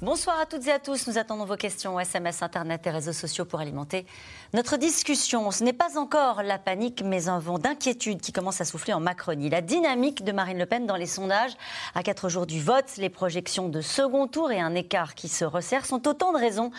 Bonsoir 0.00 0.38
à 0.38 0.46
toutes 0.46 0.64
et 0.68 0.70
à 0.70 0.78
tous. 0.78 1.08
Nous 1.08 1.18
attendons 1.18 1.44
vos 1.44 1.56
questions 1.56 1.98
SMS, 1.98 2.40
Internet 2.42 2.86
et 2.86 2.90
réseaux 2.90 3.12
sociaux 3.12 3.44
pour 3.44 3.58
alimenter 3.58 4.06
notre 4.54 4.76
discussion. 4.76 5.50
Ce 5.50 5.64
n'est 5.64 5.72
pas 5.72 5.98
encore 5.98 6.44
la 6.44 6.56
panique, 6.56 7.02
mais 7.04 7.28
un 7.28 7.40
vent 7.40 7.58
d'inquiétude 7.58 8.20
qui 8.20 8.30
commence 8.30 8.60
à 8.60 8.64
souffler 8.64 8.92
en 8.92 9.00
Macronie. 9.00 9.50
La 9.50 9.60
dynamique 9.60 10.22
de 10.22 10.30
Marine 10.30 10.56
Le 10.56 10.66
Pen 10.66 10.86
dans 10.86 10.94
les 10.94 11.06
sondages, 11.06 11.50
à 11.96 12.04
quatre 12.04 12.28
jours 12.28 12.46
du 12.46 12.62
vote, 12.62 12.96
les 12.96 13.08
projections 13.08 13.68
de 13.68 13.80
second 13.80 14.28
tour 14.28 14.52
et 14.52 14.60
un 14.60 14.76
écart 14.76 15.16
qui 15.16 15.26
se 15.26 15.44
resserre 15.44 15.84
sont 15.84 16.06
autant 16.06 16.32
de 16.32 16.38
raisons 16.38 16.70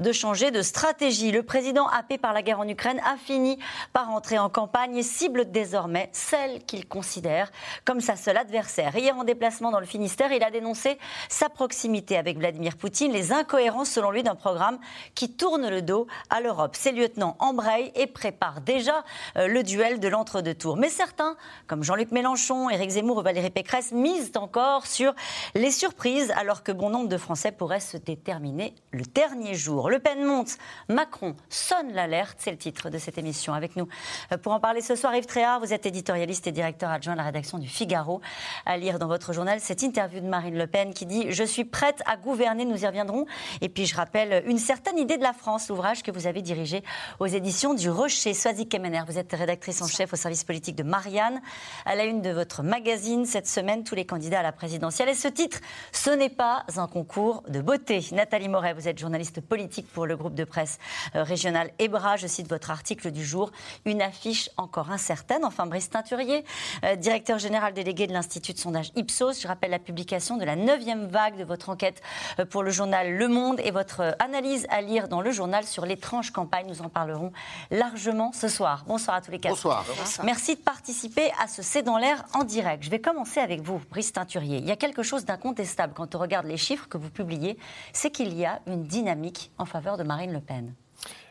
de 0.00 0.10
changer 0.10 0.50
de 0.50 0.60
stratégie. 0.60 1.30
Le 1.30 1.44
président, 1.44 1.86
happé 1.86 2.18
par 2.18 2.32
la 2.32 2.42
guerre 2.42 2.58
en 2.58 2.66
Ukraine, 2.66 3.00
a 3.04 3.16
fini 3.16 3.56
par 3.92 4.10
entrer 4.10 4.40
en 4.40 4.48
campagne 4.48 4.96
et 4.96 5.04
cible 5.04 5.48
désormais 5.52 6.08
celle 6.10 6.64
qu'il 6.64 6.88
considère 6.88 7.52
comme 7.84 8.00
sa 8.00 8.16
seule 8.16 8.36
adversaire. 8.36 8.96
Hier, 8.96 9.16
en 9.16 9.22
déplacement 9.22 9.70
dans 9.70 9.78
le 9.78 9.86
Finistère, 9.86 10.32
il 10.32 10.42
a 10.42 10.50
dénoncé 10.50 10.98
sa 11.28 11.48
proximité 11.48 12.16
avec 12.16 12.36
Vladimir 12.36 12.63
Poutine 12.72 13.12
les 13.12 13.32
incohérences, 13.32 13.90
selon 13.90 14.10
lui, 14.10 14.22
d'un 14.22 14.34
programme 14.34 14.78
qui 15.14 15.32
tourne 15.32 15.68
le 15.68 15.82
dos 15.82 16.06
à 16.30 16.40
l'Europe. 16.40 16.76
Ses 16.76 16.92
lieutenants 16.92 17.36
embrayent 17.38 17.92
et 17.94 18.06
préparent 18.06 18.60
déjà 18.60 19.04
euh, 19.36 19.46
le 19.46 19.62
duel 19.62 20.00
de 20.00 20.08
l'entre-deux 20.08 20.54
tours. 20.54 20.76
Mais 20.76 20.88
certains, 20.88 21.36
comme 21.66 21.82
Jean-Luc 21.82 22.10
Mélenchon, 22.10 22.70
Éric 22.70 22.90
Zemmour 22.90 23.18
ou 23.18 23.22
Valérie 23.22 23.50
Pécresse, 23.50 23.92
misent 23.92 24.32
encore 24.36 24.86
sur 24.86 25.14
les 25.54 25.70
surprises, 25.70 26.32
alors 26.36 26.62
que 26.62 26.72
bon 26.72 26.90
nombre 26.90 27.08
de 27.08 27.18
Français 27.18 27.52
pourraient 27.52 27.80
se 27.80 27.96
déterminer 27.96 28.74
le 28.92 29.04
dernier 29.04 29.54
jour. 29.54 29.90
Le 29.90 29.98
Pen 29.98 30.24
monte, 30.24 30.56
Macron 30.88 31.34
sonne 31.48 31.92
l'alerte, 31.92 32.36
c'est 32.38 32.50
le 32.50 32.58
titre 32.58 32.90
de 32.90 32.98
cette 32.98 33.18
émission. 33.18 33.52
Avec 33.52 33.76
nous 33.76 33.88
euh, 34.32 34.38
pour 34.38 34.52
en 34.52 34.60
parler 34.60 34.80
ce 34.80 34.96
soir, 34.96 35.14
Yves 35.14 35.26
Tréhard, 35.26 35.60
vous 35.60 35.72
êtes 35.72 35.86
éditorialiste 35.86 36.46
et 36.46 36.52
directeur 36.52 36.90
adjoint 36.90 37.14
de 37.14 37.18
la 37.18 37.24
rédaction 37.24 37.58
du 37.58 37.68
Figaro. 37.68 38.20
À 38.66 38.76
lire 38.76 38.98
dans 38.98 39.08
votre 39.08 39.32
journal 39.32 39.60
cette 39.60 39.82
interview 39.82 40.20
de 40.20 40.26
Marine 40.26 40.56
Le 40.56 40.66
Pen 40.66 40.94
qui 40.94 41.06
dit 41.06 41.26
Je 41.30 41.44
suis 41.44 41.64
prête 41.64 42.02
à 42.06 42.16
gouverner 42.16 42.53
nous 42.62 42.84
y 42.84 42.86
reviendrons. 42.86 43.26
Et 43.60 43.68
puis 43.68 43.86
je 43.86 43.96
rappelle 43.96 44.44
une 44.46 44.58
certaine 44.58 44.98
idée 44.98 45.16
de 45.16 45.22
la 45.22 45.32
France, 45.32 45.68
l'ouvrage 45.68 46.02
que 46.02 46.10
vous 46.12 46.26
avez 46.26 46.42
dirigé 46.42 46.82
aux 47.18 47.26
éditions 47.26 47.74
du 47.74 47.90
Rocher. 47.90 48.34
Swazik 48.34 48.68
Kemener, 48.68 49.02
vous 49.08 49.18
êtes 49.18 49.32
rédactrice 49.32 49.82
en 49.82 49.88
chef 49.88 50.12
au 50.12 50.16
service 50.16 50.44
politique 50.44 50.76
de 50.76 50.82
Marianne, 50.84 51.40
à 51.84 51.96
la 51.96 52.04
une 52.04 52.22
de 52.22 52.30
votre 52.30 52.62
magazine 52.62 53.26
cette 53.26 53.48
semaine, 53.48 53.82
tous 53.82 53.94
les 53.94 54.06
candidats 54.06 54.40
à 54.40 54.42
la 54.42 54.52
présidentielle. 54.52 55.08
Et 55.08 55.14
ce 55.14 55.28
titre, 55.28 55.58
ce 55.92 56.10
n'est 56.10 56.28
pas 56.28 56.64
un 56.76 56.86
concours 56.86 57.42
de 57.48 57.60
beauté. 57.60 58.04
Nathalie 58.12 58.48
Moret, 58.48 58.74
vous 58.74 58.88
êtes 58.88 58.98
journaliste 58.98 59.40
politique 59.40 59.88
pour 59.92 60.06
le 60.06 60.16
groupe 60.16 60.34
de 60.34 60.44
presse 60.44 60.78
euh, 61.14 61.22
régional 61.22 61.70
EBRA. 61.78 62.16
Je 62.16 62.26
cite 62.26 62.48
votre 62.48 62.70
article 62.70 63.10
du 63.10 63.24
jour, 63.24 63.50
une 63.84 64.02
affiche 64.02 64.50
encore 64.56 64.90
incertaine. 64.90 65.44
Enfin, 65.44 65.66
Brice 65.66 65.90
Teinturier, 65.90 66.44
euh, 66.84 66.96
directeur 66.96 67.38
général 67.38 67.72
délégué 67.72 68.06
de 68.06 68.12
l'Institut 68.12 68.52
de 68.52 68.58
sondage 68.58 68.92
Ipsos. 68.96 69.40
Je 69.40 69.48
rappelle 69.48 69.70
la 69.70 69.78
publication 69.78 70.36
de 70.36 70.44
la 70.44 70.56
neuvième 70.56 71.06
vague 71.06 71.36
de 71.36 71.44
votre 71.44 71.70
enquête 71.70 72.02
euh, 72.38 72.43
pour 72.44 72.62
le 72.62 72.70
journal 72.70 73.16
Le 73.16 73.28
Monde 73.28 73.60
et 73.62 73.70
votre 73.70 74.16
analyse 74.18 74.66
à 74.70 74.80
lire 74.80 75.08
dans 75.08 75.20
le 75.20 75.30
journal 75.30 75.64
sur 75.64 75.86
l'étrange 75.86 76.30
campagne. 76.30 76.66
Nous 76.68 76.82
en 76.82 76.88
parlerons 76.88 77.32
largement 77.70 78.32
ce 78.32 78.48
soir. 78.48 78.84
Bonsoir 78.86 79.16
à 79.16 79.20
tous 79.20 79.30
les 79.30 79.38
quatre. 79.38 79.54
Bonsoir. 79.54 79.84
Merci 80.24 80.56
de 80.56 80.60
participer 80.60 81.30
à 81.42 81.48
ce 81.48 81.62
C'est 81.62 81.82
dans 81.82 81.98
l'air 81.98 82.24
en 82.34 82.44
direct. 82.44 82.82
Je 82.82 82.90
vais 82.90 83.00
commencer 83.00 83.40
avec 83.40 83.60
vous, 83.60 83.80
Brice 83.90 84.12
Teinturier. 84.12 84.58
Il 84.58 84.66
y 84.66 84.72
a 84.72 84.76
quelque 84.76 85.02
chose 85.02 85.24
d'incontestable 85.24 85.92
quand 85.94 86.14
on 86.14 86.18
regarde 86.18 86.46
les 86.46 86.56
chiffres 86.56 86.88
que 86.88 86.98
vous 86.98 87.10
publiez, 87.10 87.58
c'est 87.92 88.10
qu'il 88.10 88.34
y 88.36 88.44
a 88.44 88.60
une 88.66 88.84
dynamique 88.84 89.50
en 89.58 89.64
faveur 89.64 89.96
de 89.96 90.02
Marine 90.04 90.32
Le 90.32 90.40
Pen. 90.40 90.74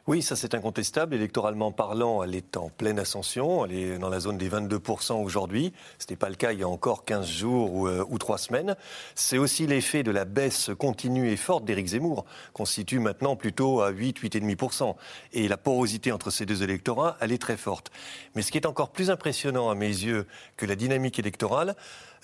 Oui, 0.06 0.22
ça 0.22 0.36
c'est 0.36 0.54
incontestable. 0.54 1.16
Électoralement 1.16 1.72
parlant, 1.72 2.24
elle 2.24 2.36
est 2.36 2.58
en 2.58 2.68
pleine 2.68 3.00
ascension. 3.00 3.66
Elle 3.66 3.72
est 3.72 3.98
dans 3.98 4.10
la 4.10 4.20
zone 4.20 4.38
des 4.38 4.50
22% 4.50 5.24
aujourd'hui. 5.24 5.72
Ce 5.98 6.04
n'était 6.04 6.18
pas 6.18 6.28
le 6.28 6.36
cas 6.36 6.52
il 6.52 6.60
y 6.60 6.64
a 6.64 6.68
encore 6.68 7.06
15 7.06 7.26
jours 7.26 7.74
ou, 7.74 7.88
euh, 7.88 8.04
ou 8.10 8.18
3 8.18 8.38
semaines. 8.38 8.76
C'est 9.16 9.38
aussi 9.38 9.66
l'effet 9.66 10.04
de 10.04 10.12
la 10.12 10.26
baisse 10.26 10.72
continue 10.78 11.32
et 11.32 11.38
forte 11.38 11.64
d'Éric 11.64 11.88
Zemmour, 11.88 12.26
constitue 12.52 13.00
maintenant 13.00 13.38
plutôt 13.38 13.80
à 13.80 13.92
8, 13.92 14.20
8,5%. 14.20 14.94
Et 15.32 15.48
la 15.48 15.56
porosité 15.56 16.12
entre 16.12 16.32
ces 16.32 16.46
deux 16.46 16.64
électorats, 16.64 17.16
elle 17.22 17.32
est 17.32 17.42
très 17.42 17.56
forte. 17.56 17.90
Mais 18.36 18.42
ce 18.42 18.52
qui 18.52 18.58
est 18.58 18.68
encore 18.68 18.90
plus 18.90 19.10
impressionnant 19.10 19.70
à 19.70 19.76
mes 19.76 19.88
yeux 19.88 20.28
que 20.58 20.66
la 20.66 20.76
dynamique 20.76 21.18
électorale, 21.18 21.78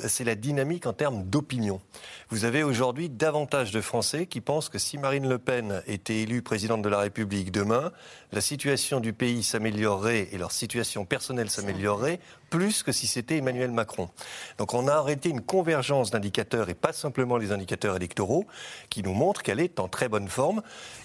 c'est 0.07 0.23
la 0.23 0.35
dynamique 0.35 0.85
en 0.85 0.93
termes 0.93 1.23
d'opinion. 1.23 1.81
Vous 2.29 2.45
avez 2.45 2.63
aujourd'hui 2.63 3.09
davantage 3.09 3.71
de 3.71 3.81
Français 3.81 4.25
qui 4.25 4.41
pensent 4.41 4.69
que 4.69 4.77
si 4.77 4.97
Marine 4.97 5.27
Le 5.27 5.37
Pen 5.37 5.81
était 5.87 6.21
élue 6.21 6.41
présidente 6.41 6.81
de 6.81 6.89
la 6.89 6.99
République 6.99 7.51
demain, 7.51 7.91
la 8.31 8.41
situation 8.41 8.99
du 8.99 9.13
pays 9.13 9.43
s'améliorerait 9.43 10.29
et 10.31 10.37
leur 10.37 10.51
situation 10.51 11.05
personnelle 11.05 11.49
s'améliorerait 11.49 12.19
plus 12.49 12.83
que 12.83 12.91
si 12.91 13.07
c'était 13.07 13.37
Emmanuel 13.37 13.71
Macron. 13.71 14.09
Donc 14.57 14.73
on 14.73 14.87
a 14.87 14.93
arrêté 14.93 15.29
une 15.29 15.41
convergence 15.41 16.11
d'indicateurs 16.11 16.69
et 16.69 16.73
pas 16.73 16.93
simplement 16.93 17.37
les 17.37 17.51
indicateurs 17.51 17.95
électoraux 17.95 18.45
qui 18.89 19.03
nous 19.03 19.13
montrent 19.13 19.43
qu'elle 19.43 19.59
est 19.59 19.79
en 19.79 19.87
très 19.87 20.09
bonne 20.09 20.27
forme. 20.27 20.61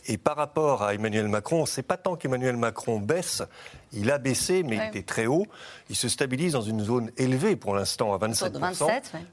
Et 0.06 0.18
par 0.18 0.36
rapport 0.36 0.82
à 0.82 0.94
Emmanuel 0.94 1.28
Macron, 1.28 1.66
c'est 1.66 1.82
pas 1.82 1.96
tant 1.96 2.16
qu'Emmanuel 2.16 2.56
Macron 2.56 2.98
baisse, 2.98 3.42
il 3.92 4.10
a 4.10 4.18
baissé, 4.18 4.62
mais 4.62 4.76
il 4.76 4.82
était 4.82 5.02
très 5.02 5.26
haut. 5.26 5.46
Il 5.88 5.96
se 5.96 6.08
stabilise 6.08 6.52
dans 6.52 6.62
une 6.62 6.82
zone 6.82 7.10
élevée 7.16 7.56
pour 7.56 7.74
l'instant 7.74 8.12
à 8.12 8.18
27%. 8.18 8.88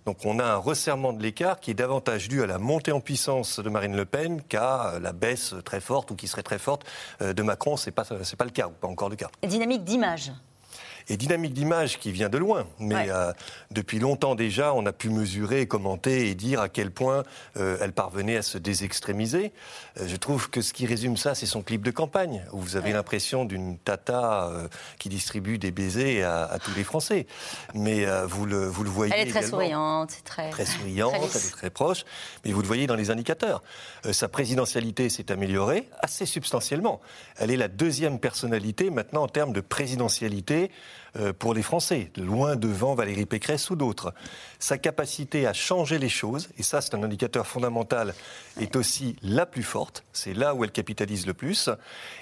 Donc 0.06 0.18
on 0.26 0.40
a 0.40 0.46
un 0.46 0.56
resserrement 0.58 1.14
de 1.14 1.22
l'écart 1.22 1.60
qui 1.60 1.72
est 1.72 1.76
davantage 1.76 2.30
dû 2.30 2.44
à 2.44 2.48
la 2.48 2.58
montée 2.58 2.92
en 2.92 3.00
puissance 3.00 3.60
de 3.60 3.70
Marine 3.70 3.96
Le 3.96 4.06
Pen 4.06 4.42
qu'à 4.44 5.00
la 5.02 5.14
baisse 5.14 5.56
très 5.66 5.82
forte 5.82 6.12
ou 6.12 6.16
qui 6.16 6.28
serait 6.28 6.44
très 6.44 6.60
forte 6.60 6.86
euh, 7.22 7.34
de 7.34 7.42
Macron. 7.42 7.78
Ce 7.78 7.88
n'est 7.88 7.94
pas, 7.94 8.04
pas 8.04 8.46
le 8.46 8.52
cas, 8.52 8.68
ou 8.68 8.72
pas 8.72 8.88
encore 8.88 9.10
le 9.10 9.16
cas. 9.16 9.30
Dynamique 9.44 9.84
d'image 9.84 10.32
et 11.10 11.18
dynamique 11.18 11.54
d'image 11.54 12.00
qui 12.00 12.12
vient 12.12 12.30
de 12.30 12.38
loin. 12.38 12.66
Mais 12.80 13.10
euh, 13.10 13.32
depuis 13.72 14.00
longtemps 14.00 14.36
déjà, 14.36 14.74
on 14.74 14.86
a 14.86 14.92
pu 14.92 15.10
mesurer, 15.10 15.68
commenter 15.68 16.30
et 16.30 16.36
dire 16.36 16.62
à 16.62 16.70
quel 16.70 16.92
point 16.92 17.24
euh, 17.58 17.78
elle 17.82 17.94
parvenait 17.94 18.38
à 18.38 18.42
se 18.42 18.58
désextrémiser. 18.58 19.52
Euh, 20.00 20.08
je 20.08 20.16
trouve 20.16 20.50
que 20.50 20.62
ce 20.62 20.74
qui 20.74 20.86
résume 20.86 21.18
ça, 21.18 21.36
c'est 21.36 21.46
son 21.46 21.62
clip 21.62 21.84
de 21.84 21.92
campagne, 21.92 22.44
où 22.54 22.60
vous 22.60 22.76
avez 22.76 22.94
l'impression 22.94 23.46
d'une 23.46 23.78
tata 23.78 24.52
qui 25.00 25.10
distribue 25.10 25.58
des 25.58 25.72
baisers 25.72 26.24
à, 26.24 26.60
tous 26.60 26.74
les 26.76 26.84
Français. 26.84 27.26
Mais 27.74 28.06
vous, 28.26 28.46
le, 28.46 28.68
vous 28.68 28.84
le 28.84 28.90
voyez. 28.90 29.14
Elle 29.16 29.28
est 29.28 29.32
très 29.32 29.44
souriante, 29.44 30.14
très, 30.24 30.50
très 30.50 30.66
souriante, 30.66 31.14
elle 31.16 31.42
est 31.42 31.52
très 31.52 31.70
proche. 31.70 32.04
Mais 32.46 32.52
vous 32.52 32.62
le 32.62 32.68
voyez 32.68 32.88
dans 32.88 32.96
les 32.96 33.12
indicateurs. 33.12 33.64
sa 34.12 34.28
présidentialité 34.28 35.10
s'est 35.10 35.32
améliorée 35.32 35.90
assez 36.00 36.26
substantiellement. 36.26 37.02
Elle 37.38 37.52
est 37.52 37.58
la 37.58 37.68
deuxième 37.68 38.20
personnalité 38.20 38.90
maintenant 38.90 39.24
en 39.24 39.28
termes 39.28 39.54
de 39.54 39.62
présidentialité 39.62 40.72
pour 41.40 41.54
les 41.54 41.62
Français, 41.62 42.10
loin 42.16 42.56
devant 42.56 42.96
Valérie 42.96 43.26
Pécresse 43.26 43.70
ou 43.70 43.76
d'autres. 43.76 44.14
Sa 44.60 44.78
capacité 44.78 45.46
à 45.46 45.54
changer 45.54 46.00
les 46.00 46.08
choses, 46.08 46.50
et 46.58 46.64
ça 46.64 46.80
c'est 46.80 46.96
un 46.96 47.04
indicateur 47.04 47.46
fondamental, 47.46 48.14
est 48.60 48.76
aussi 48.76 49.18
la 49.22 49.46
plus 49.46 49.64
forte, 49.64 50.04
c'est 50.14 50.34
là 50.34 50.56
où 50.56 50.64
elle 50.64 50.72
capitalise 50.72 51.28
le 51.28 51.34
plus, 51.34 51.70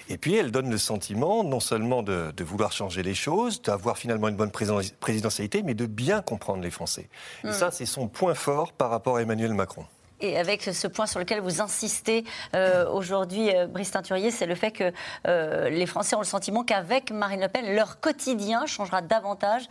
et 0.08 0.18
puis 0.18 0.34
elle 0.34 0.50
donne 0.50 0.70
le 0.70 0.78
sentiment 0.78 1.44
non 1.44 1.60
seulement 1.60 2.02
de, 2.02 2.32
de 2.36 2.44
vouloir 2.44 2.72
changer 2.72 3.02
les 3.02 3.14
choses, 3.14 3.62
d'avoir 3.62 3.96
finalement 3.96 4.28
une 4.28 4.36
bonne 4.36 4.50
présidentialité, 4.50 5.62
mais 5.62 5.74
de 5.74 5.86
bien 5.86 6.22
comprendre 6.22 6.62
les 6.62 6.70
Français. 6.70 7.08
Et 7.44 7.48
hmm. 7.48 7.52
ça 7.52 7.70
c'est 7.70 7.86
son 7.86 8.08
point 8.08 8.34
fort 8.34 8.72
par 8.72 8.90
rapport 8.90 9.16
à 9.16 9.22
Emmanuel 9.22 9.54
Macron 9.54 9.84
et 10.20 10.38
avec 10.38 10.62
ce 10.62 10.86
point 10.86 11.06
sur 11.06 11.18
lequel 11.18 11.40
vous 11.40 11.60
insistez 11.60 12.24
euh, 12.54 12.88
aujourd'hui, 12.90 13.54
euh, 13.54 13.66
Brice 13.66 13.90
Teinturier, 13.90 14.30
c'est 14.30 14.46
le 14.46 14.54
fait 14.54 14.70
que 14.70 14.92
euh, 15.26 15.70
les 15.70 15.86
Français 15.86 16.16
ont 16.16 16.20
le 16.20 16.24
sentiment 16.24 16.62
qu'avec 16.64 17.10
Marine 17.10 17.40
Le 17.40 17.48
Pen, 17.48 17.74
leur 17.74 18.00
quotidien 18.00 18.66
changera 18.66 19.02
davantage 19.02 19.62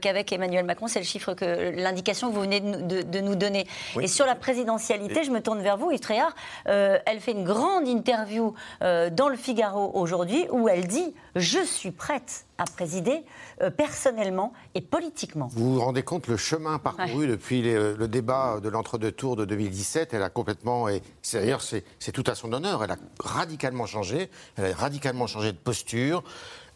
qu'avec 0.00 0.32
Emmanuel 0.32 0.64
Macron. 0.64 0.86
C'est 0.86 0.98
le 0.98 1.04
chiffre 1.04 1.34
que 1.34 1.72
l'indication 1.76 2.28
que 2.28 2.34
vous 2.34 2.42
venez 2.42 2.60
de, 2.60 3.20
nous 3.20 3.34
donner. 3.34 3.66
Et 4.00 4.08
sur 4.08 4.26
la 4.26 4.34
présidentialité, 4.34 5.24
je 5.24 5.30
me 5.30 5.40
tourne 5.40 5.60
vers 5.60 5.76
vous, 5.76 5.90
Yves 5.90 6.00
Tréhard. 6.00 6.34
elle 6.64 7.20
fait 7.20 7.32
une 7.32 7.44
grande 7.44 7.86
interview 7.86 8.54
dans 8.80 9.28
le 9.28 9.36
Figaro 9.36 9.90
aujourd'hui 9.94 10.46
où 10.50 10.68
elle 10.68 10.86
dit 10.86 11.14
Je 11.34 11.62
suis 11.64 11.90
prête 11.90 12.45
à 12.58 12.64
présider 12.64 13.24
euh, 13.62 13.70
personnellement 13.70 14.52
et 14.74 14.80
politiquement. 14.80 15.48
Vous 15.52 15.74
vous 15.74 15.80
rendez 15.80 16.02
compte 16.02 16.26
le 16.26 16.36
chemin 16.36 16.78
parcouru 16.78 17.26
depuis 17.26 17.62
le 17.62 18.06
débat 18.06 18.60
de 18.60 18.68
l'entre-deux 18.68 19.12
tours 19.12 19.36
de 19.36 19.44
2017 19.44 20.14
Elle 20.14 20.22
a 20.22 20.30
complètement, 20.30 20.88
et 20.88 21.02
d'ailleurs 21.32 21.62
c'est 21.62 22.12
tout 22.12 22.24
à 22.26 22.34
son 22.34 22.52
honneur, 22.52 22.82
elle 22.84 22.90
a 22.90 22.96
radicalement 23.20 23.86
changé, 23.86 24.30
elle 24.56 24.72
a 24.72 24.74
radicalement 24.74 25.26
changé 25.26 25.52
de 25.52 25.58
posture. 25.58 26.22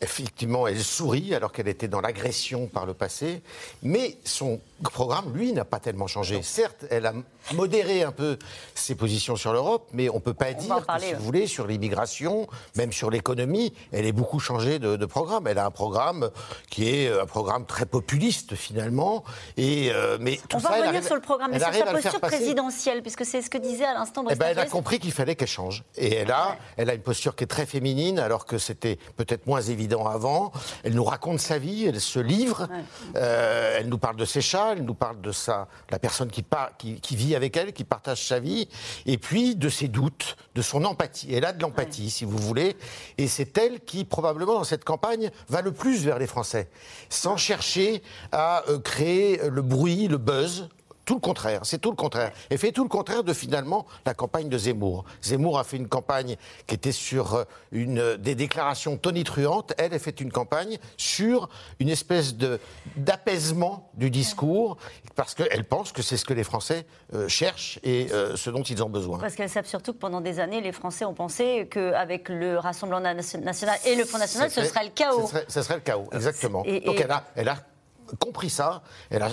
Effectivement, 0.00 0.66
elle 0.66 0.82
sourit 0.82 1.34
alors 1.34 1.52
qu'elle 1.52 1.68
était 1.68 1.88
dans 1.88 2.00
l'agression 2.00 2.66
par 2.66 2.86
le 2.86 2.94
passé, 2.94 3.42
mais 3.82 4.16
son 4.24 4.60
programme, 4.82 5.32
lui, 5.34 5.52
n'a 5.52 5.64
pas 5.64 5.78
tellement 5.78 6.06
changé. 6.06 6.42
Certes, 6.42 6.86
elle 6.90 7.04
a 7.04 7.12
modéré 7.52 8.02
un 8.02 8.12
peu 8.12 8.38
ses 8.74 8.94
positions 8.94 9.36
sur 9.36 9.52
l'Europe, 9.52 9.88
mais 9.92 10.08
on 10.08 10.14
ne 10.14 10.20
peut 10.20 10.34
pas 10.34 10.52
dire 10.54 10.86
que, 10.86 11.00
si 11.02 11.12
vous 11.12 11.22
voulez, 11.22 11.46
sur 11.46 11.66
l'immigration, 11.66 12.46
même 12.76 12.92
sur 12.92 13.10
l'économie, 13.10 13.74
elle 13.92 14.06
est 14.06 14.12
beaucoup 14.12 14.40
changée 14.40 14.78
de, 14.78 15.06
programme. 15.06 15.46
Elle 15.48 15.58
a 15.58 15.66
un 15.66 15.70
programme 15.70 16.30
qui 16.70 16.88
est 16.88 17.10
un 17.10 17.26
programme 17.26 17.66
très 17.66 17.84
populiste, 17.84 18.54
finalement. 18.54 19.24
Et, 19.56 19.90
euh, 19.92 20.18
mais 20.20 20.38
tout 20.48 20.56
on 20.56 20.60
va 20.60 20.70
revenir 20.70 21.04
sur 21.04 21.16
le 21.16 21.20
programme, 21.20 21.50
mais 21.50 21.58
sur 21.58 21.74
sa 21.74 21.86
posture 21.86 22.20
présidentielle, 22.20 23.02
puisque 23.02 23.24
c'est 23.24 23.42
ce 23.42 23.50
que 23.50 23.58
disait 23.58 23.84
à 23.84 23.94
l'instant 23.94 24.24
eh 24.30 24.34
ben, 24.34 24.46
Elle 24.50 24.58
a 24.58 24.66
compris 24.66 24.98
qu'il 24.98 25.12
fallait 25.12 25.34
qu'elle 25.34 25.48
change. 25.48 25.82
Et 25.96 26.14
elle 26.14 26.30
a, 26.30 26.56
elle 26.76 26.88
a 26.88 26.94
une 26.94 27.02
posture 27.02 27.34
qui 27.36 27.44
est 27.44 27.48
très 27.48 27.66
féminine, 27.66 28.18
alors 28.18 28.46
que 28.46 28.56
c'était 28.56 28.98
peut-être 29.16 29.46
moins 29.46 29.60
évident 29.60 29.89
avant. 29.98 30.52
Elle 30.84 30.94
nous 30.94 31.04
raconte 31.04 31.40
sa 31.40 31.58
vie, 31.58 31.86
elle 31.86 32.00
se 32.00 32.18
livre, 32.18 32.68
euh, 33.16 33.76
elle 33.78 33.88
nous 33.88 33.98
parle 33.98 34.16
de 34.16 34.24
ses 34.24 34.40
chats, 34.40 34.72
elle 34.72 34.84
nous 34.84 34.94
parle 34.94 35.20
de 35.20 35.32
sa, 35.32 35.68
la 35.90 35.98
personne 35.98 36.30
qui, 36.30 36.44
qui, 37.00 37.16
vit 37.16 37.34
avec 37.34 37.56
elle, 37.56 37.72
qui 37.72 37.84
partage 37.84 38.26
sa 38.26 38.38
vie, 38.38 38.68
et 39.06 39.18
puis 39.18 39.56
de 39.56 39.68
ses 39.68 39.88
doutes, 39.88 40.36
de 40.54 40.62
son 40.62 40.84
empathie. 40.84 41.34
Elle 41.34 41.44
a 41.44 41.52
de 41.52 41.60
l'empathie, 41.62 42.10
si 42.10 42.24
vous 42.24 42.38
voulez, 42.38 42.76
et 43.18 43.28
c'est 43.28 43.56
elle 43.58 43.80
qui, 43.80 44.04
probablement, 44.04 44.54
dans 44.54 44.64
cette 44.64 44.84
campagne, 44.84 45.30
va 45.48 45.62
le 45.62 45.72
plus 45.72 46.04
vers 46.04 46.18
les 46.18 46.26
Français, 46.26 46.68
sans 47.08 47.36
chercher 47.36 48.02
à 48.32 48.64
euh, 48.68 48.78
créer 48.78 49.40
le 49.48 49.62
bruit, 49.62 50.08
le 50.08 50.18
buzz, 50.18 50.68
tout 51.04 51.14
le 51.14 51.20
contraire, 51.20 51.60
c'est 51.64 51.78
tout 51.78 51.90
le 51.90 51.96
contraire. 51.96 52.32
Et 52.50 52.56
fait 52.56 52.72
tout 52.72 52.82
le 52.82 52.88
contraire 52.88 53.24
de 53.24 53.32
finalement 53.32 53.86
la 54.06 54.14
campagne 54.14 54.48
de 54.48 54.58
Zemmour. 54.58 55.04
Zemmour 55.22 55.58
a 55.58 55.64
fait 55.64 55.76
une 55.76 55.88
campagne 55.88 56.36
qui 56.66 56.74
était 56.74 56.92
sur 56.92 57.34
euh, 57.34 57.44
une, 57.72 58.16
des 58.16 58.34
déclarations 58.34 58.96
tonitruantes. 58.96 59.72
Elle 59.78 59.94
a 59.94 59.98
fait 59.98 60.20
une 60.20 60.30
campagne 60.30 60.78
sur 60.96 61.48
une 61.78 61.88
espèce 61.88 62.36
de, 62.36 62.60
d'apaisement 62.96 63.90
du 63.94 64.10
discours, 64.10 64.76
parce 65.16 65.34
qu'elle 65.34 65.64
pense 65.64 65.92
que 65.92 66.02
c'est 66.02 66.16
ce 66.16 66.24
que 66.24 66.34
les 66.34 66.44
Français 66.44 66.86
euh, 67.14 67.28
cherchent 67.28 67.78
et 67.82 68.08
euh, 68.12 68.36
ce 68.36 68.50
dont 68.50 68.62
ils 68.62 68.82
ont 68.82 68.90
besoin. 68.90 69.18
Parce 69.18 69.34
qu'elle 69.34 69.50
savent 69.50 69.66
surtout 69.66 69.92
que 69.92 69.98
pendant 69.98 70.20
des 70.20 70.38
années, 70.38 70.60
les 70.60 70.72
Français 70.72 71.04
ont 71.04 71.14
pensé 71.14 71.68
qu'avec 71.70 72.28
le 72.28 72.58
Rassemblement 72.58 73.00
national 73.00 73.78
et 73.84 73.96
le 73.96 74.04
Front 74.04 74.18
national, 74.18 74.50
ce 74.50 74.64
serait 74.64 74.84
le 74.84 74.90
chaos. 74.90 75.30
Ce 75.48 75.62
serait, 75.62 75.76
le 75.76 75.80
chaos, 75.80 76.08
exactement. 76.12 76.62
Donc 76.62 77.00
Elle, 77.00 77.10
a, 77.10 77.24
elle 77.34 77.48
a 77.48 77.56
compris 78.18 78.50
ça. 78.50 78.82
Elle, 79.10 79.24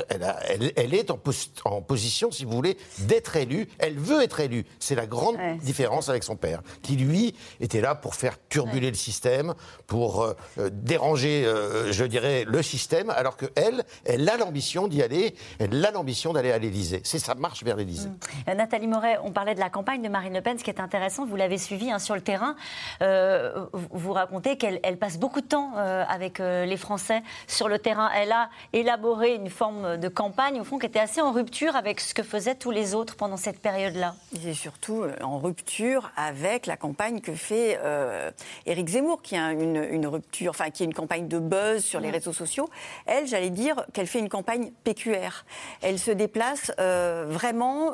elle, 0.75 0.93
est 0.93 1.11
en, 1.11 1.19
en, 1.65 1.81
position, 1.81 2.31
si 2.31 2.45
vous 2.45 2.51
voulez, 2.51 2.77
d'être 2.99 3.35
élue. 3.35 3.67
Elle 3.79 3.97
veut 3.97 4.21
être 4.21 4.39
élue. 4.39 4.65
C'est 4.79 4.95
la 4.95 5.05
grande 5.05 5.37
différence 5.61 6.09
avec 6.09 6.23
son 6.23 6.35
père, 6.35 6.61
qui 6.81 6.95
lui 6.95 7.35
était 7.59 7.81
là 7.81 7.95
pour 7.95 8.15
faire 8.15 8.37
turbuler 8.49 8.89
le 8.89 8.95
système, 8.95 9.53
pour 9.87 10.23
euh, 10.23 10.33
euh, 10.59 10.69
déranger, 10.71 11.45
euh, 11.45 11.91
je 11.91 12.03
dirais, 12.03 12.45
le 12.45 12.61
système, 12.61 13.09
alors 13.09 13.37
qu'elle, 13.37 13.83
elle 14.05 14.27
a 14.29 14.37
l'ambition 14.37 14.87
d'y 14.87 15.01
aller, 15.01 15.35
elle 15.59 15.85
a 15.85 15.91
l'ambition 15.91 16.33
d'aller 16.33 16.51
à 16.51 16.57
l'Élysée. 16.57 17.01
C'est 17.03 17.19
sa 17.19 17.35
marche 17.35 17.63
vers 17.63 17.75
l'Élysée. 17.75 18.09
Mm. 18.47 18.53
Nathalie 18.55 18.87
Moret, 18.87 19.17
on 19.23 19.31
parlait 19.31 19.55
de 19.55 19.59
la 19.59 19.69
campagne 19.69 20.01
de 20.01 20.09
Marine 20.09 20.33
Le 20.33 20.41
Pen. 20.41 20.57
Ce 20.57 20.63
qui 20.63 20.69
est 20.69 20.79
intéressant, 20.79 21.25
vous 21.25 21.35
l'avez 21.35 21.57
suivi 21.57 21.91
hein, 21.91 21.99
sur 21.99 22.15
le 22.15 22.21
terrain. 22.21 22.55
vous 22.99 24.13
racontez 24.13 24.57
qu'elle 24.57 24.97
passe 24.97 25.17
beaucoup 25.17 25.41
de 25.41 25.47
temps 25.47 25.75
avec 25.75 26.39
les 26.39 26.77
Français 26.77 27.21
sur 27.47 27.67
le 27.67 27.79
terrain. 27.79 28.09
Elle 28.15 28.31
a 28.31 28.49
élaborer 28.73 29.35
une 29.35 29.49
forme 29.49 29.97
de 29.97 30.07
campagne, 30.07 30.59
au 30.59 30.63
fond, 30.63 30.77
qui 30.77 30.85
était 30.85 30.99
assez 30.99 31.21
en 31.21 31.31
rupture 31.31 31.75
avec 31.75 31.99
ce 31.99 32.13
que 32.13 32.23
faisaient 32.23 32.55
tous 32.55 32.71
les 32.71 32.95
autres 32.95 33.15
pendant 33.15 33.37
cette 33.37 33.59
période-là. 33.59 34.15
Et 34.45 34.53
surtout 34.53 35.03
euh, 35.03 35.13
en 35.21 35.39
rupture 35.39 36.11
avec 36.15 36.65
la 36.65 36.77
campagne 36.77 37.21
que 37.21 37.33
fait 37.33 37.79
euh, 37.83 38.31
Éric 38.65 38.89
Zemmour, 38.89 39.21
qui 39.21 39.35
a 39.35 39.51
une, 39.51 40.07
rupture, 40.07 40.51
enfin, 40.51 40.69
qui 40.69 40.83
est 40.83 40.85
une 40.85 40.93
campagne 40.93 41.27
de 41.27 41.39
buzz 41.39 41.83
sur 41.83 41.99
les 41.99 42.09
réseaux 42.09 42.33
sociaux. 42.33 42.69
Elle, 43.05 43.27
j'allais 43.27 43.49
dire 43.49 43.85
qu'elle 43.93 44.07
fait 44.07 44.19
une 44.19 44.29
campagne 44.29 44.71
PQR. 44.83 45.45
Elle 45.81 45.99
se 45.99 46.11
déplace 46.11 46.71
euh, 46.79 47.25
vraiment 47.27 47.91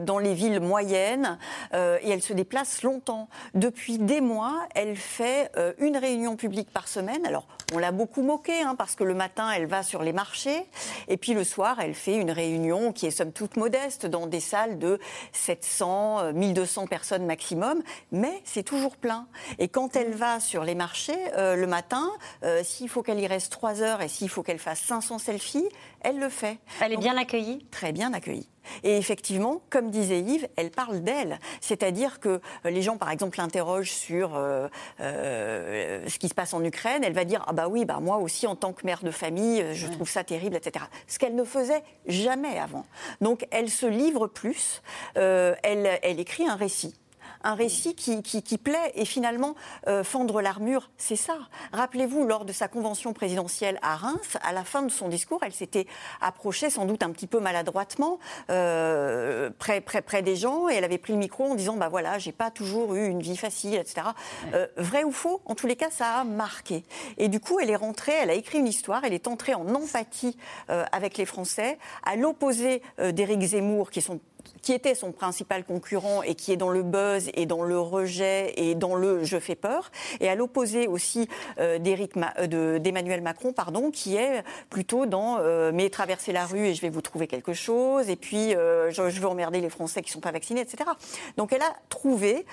dans 0.00 0.18
les 0.18 0.34
villes 0.34 0.60
moyennes 0.60 1.38
et 1.72 2.10
elle 2.10 2.22
se 2.22 2.32
déplace 2.32 2.82
longtemps. 2.82 3.28
Depuis 3.54 3.98
des 3.98 4.20
mois, 4.20 4.66
elle 4.74 4.96
fait 4.96 5.50
une 5.78 5.96
réunion 5.96 6.36
publique 6.36 6.70
par 6.70 6.88
semaine. 6.88 7.24
Alors, 7.26 7.46
on 7.72 7.78
l'a 7.78 7.92
beaucoup 7.92 8.22
moqué, 8.22 8.62
hein, 8.62 8.74
parce 8.76 8.94
que 8.94 9.04
le 9.04 9.14
matin, 9.14 9.50
elle 9.50 9.66
va 9.66 9.82
sur 9.82 10.02
les 10.02 10.09
marchés, 10.12 10.66
et 11.08 11.16
puis 11.16 11.34
le 11.34 11.44
soir, 11.44 11.80
elle 11.80 11.94
fait 11.94 12.16
une 12.16 12.30
réunion 12.30 12.92
qui 12.92 13.06
est 13.06 13.10
somme 13.10 13.32
toute 13.32 13.56
modeste, 13.56 14.06
dans 14.06 14.26
des 14.26 14.40
salles 14.40 14.78
de 14.78 14.98
700, 15.32 16.32
1200 16.32 16.82
euh, 16.82 16.86
personnes 16.86 17.26
maximum, 17.26 17.82
mais 18.12 18.40
c'est 18.44 18.62
toujours 18.62 18.96
plein. 18.96 19.26
Et 19.58 19.68
quand 19.68 19.96
elle 19.96 20.12
va 20.12 20.40
sur 20.40 20.64
les 20.64 20.74
marchés, 20.74 21.18
euh, 21.36 21.56
le 21.56 21.66
matin, 21.66 22.10
euh, 22.44 22.62
s'il 22.64 22.88
faut 22.88 23.02
qu'elle 23.02 23.20
y 23.20 23.26
reste 23.26 23.52
3 23.52 23.82
heures 23.82 24.02
et 24.02 24.08
s'il 24.08 24.28
faut 24.28 24.42
qu'elle 24.42 24.58
fasse 24.58 24.80
500 24.80 25.18
selfies, 25.18 25.68
elle 26.00 26.18
le 26.18 26.28
fait. 26.28 26.58
Elle 26.80 26.92
est 26.92 26.96
bien 26.96 27.16
accueillie? 27.16 27.66
Très 27.70 27.92
bien 27.92 28.12
accueillie. 28.12 28.48
Et 28.82 28.96
effectivement, 28.96 29.60
comme 29.70 29.90
disait 29.90 30.20
Yves, 30.20 30.48
elle 30.56 30.70
parle 30.70 31.00
d'elle. 31.00 31.38
C'est-à-dire 31.60 32.20
que 32.20 32.28
euh, 32.28 32.70
les 32.70 32.82
gens, 32.82 32.96
par 32.96 33.10
exemple, 33.10 33.38
l'interrogent 33.38 33.92
sur 33.92 34.36
euh, 34.36 34.68
euh, 35.00 36.02
ce 36.08 36.18
qui 36.18 36.28
se 36.28 36.34
passe 36.34 36.54
en 36.54 36.62
Ukraine. 36.64 37.02
Elle 37.04 37.12
va 37.12 37.24
dire 37.24 37.44
Ah, 37.46 37.52
bah 37.52 37.68
oui, 37.68 37.84
bah 37.84 37.98
moi 38.00 38.18
aussi, 38.18 38.46
en 38.46 38.56
tant 38.56 38.72
que 38.72 38.86
mère 38.86 39.02
de 39.02 39.10
famille, 39.10 39.64
je 39.72 39.86
trouve 39.88 40.08
ça 40.08 40.24
terrible, 40.24 40.56
etc. 40.56 40.84
Ce 41.06 41.18
qu'elle 41.18 41.34
ne 41.34 41.44
faisait 41.44 41.82
jamais 42.06 42.58
avant. 42.58 42.86
Donc, 43.20 43.46
elle 43.50 43.70
se 43.70 43.86
livre 43.86 44.26
plus. 44.26 44.82
elle, 45.14 45.98
elle 46.02 46.20
écrit 46.20 46.46
un 46.46 46.56
récit 46.56 46.94
un 47.42 47.54
récit 47.54 47.94
qui, 47.94 48.22
qui, 48.22 48.58
plaît. 48.58 48.92
Et 48.94 49.04
finalement, 49.04 49.54
euh, 49.88 50.04
fendre 50.04 50.40
l'armure, 50.40 50.90
c'est 50.96 51.16
ça. 51.16 51.38
Rappelez-vous, 51.72 52.24
lors 52.24 52.44
de 52.44 52.52
sa 52.52 52.68
convention 52.68 53.12
présidentielle 53.12 53.78
à 53.82 53.96
Reims, 53.96 54.36
à 54.42 54.52
la 54.52 54.64
fin 54.64 54.82
de 54.82 54.90
son 54.90 55.08
discours, 55.08 55.40
elle 55.42 55.52
s'était 55.52 55.86
approchée 56.20 56.70
sans 56.70 56.84
doute 56.84 57.02
un 57.02 57.10
petit 57.10 57.26
peu 57.26 57.40
maladroitement 57.40 58.18
euh, 58.50 59.50
près, 59.58 59.80
près, 59.80 60.02
près 60.02 60.22
des 60.22 60.36
gens 60.36 60.68
et 60.68 60.74
elle 60.74 60.84
avait 60.84 60.98
pris 60.98 61.12
le 61.12 61.18
micro 61.18 61.44
en 61.44 61.54
disant 61.54 61.76
bah 61.76 61.88
voilà, 61.88 62.18
j'ai 62.18 62.32
pas 62.32 62.50
toujours 62.50 62.94
eu 62.94 63.06
une 63.06 63.20
vie 63.20 63.36
facile, 63.36 63.74
etc. 63.74 64.08
Euh, 64.54 64.66
vrai 64.76 65.04
ou 65.04 65.12
faux 65.12 65.40
En 65.46 65.54
tous 65.54 65.66
les 65.66 65.76
cas, 65.76 65.90
ça 65.90 66.20
a 66.20 66.24
marqué. 66.24 66.84
Et 67.18 67.28
du 67.28 67.40
coup, 67.40 67.58
elle 67.60 67.70
est 67.70 67.76
rentrée, 67.76 68.12
elle 68.12 68.30
a 68.30 68.34
écrit 68.34 68.58
une 68.58 68.68
histoire, 68.68 69.04
elle 69.04 69.14
est 69.14 69.28
entrée 69.28 69.54
en 69.54 69.68
empathie 69.74 70.36
avec 70.68 71.16
les 71.16 71.26
Français, 71.26 71.78
à 72.04 72.16
l'opposé 72.16 72.82
d'Éric 72.98 73.40
Zemmour, 73.42 73.90
qui 73.90 74.00
sont 74.00 74.20
qui 74.62 74.72
était 74.72 74.94
son 74.94 75.12
principal 75.12 75.64
concurrent 75.64 76.22
et 76.22 76.34
qui 76.34 76.52
est 76.52 76.56
dans 76.56 76.70
le 76.70 76.82
buzz 76.82 77.30
et 77.34 77.46
dans 77.46 77.62
le 77.62 77.78
rejet 77.78 78.52
et 78.56 78.74
dans 78.74 78.94
le 78.94 79.24
je 79.24 79.38
fais 79.38 79.54
peur, 79.54 79.90
et 80.20 80.28
à 80.28 80.34
l'opposé 80.34 80.86
aussi 80.86 81.28
euh, 81.58 81.78
euh 81.78 82.78
d'Emmanuel 82.78 83.22
Macron, 83.22 83.52
pardon, 83.52 83.90
qui 83.90 84.16
est 84.16 84.42
plutôt 84.68 85.06
dans 85.06 85.38
euh, 85.38 85.70
mais 85.74 85.90
traverser 85.90 86.32
la 86.32 86.46
rue 86.46 86.66
et 86.66 86.74
je 86.74 86.80
vais 86.80 86.90
vous 86.90 87.02
trouver 87.02 87.26
quelque 87.26 87.52
chose, 87.52 88.08
et 88.08 88.16
puis 88.16 88.54
euh, 88.54 88.90
je, 88.90 89.02
veux 89.02 89.28
emmerder 89.28 89.60
les 89.60 89.70
Français 89.70 90.02
qui 90.02 90.10
ne 90.10 90.14
sont 90.14 90.20
pas 90.20 90.32
vaccinés, 90.32 90.60
etc. 90.60 90.90
Donc 91.36 91.52
elle 91.52 91.62
a 91.62 91.74
trouvé 91.88 92.46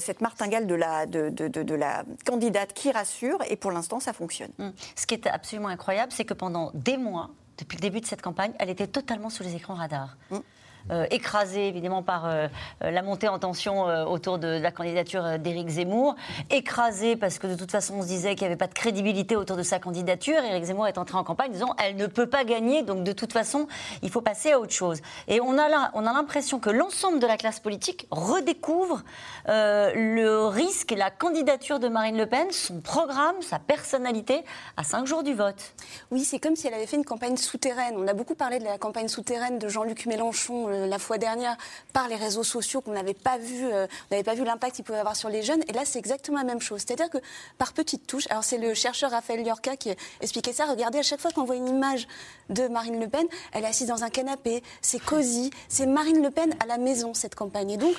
cette 0.00 0.20
martingale 0.20 0.66
de 0.66 0.74
la, 0.74 1.06
de, 1.06 1.28
de, 1.28 1.48
de, 1.48 1.74
la 1.74 2.04
candidate 2.24 2.72
qui 2.72 2.90
rassure, 2.90 3.38
et 3.48 3.56
pour 3.56 3.70
l'instant 3.70 4.00
ça 4.00 4.12
fonctionne. 4.12 4.50
Hum. 4.58 4.72
Ce 4.96 5.06
qui 5.06 5.14
est 5.14 5.26
absolument 5.26 5.68
incroyable, 5.68 6.12
c'est 6.12 6.24
que 6.24 6.34
pendant 6.34 6.70
des 6.74 6.96
mois, 6.96 7.30
depuis 7.58 7.76
le 7.76 7.82
début 7.82 8.00
de 8.00 8.06
cette 8.06 8.22
campagne, 8.22 8.52
elle 8.58 8.70
était 8.70 8.86
totalement 8.86 9.30
sous 9.30 9.42
les 9.42 9.54
écrans 9.54 9.74
radars. 9.74 10.16
Hum. 10.30 10.42
Euh, 10.90 11.06
écrasé 11.10 11.66
évidemment 11.66 12.02
par 12.02 12.26
euh, 12.26 12.46
euh, 12.82 12.90
la 12.90 13.00
montée 13.00 13.26
en 13.28 13.38
tension 13.38 13.84
autour 14.06 14.38
de, 14.38 14.48
la 14.48 14.70
candidature 14.70 15.38
d'Éric 15.38 15.68
Zemmour, 15.68 16.14
écrasé 16.50 17.16
parce 17.16 17.38
que 17.38 17.46
de 17.46 17.54
toute 17.54 17.70
façon 17.70 17.94
on 17.94 18.02
se 18.02 18.06
disait 18.06 18.34
qu'il 18.34 18.42
n'y 18.42 18.52
avait 18.52 18.58
pas 18.58 18.66
de 18.66 18.74
crédibilité 18.74 19.34
autour 19.36 19.56
de 19.56 19.62
sa 19.62 19.78
candidature. 19.78 20.38
Éric 20.44 20.64
Zemmour 20.64 20.86
est 20.86 20.98
entré 20.98 21.16
en 21.16 21.24
campagne 21.24 21.52
disant 21.52 21.74
elle 21.82 21.96
ne 21.96 22.06
peut 22.06 22.26
pas 22.26 22.44
gagner, 22.44 22.82
donc 22.82 23.02
de 23.02 23.12
toute 23.12 23.32
façon 23.32 23.66
il 24.02 24.10
faut 24.10 24.20
passer 24.20 24.52
à 24.52 24.60
autre 24.60 24.72
chose. 24.72 25.00
Et 25.26 25.40
on 25.40 25.58
a, 25.58 25.90
on 25.94 26.06
a 26.06 26.12
l'impression 26.12 26.58
que 26.58 26.70
l'ensemble 26.70 27.18
de 27.18 27.26
la 27.26 27.36
classe 27.36 27.60
politique 27.60 28.06
redécouvre 28.10 29.02
le 29.46 30.46
risque 30.46 30.92
et 30.92 30.96
la 30.96 31.10
candidature 31.10 31.78
de 31.78 31.88
Marine 31.88 32.18
Le 32.18 32.26
Pen, 32.26 32.50
son 32.50 32.80
programme, 32.80 33.36
sa 33.40 33.58
personnalité 33.58 34.44
à 34.76 34.84
cinq 34.84 35.06
jours 35.06 35.22
du 35.22 35.34
vote. 35.34 35.74
Oui, 36.10 36.24
c'est 36.24 36.38
comme 36.38 36.56
si 36.56 36.66
elle 36.66 36.74
avait 36.74 36.86
fait 36.86 36.96
une 36.96 37.04
campagne 37.04 37.36
souterraine. 37.36 37.94
On 37.96 38.06
a 38.06 38.12
beaucoup 38.12 38.34
parlé 38.34 38.58
de 38.58 38.64
la 38.64 38.78
campagne 38.78 39.08
souterraine 39.08 39.58
de 39.58 39.68
Jean-Luc 39.68 40.06
Mélenchon 40.06 40.73
la 40.74 40.98
fois 40.98 41.18
dernière 41.18 41.56
par 41.92 42.08
les 42.08 42.16
réseaux 42.16 42.42
sociaux 42.42 42.80
qu'on 42.80 42.92
n'avait 42.92 43.14
pas 43.14 43.38
vu, 43.38 43.66
euh, 43.66 43.86
on 44.10 44.14
n'avait 44.14 44.24
pas 44.24 44.34
vu 44.34 44.44
l'impact 44.44 44.76
qu'il 44.76 44.84
pouvait 44.84 44.98
avoir 44.98 45.16
sur 45.16 45.28
les 45.28 45.42
jeunes. 45.42 45.62
Et 45.68 45.72
là, 45.72 45.82
c'est 45.84 45.98
exactement 45.98 46.38
la 46.38 46.44
même 46.44 46.60
chose. 46.60 46.82
C'est-à-dire 46.86 47.10
que 47.10 47.18
par 47.58 47.72
petites 47.72 48.06
touches, 48.06 48.26
alors 48.30 48.44
c'est 48.44 48.58
le 48.58 48.74
chercheur 48.74 49.10
Raphaël 49.10 49.44
Liorca 49.44 49.76
qui 49.76 49.94
expliquait 50.20 50.52
ça. 50.52 50.66
Regardez, 50.66 50.98
à 50.98 51.02
chaque 51.02 51.20
fois 51.20 51.30
qu'on 51.30 51.44
voit 51.44 51.56
une 51.56 51.68
image 51.68 52.06
de 52.50 52.68
Marine 52.68 53.00
Le 53.00 53.08
Pen, 53.08 53.26
elle 53.52 53.64
est 53.64 53.68
assise 53.68 53.88
dans 53.88 54.04
un 54.04 54.10
canapé, 54.10 54.62
c'est 54.82 54.98
cosy, 54.98 55.50
c'est 55.68 55.86
Marine 55.86 56.22
Le 56.22 56.30
Pen 56.30 56.54
à 56.60 56.66
la 56.66 56.78
maison 56.78 57.14
cette 57.14 57.34
campagne. 57.34 57.70
Et 57.70 57.76
donc, 57.76 57.94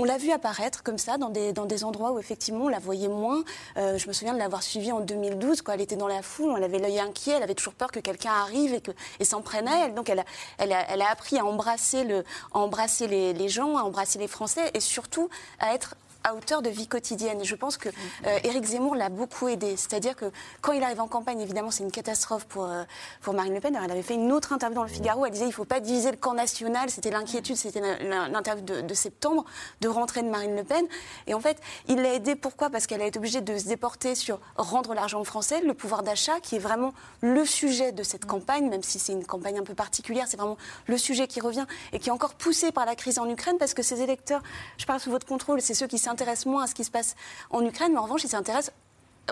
on 0.00 0.04
l'a 0.04 0.16
vu 0.16 0.30
apparaître 0.30 0.82
comme 0.82 0.96
ça 0.96 1.18
dans 1.18 1.28
des, 1.28 1.52
dans 1.52 1.66
des 1.66 1.84
endroits 1.84 2.12
où 2.12 2.18
effectivement 2.18 2.64
on 2.64 2.68
la 2.68 2.78
voyait 2.78 3.08
moins. 3.08 3.44
Euh, 3.76 3.98
je 3.98 4.08
me 4.08 4.14
souviens 4.14 4.32
de 4.32 4.38
l'avoir 4.38 4.62
suivie 4.62 4.92
en 4.92 5.00
2012 5.00 5.60
quand 5.60 5.72
elle 5.72 5.82
était 5.82 5.96
dans 5.96 6.08
la 6.08 6.22
foule, 6.22 6.50
on 6.50 6.62
avait 6.62 6.78
l'œil 6.78 6.98
inquiet, 6.98 7.32
elle 7.32 7.42
avait 7.42 7.54
toujours 7.54 7.74
peur 7.74 7.92
que 7.92 8.00
quelqu'un 8.00 8.32
arrive 8.32 8.80
et, 9.20 9.24
s'en 9.26 9.42
prenne 9.42 9.68
à 9.68 9.84
elle. 9.84 9.94
Donc 9.94 10.08
elle 10.08 10.20
a, 10.20 10.24
elle, 10.56 10.72
a, 10.72 10.90
elle 10.90 11.02
appris 11.02 11.38
à 11.38 11.44
embrasser, 11.44 12.04
le, 12.04 12.24
embrasser 12.52 13.08
les 13.08 13.48
gens, 13.50 13.76
à 13.76 13.82
embrasser 13.82 14.18
les 14.18 14.28
Français 14.28 14.70
et 14.72 14.80
surtout 14.80 15.28
à 15.58 15.74
être 15.74 15.96
à 16.24 16.34
hauteur 16.34 16.62
de 16.62 16.70
vie 16.70 16.86
quotidienne. 16.86 17.40
Et 17.40 17.44
je 17.44 17.54
pense 17.54 17.76
que 17.76 17.88
euh, 17.88 18.38
Éric 18.44 18.64
Zemmour 18.64 18.94
l'a 18.94 19.08
beaucoup 19.08 19.48
aidé. 19.48 19.76
C'est-à-dire 19.76 20.16
que 20.16 20.26
quand 20.60 20.72
il 20.72 20.82
arrive 20.82 21.00
en 21.00 21.08
campagne, 21.08 21.40
évidemment, 21.40 21.70
c'est 21.70 21.82
une 21.82 21.90
catastrophe 21.90 22.46
pour, 22.46 22.64
euh, 22.64 22.84
pour 23.22 23.34
Marine 23.34 23.54
Le 23.54 23.60
Pen. 23.60 23.78
elle 23.82 23.90
avait 23.90 24.02
fait 24.02 24.14
une 24.14 24.32
autre 24.32 24.52
interview 24.52 24.76
dans 24.76 24.82
le 24.82 24.88
Figaro. 24.88 25.26
Elle 25.26 25.32
disait 25.32 25.44
il 25.44 25.48
ne 25.48 25.52
faut 25.52 25.64
pas 25.64 25.80
diviser 25.80 26.10
le 26.10 26.16
camp 26.16 26.34
national. 26.34 26.90
C'était 26.90 27.10
l'inquiétude, 27.10 27.56
c'était 27.56 27.80
l'interview 28.04 28.64
de, 28.64 28.94
septembre, 28.94 29.44
de 29.80 29.88
rentrer 29.88 30.22
de 30.22 30.28
Marine 30.28 30.56
Le 30.56 30.64
Pen. 30.64 30.86
Et 31.26 31.34
en 31.34 31.40
fait, 31.40 31.58
il 31.88 32.02
l'a 32.02 32.14
aidé. 32.14 32.36
Pourquoi? 32.36 32.70
Parce 32.70 32.86
qu'elle 32.86 33.02
a 33.02 33.06
été 33.06 33.18
obligée 33.18 33.40
de 33.40 33.56
se 33.56 33.66
déporter 33.66 34.14
sur 34.14 34.40
rendre 34.56 34.94
l'argent 34.94 35.22
français, 35.24 35.60
le 35.62 35.74
pouvoir 35.74 36.02
d'achat, 36.02 36.40
qui 36.40 36.56
est 36.56 36.60
vraiment 36.60 36.92
le 37.20 37.44
sujet 37.44 37.92
de 37.92 38.02
cette 38.02 38.26
campagne, 38.26 38.68
même 38.68 38.82
si 38.82 38.98
c'est 38.98 39.12
une 39.12 39.24
campagne 39.24 39.58
un 39.58 39.64
peu 39.64 39.74
particulière. 39.74 40.26
C'est 40.28 40.36
vraiment 40.36 40.58
le 40.86 40.98
sujet 40.98 41.26
qui 41.26 41.40
revient 41.40 41.66
et 41.92 41.98
qui 41.98 42.08
est 42.08 42.12
encore 42.12 42.34
poussé 42.34 42.72
par 42.72 42.86
la 42.86 42.94
crise 42.94 43.18
en 43.18 43.28
Ukraine 43.28 43.56
parce 43.58 43.74
que 43.74 43.82
ces 43.82 44.02
électeurs, 44.02 44.42
je 44.78 44.86
parle 44.86 45.00
sous 45.00 45.10
votre 45.10 45.26
contrôle, 45.26 45.60
c'est 45.60 45.74
ceux 45.74 45.86
qui 45.86 45.98
s'intéressent 46.10 46.46
moins 46.46 46.64
à 46.64 46.66
ce 46.66 46.74
qui 46.74 46.84
se 46.84 46.90
passe 46.90 47.14
en 47.50 47.64
Ukraine, 47.64 47.92
mais 47.92 47.98
en 47.98 48.02
revanche, 48.02 48.24
ils 48.24 48.28
s'intéressent 48.28 48.74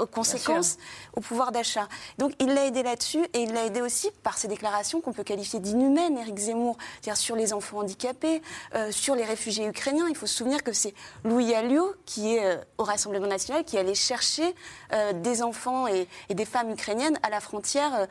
aux 0.00 0.06
conséquences, 0.06 0.76
au 1.14 1.20
pouvoir 1.20 1.52
d'achat. 1.52 1.88
Donc 2.18 2.32
il 2.38 2.48
l'a 2.48 2.66
aidé 2.66 2.82
là-dessus 2.82 3.24
et 3.34 3.42
il 3.42 3.52
l'a 3.52 3.64
aidé 3.64 3.80
aussi 3.80 4.10
par 4.22 4.38
ses 4.38 4.48
déclarations 4.48 5.00
qu'on 5.00 5.12
peut 5.12 5.24
qualifier 5.24 5.60
d'inhumaines, 5.60 6.18
Éric 6.18 6.38
Zemmour, 6.38 6.76
c'est-à-dire 7.00 7.16
sur 7.16 7.36
les 7.36 7.52
enfants 7.52 7.78
handicapés, 7.78 8.42
euh, 8.74 8.90
sur 8.90 9.14
les 9.14 9.24
réfugiés 9.24 9.66
ukrainiens. 9.66 10.06
Il 10.08 10.16
faut 10.16 10.26
se 10.26 10.34
souvenir 10.34 10.62
que 10.62 10.72
c'est 10.72 10.94
Louis 11.24 11.54
Alliot 11.54 11.94
qui 12.06 12.34
est 12.34 12.44
euh, 12.44 12.56
au 12.78 12.84
Rassemblement 12.84 13.26
national 13.26 13.64
qui 13.64 13.78
allait 13.78 13.94
chercher 13.94 14.54
euh, 14.92 15.12
des 15.12 15.42
enfants 15.42 15.86
et, 15.86 16.08
des 16.30 16.44
femmes 16.44 16.70
ukrainiennes 16.70 17.18
à 17.22 17.30
la 17.30 17.40
frontière 17.40 18.06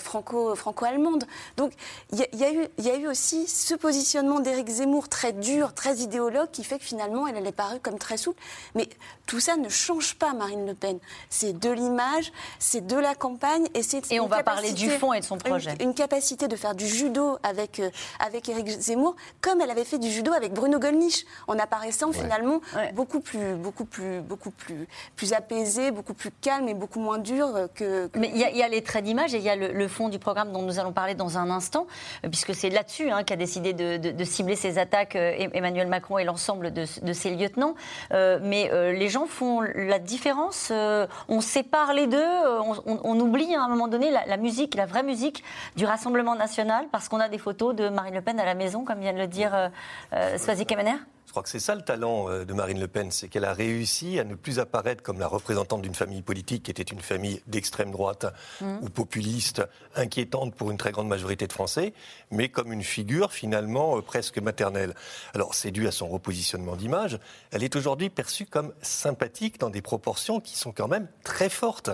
franco, 0.00 0.54
franco-allemande. 0.54 1.24
Donc 1.56 1.72
il 2.12 2.18
y, 2.18 2.82
y, 2.82 2.90
a 2.90 2.96
eu 2.96 3.06
aussi 3.06 3.46
ce 3.46 3.74
positionnement 3.74 4.40
d'Éric 4.40 4.68
Zemmour 4.68 5.08
très 5.08 5.32
dur, 5.32 5.74
très 5.74 5.98
idéologue, 5.98 6.50
qui 6.50 6.64
fait 6.64 6.78
que 6.78 6.84
finalement 6.84 7.26
elle, 7.26 7.36
elle 7.36 7.46
est 7.46 7.52
parue 7.52 7.80
comme 7.80 7.98
très 7.98 8.16
souple. 8.16 8.42
Mais 8.74 8.88
tout 9.26 9.40
ça 9.40 9.56
ne 9.56 9.68
change 9.68 10.16
pas 10.16 10.32
Marine 10.32 10.66
Le 10.66 10.74
Pen 10.74 10.98
c'est 11.30 11.58
de 11.58 11.70
l'image, 11.70 12.32
c'est 12.58 12.86
de 12.86 12.96
la 12.96 13.14
campagne 13.14 13.66
et 13.74 13.82
c'est 13.82 14.10
et 14.10 14.20
on 14.20 14.26
va 14.26 14.42
parler 14.42 14.72
du 14.72 14.88
fond 14.90 15.12
et 15.12 15.20
de 15.20 15.24
son 15.24 15.38
projet. 15.38 15.74
Une, 15.80 15.94
capacité 15.94 16.48
de 16.48 16.56
faire 16.56 16.74
du 16.74 16.86
judo 16.86 17.38
avec 17.42 17.78
euh, 17.78 17.90
avec 18.18 18.48
Éric 18.48 18.68
Zemmour, 18.68 19.14
comme 19.40 19.60
elle 19.60 19.70
avait 19.70 19.84
fait 19.84 19.98
du 19.98 20.10
judo 20.10 20.32
avec 20.32 20.52
Bruno 20.52 20.78
Gollnisch, 20.78 21.24
en 21.46 21.58
apparaissant 21.58 22.12
finalement 22.12 22.60
beaucoup 22.94 23.20
plus 23.20 23.54
beaucoup 23.54 23.84
plus 23.84 24.20
beaucoup 24.20 24.50
plus 24.50 24.88
plus 25.16 25.32
apaisé, 25.32 25.90
beaucoup 25.90 26.14
plus 26.14 26.30
calme 26.30 26.68
et 26.68 26.74
beaucoup 26.74 27.00
moins 27.00 27.18
dur 27.18 27.68
que. 27.74 28.10
Mais 28.16 28.30
il 28.34 28.38
y, 28.38 28.62
a 28.62 28.68
les 28.68 28.82
traits 28.82 29.04
d'image 29.04 29.34
et 29.34 29.38
il 29.38 29.44
y 29.44 29.50
a 29.50 29.56
le, 29.56 29.88
fond 29.88 30.08
du 30.08 30.18
programme 30.18 30.52
dont 30.52 30.62
nous 30.62 30.78
allons 30.78 30.92
parler 30.92 31.14
dans 31.14 31.38
un 31.38 31.50
instant, 31.50 31.86
euh, 32.24 32.28
puisque 32.28 32.54
c'est 32.54 32.70
là-dessus 32.70 33.10
hein, 33.10 33.22
qu'a 33.22 33.36
décidé 33.36 33.72
de, 33.72 34.24
cibler 34.24 34.56
ses 34.56 34.78
attaques 34.78 35.16
euh, 35.16 35.48
Emmanuel 35.52 35.86
Macron 35.86 36.18
et 36.18 36.24
l'ensemble 36.24 36.72
de, 36.72 36.84
ses 36.84 37.30
lieutenants. 37.30 37.74
mais 38.10 38.70
les 38.92 39.08
gens 39.08 39.26
font 39.26 39.60
la 39.60 39.98
différence 39.98 40.72
euh, 40.84 41.06
on 41.28 41.40
sépare 41.40 41.92
les 41.92 42.06
deux, 42.06 42.18
euh, 42.18 42.60
on, 42.86 43.20
oublie 43.20 43.54
à 43.54 43.62
un 43.62 43.68
moment 43.68 43.88
donné 43.88 44.10
la, 44.10 44.36
musique, 44.36 44.74
la 44.74 44.86
vraie 44.86 45.02
musique 45.02 45.42
du 45.76 45.84
Rassemblement 45.84 46.34
national, 46.34 46.86
parce 46.92 47.08
qu'on 47.08 47.20
a 47.20 47.28
des 47.28 47.38
photos 47.38 47.74
de 47.74 47.88
Marine 47.88 48.14
Le 48.14 48.20
Pen 48.20 48.38
à 48.38 48.44
la 48.44 48.54
maison, 48.54 48.84
comme 48.84 49.00
vient 49.00 49.12
de 49.12 49.18
le 49.18 49.26
dire 49.26 49.54
euh, 49.54 49.68
euh 50.12 50.36
je 50.36 51.13
crois 51.34 51.42
que 51.42 51.48
c'est 51.48 51.58
ça 51.58 51.74
le 51.74 51.82
talent 51.82 52.30
euh, 52.30 52.44
de 52.44 52.54
Marine 52.54 52.78
Le 52.78 52.86
Pen, 52.86 53.10
c'est 53.10 53.26
qu'elle 53.26 53.44
a 53.44 53.52
réussi 53.52 54.20
à 54.20 54.24
ne 54.24 54.36
plus 54.36 54.60
apparaître 54.60 55.02
comme 55.02 55.18
la 55.18 55.26
représentante 55.26 55.82
d'une 55.82 55.94
famille 55.94 56.22
politique 56.22 56.62
qui 56.62 56.70
était 56.70 56.84
une 56.84 57.00
famille 57.00 57.42
d'extrême 57.48 57.90
droite 57.90 58.26
mmh. 58.60 58.76
ou 58.82 58.88
populiste, 58.88 59.60
inquiétante 59.96 60.54
pour 60.54 60.70
une 60.70 60.76
très 60.76 60.92
grande 60.92 61.08
majorité 61.08 61.48
de 61.48 61.52
Français, 61.52 61.92
mais 62.30 62.50
comme 62.50 62.72
une 62.72 62.84
figure 62.84 63.32
finalement 63.32 63.98
euh, 63.98 64.00
presque 64.00 64.38
maternelle. 64.38 64.94
Alors 65.34 65.56
c'est 65.56 65.72
dû 65.72 65.88
à 65.88 65.90
son 65.90 66.06
repositionnement 66.06 66.76
d'image. 66.76 67.18
Elle 67.50 67.64
est 67.64 67.74
aujourd'hui 67.74 68.10
perçue 68.10 68.46
comme 68.46 68.72
sympathique 68.80 69.58
dans 69.58 69.70
des 69.70 69.82
proportions 69.82 70.38
qui 70.38 70.56
sont 70.56 70.70
quand 70.70 70.86
même 70.86 71.08
très 71.24 71.48
fortes. 71.48 71.90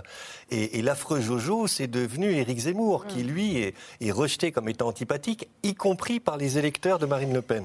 Et, 0.51 0.83
l'affreux 0.83 1.21
Jojo, 1.21 1.67
c'est 1.67 1.87
devenu 1.87 2.33
Éric 2.33 2.59
Zemmour, 2.59 3.07
qui 3.07 3.25
mmh. 3.25 3.27
lui 3.27 3.57
est, 3.57 3.75
est 4.03 4.11
rejeté 4.11 4.53
comme 4.53 4.69
étant 4.69 4.89
antipathique, 4.89 5.49
y 5.63 5.75
compris 5.75 6.21
par 6.21 6.37
les 6.37 6.59
électeurs 6.59 6.99
de 6.99 7.07
Marine 7.07 7.33
Le 7.33 7.41
Pen. 7.41 7.65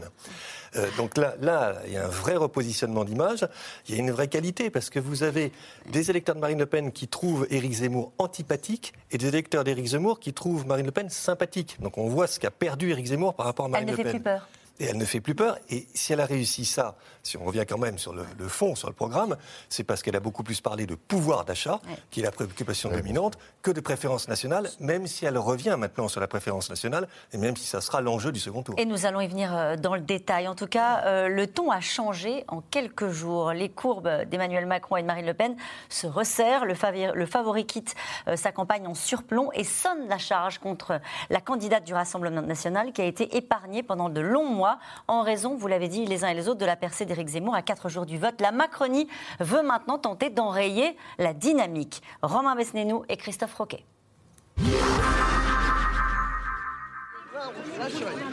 Euh, 0.76 0.88
donc 0.98 1.18
là, 1.18 1.36
là, 1.42 1.76
il 1.88 1.94
y 1.94 1.98
a 1.98 2.06
un 2.06 2.10
vrai 2.10 2.36
repositionnement 2.36 3.04
d'image. 3.04 3.48
Il 3.88 3.96
y 3.96 3.98
a 3.98 4.02
une 4.02 4.12
vraie 4.12 4.28
qualité 4.28 4.70
parce 4.70 4.90
que 4.90 5.00
vous 5.00 5.24
avez 5.24 5.52
des 5.92 6.10
électeurs 6.10 6.36
de 6.36 6.42
Marine 6.42 6.60
Le 6.60 6.66
Pen 6.66 6.92
qui 6.92 7.08
trouvent 7.08 7.48
Éric 7.50 7.74
Zemmour 7.74 8.12
antipathique 8.18 8.94
et 9.12 9.18
des 9.18 9.28
électeurs 9.28 9.64
d'Éric 9.64 9.88
Zemmour 9.88 10.20
qui 10.20 10.34
trouvent 10.34 10.66
Marine 10.68 10.86
Le 10.86 10.92
Pen 10.92 11.10
sympathique. 11.10 11.78
Donc 11.80 11.98
on 11.98 12.08
voit 12.08 12.28
ce 12.28 12.40
qu'a 12.40 12.52
perdu 12.52 12.92
Éric 12.92 13.08
Zemmour 13.08 13.34
par 13.34 13.46
rapport 13.46 13.66
à 13.66 13.70
Marine 13.70 13.90
Le 13.90 13.96
Pen. 13.96 14.06
Elle 14.08 14.08
ne 14.08 14.12
fait 14.12 14.20
plus 14.20 14.24
peur 14.24 14.48
et 14.80 14.86
elle 14.86 14.98
ne 14.98 15.06
fait 15.06 15.22
plus 15.22 15.36
peur. 15.36 15.58
Et 15.70 15.88
si 15.94 16.14
elle 16.14 16.20
a 16.20 16.26
réussi 16.26 16.66
ça, 16.66 16.96
si 17.26 17.38
on 17.38 17.44
revient 17.44 17.66
quand 17.68 17.80
même 17.80 17.98
sur 17.98 18.14
le, 18.14 18.48
fond, 18.48 18.76
sur 18.76 18.88
le 18.88 18.94
programme, 18.94 19.36
c'est 19.68 19.84
parce 19.84 20.04
qu'elle 20.04 20.16
a 20.16 20.20
beaucoup 20.20 20.44
plus 20.44 20.62
parlé 20.62 20.86
de 20.86 20.96
pouvoir 20.96 21.44
d'achat, 21.44 21.80
qui 22.12 22.20
est 22.20 22.24
la 22.24 22.32
préoccupation 22.32 22.90
dominante, 22.90 23.38
que 23.64 23.72
de 23.72 23.82
préférence 23.82 24.28
nationale, 24.28 24.70
même 24.80 25.08
si 25.08 25.26
elle 25.26 25.38
revient 25.38 25.76
maintenant 25.78 26.08
sur 26.08 26.22
la 26.22 26.28
préférence 26.28 26.70
nationale, 26.70 27.08
et 27.34 27.38
même 27.38 27.58
si 27.58 27.66
ça 27.66 27.82
sera 27.82 28.02
l'enjeu 28.02 28.32
du 28.32 28.40
second 28.40 28.62
tour. 28.62 28.76
Et 28.78 28.86
nous 28.86 29.08
allons 29.08 29.22
y 29.22 29.28
venir 29.28 29.56
euh, 29.56 29.76
dans 29.76 29.96
le 29.96 30.02
détail. 30.02 30.48
En 30.48 30.56
tout 30.56 30.68
cas, 30.68 31.04
euh, 31.06 31.28
le 31.28 31.48
ton 31.48 31.72
a 31.72 31.82
changé 31.82 32.46
en 32.48 32.62
quelques 32.62 33.10
jours. 33.10 33.54
Les 33.54 33.70
courbes 33.70 34.24
d'Emmanuel 34.30 34.68
Macron 34.68 34.98
et 34.98 35.02
de 35.02 35.08
Marine 35.08 35.26
LePen 35.26 35.56
se 35.90 36.06
resserrent. 36.06 36.66
Le, 36.66 36.76
le 37.14 37.26
favori 37.26 37.66
quitte 37.66 37.96
euh, 38.28 38.36
sa 38.36 38.52
campagne 38.52 38.86
en 38.86 38.94
surplomb 38.94 39.50
et 39.54 39.64
sonne 39.64 40.08
la 40.08 40.20
charge 40.20 40.60
contre 40.60 41.00
la 41.32 41.42
candidate 41.42 41.86
du 41.86 41.94
Rassemblement 41.94 42.44
national 42.44 42.94
qui 42.94 43.02
a 43.02 43.06
été 43.06 43.36
épargnée 43.36 43.82
pendant 43.82 44.10
de 44.10 44.22
longs 44.22 44.50
mois 44.50 44.78
en 45.08 45.22
raison, 45.22 45.56
vous 45.56 45.68
l'avez 45.68 45.88
dit 45.88 46.06
les 46.06 46.24
uns 46.24 46.30
et 46.30 46.34
les 46.34 46.48
autres, 46.48 46.60
de 46.60 46.66
la 46.66 46.76
percée 46.76 47.06
d'Éric 47.16 47.30
Zemmour 47.30 47.56
à 47.56 47.62
quatre 47.62 47.88
jours 47.88 48.06
du 48.06 48.18
vote. 48.18 48.42
La 48.42 48.52
Macronie 48.52 49.08
veut 49.40 49.64
maintenant 49.64 49.98
tenter 49.98 50.30
d'enrayer 50.30 50.98
la 51.18 51.34
dynamique. 51.34 52.02
Romain 52.22 52.56
Besnénou 52.56 53.04
et 53.08 53.16
Christophe 53.16 53.54
Roquet. 53.56 53.86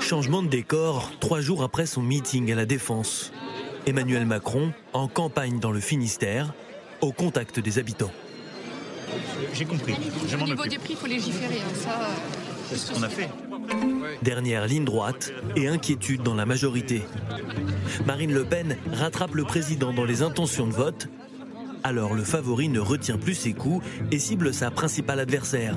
Changement 0.01 0.43
de 0.43 0.49
décor 0.49 1.13
trois 1.21 1.41
jours 1.41 1.63
après 1.63 1.87
son 1.87 2.03
meeting 2.03 2.51
à 2.51 2.57
la 2.57 2.67
Défense. 2.67 3.33
Emmanuel 3.87 4.27
Macron 4.27 4.73
en 4.93 5.07
campagne 5.07 5.61
dans 5.61 5.71
le 5.71 5.81
Finistère, 5.81 6.53
au 7.01 7.13
contact 7.13 7.61
des 7.61 7.79
habitants. 7.79 8.13
J'ai 9.53 9.65
compris. 9.65 9.95
Je 10.27 10.37
Au 10.37 10.41
niveau 10.41 10.67
des 10.67 10.79
prix, 10.79 10.93
il 10.93 10.97
faut 10.97 11.07
légiférer. 11.07 11.59
Hein, 11.59 11.75
ça, 11.75 11.91
euh, 11.91 12.42
c'est 12.73 12.79
ce 12.79 12.93
qu'on 12.93 13.03
a 13.03 13.09
fait. 13.09 13.29
Dernière 14.23 14.67
ligne 14.67 14.85
droite 14.85 15.33
et 15.57 15.69
inquiétude 15.69 16.23
dans 16.23 16.35
la 16.35 16.47
majorité. 16.47 17.03
Marine 18.07 18.33
Le 18.33 18.45
Pen 18.45 18.77
rattrape 18.93 19.35
le 19.35 19.45
président 19.45 19.93
dans 19.93 20.05
les 20.05 20.23
intentions 20.23 20.67
de 20.67 20.73
vote. 20.73 21.09
Alors 21.83 22.15
le 22.15 22.23
favori 22.23 22.69
ne 22.69 22.81
retient 22.81 23.19
plus 23.19 23.35
ses 23.35 23.53
coups 23.53 23.85
et 24.11 24.19
cible 24.19 24.55
sa 24.55 24.71
principale 24.71 25.21
adversaire. 25.21 25.77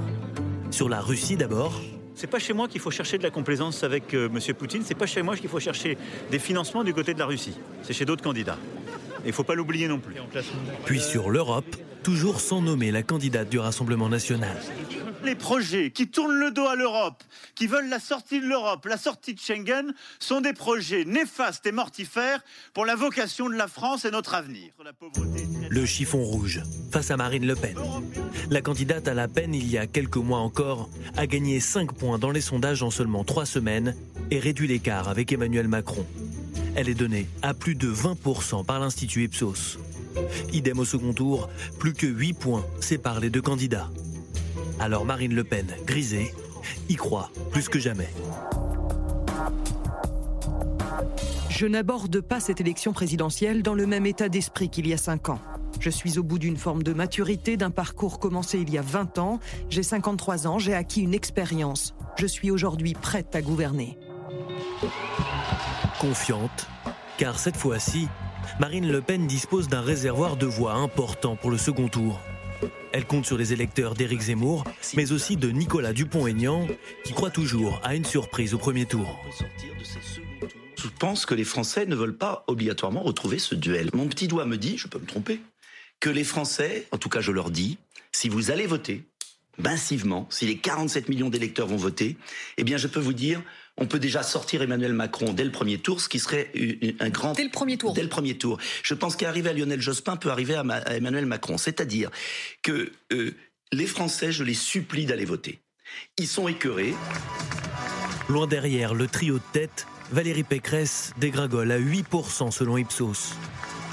Sur 0.72 0.90
la 0.90 1.02
Russie 1.02 1.36
d'abord. 1.36 1.82
C'est 2.16 2.28
pas 2.28 2.40
chez 2.40 2.54
moi 2.54 2.68
qu'il 2.68 2.80
faut 2.80 2.92
chercher 2.92 3.18
de 3.18 3.24
la 3.24 3.30
complaisance 3.30 3.84
avec 3.84 4.14
euh, 4.14 4.30
M. 4.30 4.56
Poutine, 4.56 4.84
c'est 4.86 4.96
pas 4.96 5.06
chez 5.06 5.22
moi 5.22 5.36
qu'il 5.36 5.50
faut 5.50 5.60
chercher 5.60 5.98
des 6.32 6.40
financements 6.40 6.86
du 6.86 6.94
côté 6.94 7.14
de 7.14 7.20
la 7.20 7.26
Russie. 7.26 7.58
C'est 7.84 7.92
chez 7.92 8.06
d'autres 8.06 8.24
candidats. 8.24 8.58
Il 9.26 9.30
ne 9.30 9.34
faut 9.34 9.44
pas 9.44 9.56
l'oublier 9.56 9.90
non 9.90 10.00
plus. 10.00 10.16
Puis 10.86 11.02
sur 11.02 11.30
l'Europe, 11.30 11.76
toujours 12.06 12.40
sans 12.40 12.62
nommer 12.62 12.92
la 12.92 13.02
candidate 13.02 13.50
du 13.50 13.58
Rassemblement 13.58 14.10
national 14.10 14.56
les 15.24 15.34
projets 15.34 15.90
qui 15.90 16.08
tournent 16.08 16.38
le 16.38 16.52
dos 16.52 16.68
à 16.68 16.76
l'Europe, 16.76 17.24
qui 17.56 17.66
veulent 17.66 17.90
la 17.90 18.00
sortie 18.00 18.40
de 18.40 18.46
l'Europe, 18.46 18.86
la 18.86 18.98
sortie 18.98 19.34
de 19.34 19.40
Schengen, 19.40 19.92
sont 20.20 20.40
des 20.40 20.54
projets 20.54 21.04
néfastes 21.04 21.66
et 21.66 21.72
mortifères 21.72 22.44
pour 22.76 22.86
la 22.86 22.96
vocation 22.96 23.50
de 23.50 23.56
la 23.56 23.68
France 23.68 24.06
et 24.06 24.12
notre 24.12 24.36
avenir. 24.36 24.72
Le 25.70 25.86
chiffon 25.88 26.24
rouge 26.24 26.62
face 26.92 27.10
à 27.10 27.18
Marine 27.18 27.48
Le 27.48 27.56
Pen. 27.56 27.76
La 28.52 28.62
candidate 28.62 29.08
à 29.08 29.16
la 29.16 29.28
peine, 29.28 29.56
il 29.56 29.68
y 29.68 29.80
a 29.80 29.88
quelques 29.88 30.18
mois 30.18 30.40
encore, 30.40 30.90
a 31.18 31.26
gagné 31.26 31.60
5 31.60 31.94
points 31.94 32.20
dans 32.20 32.30
les 32.30 32.42
sondages 32.42 32.84
en 32.84 32.92
seulement 32.92 33.24
3 33.24 33.48
semaines 33.48 33.96
et 34.30 34.38
réduit 34.38 34.68
l'écart 34.68 35.10
avec 35.10 35.32
Emmanuel 35.32 35.68
Macron. 35.68 36.06
Elle 36.76 36.88
est 36.88 36.94
donnée 36.94 37.28
à 37.42 37.56
plus 37.56 37.74
de 37.74 37.92
20% 37.92 38.64
par 38.64 38.80
l'Institut 38.80 39.24
Ipsos. 39.24 39.80
Idem 40.54 40.80
au 40.80 40.86
second 40.86 41.14
tour, 41.14 41.50
plus 41.80 41.94
que 41.94 42.08
8 42.08 42.34
points 42.34 42.66
séparent 42.80 43.20
les 43.20 43.30
deux 43.30 43.42
candidats. 43.42 43.90
Alors 44.80 45.06
Marine 45.06 45.34
Le 45.34 45.44
Pen, 45.44 45.68
grisée, 45.86 46.34
y 46.90 46.96
croit 46.96 47.30
plus 47.52 47.70
que 47.70 47.80
jamais. 47.80 48.10
Je 51.50 51.66
n'aborde 51.66 52.20
pas 52.20 52.42
cette 52.42 52.60
élection 52.60 52.92
présidentielle 52.92 53.64
dans 53.64 53.76
le 53.76 53.88
même 53.88 54.06
état 54.06 54.28
d'esprit 54.28 54.70
qu'il 54.70 54.88
y 54.88 54.94
a 54.94 54.98
cinq 54.98 55.30
ans. 55.30 55.40
Je 55.80 55.90
suis 55.90 56.18
au 56.18 56.24
bout 56.24 56.40
d'une 56.40 56.58
forme 56.58 56.84
de 56.84 56.94
maturité, 56.94 57.58
d'un 57.58 57.72
parcours 57.72 58.20
commencé 58.20 58.60
il 58.60 58.70
y 58.70 58.78
a 58.78 58.82
20 58.82 59.20
ans. 59.20 59.40
J'ai 59.70 59.84
53 59.84 60.48
ans, 60.48 60.60
j'ai 60.60 60.74
acquis 60.74 61.02
une 61.02 61.14
expérience. 61.14 61.96
Je 62.18 62.26
suis 62.26 62.52
aujourd'hui 62.52 62.94
prête 62.94 63.36
à 63.36 63.42
gouverner. 63.42 63.98
Confiante, 66.00 66.68
car 67.18 67.40
cette 67.40 67.58
fois-ci, 67.58 68.08
Marine 68.60 68.92
Le 68.92 69.02
Pen 69.02 69.28
dispose 69.28 69.68
d'un 69.68 69.82
réservoir 69.82 70.38
de 70.38 70.46
voix 70.46 70.74
important 70.74 71.36
pour 71.36 71.52
le 71.52 71.58
second 71.58 71.88
tour. 71.88 72.22
Elle 72.92 73.06
compte 73.06 73.26
sur 73.26 73.38
les 73.38 73.54
électeurs 73.54 73.94
d'Éric 73.94 74.22
Zemmour, 74.22 74.64
mais 74.96 75.12
aussi 75.12 75.36
de 75.36 75.50
Nicolas 75.50 75.94
Dupont-Aignan, 75.94 76.68
qui 77.04 77.14
croit 77.14 77.30
toujours 77.30 77.82
à 77.84 77.96
une 77.96 78.06
surprise 78.06 78.54
au 78.54 78.58
premier 78.58 78.86
tour. 78.86 79.20
pense 80.98 81.26
que 81.26 81.36
les 81.36 81.44
Français 81.44 81.86
ne 81.86 81.96
veulent 81.96 82.18
pas 82.18 82.44
obligatoirement 82.48 83.04
retrouver 83.04 83.40
ce 83.40 83.56
duel. 83.56 83.90
Mon 83.94 84.08
petit 84.08 84.28
doigt 84.28 84.46
me 84.46 84.58
dit, 84.58 84.78
je 84.78 84.88
peux 84.88 85.00
me 85.00 85.06
tromper, 85.06 85.42
que 86.00 86.10
les 86.10 86.24
Français, 86.24 86.88
en 86.92 86.98
tout 86.98 87.10
cas 87.10 87.22
je 87.22 87.32
leur 87.32 87.52
dis, 87.52 87.78
si 88.12 88.30
vous 88.30 88.52
allez 88.52 88.66
voter, 88.66 89.04
massivement, 89.58 90.28
si 90.30 90.46
les 90.46 90.58
47 90.58 91.10
millions 91.10 91.30
d'électeurs 91.30 91.68
vont 91.68 91.78
voter, 91.78 92.18
eh 92.58 92.64
bien 92.64 92.78
je 92.78 92.88
peux 92.88 93.00
vous 93.00 93.14
dire, 93.14 93.42
on 93.78 93.88
peut 93.88 94.00
déjà 94.00 94.24
sortir 94.24 94.62
Emmanuel 94.62 94.94
Macron 94.94 95.34
dès 95.34 95.44
le 95.44 95.52
premier 95.52 95.78
tour, 95.78 96.00
ce 96.00 96.08
qui 96.08 96.20
serait 96.20 96.52
un 97.00 97.10
grand... 97.10 97.34
Dès 97.34 97.44
le 97.44 97.50
premier 97.50 97.78
tour. 97.78 97.94
Dès 97.94 98.04
le 98.04 98.10
premier 98.10 98.38
tour. 98.38 98.58
Je 98.84 98.94
pense 98.94 99.16
qu'arriver 99.16 99.50
à 99.50 99.54
Lionel 99.54 99.82
Jospin 99.82 100.16
peut 100.16 100.30
arriver 100.30 100.56
à, 100.56 100.96
Emmanuel 100.96 101.26
Macron. 101.26 101.58
C'est-à-dire 101.58 102.10
que 102.62 102.92
euh, 103.12 103.36
les 103.74 103.86
Français, 103.86 104.32
je 104.32 104.44
les 104.44 104.54
supplie 104.54 105.06
d'aller 105.06 105.26
voter. 105.26 105.60
Ils 106.18 106.28
sont 106.28 106.48
écœurés. 106.48 106.94
Loin 108.30 108.48
derrière, 108.48 108.94
le 108.94 109.08
trio 109.08 109.36
de 109.36 109.44
tête, 109.52 109.88
Valérie 110.12 110.44
Pécresse 110.44 111.14
dégringole 111.18 111.72
à 111.72 111.80
8% 111.80 112.52
selon 112.52 112.78
Ipsos. 112.78 113.34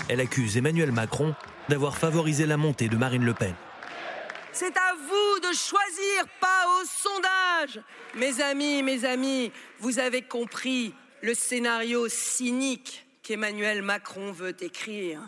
Elle 0.09 0.21
accuse 0.21 0.57
Emmanuel 0.57 0.93
Macron 0.93 1.35
d'avoir 1.69 1.97
favorisé 1.97 2.47
la 2.47 2.57
montée 2.57 2.89
de 2.89 2.97
Marine 2.97 3.25
Le 3.25 3.35
Pen. 3.35 3.55
C'est 4.53 4.77
à 4.77 4.95
vous 5.09 5.12
de 5.43 5.55
choisir, 5.55 6.27
pas 6.41 6.67
au 6.69 6.85
sondage. 6.87 7.81
Mes 8.15 8.41
amis, 8.41 8.83
mes 8.83 9.05
amis, 9.05 9.53
vous 9.81 9.99
avez 9.99 10.23
compris 10.23 10.95
le 11.21 11.35
scénario 11.35 12.09
cynique 12.09 13.07
qu'Emmanuel 13.23 13.83
Macron 13.83 14.33
veut 14.33 14.57
écrire. 14.63 15.21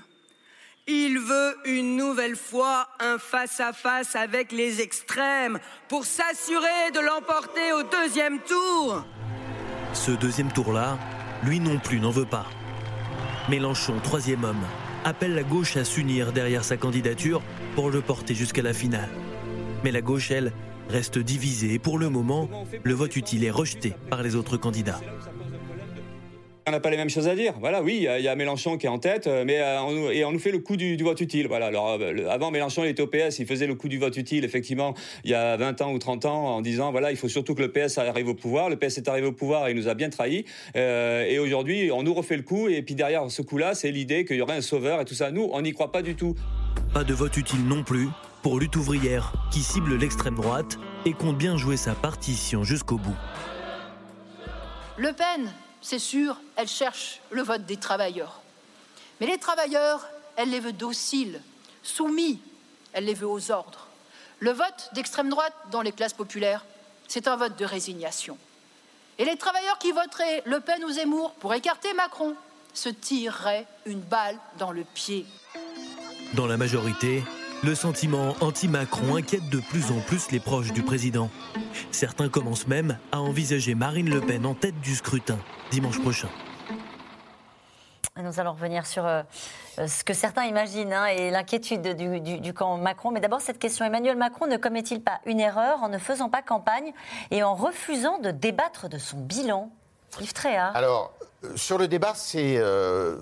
Il 0.87 1.18
veut 1.18 1.56
une 1.64 1.97
nouvelle 1.97 2.37
fois 2.37 2.88
un 3.00 3.18
face-à-face 3.18 4.16
avec 4.16 4.52
les 4.52 4.80
extrêmes 4.80 5.59
pour 5.88 6.04
s'assurer 6.04 6.90
de 6.92 7.00
l'emporter 7.00 7.73
au 7.73 7.83
deuxième 7.85 8.38
tour. 8.40 9.04
Ce 9.94 10.11
deuxième 10.11 10.52
tour-là, 10.52 10.99
lui 11.44 11.59
non 11.59 11.78
plus 11.78 12.00
n'en 12.00 12.11
veut 12.11 12.26
pas. 12.26 12.47
Mélenchon, 13.49 13.99
troisième 14.02 14.44
homme, 14.44 14.66
appelle 15.04 15.35
la 15.35 15.42
gauche 15.42 15.76
à 15.76 15.85
s'unir 15.85 16.33
derrière 16.33 16.64
sa 16.64 16.76
candidature 16.76 17.42
pour 17.75 17.90
le 17.90 18.00
porter 18.00 18.35
jusqu'à 18.35 18.62
la 18.62 18.75
finale. 18.75 19.11
Mais 19.85 19.93
la 19.93 20.00
gauche, 20.00 20.31
elle, 20.31 20.53
reste 20.88 21.19
divisée 21.19 21.75
et 21.75 21.79
pour 21.79 21.99
le 21.99 22.09
moment, 22.09 22.49
le 22.83 22.95
vote 22.95 23.17
utile 23.17 23.45
est 23.45 23.50
rejeté 23.50 23.93
par 24.09 24.23
les 24.23 24.35
autres 24.35 24.57
candidats. 24.57 25.00
On 26.67 26.71
n'a 26.71 26.81
pas 26.81 26.88
les 26.88 26.97
mêmes 26.97 27.11
choses 27.11 27.29
à 27.29 27.35
dire. 27.35 27.53
Voilà, 27.61 27.83
oui, 27.83 28.07
il 28.17 28.23
y, 28.23 28.29
a 28.29 28.35
Mélenchon 28.35 28.79
qui 28.79 28.87
est 28.87 28.88
en 28.88 28.99
tête, 28.99 29.26
euh, 29.26 29.45
mais 29.47 29.61
euh, 29.61 29.83
on, 29.83 30.11
et 30.11 30.25
on 30.25 30.33
nous 30.33 30.38
fait 30.38 30.50
le 30.50 30.61
coup 30.61 30.76
du, 30.79 30.97
vote 30.97 31.21
utile. 31.21 31.47
Voilà. 31.47 31.67
Alors, 31.67 31.99
euh, 32.00 32.26
avant 32.31 32.50
Mélenchon, 32.50 32.85
il 32.85 32.88
était 32.88 33.03
au 33.03 33.07
PS, 33.07 33.38
il 33.38 33.45
faisait 33.45 33.67
le 33.67 33.75
coup 33.75 33.91
du 33.91 33.99
vote 33.99 34.17
utile, 34.17 34.47
effectivement, 34.47 34.95
il 35.25 35.31
y 35.31 35.35
a 35.35 35.59
20 35.59 35.83
ans 35.83 35.93
ou 35.93 35.99
30 35.99 36.25
ans, 36.25 36.57
en 36.57 36.62
disant 36.62 36.91
voilà, 36.91 37.11
il 37.11 37.19
faut 37.19 37.29
surtout 37.29 37.55
que 37.55 37.61
le 37.61 37.71
PS 37.71 37.99
arrive 37.99 38.29
au 38.29 38.35
pouvoir. 38.35 38.71
Le 38.71 38.76
PS 38.76 38.97
est 38.97 39.09
arrivé 39.09 39.26
au 39.26 39.33
pouvoir 39.33 39.69
et 39.69 39.73
il 39.73 39.76
nous 39.76 39.88
a 39.88 39.95
bien 39.95 40.09
trahis. 40.09 40.47
et 40.75 41.38
aujourd'hui, 41.38 41.91
on 41.93 42.03
nous 42.03 42.14
refait 42.14 42.38
le 42.38 42.43
coup. 42.43 42.69
Et 42.69 42.81
puis 42.81 42.95
derrière 42.95 43.31
ce 43.31 43.43
coup-là, 43.43 43.75
c'est 43.75 43.91
l'idée 43.91 44.25
qu'il 44.25 44.37
y 44.37 44.41
aurait 44.41 44.57
un 44.57 44.62
sauveur 44.62 45.03
et 45.03 45.05
tout 45.05 45.14
ça. 45.14 45.31
Nous, 45.31 45.50
on 45.53 45.61
n'y 45.61 45.73
croit 45.73 45.93
pas 45.93 46.00
du 46.00 46.14
tout. 46.14 46.35
Pas 46.95 47.05
de 47.05 47.12
vote 47.12 47.37
utile 47.37 47.62
non 47.67 47.83
plus 47.83 48.09
pour 48.45 48.61
lutte 48.61 48.77
ouvrière, 48.77 49.33
qui 49.51 49.63
cible 49.63 49.97
l'extrême 49.97 50.35
droite 50.35 50.77
et 51.07 51.15
compte 51.15 51.39
bien 51.39 51.57
jouer 51.57 51.79
sa 51.79 51.95
partition 51.95 52.63
jusqu'au 52.63 52.99
bout. 52.99 53.17
Le 54.99 55.15
Pen 55.15 55.51
c'est 55.81 55.99
sûr, 55.99 56.37
elle 56.57 56.69
cherche 56.69 57.21
le 57.31 57.43
vote 57.43 57.67
des 57.67 57.77
travailleurs. 57.77 58.41
Mais 59.21 59.27
les 59.27 59.37
travailleurs, 59.37 60.07
elle 60.37 60.49
les 60.49 60.61
veut 60.61 60.73
dociles, 60.73 61.43
soumis, 61.83 62.41
elle 62.95 63.05
les 63.05 63.13
veut 63.13 63.27
aux 63.27 63.51
ordres. 63.51 63.89
Le 64.41 64.51
vote 64.51 64.91
d'extrême 64.95 65.29
droite 65.29 65.55
dans 65.71 65.83
les 65.83 65.93
classes 65.93 66.15
populaires, 66.15 66.65
c'est 67.07 67.29
un 67.29 67.37
vote 67.37 67.59
de 67.59 67.67
résignation. 67.67 68.39
Et 69.19 69.27
les 69.27 69.37
travailleurs 69.37 69.79
qui 69.79 69.93
voteraient 69.93 70.43
Le 70.47 70.61
Pen 70.61 70.83
ou 70.85 70.91
Zemmour 70.91 71.33
pour 71.35 71.53
écarter 71.53 71.93
Macron 71.93 72.35
se 72.73 72.89
tireraient 72.89 73.67
une 73.85 74.01
balle 74.01 74.39
dans 74.59 74.73
le 74.73 74.85
pied. 74.85 75.27
Dans 76.33 76.47
la 76.47 76.57
majorité, 76.57 77.23
le 77.64 77.75
sentiment 77.75 78.35
anti-Macron 78.42 79.16
inquiète 79.16 79.49
de 79.49 79.59
plus 79.59 79.90
en 79.90 80.00
plus 80.00 80.30
les 80.30 80.40
proches 80.40 80.73
du 80.73 80.83
président. 80.83 81.30
Certains 81.90 82.28
commencent 82.28 82.66
même 82.66 82.99
à 83.11 83.21
envisager 83.21 83.75
Marine 83.75 84.11
Le 84.11 84.21
Pen 84.21 84.44
en 84.44 84.54
tête 84.54 84.78
du 84.80 84.94
scrutin 84.94 85.38
dimanche 85.71 86.00
prochain. 86.00 86.28
Nous 88.23 88.38
allons 88.38 88.52
revenir 88.52 88.87
sur 88.87 89.06
euh, 89.06 89.23
ce 89.78 90.04
que 90.04 90.12
certains 90.12 90.44
imaginent 90.44 90.92
hein, 90.92 91.06
et 91.06 91.30
l'inquiétude 91.30 91.97
du, 91.97 92.52
camp 92.52 92.76
Macron. 92.76 93.11
Mais 93.11 93.21
d'abord, 93.21 93.40
cette 93.40 93.59
question 93.59 93.85
Emmanuel 93.85 94.16
Macron 94.16 94.47
ne 94.47 94.56
commet-il 94.56 95.02
pas 95.02 95.21
une 95.25 95.40
erreur 95.40 95.83
en 95.83 95.88
ne 95.88 95.99
faisant 95.99 96.28
pas 96.28 96.42
campagne 96.42 96.92
et 97.30 97.42
en 97.42 97.54
refusant 97.54 98.18
de 98.18 98.30
débattre 98.30 98.88
de 98.88 98.99
son 98.99 99.18
bilan? 99.18 99.73
Alors, 100.75 101.12
euh, 101.44 101.56
sur 101.56 101.78
le 101.78 101.88
débat, 101.88 102.12
c'est 102.14 102.56
euh, 102.56 103.16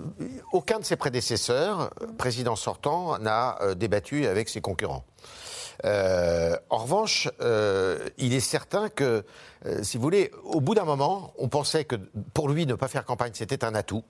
aucun 0.51 0.79
de 0.79 0.85
ses 0.85 0.95
prédécesseurs, 0.95 1.91
président 2.17 2.55
sortant, 2.55 3.17
n'a 3.19 3.57
débattu 3.75 4.27
avec 4.27 4.49
ses 4.49 4.61
concurrents. 4.61 5.03
Euh, 5.85 6.55
en 6.69 6.77
revanche, 6.77 7.29
euh, 7.41 8.09
il 8.17 8.33
est 8.33 8.39
certain 8.39 8.89
que, 8.89 9.25
euh, 9.65 9.83
si 9.83 9.97
vous 9.97 10.03
voulez, 10.03 10.31
au 10.43 10.61
bout 10.61 10.75
d'un 10.75 10.85
moment, 10.85 11.33
on 11.37 11.49
pensait 11.49 11.85
que 11.85 11.95
pour 12.33 12.49
lui, 12.49 12.65
ne 12.65 12.75
pas 12.75 12.87
faire 12.87 13.05
campagne, 13.05 13.31
c'était 13.33 13.65
un 13.65 13.75
atout 13.75 14.03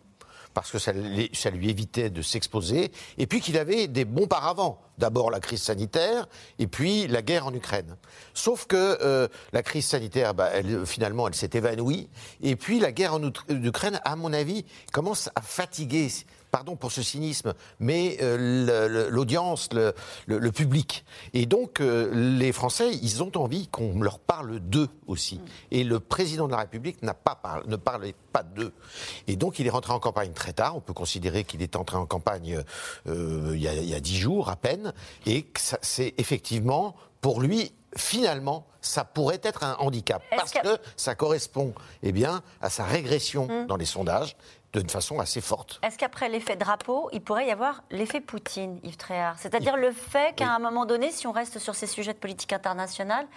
parce 0.53 0.71
que 0.71 0.79
ça, 0.79 0.91
lui 0.91 1.69
évitait 1.69 2.09
de 2.09 2.21
s'exposer, 2.21 2.91
et 3.17 3.27
puis 3.27 3.41
qu'il 3.41 3.57
avait 3.57 3.87
des 3.87 4.05
bons 4.05 4.27
paravents. 4.27 4.79
D'abord 4.99 5.31
la 5.31 5.39
crise 5.39 5.61
sanitaire, 5.61 6.27
et 6.59 6.67
puis 6.67 7.07
la 7.07 7.21
guerre 7.21 7.47
en 7.47 7.53
Ukraine. 7.53 7.97
Sauf 8.33 8.67
que 8.67 9.29
la 9.51 9.63
crise 9.63 9.87
sanitaire, 9.87 10.33
bah, 10.35 10.51
finalement, 10.85 11.27
elle 11.27 11.35
s'est 11.35 11.49
évanouie, 11.53 12.09
et 12.41 12.55
puis 12.55 12.79
la 12.79 12.91
guerre 12.91 13.15
en 13.15 13.31
Ukraine, 13.49 13.99
à 14.05 14.15
mon 14.15 14.31
avis, 14.33 14.65
commence 14.91 15.29
à 15.35 15.41
fatiguer 15.41 16.09
pardon 16.53 16.75
pour 16.75 16.91
ce 16.91 17.01
cynisme, 17.01 17.55
mais 17.79 18.19
euh, 18.21 19.09
l'audience, 19.09 19.69
le, 19.73 20.51
public. 20.51 21.03
Et 21.33 21.47
donc, 21.47 21.81
euh, 21.81 22.11
les 22.13 22.51
Français, 22.51 22.91
ils 23.01 23.23
ont 23.23 23.31
envie 23.35 23.67
qu'on 23.69 23.99
leur 23.99 24.19
parle 24.19 24.59
d'eux 24.59 24.89
aussi. 25.07 25.41
Et 25.71 25.83
le 25.83 25.99
président 25.99 26.45
de 26.45 26.51
la 26.51 26.59
République 26.59 27.01
n'a 27.01 27.15
pas 27.15 27.41
ne 27.65 27.75
parlait 27.75 28.13
pas 28.31 28.43
d'eux. 28.43 28.71
Et 29.27 29.35
donc, 29.35 29.57
il 29.57 29.65
est 29.65 29.71
rentré 29.71 29.93
en 29.93 29.99
campagne 29.99 30.31
très 30.31 30.53
tard. 30.53 30.75
On 30.77 30.79
peut 30.79 30.93
considérer 30.93 31.43
qu'il 31.43 31.63
est 31.63 31.75
entré 31.75 31.97
en 31.97 32.05
campagne 32.05 32.61
euh, 33.07 33.53
il 33.55 33.61
y 33.63 33.95
a 33.95 33.99
dix 33.99 34.17
jours 34.17 34.49
à 34.49 34.55
peine. 34.55 34.93
Et 35.25 35.47
c'est 35.81 36.13
effectivement, 36.19 36.95
pour 37.19 37.41
lui, 37.41 37.73
finalement, 37.97 38.67
ça 38.79 39.05
pourrait 39.05 39.41
être 39.41 39.63
un 39.63 39.75
handicap 39.79 40.21
parce 40.35 40.51
que... 40.51 40.77
ça 40.97 41.15
correspond 41.15 41.73
eh 42.03 42.11
bien, 42.11 42.43
à 42.61 42.69
sa 42.69 42.83
régression 42.83 43.49
hum. 43.49 43.65
dans 43.65 43.77
les 43.77 43.85
sondages 43.85 44.35
d'une 44.79 44.89
façon 44.89 45.19
assez 45.19 45.41
forte. 45.41 45.79
Est-ce 45.83 45.97
qu'après 45.97 46.29
l'effet 46.29 46.55
drapeau, 46.55 47.09
il 47.13 47.21
pourrait 47.21 47.47
y 47.47 47.51
avoir 47.51 47.83
l'effet 47.91 48.21
Poutine, 48.21 48.79
Yves 48.83 48.97
Tréhard? 48.97 49.35
C'est-à-dire 49.39 49.77
le 49.77 49.91
fait 49.91 50.35
qu'à 50.35 50.49
un 50.49 50.59
moment 50.59 50.85
donné, 50.85 51.11
si 51.11 51.27
on 51.27 51.31
reste 51.31 51.59
sur 51.59 51.75
ces 51.75 51.87
sujets 51.87 52.13
de 52.13 52.17
politique 52.19 52.53
internationale, 52.53 53.27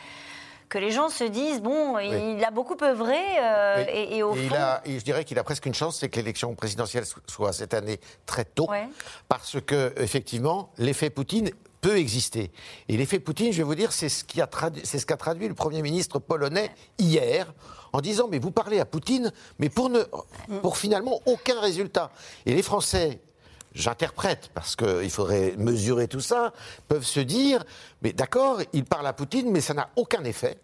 que 0.69 0.79
les 0.79 0.91
gens 0.91 1.09
se 1.09 1.25
disent 1.25 1.61
bon, 1.61 1.99
il 1.99 2.43
a 2.45 2.51
beaucoup 2.51 2.77
œuvré 2.83 3.19
euh, 3.41 3.85
et, 3.89 4.23
au 4.23 4.35
fond... 4.35 4.57
je 4.85 5.03
dirais 5.05 5.25
qu'il 5.25 5.39
a 5.39 5.45
presque 5.45 5.67
une 5.67 5.75
chance, 5.75 5.99
c'est 5.99 6.09
que 6.09 6.17
l'élection 6.17 6.55
présidentielle 6.55 7.05
soit 7.27 7.53
cette 7.53 7.75
année 7.75 8.01
très 8.25 8.45
tôt, 8.45 8.69
parce 9.29 9.61
que 9.61 9.95
effectivement, 9.97 10.71
l'effet 10.79 11.11
Poutine 11.11 11.51
exister. 11.95 12.51
Et 12.89 12.97
l'effet 12.97 13.21
Poutine, 13.21 13.53
je 13.53 13.59
vais 13.59 13.63
vous 13.63 13.75
dire, 13.75 13.93
c'est 13.93 14.09
ce 14.09 14.25
qu'a 14.25 14.47
traduit, 14.47 14.85
ce 14.85 15.05
qu'a 15.05 15.17
traduit 15.17 15.49
le 15.49 15.55
Premier 15.55 15.83
ministre 15.83 16.19
polonais 16.19 16.71
hier 16.99 17.53
en 17.93 18.01
disant 18.01 18.29
mais 18.31 18.39
vous 18.39 18.51
parlez 18.51 18.81
à 18.81 18.85
Poutine, 18.85 19.33
mais 19.59 19.69
pour, 19.69 19.89
ne, 19.89 20.03
pour 20.63 20.77
finalement 20.77 21.21
aucun 21.27 21.61
résultat. 21.61 22.11
Et 22.45 22.55
les 22.55 22.63
Français, 22.63 23.21
j'interprète 23.75 24.51
parce 24.55 24.77
qu'il 24.77 25.11
faudrait 25.11 25.55
mesurer 25.57 26.09
tout 26.09 26.21
ça, 26.21 26.53
peuvent 26.89 27.05
se 27.05 27.21
dire 27.21 27.65
mais 28.03 28.13
d'accord, 28.13 28.61
il 28.73 28.85
parle 28.85 29.07
à 29.07 29.13
Poutine, 29.13 29.51
mais 29.51 29.61
ça 29.61 29.75
n'a 29.75 29.91
aucun 29.97 30.25
effet. 30.25 30.59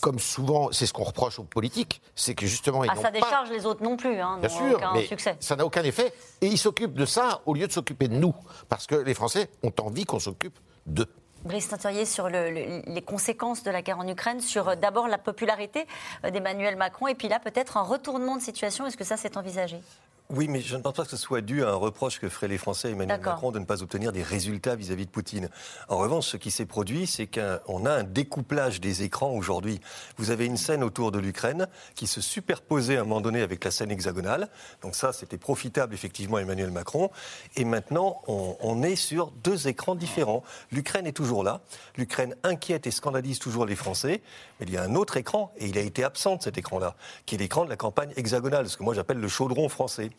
Comme 0.00 0.18
souvent, 0.18 0.70
c'est 0.72 0.86
ce 0.86 0.92
qu'on 0.92 1.04
reproche 1.04 1.38
aux 1.38 1.44
politiques, 1.44 2.02
c'est 2.14 2.34
que 2.34 2.46
justement 2.46 2.84
ils 2.84 2.90
ah, 2.92 2.96
ça 2.96 3.10
décharge 3.10 3.50
les 3.50 3.66
autres 3.66 3.82
non 3.82 3.96
plus, 3.96 4.20
hein, 4.20 4.38
Bien 4.40 4.48
sûr, 4.48 4.80
mais 4.94 5.08
ça 5.40 5.56
n'a 5.56 5.64
aucun 5.64 5.82
effet. 5.82 6.12
Et 6.40 6.46
ils 6.46 6.58
s'occupent 6.58 6.94
de 6.94 7.06
ça 7.06 7.40
au 7.46 7.54
lieu 7.54 7.66
de 7.66 7.72
s'occuper 7.72 8.08
de 8.08 8.14
nous, 8.14 8.34
parce 8.68 8.86
que 8.86 8.94
les 8.94 9.14
Français 9.14 9.50
ont 9.62 9.72
envie 9.80 10.04
qu'on 10.04 10.20
s'occupe 10.20 10.58
d'eux. 10.86 11.08
Brice 11.44 11.68
Tinturier, 11.68 12.06
sur 12.06 12.28
les 12.28 13.02
conséquences 13.06 13.62
de 13.62 13.70
la 13.70 13.82
guerre 13.82 13.98
en 13.98 14.08
Ukraine, 14.08 14.40
sur 14.40 14.68
euh, 14.68 14.74
d'abord 14.74 15.06
la 15.06 15.18
popularité 15.18 15.86
euh, 16.24 16.30
d'Emmanuel 16.30 16.76
Macron, 16.76 17.06
et 17.06 17.14
puis 17.14 17.28
là 17.28 17.38
peut-être 17.38 17.76
un 17.76 17.82
retournement 17.82 18.36
de 18.36 18.42
situation. 18.42 18.86
Est-ce 18.86 18.96
que 18.96 19.04
ça 19.04 19.16
c'est 19.16 19.36
envisagé? 19.36 19.80
Oui, 20.28 20.48
mais 20.48 20.60
je 20.60 20.76
ne 20.76 20.82
pense 20.82 20.94
pas 20.94 21.04
que 21.04 21.10
ce 21.10 21.16
soit 21.16 21.40
dû 21.40 21.62
à 21.62 21.70
un 21.70 21.74
reproche 21.74 22.18
que 22.18 22.28
feraient 22.28 22.48
les 22.48 22.58
Français 22.58 22.88
à 22.88 22.90
Emmanuel. 22.90 23.20
Macron 23.20 23.52
de 23.52 23.58
ne 23.58 23.64
pas 23.64 23.82
obtenir 23.82 24.12
des 24.12 24.22
résultats 24.22 24.74
vis-à-vis 24.74 25.06
de 25.06 25.10
Poutine. 25.10 25.48
En 25.88 25.98
revanche, 25.98 26.26
ce 26.26 26.36
qui 26.36 26.50
s'est 26.50 26.66
produit, 26.66 27.06
c'est 27.06 27.26
qu'on 27.28 27.86
a 27.86 27.92
un 27.92 28.02
découplage 28.02 28.80
des 28.80 29.02
écrans 29.02 29.30
aujourd'hui. 29.30 29.80
Vous 30.16 30.30
avez 30.30 30.46
une 30.46 30.56
scène 30.56 30.82
autour 30.82 31.12
de 31.12 31.18
l'Ukraine 31.18 31.68
qui 31.94 32.06
se 32.06 32.20
superposait 32.20 32.96
à 32.96 33.02
un 33.02 33.04
moment 33.04 33.20
donné 33.20 33.40
avec 33.40 33.64
la 33.64 33.70
scène 33.70 33.90
hexagonale. 33.90 34.48
Donc 34.82 34.94
ça, 34.96 35.12
c'était 35.12 35.38
profitable 35.38 35.94
effectivement 35.94 36.38
à 36.38 36.42
Emmanuel 36.42 36.70
Macron. 36.70 37.10
Et 37.54 37.64
maintenant, 37.64 38.20
on, 38.26 38.56
on 38.60 38.82
est 38.82 38.96
sur 38.96 39.30
deux 39.30 39.68
écrans 39.68 39.94
différents. 39.94 40.42
L'Ukraine 40.72 41.06
est 41.06 41.12
toujours 41.12 41.44
là. 41.44 41.60
L'Ukraine 41.96 42.34
inquiète 42.42 42.86
et 42.86 42.90
scandalise 42.90 43.38
toujours 43.38 43.64
les 43.64 43.76
Français. 43.76 44.22
Mais 44.58 44.66
il 44.66 44.72
y 44.72 44.76
a 44.76 44.82
un 44.82 44.94
autre 44.94 45.16
écran, 45.18 45.52
et 45.58 45.66
il 45.66 45.76
a 45.76 45.82
été 45.82 46.02
absent 46.02 46.36
de 46.36 46.42
cet 46.42 46.56
écran-là, 46.56 46.96
qui 47.26 47.34
est 47.34 47.38
l'écran 47.38 47.64
de 47.64 47.70
la 47.70 47.76
campagne 47.76 48.12
hexagonale, 48.16 48.68
ce 48.68 48.76
que 48.76 48.82
moi 48.82 48.94
j'appelle 48.94 49.18
le 49.18 49.28
chaudron 49.28 49.68
français. 49.68 50.10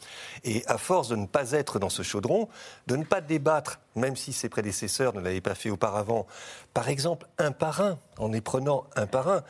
Et 0.44 0.64
à 0.68 0.78
force 0.78 1.10
de 1.10 1.16
ne 1.16 1.26
pas 1.26 1.52
être 1.52 1.80
dans 1.80 1.90
ce 1.90 2.04
chaudron, 2.04 2.48
de 2.88 2.96
ne 2.96 3.04
pas 3.04 3.22
débattre, 3.22 3.80
même 3.96 4.16
si 4.16 4.34
ses 4.34 4.50
prédécesseurs 4.50 5.14
ne 5.14 5.22
l'avaient 5.22 5.42
pas 5.42 5.56
fait 5.56 5.70
auparavant, 5.70 6.28
par 6.74 6.90
exemple 6.90 7.28
un 7.38 7.52
par 7.52 7.82
un, 7.82 8.00
en 8.18 8.30
les 8.30 8.42
prenant 8.42 8.86
un 8.96 9.08
par 9.08 9.28
un, 9.30 9.44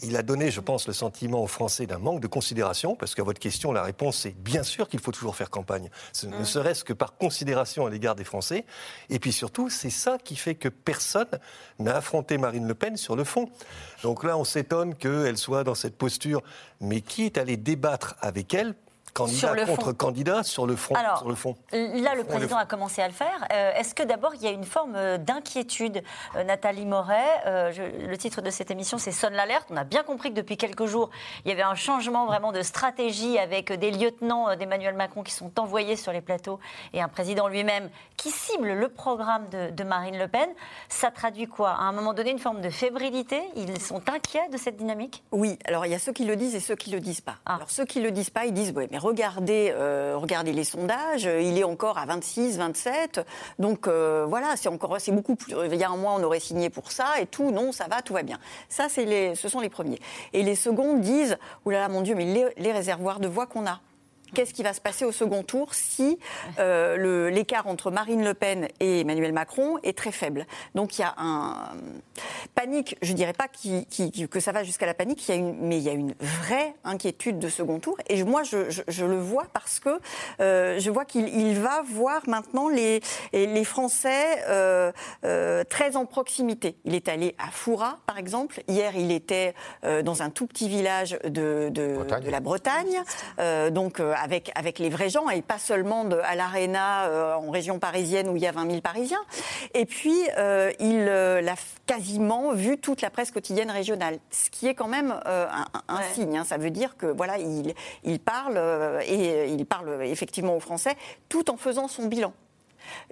il 0.00 0.16
a 0.16 0.22
donné, 0.22 0.50
je 0.50 0.60
pense, 0.60 0.86
le 0.86 0.92
sentiment 0.92 1.42
aux 1.42 1.48
Français 1.48 1.86
d'un 1.86 1.98
manque 1.98 2.20
de 2.20 2.26
considération, 2.26 2.94
parce 2.94 3.14
qu'à 3.14 3.22
votre 3.22 3.40
question, 3.40 3.72
la 3.72 3.82
réponse 3.82 4.26
est 4.26 4.36
bien 4.38 4.62
sûr 4.62 4.88
qu'il 4.88 5.00
faut 5.00 5.12
toujours 5.12 5.34
faire 5.34 5.50
campagne, 5.50 5.90
Ce 6.12 6.26
ne 6.26 6.44
serait-ce 6.44 6.84
que 6.84 6.92
par 6.92 7.16
considération 7.16 7.86
à 7.86 7.90
l'égard 7.90 8.14
des 8.14 8.24
Français. 8.24 8.64
Et 9.10 9.18
puis 9.18 9.32
surtout, 9.32 9.70
c'est 9.70 9.90
ça 9.90 10.18
qui 10.22 10.36
fait 10.36 10.54
que 10.54 10.68
personne 10.68 11.28
n'a 11.78 11.96
affronté 11.96 12.38
Marine 12.38 12.66
Le 12.66 12.74
Pen 12.74 12.96
sur 12.96 13.16
le 13.16 13.24
fond. 13.24 13.50
Donc 14.02 14.24
là, 14.24 14.36
on 14.36 14.44
s'étonne 14.44 14.94
qu'elle 14.94 15.38
soit 15.38 15.64
dans 15.64 15.74
cette 15.74 15.96
posture, 15.96 16.42
mais 16.80 17.00
qui 17.00 17.24
est 17.24 17.38
allé 17.38 17.56
débattre 17.56 18.16
avec 18.20 18.54
elle 18.54 18.74
candidat 19.18 19.66
fond. 19.66 19.76
contre 19.76 19.92
candidat 19.92 20.42
sur 20.42 20.66
le 20.66 20.76
front. 20.76 20.94
Alors, 20.94 21.18
sur 21.18 21.28
le 21.28 21.34
fond. 21.34 21.56
Là, 21.72 22.14
le 22.14 22.24
président 22.24 22.56
a 22.56 22.66
commencé 22.66 23.02
à 23.02 23.06
le 23.08 23.14
faire. 23.14 23.46
Euh, 23.52 23.72
Est-ce 23.74 23.94
que 23.94 24.02
d'abord, 24.02 24.34
il 24.34 24.42
y 24.42 24.46
a 24.46 24.50
une 24.50 24.64
forme 24.64 24.94
euh, 24.96 25.18
d'inquiétude 25.18 26.02
Euh, 26.36 26.44
Nathalie 26.44 26.86
Moret, 26.86 27.16
euh, 27.46 27.72
je- 27.72 28.06
le 28.06 28.16
titre 28.18 28.40
de 28.42 28.50
cette 28.50 28.70
émission, 28.70 28.98
c'est 28.98 29.12
Sonne 29.12 29.32
l'alerte. 29.34 29.66
On 29.70 29.76
a 29.76 29.84
bien 29.84 30.02
compris 30.02 30.30
que 30.30 30.34
depuis 30.34 30.56
quelques 30.56 30.86
jours, 30.86 31.10
il 31.44 31.48
y 31.48 31.52
avait 31.52 31.62
un 31.62 31.74
changement 31.74 32.26
vraiment 32.26 32.52
de 32.52 32.62
stratégie 32.62 33.38
avec 33.38 33.72
des 33.72 33.90
lieutenants 33.90 34.54
d'Emmanuel 34.56 34.94
Macron 34.94 35.22
qui 35.22 35.32
sont 35.32 35.50
envoyés 35.58 35.96
sur 35.96 36.12
les 36.12 36.20
plateaux 36.20 36.58
et 36.92 37.00
un 37.00 37.08
président 37.08 37.48
lui-même 37.48 37.90
qui 38.16 38.30
cible 38.30 38.68
le 38.72 38.88
programme 38.88 39.48
de, 39.50 39.70
de 39.70 39.84
Marine 39.84 40.18
Le 40.18 40.28
Pen. 40.28 40.48
Ça 40.88 41.10
traduit 41.10 41.46
quoi? 41.46 41.70
À 41.70 41.82
un 41.82 41.92
moment 41.92 42.14
donné, 42.14 42.30
une 42.30 42.38
forme 42.38 42.60
de 42.60 42.70
fébrilité? 42.70 43.40
Ils 43.56 43.80
sont 43.80 44.02
inquiets 44.08 44.48
de 44.52 44.56
cette 44.56 44.76
dynamique? 44.76 45.22
Oui, 45.32 45.58
alors 45.64 45.86
il 45.86 45.92
y 45.92 45.94
a 45.94 45.98
ceux 45.98 46.12
qui 46.12 46.24
le 46.24 46.36
disent 46.36 46.54
et 46.54 46.60
ceux 46.60 46.76
qui 46.76 46.90
le 46.90 47.00
disent 47.00 47.20
pas. 47.20 47.36
Ah. 47.46 47.56
Alors 47.56 47.70
ceux 47.70 47.84
qui 47.84 48.00
le 48.00 48.10
disent 48.10 48.30
pas, 48.30 48.44
ils 48.46 48.52
disent 48.54 48.72
ouais, 48.72 48.88
mais 48.90 48.98
regardez, 49.08 49.72
euh, 49.74 50.16
regardez 50.16 50.52
les 50.52 50.64
sondages, 50.64 51.26
euh, 51.26 51.40
il 51.40 51.58
est 51.58 51.64
encore 51.64 51.98
à 51.98 52.06
26, 52.06 52.58
27, 52.58 53.20
donc 53.58 53.88
euh, 53.88 54.26
voilà, 54.28 54.54
c'est 54.56 54.68
encore, 54.68 54.96
c'est 54.98 55.12
beaucoup 55.12 55.34
plus. 55.34 55.54
Il 55.70 55.74
y 55.74 55.84
a 55.84 55.90
un 55.90 55.96
mois, 55.96 56.14
on 56.18 56.22
aurait 56.22 56.40
signé 56.40 56.70
pour 56.70 56.92
ça 56.92 57.20
et 57.20 57.26
tout, 57.26 57.50
non, 57.50 57.72
ça 57.72 57.86
va, 57.88 58.02
tout 58.02 58.12
va 58.12 58.22
bien. 58.22 58.38
Ça, 58.68 58.88
ce 58.88 59.48
sont 59.48 59.60
les 59.60 59.70
premiers. 59.70 59.98
Et 60.32 60.42
les 60.42 60.54
seconds 60.54 60.98
disent, 60.98 61.38
oulala, 61.64 61.88
mon 61.88 62.02
Dieu, 62.02 62.14
mais 62.14 62.52
les 62.56 62.72
réservoirs 62.72 63.20
de 63.20 63.28
voix 63.28 63.46
qu'on 63.46 63.66
a. 63.66 63.80
Qu'est-ce 64.34 64.52
qui 64.54 64.62
va 64.62 64.72
se 64.72 64.80
passer 64.80 65.04
au 65.04 65.12
second 65.12 65.42
tour 65.42 65.74
si 65.74 66.18
euh, 66.58 67.30
l'écart 67.30 67.66
entre 67.66 67.90
Marine 67.90 68.24
Le 68.24 68.34
Pen 68.34 68.68
et 68.80 69.00
Emmanuel 69.00 69.32
Macron 69.32 69.78
est 69.82 69.96
très 69.96 70.12
faible? 70.12 70.46
Donc 70.74 70.98
il 70.98 71.02
y 71.02 71.04
a 71.04 71.14
un 71.18 71.70
panique, 72.54 72.96
je 73.02 73.12
dirais 73.12 73.32
pas 73.32 73.48
qui- 73.48 73.86
qui- 73.86 74.10
qui- 74.10 74.28
que 74.28 74.40
ça 74.40 74.52
va 74.52 74.64
jusqu'à 74.64 74.86
la 74.86 74.94
panique, 74.94 75.26
il 75.28 75.30
y 75.30 75.34
a 75.34 75.38
une, 75.38 75.56
mais 75.60 75.76
il 75.78 75.82
y 75.82 75.88
a 75.88 75.92
une 75.92 76.14
vraie 76.20 76.74
inquiétude 76.84 77.38
de 77.38 77.48
second 77.48 77.78
tour. 77.78 77.96
Et 78.08 78.22
moi, 78.24 78.42
je, 78.42 78.70
je- 78.70 78.82
je 78.88 79.04
le 79.04 79.18
vois 79.18 79.46
parce 79.52 79.80
que 79.80 80.00
euh, 80.40 80.78
je 80.78 80.90
vois 80.90 81.04
qu'il 81.04 81.28
il 81.28 81.58
va 81.58 81.82
voir 81.82 82.22
maintenant 82.26 82.68
les, 82.68 83.00
les 83.32 83.64
Français 83.64 84.42
euh, 84.48 84.92
très 85.68 85.96
en 85.96 86.06
proximité. 86.06 86.76
Il 86.84 86.94
est 86.94 87.08
allé 87.08 87.34
à 87.38 87.50
Foura, 87.50 87.98
par 88.06 88.18
exemple. 88.18 88.62
Hier, 88.68 88.92
il 88.96 89.10
était 89.12 89.54
dans 90.02 90.22
un 90.22 90.30
tout 90.30 90.46
petit 90.46 90.68
village 90.68 91.18
de, 91.24 91.68
de- 91.70 91.96
la 92.30 92.40
Bretagne, 92.40 93.02
donc 93.70 94.00
avec, 94.22 94.50
avec 94.54 94.78
les 94.78 94.88
vrais 94.90 95.08
gens 95.10 95.28
et 95.30 95.42
pas 95.42 95.58
seulement 95.58 96.04
de- 96.04 96.16
à 96.24 96.34
l'Arena 96.34 97.06
euh, 97.06 97.34
en 97.34 97.50
région 97.50 97.78
parisienne 97.78 98.28
où 98.28 98.36
il 98.36 98.42
y 98.42 98.46
a 98.46 98.52
20 98.52 98.68
000 98.68 98.80
Parisiens. 98.80 99.20
Et 99.74 99.86
puis, 99.86 100.16
euh, 100.36 100.70
il 100.80 101.06
euh, 101.08 101.40
l'a 101.40 101.54
f- 101.54 101.76
quasiment 101.86 102.52
vu 102.52 102.78
toute 102.78 103.00
la 103.00 103.10
presse 103.10 103.30
quotidienne 103.30 103.70
régionale, 103.70 104.18
ce 104.30 104.50
qui 104.50 104.66
est 104.66 104.74
quand 104.74 104.88
même 104.88 105.12
un, 105.24 105.64
un 105.88 105.96
Ouais. 105.96 106.02
signe. 106.14 106.36
hein. 106.38 106.44
Ça 106.44 106.56
veut 106.58 106.70
dire 106.70 106.96
que 106.96 107.06
voilà, 107.06 107.38
il, 107.38 107.74
il 108.04 108.20
parle 108.20 108.58
et 109.06 109.48
il 109.50 109.64
parle 109.66 110.02
effectivement 110.04 110.56
aux 110.56 110.60
Français 110.60 110.96
tout 111.28 111.50
en 111.50 111.56
faisant 111.56 111.88
son 111.88 112.06
bilan 112.06 112.32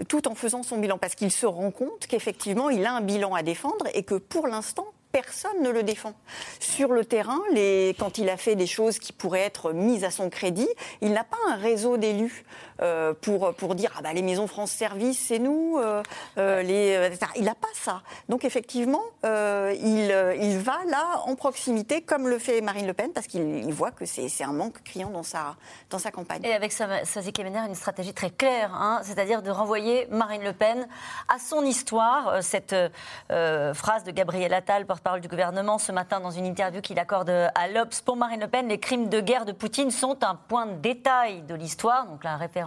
tout 0.09 0.27
en 0.27 0.35
faisant 0.35 0.63
son 0.63 0.79
bilan, 0.79 0.97
parce 0.97 1.15
qu'il 1.15 1.31
se 1.31 1.45
rend 1.45 1.71
compte 1.71 2.07
qu'effectivement, 2.07 2.71
il 2.71 2.87
a 2.87 2.93
un 2.95 3.03
bilan 3.03 3.35
à 3.35 3.43
défendre 3.43 3.85
et 3.93 4.05
que 4.05 4.15
pour 4.15 4.47
l'instant, 4.47 4.87
personne 5.17 5.63
ne 5.63 5.71
le 5.71 5.83
défend. 5.83 6.13
Sur 6.61 6.93
le 6.93 7.03
terrain, 7.03 7.41
quand 7.99 8.19
il 8.19 8.29
a 8.29 8.37
fait 8.37 8.55
des 8.55 8.67
choses 8.67 8.99
qui 8.99 9.15
pourraient 9.15 9.41
être 9.41 9.73
mises 9.73 10.05
à 10.05 10.11
son 10.11 10.29
crédit, 10.29 10.69
il 11.01 11.13
n'a 11.13 11.25
pas 11.25 11.39
un 11.49 11.57
réseau 11.57 11.97
d'élus 11.97 12.45
euh, 12.83 13.15
pour, 13.15 13.55
pour 13.55 13.75
dire 13.75 13.93
ah 13.97 14.03
bah, 14.03 14.13
les 14.13 14.23
maisons 14.23 14.47
France 14.47 14.71
Service, 14.71 15.19
c'est 15.29 15.39
nous. 15.39 15.79
euh, 15.79 16.03
euh, 16.39 16.63
les. 16.63 17.11
Il 17.37 17.45
n'a 17.45 17.55
pas 17.55 17.69
ça. 17.75 18.03
Donc 18.29 18.45
effectivement, 18.45 19.03
il, 19.25 20.15
il 20.41 20.59
va 20.59 20.79
là 20.89 21.21
en 21.27 21.35
proximité, 21.37 22.03
comme 22.03 22.29
le 22.29 22.39
fait 22.39 22.61
Marine 22.61 22.87
Le 22.87 22.95
Pen, 22.95 23.13
parce 23.13 23.27
qu'il 23.27 23.43
il 23.65 23.73
voit 23.73 23.91
que 23.91 24.05
c'est 24.05 24.29
un 24.45 24.53
manque 24.53 24.83
criant 24.83 25.11
dans 25.11 25.23
sa, 25.23 25.57
dans 25.91 25.99
sa 25.99 26.11
campagne. 26.11 26.43
Et 26.45 26.53
avec 26.55 26.73
Sa- 26.73 27.05
Sazi 27.05 27.33
Kemener, 27.33 27.61
une 27.67 27.75
stratégie 27.75 28.13
très 28.15 28.31
claire, 28.31 28.75
hein, 28.75 29.01
c'est-à-dire 29.03 29.43
de 29.43 29.51
renvoyer 29.51 30.07
Marine 30.11 30.43
Le 30.43 30.53
Pen 30.53 30.87
à 31.29 31.39
son 31.39 31.63
histoire. 31.63 32.43
Cette 32.43 32.75
phrase 33.29 34.05
de 34.05 34.11
Gabriel 34.11 34.53
Attal, 34.55 34.87
porte-parole 34.87 35.21
du 35.21 35.29
gouvernement, 35.29 35.79
ce 35.79 35.93
matin 35.93 36.21
dans 36.21 36.31
une 36.31 36.47
interview 36.47 36.81
qu'il 36.81 36.99
accorde 36.99 37.31
à 37.31 37.69
l'Obs, 37.69 38.01
pour 38.03 38.17
Marine 38.17 38.41
Le 38.41 38.49
Pen, 38.49 38.69
les 38.69 38.79
crimes 38.79 39.09
de 39.09 39.21
guerre 39.21 39.45
de 39.45 39.53
Poutine 39.53 39.91
sont 39.91 40.23
un 40.25 40.35
point 40.35 40.67
de 40.67 40.75
détail 40.75 41.43
de 41.43 41.55
l'histoire, 41.55 42.07
donc 42.07 42.25
la 42.25 42.37
référence 42.37 42.66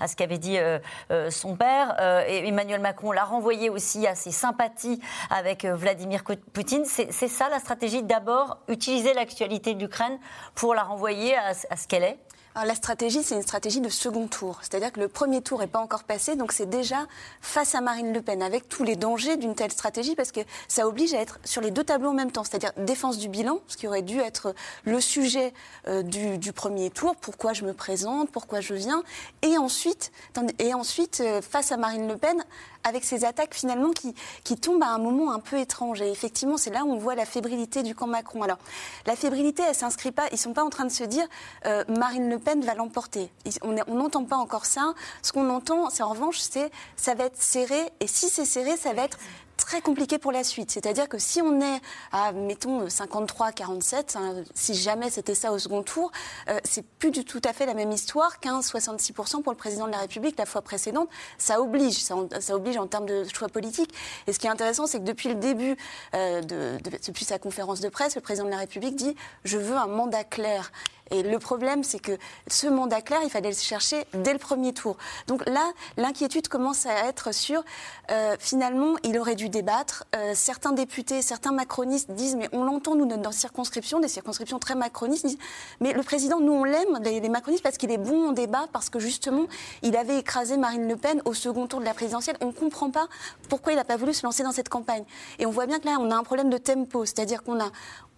à 0.00 0.08
ce 0.08 0.16
qu'avait 0.16 0.38
dit 0.38 0.58
euh, 0.58 0.78
euh, 1.10 1.30
son 1.30 1.56
père. 1.56 1.96
Euh, 2.00 2.24
et 2.26 2.46
Emmanuel 2.48 2.80
Macron 2.80 3.12
l'a 3.12 3.24
renvoyé 3.24 3.70
aussi 3.70 4.06
à 4.06 4.14
ses 4.14 4.30
sympathies 4.30 5.00
avec 5.30 5.64
Vladimir 5.64 6.22
Poutine. 6.52 6.84
C'est 6.84 7.10
ça 7.10 7.48
la 7.48 7.58
stratégie, 7.58 8.02
d'abord 8.02 8.58
utiliser 8.68 9.14
l'actualité 9.14 9.74
de 9.74 9.80
l'Ukraine 9.80 10.18
pour 10.54 10.74
la 10.74 10.82
renvoyer 10.82 11.36
à 11.36 11.54
ce 11.54 11.88
qu'elle 11.88 12.04
est 12.04 12.18
La 12.56 12.74
stratégie, 12.74 13.22
c'est 13.22 13.36
une 13.36 13.42
stratégie 13.42 13.80
de 13.80 13.88
second 13.88 14.26
tour. 14.26 14.58
C'est-à-dire 14.62 14.90
que 14.92 14.98
le 14.98 15.06
premier 15.06 15.40
tour 15.40 15.60
n'est 15.60 15.68
pas 15.68 15.78
encore 15.78 16.02
passé, 16.02 16.34
donc 16.34 16.50
c'est 16.50 16.68
déjà 16.68 17.06
face 17.40 17.76
à 17.76 17.80
Marine 17.80 18.12
Le 18.12 18.20
Pen, 18.22 18.42
avec 18.42 18.68
tous 18.68 18.82
les 18.82 18.96
dangers 18.96 19.36
d'une 19.36 19.54
telle 19.54 19.70
stratégie, 19.70 20.16
parce 20.16 20.32
que 20.32 20.40
ça 20.66 20.88
oblige 20.88 21.14
à 21.14 21.20
être 21.20 21.38
sur 21.44 21.62
les 21.62 21.70
deux 21.70 21.84
tableaux 21.84 22.10
en 22.10 22.14
même 22.14 22.32
temps, 22.32 22.42
c'est-à-dire 22.42 22.72
défense 22.76 23.18
du 23.18 23.28
bilan, 23.28 23.60
ce 23.68 23.76
qui 23.76 23.86
aurait 23.86 24.02
dû 24.02 24.18
être 24.18 24.52
le 24.84 25.00
sujet 25.00 25.54
euh, 25.86 26.02
du, 26.02 26.52
premier 26.52 26.90
tour, 26.90 27.14
pourquoi 27.16 27.52
je 27.52 27.64
me 27.64 27.72
présente, 27.72 28.30
pourquoi 28.30 28.60
je 28.60 28.74
viens, 28.74 29.04
et 29.42 29.56
ensuite, 29.56 30.10
et 30.58 30.74
ensuite 30.74 31.20
euh, 31.20 31.40
face 31.40 31.70
à 31.70 31.76
Marine 31.76 32.08
Le 32.08 32.16
Pen, 32.16 32.44
avec 32.84 33.04
ces 33.04 33.24
attaques 33.24 33.54
finalement 33.54 33.90
qui, 33.90 34.56
tombent 34.56 34.82
à 34.82 34.88
un 34.88 34.98
moment 34.98 35.32
un 35.32 35.38
peu 35.38 35.58
étrange. 35.58 36.02
Et 36.02 36.10
effectivement, 36.10 36.56
c'est 36.56 36.70
là 36.70 36.84
où 36.84 36.92
on 36.92 36.98
voit 36.98 37.14
la 37.14 37.24
fébrilité 37.24 37.82
du 37.82 37.94
camp 37.94 38.06
Macron. 38.06 38.42
Alors, 38.42 38.58
la 39.06 39.16
fébrilité, 39.16 39.62
elle 39.66 39.74
s'inscrit 39.74 40.12
pas, 40.12 40.24
ils 40.32 40.38
sont 40.38 40.52
pas 40.52 40.64
en 40.64 40.70
train 40.70 40.84
de 40.84 40.90
se 40.90 41.04
dire 41.04 41.26
euh, 41.66 41.84
Marine 41.88 42.28
Le 42.28 42.38
Pen 42.38 42.62
va 42.62 42.74
l'emporter. 42.74 43.30
On 43.62 43.94
n'entend 43.94 44.24
pas 44.24 44.36
encore 44.36 44.66
ça. 44.66 44.94
Ce 45.22 45.32
qu'on 45.32 45.48
entend, 45.50 45.88
c'est 45.90 46.02
en 46.02 46.10
revanche, 46.10 46.40
c'est 46.40 46.70
ça 46.96 47.14
va 47.14 47.24
être 47.24 47.40
serré. 47.40 47.90
Et 48.00 48.06
si 48.06 48.28
c'est 48.28 48.44
serré, 48.44 48.76
ça 48.76 48.92
va 48.92 49.02
être 49.02 49.18
très 49.66 49.80
compliqué 49.80 50.18
pour 50.18 50.32
la 50.32 50.44
suite. 50.44 50.70
C'est-à-dire 50.70 51.08
que 51.08 51.18
si 51.18 51.40
on 51.42 51.60
est 51.60 51.80
à, 52.12 52.32
mettons, 52.32 52.86
53-47, 52.86 54.16
hein, 54.18 54.34
si 54.54 54.74
jamais 54.74 55.10
c'était 55.10 55.34
ça 55.34 55.52
au 55.52 55.58
second 55.58 55.82
tour, 55.82 56.10
euh, 56.48 56.58
c'est 56.64 56.84
plus 56.84 57.10
du 57.10 57.24
tout 57.24 57.40
à 57.44 57.52
fait 57.52 57.66
la 57.66 57.74
même 57.74 57.92
histoire. 57.92 58.38
15-66% 58.40 59.42
pour 59.42 59.52
le 59.52 59.56
président 59.58 59.86
de 59.86 59.92
la 59.92 59.98
République 59.98 60.38
la 60.38 60.46
fois 60.46 60.62
précédente. 60.62 61.08
Ça 61.38 61.60
oblige, 61.60 61.98
ça, 62.02 62.14
oblige 62.54 62.76
en 62.76 62.86
termes 62.86 63.06
de 63.06 63.24
choix 63.32 63.48
politiques. 63.48 63.92
Et 64.26 64.32
ce 64.32 64.38
qui 64.38 64.46
est 64.46 64.50
intéressant, 64.50 64.86
c'est 64.86 64.98
que 64.98 65.04
depuis 65.04 65.28
le 65.28 65.36
début, 65.36 65.76
euh, 66.14 66.40
de, 66.42 66.78
de- 66.82 66.98
depuis 67.06 67.24
sa 67.24 67.38
conférence 67.38 67.80
de 67.80 67.88
presse, 67.88 68.14
le 68.14 68.20
président 68.20 68.46
de 68.46 68.50
la 68.50 68.58
République 68.58 68.96
dit 68.96 69.14
«je 69.44 69.58
veux 69.58 69.76
un 69.76 69.86
mandat 69.86 70.24
clair». 70.24 70.72
Et 71.10 71.22
le 71.22 71.38
problème, 71.38 71.82
c'est 71.82 71.98
que 71.98 72.16
ce 72.48 72.66
mandat 72.66 73.02
clair, 73.02 73.20
il 73.24 73.30
fallait 73.30 73.50
le 73.50 73.56
chercher 73.56 74.06
dès 74.14 74.32
le 74.32 74.38
premier 74.38 74.72
tour. 74.72 74.96
Donc 75.26 75.46
là, 75.48 75.72
l'inquiétude 75.96 76.48
commence 76.48 76.86
à 76.86 77.08
être 77.08 77.34
sur, 77.34 77.64
euh, 78.10 78.36
finalement, 78.38 78.94
il 79.02 79.18
aurait 79.18 79.34
dû 79.34 79.48
débattre. 79.48 80.04
Euh, 80.14 80.32
certains 80.34 80.72
députés, 80.72 81.22
certains 81.22 81.52
macronistes 81.52 82.10
disent, 82.12 82.36
mais 82.36 82.48
on 82.52 82.64
l'entend, 82.64 82.94
nous, 82.94 83.06
dans 83.06 83.16
nos 83.16 83.32
circonscriptions, 83.32 84.00
des 84.00 84.08
circonscriptions 84.08 84.58
très 84.58 84.74
macronistes, 84.74 85.26
disent, 85.26 85.38
mais 85.80 85.92
le 85.92 86.02
président, 86.02 86.40
nous, 86.40 86.52
on 86.52 86.64
l'aime, 86.64 86.98
les, 87.02 87.20
les 87.20 87.28
macronistes, 87.28 87.62
parce 87.62 87.76
qu'il 87.76 87.90
est 87.90 87.98
bon 87.98 88.28
en 88.28 88.32
débat, 88.32 88.66
parce 88.72 88.88
que 88.88 88.98
justement, 88.98 89.46
il 89.82 89.96
avait 89.96 90.18
écrasé 90.18 90.56
Marine 90.56 90.88
Le 90.88 90.96
Pen 90.96 91.22
au 91.24 91.34
second 91.34 91.66
tour 91.66 91.80
de 91.80 91.84
la 91.84 91.94
présidentielle. 91.94 92.36
On 92.40 92.46
ne 92.46 92.52
comprend 92.52 92.90
pas 92.90 93.08
pourquoi 93.48 93.72
il 93.72 93.76
n'a 93.76 93.84
pas 93.84 93.96
voulu 93.96 94.14
se 94.14 94.24
lancer 94.24 94.42
dans 94.42 94.52
cette 94.52 94.68
campagne. 94.68 95.04
Et 95.38 95.46
on 95.46 95.50
voit 95.50 95.66
bien 95.66 95.80
que 95.80 95.86
là, 95.86 95.96
on 96.00 96.10
a 96.10 96.16
un 96.16 96.22
problème 96.22 96.50
de 96.50 96.58
tempo, 96.58 97.04
c'est-à-dire 97.04 97.42
qu'on 97.42 97.60
a 97.60 97.70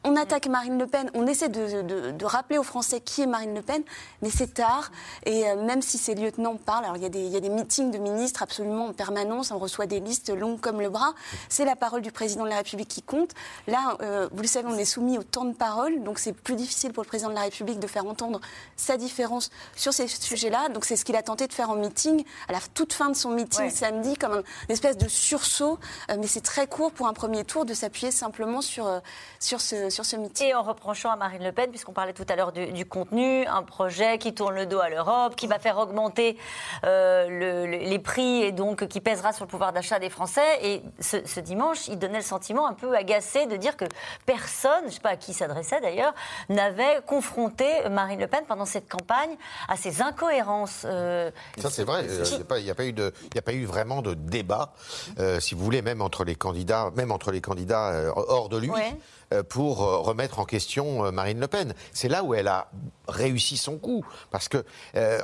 on 0.05 0.17
attaque 0.17 0.47
Marine 0.49 0.79
Le 0.79 0.87
Pen, 0.87 1.11
on 1.15 1.27
essaie 1.27 1.49
de, 1.49 1.83
de- 1.83 2.11
de 2.11 2.25
rappeler 2.25 2.59
aux 2.59 2.63
Français 2.65 3.01
qui 3.01 3.23
est 3.23 3.27
Marine 3.27 3.55
Le 3.55 3.63
Pen, 3.63 3.83
mais 4.21 4.31
c'est 4.31 4.53
tard. 4.55 4.91
Et 5.27 5.49
euh, 5.49 5.57
même 5.65 5.81
si 5.83 5.97
ces 5.99 6.15
lieutenants 6.15 6.57
parlent, 6.57 6.85
alors 6.85 6.97
il 6.97 7.03
y, 7.03 7.07
a 7.07 7.09
des, 7.09 7.21
il 7.21 7.29
y 7.33 7.37
a 7.37 7.41
des 7.41 7.49
meetings 7.49 7.91
de 7.91 7.99
ministres 7.99 8.43
absolument 8.43 8.87
en 8.87 8.93
permanence, 8.93 9.51
on 9.53 9.59
reçoit 9.59 9.87
des 9.87 10.01
listes 10.01 10.31
longues 10.31 10.61
comme 10.61 10.81
le 10.81 10.91
bras, 10.91 11.13
c'est 11.49 11.65
la 11.65 11.77
parole 11.77 12.01
du 12.03 12.11
président 12.13 12.45
de 12.45 12.49
la 12.49 12.57
République 12.57 12.89
qui 12.89 13.03
compte. 13.03 13.31
Là, 13.69 13.97
euh, 14.03 14.29
vous 14.33 14.43
le 14.43 14.49
savez, 14.49 14.67
on 14.69 14.77
est 14.77 14.85
soumis 14.85 15.19
au 15.19 15.23
temps 15.23 15.45
de 15.45 15.55
parole, 15.55 16.03
donc 16.03 16.19
c'est 16.19 16.33
plus 16.33 16.57
difficile 16.57 16.93
pour 16.93 17.03
le 17.05 17.09
président 17.09 17.31
de 17.31 17.35
la 17.35 17.43
République 17.43 17.79
de 17.79 17.87
faire 17.87 18.07
entendre 18.07 18.41
sa 18.77 18.97
différence 18.97 19.51
sur 19.77 19.93
ces 19.93 20.09
sujets-là. 20.09 20.69
Donc 20.71 20.85
c'est 20.85 20.97
ce 20.97 21.05
qu'il 21.05 21.17
a 21.17 21.23
tenté 21.23 21.47
de 21.47 21.53
faire 21.53 21.71
en 21.71 21.77
meeting, 21.77 22.25
à 22.49 22.53
la 22.53 22.59
toute 22.75 22.93
fin 22.93 23.09
de 23.09 23.15
son 23.17 23.31
meeting 23.31 23.63
Ouais. 23.67 23.71
samedi, 23.71 24.15
comme 24.17 24.33
un- 24.33 24.43
une 24.69 24.73
espèce 24.73 24.97
de 24.97 25.07
sursaut, 25.09 25.79
euh, 26.11 26.17
mais 26.19 26.27
c'est 26.27 26.41
très 26.41 26.67
court 26.67 26.91
pour 26.91 27.07
un 27.07 27.13
premier 27.13 27.45
tour 27.45 27.65
de 27.65 27.75
s'appuyer 27.75 28.11
simplement 28.11 28.61
sur, 28.63 28.87
euh, 28.87 28.99
sur, 29.39 29.61
ce, 29.61 29.91
sur 29.93 30.05
ce 30.05 30.17
meeting. 30.17 30.49
Et 30.49 30.55
en 30.55 30.63
reprochant 30.63 31.11
à 31.11 31.17
Marine 31.17 31.45
Le 31.45 31.53
Pen, 31.53 31.71
puisqu'on 31.71 31.93
parlait 31.93 32.13
tout 32.13 32.27
à 32.29 32.35
l'heure 32.35 32.51
du, 32.53 32.73
du 32.73 32.85
contenu, 32.87 33.47
un 33.47 33.63
projet 33.63 34.19
qui 34.19 34.35
tourne 34.35 34.55
le 34.57 34.67
dos 34.67 34.81
à 34.81 34.89
l'Europe, 34.89 35.37
qui 35.37 35.47
va 35.47 35.59
faire 35.61 35.79
augmenter 35.79 36.37
euh, 36.85 37.29
le- 37.29 37.67
le- 37.71 37.85
les 37.85 37.99
prix 37.99 38.43
et 38.43 38.51
donc 38.53 38.87
qui 38.89 39.01
pèsera 39.01 39.33
sur 39.33 39.45
le 39.45 39.49
pouvoir 39.51 39.73
d'achat 39.73 39.99
des 39.99 40.11
Français. 40.11 40.41
Et 40.63 40.83
ce, 41.01 41.19
ce 41.25 41.39
dimanche, 41.41 41.87
il 41.89 41.99
donnait 41.99 42.19
le 42.19 42.25
sentiment 42.25 42.67
un 42.67 42.73
peu 42.75 42.95
agacé 42.97 43.47
de 43.47 43.57
dire 43.57 43.77
que 43.77 43.85
personne, 44.27 44.81
je 44.83 44.87
ne 44.87 44.91
sais 44.93 45.01
pas 45.01 45.11
à 45.11 45.17
qui 45.17 45.33
s'adressait 45.33 45.81
d'ailleurs, 45.81 46.15
n'avait 46.49 47.01
confronté 47.07 47.67
Marine 47.91 48.21
Le 48.21 48.27
Pen 48.27 48.45
pendant 48.49 48.65
cette 48.65 48.89
campagne 48.89 49.37
à 49.69 49.77
ces 49.77 50.03
incohérences. 50.03 50.83
euh, 50.87 51.31
Ça, 51.59 51.71
c'est 51.71 51.85
vrai. 51.85 52.05
euh, 52.09 52.25
Il 52.31 52.37
n'y 52.65 52.71
a, 52.71 52.75
pas 52.75 52.85
eu 52.85 52.95
a 53.37 53.43
pas 53.43 53.53
vraiment 53.67 54.03
de 54.03 54.15
débat, 54.15 54.73
euh, 55.19 55.39
si 55.41 55.55
vous 55.55 55.63
voulez, 55.65 55.83
même 55.83 56.01
entre 56.03 56.25
les 56.25 56.35
candidats, 56.35 56.91
même 56.97 57.13
entre 57.13 57.31
les 57.31 57.41
candidats 57.41 57.91
euh, 57.91 58.11
hors 58.15 58.49
de 58.49 58.57
lui, 58.59 58.71
Ouais. 58.71 58.95
Euh, 59.33 59.43
pour 59.43 59.83
euh, 59.83 59.99
remettre 59.99 60.39
en 60.39 60.45
question 60.45 61.05
euh, 61.05 61.11
Marine 61.11 61.41
Le 61.41 61.49
Pen. 61.49 61.75
C'est 61.93 62.09
là 62.09 62.23
où 62.23 62.35
elle 62.35 62.49
a 62.49 62.69
réussi 63.09 63.57
son 63.57 63.79
coup, 63.79 64.05
parce 64.31 64.49
que 64.49 64.65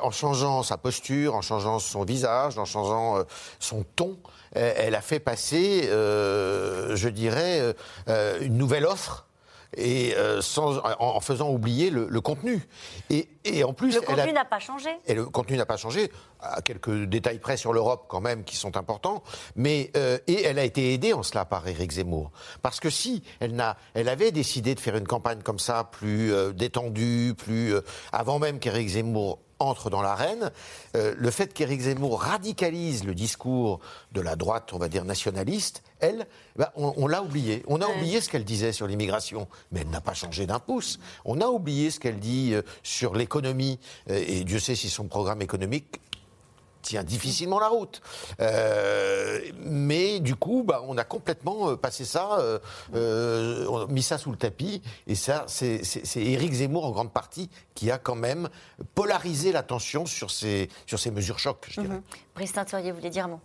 en 0.03 0.11
changeant 0.11 0.63
sa 0.63 0.77
posture, 0.77 1.35
en 1.35 1.43
changeant 1.43 1.79
son 1.79 2.05
visage, 2.05 2.59
en 2.59 2.65
changeant 2.65 3.25
son 3.61 3.85
ton, 3.97 4.19
elle 4.53 4.95
a 4.95 5.01
fait 5.01 5.21
passer, 5.21 5.83
je 5.85 7.09
dirais, 7.09 7.75
une 8.41 8.59
nouvelle 8.59 8.85
offre. 8.85 9.28
Et 9.77 10.15
euh, 10.17 10.41
sans, 10.41 10.79
en, 10.79 10.95
en 10.99 11.21
faisant 11.21 11.51
oublier 11.51 11.91
le, 11.91 12.07
le 12.09 12.21
contenu. 12.21 12.67
Et, 13.11 13.29
et 13.45 13.65
en 13.65 13.73
plus, 13.75 13.95
le 13.95 14.01
contenu 14.01 14.33
n'a 14.33 14.45
pas 14.45 14.59
changé. 14.59 14.91
et 15.07 15.15
le 15.15 15.27
contenu 15.27 15.57
n'a 15.57 15.67
pas 15.67 15.77
changé, 15.77 16.11
à 16.41 16.63
quelques 16.63 17.05
détails 17.05 17.39
près 17.39 17.57
sur 17.57 17.73
l'Europe 17.73 18.07
quand 18.09 18.21
même 18.21 18.45
qui 18.45 18.57
sont 18.57 18.77
importants, 18.77 19.23
mais 19.57 19.91
euh, 19.97 20.19
et 20.27 20.43
elle 20.45 20.59
a 20.59 20.65
été 20.65 20.95
aidée 20.95 21.13
en 21.13 21.23
cela 21.23 21.45
par 21.45 21.67
Éric 21.69 21.93
Zemmour, 21.93 22.31
parce 22.63 22.81
que 22.81 22.91
si 22.91 23.23
elle 23.41 23.55
n'a, 23.55 23.77
elle 23.95 24.09
avait 24.09 24.31
décidé 24.33 24.75
de 24.75 24.81
faire 24.81 24.97
une 24.97 25.07
campagne 25.07 25.43
comme 25.43 25.59
ça, 25.59 25.85
plus 25.85 26.33
euh, 26.33 26.53
détendue, 26.53 27.35
plus 27.37 27.75
euh, 27.75 27.83
avant 28.13 28.39
même 28.39 28.59
qu'Éric 28.59 28.89
Zemmour 28.89 29.39
entre 29.59 29.91
dans 29.91 30.03
l'arène, 30.03 30.51
euh, 30.97 31.15
le 31.17 31.31
fait 31.31 31.53
qu'Éric 31.53 31.83
Zemmour 31.83 32.23
radicalise 32.23 33.05
le 33.05 33.15
discours 33.15 33.81
de 34.13 34.21
la 34.21 34.37
droite, 34.37 34.73
on 34.73 34.79
va 34.79 34.89
dire 34.89 35.05
nationaliste, 35.05 35.83
elle, 36.01 36.27
on, 36.77 36.95
on 36.97 37.07
l'a 37.07 37.23
oublié. 37.23 37.65
On 37.67 37.81
a 37.81 37.89
oublié 37.89 38.21
ce 38.21 38.29
qu'elle 38.29 38.45
disait 38.45 38.73
sur 38.73 38.87
l'immigration, 38.87 39.49
mais 39.73 39.81
elle 39.81 39.91
n'a 39.91 40.01
pas 40.01 40.15
changé 40.15 40.47
d'un 40.47 40.61
pouce. 40.61 40.99
On 41.25 41.41
a 41.41 41.47
oublié 41.47 41.91
ce 41.91 42.01
qu'elle 42.01 42.19
dit 42.19 42.55
euh, 42.55 42.63
sur 42.83 43.15
l'économie, 43.15 43.79
euh, 44.11 44.23
et 44.27 44.45
Dieu 44.45 44.61
sait 44.61 44.77
si 44.77 44.89
son 44.89 45.09
programme 45.09 45.43
économique 45.43 46.01
tient 46.83 47.03
difficilement 47.03 47.59
la 47.59 47.69
route. 47.69 48.01
Euh, 48.41 49.41
mais 49.61 50.21
du 50.21 50.35
coup, 50.37 50.63
bah, 50.67 50.83
on 50.87 50.97
a 50.97 51.05
complètement 51.05 51.71
euh, 51.71 51.77
passé 51.77 52.05
ça, 52.05 52.39
euh, 52.39 52.59
euh, 52.95 53.67
on 53.69 53.79
a 53.79 53.87
mis 53.87 54.03
ça 54.03 54.19
sous 54.19 54.31
le 54.31 54.37
tapis. 54.37 54.83
Et 55.07 55.15
ça, 55.15 55.45
c'est 55.47 55.83
Éric 56.17 56.53
Zemmour 56.53 56.85
en 56.85 56.91
grande 56.91 57.13
partie 57.13 57.51
qui 57.75 57.91
a 57.91 57.99
quand 57.99 58.15
même 58.15 58.49
polarisé 58.95 59.53
l'attention 59.53 60.07
sur 60.07 60.31
ces, 60.31 60.69
sur 60.87 60.99
ces 60.99 61.11
mesures 61.11 61.39
chocs, 61.39 61.67
je 61.71 61.81
dirais. 61.81 62.01
Brice 62.35 62.53
vous 62.55 62.95
voulez 62.95 63.11
dire 63.11 63.25
un 63.25 63.29
mot 63.29 63.41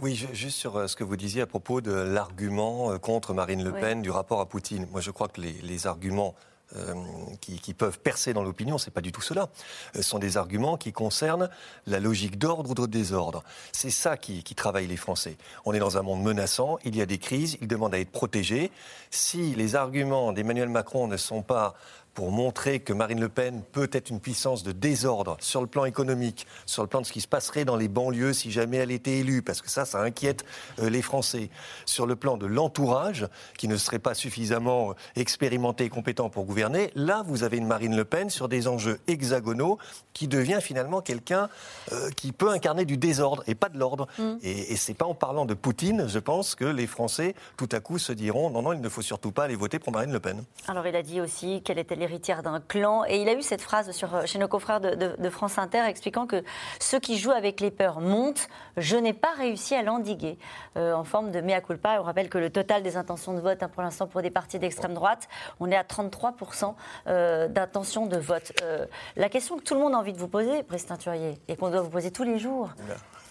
Oui, 0.00 0.14
ju- 0.14 0.28
juste 0.32 0.56
sur 0.58 0.88
ce 0.88 0.94
que 0.96 1.04
vous 1.04 1.16
disiez 1.16 1.42
à 1.42 1.46
propos 1.46 1.80
de 1.80 1.92
l'argument 1.92 2.98
contre 2.98 3.34
Marine 3.34 3.62
Le 3.64 3.72
Oui. 3.72 3.80
Pen 3.80 4.02
du 4.02 4.10
rapport 4.10 4.40
à 4.40 4.46
Poutine. 4.46 4.86
Moi, 4.92 5.00
je 5.00 5.10
crois 5.10 5.28
que 5.28 5.40
les, 5.40 5.52
les 5.62 5.86
arguments 5.86 6.34
euh, 6.74 6.94
qui, 7.40 7.74
peuvent 7.74 8.00
percer 8.00 8.32
dans 8.32 8.42
l'opinion, 8.42 8.76
c'est 8.76 8.90
pas 8.90 9.00
du 9.00 9.12
tout 9.12 9.20
cela. 9.20 9.48
Ce 9.94 10.02
sont 10.02 10.18
des 10.18 10.36
arguments 10.36 10.76
qui 10.76 10.92
concernent 10.92 11.48
la 11.86 12.00
logique 12.00 12.38
d'ordre 12.38 12.70
ou 12.70 12.74
de 12.74 12.86
désordre. 12.86 13.44
C'est 13.72 13.90
ça 13.90 14.16
qui, 14.16 14.42
qui 14.42 14.56
travaille 14.56 14.88
les 14.88 14.96
Français. 14.96 15.36
On 15.64 15.74
est 15.74 15.78
dans 15.78 15.96
un 15.96 16.02
monde 16.02 16.22
menaçant, 16.22 16.78
il 16.84 16.96
y 16.96 17.02
a 17.02 17.06
des 17.06 17.18
crises, 17.18 17.56
ils 17.60 17.68
demandent 17.68 17.94
à 17.94 18.00
être 18.00 18.10
protégés. 18.10 18.72
Si 19.10 19.54
les 19.54 19.76
arguments 19.76 20.32
d'Emmanuel 20.32 20.68
Macron 20.68 21.06
ne 21.06 21.16
sont 21.16 21.42
pas 21.42 21.74
pour 22.16 22.32
montrer 22.32 22.80
que 22.80 22.94
Marine 22.94 23.20
Le 23.20 23.28
Pen 23.28 23.62
peut 23.72 23.90
être 23.92 24.08
une 24.08 24.20
puissance 24.20 24.62
de 24.62 24.72
désordre 24.72 25.36
sur 25.38 25.60
le 25.60 25.66
plan 25.66 25.84
économique, 25.84 26.46
sur 26.64 26.82
le 26.82 26.88
plan 26.88 27.02
de 27.02 27.06
ce 27.06 27.12
qui 27.12 27.20
se 27.20 27.28
passerait 27.28 27.66
dans 27.66 27.76
les 27.76 27.88
banlieues 27.88 28.32
si 28.32 28.50
jamais 28.50 28.78
elle 28.78 28.90
était 28.90 29.18
élue, 29.18 29.42
parce 29.42 29.60
que 29.60 29.68
ça, 29.68 29.84
ça 29.84 30.00
inquiète 30.00 30.46
euh, 30.80 30.88
les 30.88 31.02
Français. 31.02 31.50
Sur 31.84 32.06
le 32.06 32.16
plan 32.16 32.38
de 32.38 32.46
l'entourage, 32.46 33.28
qui 33.58 33.68
ne 33.68 33.76
serait 33.76 33.98
pas 33.98 34.14
suffisamment 34.14 34.90
euh, 34.90 34.94
expérimenté 35.14 35.84
et 35.84 35.88
compétent 35.90 36.30
pour 36.30 36.46
gouverner, 36.46 36.90
là, 36.94 37.22
vous 37.26 37.42
avez 37.42 37.58
une 37.58 37.66
Marine 37.66 37.94
Le 37.94 38.06
Pen 38.06 38.30
sur 38.30 38.48
des 38.48 38.66
enjeux 38.66 38.98
hexagonaux 39.08 39.76
qui 40.14 40.26
devient 40.26 40.60
finalement 40.62 41.02
quelqu'un 41.02 41.50
euh, 41.92 42.08
qui 42.16 42.32
peut 42.32 42.50
incarner 42.50 42.86
du 42.86 42.96
désordre 42.96 43.44
et 43.46 43.54
pas 43.54 43.68
de 43.68 43.78
l'ordre. 43.78 44.08
Et, 44.42 44.72
et 44.72 44.76
c'est 44.76 44.94
pas 44.94 45.04
en 45.04 45.14
parlant 45.14 45.44
de 45.44 45.52
Poutine, 45.52 46.08
je 46.08 46.18
pense, 46.18 46.54
que 46.54 46.64
les 46.64 46.86
Français, 46.86 47.34
tout 47.58 47.68
à 47.72 47.80
coup, 47.80 47.98
se 47.98 48.12
diront 48.14 48.48
non, 48.48 48.62
non, 48.62 48.72
il 48.72 48.80
ne 48.80 48.88
faut 48.88 49.02
surtout 49.02 49.32
pas 49.32 49.44
aller 49.44 49.54
voter 49.54 49.78
pour 49.78 49.92
Marine 49.92 50.12
Le 50.12 50.20
Pen. 50.20 50.42
Alors, 50.66 50.86
il 50.86 50.96
a 50.96 51.02
dit 51.02 51.20
aussi 51.20 51.60
qu'elle 51.60 51.78
était 51.78 52.05
l'héritière 52.06 52.42
d'un 52.42 52.60
clan. 52.60 53.04
Et 53.06 53.20
il 53.20 53.28
a 53.28 53.34
eu 53.34 53.42
cette 53.42 53.62
phrase 53.62 53.90
sur, 53.90 54.14
euh, 54.14 54.26
chez 54.26 54.38
nos 54.38 54.48
confrères 54.48 54.80
de, 54.80 55.30
France 55.30 55.58
Inter 55.58 55.84
expliquant 55.86 56.26
que 56.26 56.42
ceux 56.80 57.00
qui 57.00 57.18
jouent 57.18 57.32
avec 57.32 57.60
les 57.60 57.70
peurs 57.70 58.00
montent. 58.00 58.48
Je 58.76 58.96
n'ai 58.96 59.12
pas 59.12 59.32
réussi 59.36 59.74
à 59.74 59.82
l'endiguer. 59.82 60.38
Euh, 60.76 60.92
en 60.92 61.04
forme 61.04 61.30
de 61.30 61.40
mea 61.40 61.60
culpa. 61.60 61.98
On 62.00 62.02
rappelle 62.02 62.28
que 62.28 62.38
le 62.38 62.50
total 62.50 62.82
des 62.82 62.96
intentions 62.96 63.32
de 63.32 63.40
vote, 63.40 63.62
hein, 63.62 63.68
pour 63.68 63.82
l'instant, 63.82 64.06
pour 64.06 64.20
des 64.20 64.30
partis 64.30 64.58
d'extrême 64.58 64.94
droite, 64.94 65.28
on 65.58 65.70
est 65.70 65.76
à 65.76 65.84
33% 65.84 66.74
euh, 67.06 67.48
d'intentions 67.48 68.06
de 68.06 68.18
vote. 68.18 68.52
Euh, 68.62 68.84
la 69.16 69.28
question 69.28 69.56
que 69.56 69.62
tout 69.62 69.74
le 69.74 69.80
monde 69.80 69.94
a 69.94 69.98
envie 69.98 70.12
de 70.12 70.18
vous 70.18 70.28
poser, 70.28 70.62
Brice 70.62 70.86
Teinturier, 70.86 71.38
et 71.48 71.56
qu'on 71.56 71.70
doit 71.70 71.80
vous 71.80 71.90
poser 71.90 72.10
tous 72.10 72.24
les 72.24 72.38
jours, 72.38 72.70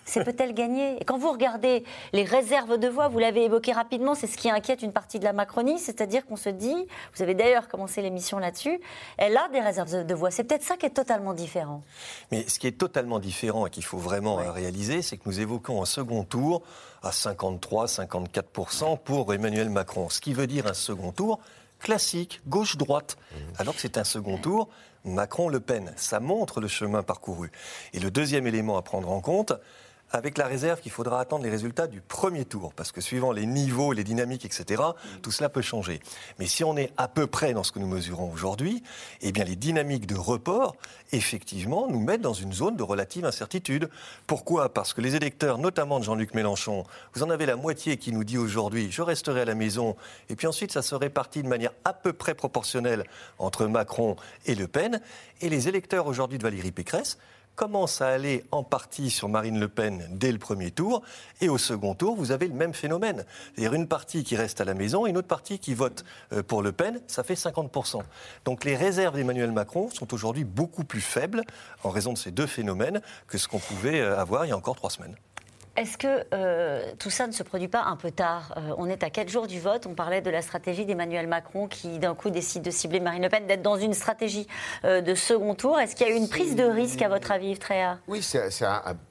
c'est 0.05 0.23
peut-elle 0.23 0.53
gagner 0.53 1.01
Et 1.01 1.05
quand 1.05 1.17
vous 1.17 1.31
regardez 1.31 1.83
les 2.13 2.23
réserves 2.23 2.77
de 2.77 2.87
voix, 2.87 3.07
vous 3.07 3.19
l'avez 3.19 3.45
évoqué 3.45 3.73
rapidement, 3.73 4.15
c'est 4.15 4.27
ce 4.27 4.37
qui 4.37 4.49
inquiète 4.49 4.81
une 4.83 4.93
partie 4.93 5.19
de 5.19 5.23
la 5.23 5.33
Macronie, 5.33 5.79
c'est-à-dire 5.79 6.25
qu'on 6.25 6.35
se 6.35 6.49
dit, 6.49 6.87
vous 7.15 7.21
avez 7.21 7.33
d'ailleurs 7.33 7.67
commencé 7.67 8.01
l'émission 8.01 8.39
là-dessus, 8.39 8.79
elle 9.17 9.35
a 9.35 9.49
des 9.49 9.59
réserves 9.59 10.05
de 10.05 10.13
voix. 10.13 10.31
C'est 10.31 10.43
peut-être 10.43 10.63
ça 10.63 10.77
qui 10.77 10.85
est 10.85 10.91
totalement 10.91 11.33
différent. 11.33 11.83
Mais 12.31 12.47
ce 12.47 12.59
qui 12.59 12.67
est 12.67 12.77
totalement 12.77 13.19
différent 13.19 13.65
et 13.65 13.69
qu'il 13.69 13.83
faut 13.83 13.97
vraiment 13.97 14.35
réaliser, 14.35 15.01
c'est 15.01 15.17
que 15.17 15.23
nous 15.25 15.39
évoquons 15.39 15.81
un 15.81 15.85
second 15.85 16.23
tour 16.23 16.61
à 17.01 17.09
53-54% 17.09 18.99
pour 18.99 19.33
Emmanuel 19.33 19.69
Macron. 19.69 20.09
Ce 20.09 20.21
qui 20.21 20.33
veut 20.33 20.47
dire 20.47 20.67
un 20.67 20.73
second 20.73 21.11
tour 21.11 21.39
classique, 21.79 22.41
gauche-droite. 22.47 23.17
Alors 23.57 23.75
que 23.75 23.81
c'est 23.81 23.97
un 23.97 24.03
second 24.03 24.37
tour 24.37 24.69
Macron-Le 25.03 25.59
Pen. 25.59 25.93
Ça 25.95 26.19
montre 26.19 26.61
le 26.61 26.67
chemin 26.67 27.03
parcouru. 27.03 27.51
Et 27.93 27.99
le 27.99 28.11
deuxième 28.11 28.47
élément 28.47 28.77
à 28.77 28.81
prendre 28.81 29.11
en 29.11 29.21
compte, 29.21 29.53
avec 30.15 30.37
la 30.37 30.47
réserve 30.47 30.81
qu'il 30.81 30.91
faudra 30.91 31.19
attendre 31.19 31.43
les 31.43 31.49
résultats 31.49 31.87
du 31.87 32.01
premier 32.01 32.45
tour, 32.45 32.73
parce 32.73 32.91
que 32.91 33.01
suivant 33.01 33.31
les 33.31 33.45
niveaux, 33.45 33.93
les 33.93 34.03
dynamiques, 34.03 34.45
etc., 34.45 34.81
tout 35.21 35.31
cela 35.31 35.49
peut 35.49 35.61
changer. 35.61 35.99
Mais 36.39 36.47
si 36.47 36.63
on 36.63 36.77
est 36.77 36.91
à 36.97 37.07
peu 37.07 37.27
près 37.27 37.53
dans 37.53 37.63
ce 37.63 37.71
que 37.71 37.79
nous 37.79 37.87
mesurons 37.87 38.31
aujourd'hui, 38.31 38.83
eh 39.21 39.31
bien 39.31 39.43
les 39.43 39.55
dynamiques 39.55 40.07
de 40.07 40.15
report, 40.15 40.75
effectivement, 41.11 41.87
nous 41.89 41.99
mettent 41.99 42.21
dans 42.21 42.33
une 42.33 42.53
zone 42.53 42.75
de 42.75 42.83
relative 42.83 43.25
incertitude. 43.25 43.89
Pourquoi? 44.27 44.73
Parce 44.73 44.93
que 44.93 45.01
les 45.01 45.15
électeurs, 45.15 45.57
notamment 45.57 45.99
de 45.99 46.05
Jean-Luc 46.05 46.33
Mélenchon, 46.33 46.85
vous 47.13 47.23
en 47.23 47.29
avez 47.29 47.45
la 47.45 47.55
moitié 47.55 47.97
qui 47.97 48.11
nous 48.11 48.23
dit 48.23 48.37
aujourd'hui 48.37 48.91
je 48.91 49.01
resterai 49.01 49.41
à 49.41 49.45
la 49.45 49.55
maison, 49.55 49.95
et 50.29 50.35
puis 50.35 50.47
ensuite 50.47 50.71
ça 50.71 50.81
se 50.81 50.95
répartit 50.95 51.43
de 51.43 51.47
manière 51.47 51.71
à 51.83 51.93
peu 51.93 52.13
près 52.13 52.33
proportionnelle 52.33 53.03
entre 53.37 53.65
Macron 53.67 54.15
et 54.45 54.55
Le 54.55 54.67
Pen, 54.67 55.01
et 55.41 55.49
les 55.49 55.67
électeurs 55.67 56.07
aujourd'hui 56.07 56.37
de 56.37 56.43
Valérie 56.43 56.71
Pécresse 56.71 57.17
commence 57.55 58.01
à 58.01 58.07
aller 58.07 58.43
en 58.51 58.63
partie 58.63 59.09
sur 59.09 59.29
Marine 59.29 59.59
Le 59.59 59.67
Pen 59.67 60.07
dès 60.11 60.31
le 60.31 60.37
premier 60.37 60.71
tour, 60.71 61.01
et 61.41 61.49
au 61.49 61.57
second 61.57 61.95
tour, 61.95 62.15
vous 62.15 62.31
avez 62.31 62.47
le 62.47 62.53
même 62.53 62.73
phénomène. 62.73 63.25
C'est-à-dire 63.53 63.73
une 63.73 63.87
partie 63.87 64.23
qui 64.23 64.35
reste 64.35 64.61
à 64.61 64.65
la 64.65 64.73
maison 64.73 65.05
et 65.05 65.09
une 65.09 65.17
autre 65.17 65.27
partie 65.27 65.59
qui 65.59 65.73
vote 65.73 66.03
euh, 66.33 66.43
pour 66.43 66.61
Le 66.61 66.71
Pen, 66.71 67.01
ça 67.07 67.23
fait 67.23 67.33
50%. 67.35 68.01
Donc 68.45 68.63
les 68.63 68.75
réserves 68.75 69.15
d'Emmanuel 69.15 69.51
Macron 69.51 69.89
sont 69.89 70.13
aujourd'hui 70.13 70.43
beaucoup 70.43 70.83
plus 70.83 71.01
faibles 71.01 71.43
en 71.83 71.89
raison 71.89 72.13
de 72.13 72.17
ces 72.17 72.31
deux 72.31 72.47
phénomènes 72.47 73.01
que 73.27 73.37
ce 73.37 73.47
qu'on 73.47 73.59
pouvait 73.59 74.01
euh, 74.01 74.19
avoir 74.19 74.45
il 74.45 74.49
y 74.49 74.51
a 74.51 74.57
encore 74.57 74.75
trois 74.75 74.89
semaines. 74.89 75.15
Est-ce 75.75 75.97
que 75.97 76.23
euh, 76.33 76.89
tout 76.99 77.09
ça 77.09 77.27
ne 77.27 77.33
se 77.33 77.43
produit 77.43 77.67
pas 77.67 77.83
un 77.83 77.97
peu 77.97 78.09
tard 78.09 78.53
Euh, 78.57 78.73
On 78.77 78.87
est 78.87 79.03
à 79.03 79.09
quatre 79.09 79.27
jours 79.29 79.45
du 79.45 79.59
vote. 79.59 79.85
On 79.87 79.93
parlait 79.93 80.21
de 80.21 80.29
la 80.29 80.41
stratégie 80.41 80.85
d'Emmanuel 80.85 81.27
Macron 81.27 81.67
qui, 81.67 81.99
d'un 81.99 82.15
coup, 82.15 82.29
décide 82.29 82.61
de 82.63 82.71
cibler 82.71 83.01
Marine 83.01 83.23
Le 83.23 83.29
Pen, 83.29 83.45
d'être 83.45 83.61
dans 83.61 83.75
une 83.75 83.93
stratégie 83.93 84.47
euh, 84.85 85.01
de 85.01 85.13
second 85.15 85.53
tour. 85.53 85.77
Est-ce 85.79 85.95
qu'il 85.95 86.07
y 86.07 86.09
a 86.09 86.13
eu 86.13 86.17
une 86.17 86.29
prise 86.29 86.55
de 86.55 86.63
risque, 86.63 87.01
à 87.01 87.09
votre 87.09 87.31
avis, 87.31 87.49
Yves 87.51 87.59
Tréa 87.59 87.97
Oui, 88.07 88.21
c'est 88.23 88.49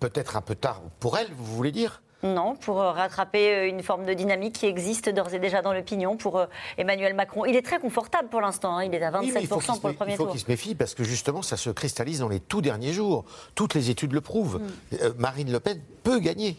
peut-être 0.00 0.36
un 0.36 0.40
peu 0.40 0.54
tard 0.54 0.80
pour 1.00 1.18
elle, 1.18 1.28
vous 1.36 1.54
voulez 1.54 1.72
dire? 1.72 2.00
Non, 2.24 2.56
pour 2.56 2.80
euh, 2.80 2.90
rattraper 2.90 3.54
euh, 3.54 3.68
une 3.68 3.82
forme 3.82 4.06
de 4.06 4.14
dynamique 4.14 4.54
qui 4.54 4.66
existe 4.66 5.10
d'ores 5.10 5.34
et 5.34 5.38
déjà 5.38 5.60
dans 5.60 5.74
l'opinion 5.74 6.16
pour 6.16 6.38
euh, 6.38 6.46
Emmanuel 6.78 7.14
Macron. 7.14 7.44
Il 7.44 7.54
est 7.54 7.62
très 7.62 7.78
confortable 7.78 8.28
pour 8.30 8.40
l'instant, 8.40 8.78
hein. 8.78 8.84
il 8.84 8.94
est 8.94 9.02
à 9.02 9.10
27% 9.10 9.20
Oui, 9.20 9.32
mais 9.34 9.40
il 9.42 9.46
faut 9.46 9.58
qu'il 9.58 9.74
se 9.74 9.80
pour 9.80 9.88
le 9.90 9.94
premier 9.94 10.12
Il 10.12 10.16
faut 10.16 10.24
tour. 10.24 10.32
qu'il 10.32 10.40
se 10.40 10.48
méfie 10.48 10.74
parce 10.74 10.94
que 10.94 11.04
justement, 11.04 11.42
ça 11.42 11.58
se 11.58 11.68
cristallise 11.68 12.20
dans 12.20 12.28
les 12.28 12.40
tout 12.40 12.62
derniers 12.62 12.94
jours. 12.94 13.26
Toutes 13.54 13.74
les 13.74 13.90
études 13.90 14.12
le 14.12 14.22
prouvent. 14.22 14.58
Mm. 14.58 14.96
Marine 15.18 15.52
Le 15.52 15.60
Pen 15.60 15.80
peut 16.02 16.18
gagner. 16.18 16.56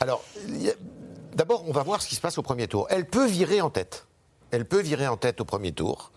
Alors, 0.00 0.24
d'abord, 1.34 1.64
on 1.68 1.72
va 1.72 1.84
voir 1.84 2.02
ce 2.02 2.08
qui 2.08 2.16
se 2.16 2.20
passe 2.20 2.36
au 2.38 2.42
premier 2.42 2.66
tour. 2.66 2.88
Elle 2.90 3.06
peut 3.06 3.26
virer 3.26 3.60
en 3.60 3.70
tête. 3.70 4.06
Elle 4.50 4.64
peut 4.64 4.80
virer 4.80 5.06
en 5.06 5.16
tête 5.16 5.40
au 5.40 5.44
premier 5.44 5.72
tour. 5.72 6.10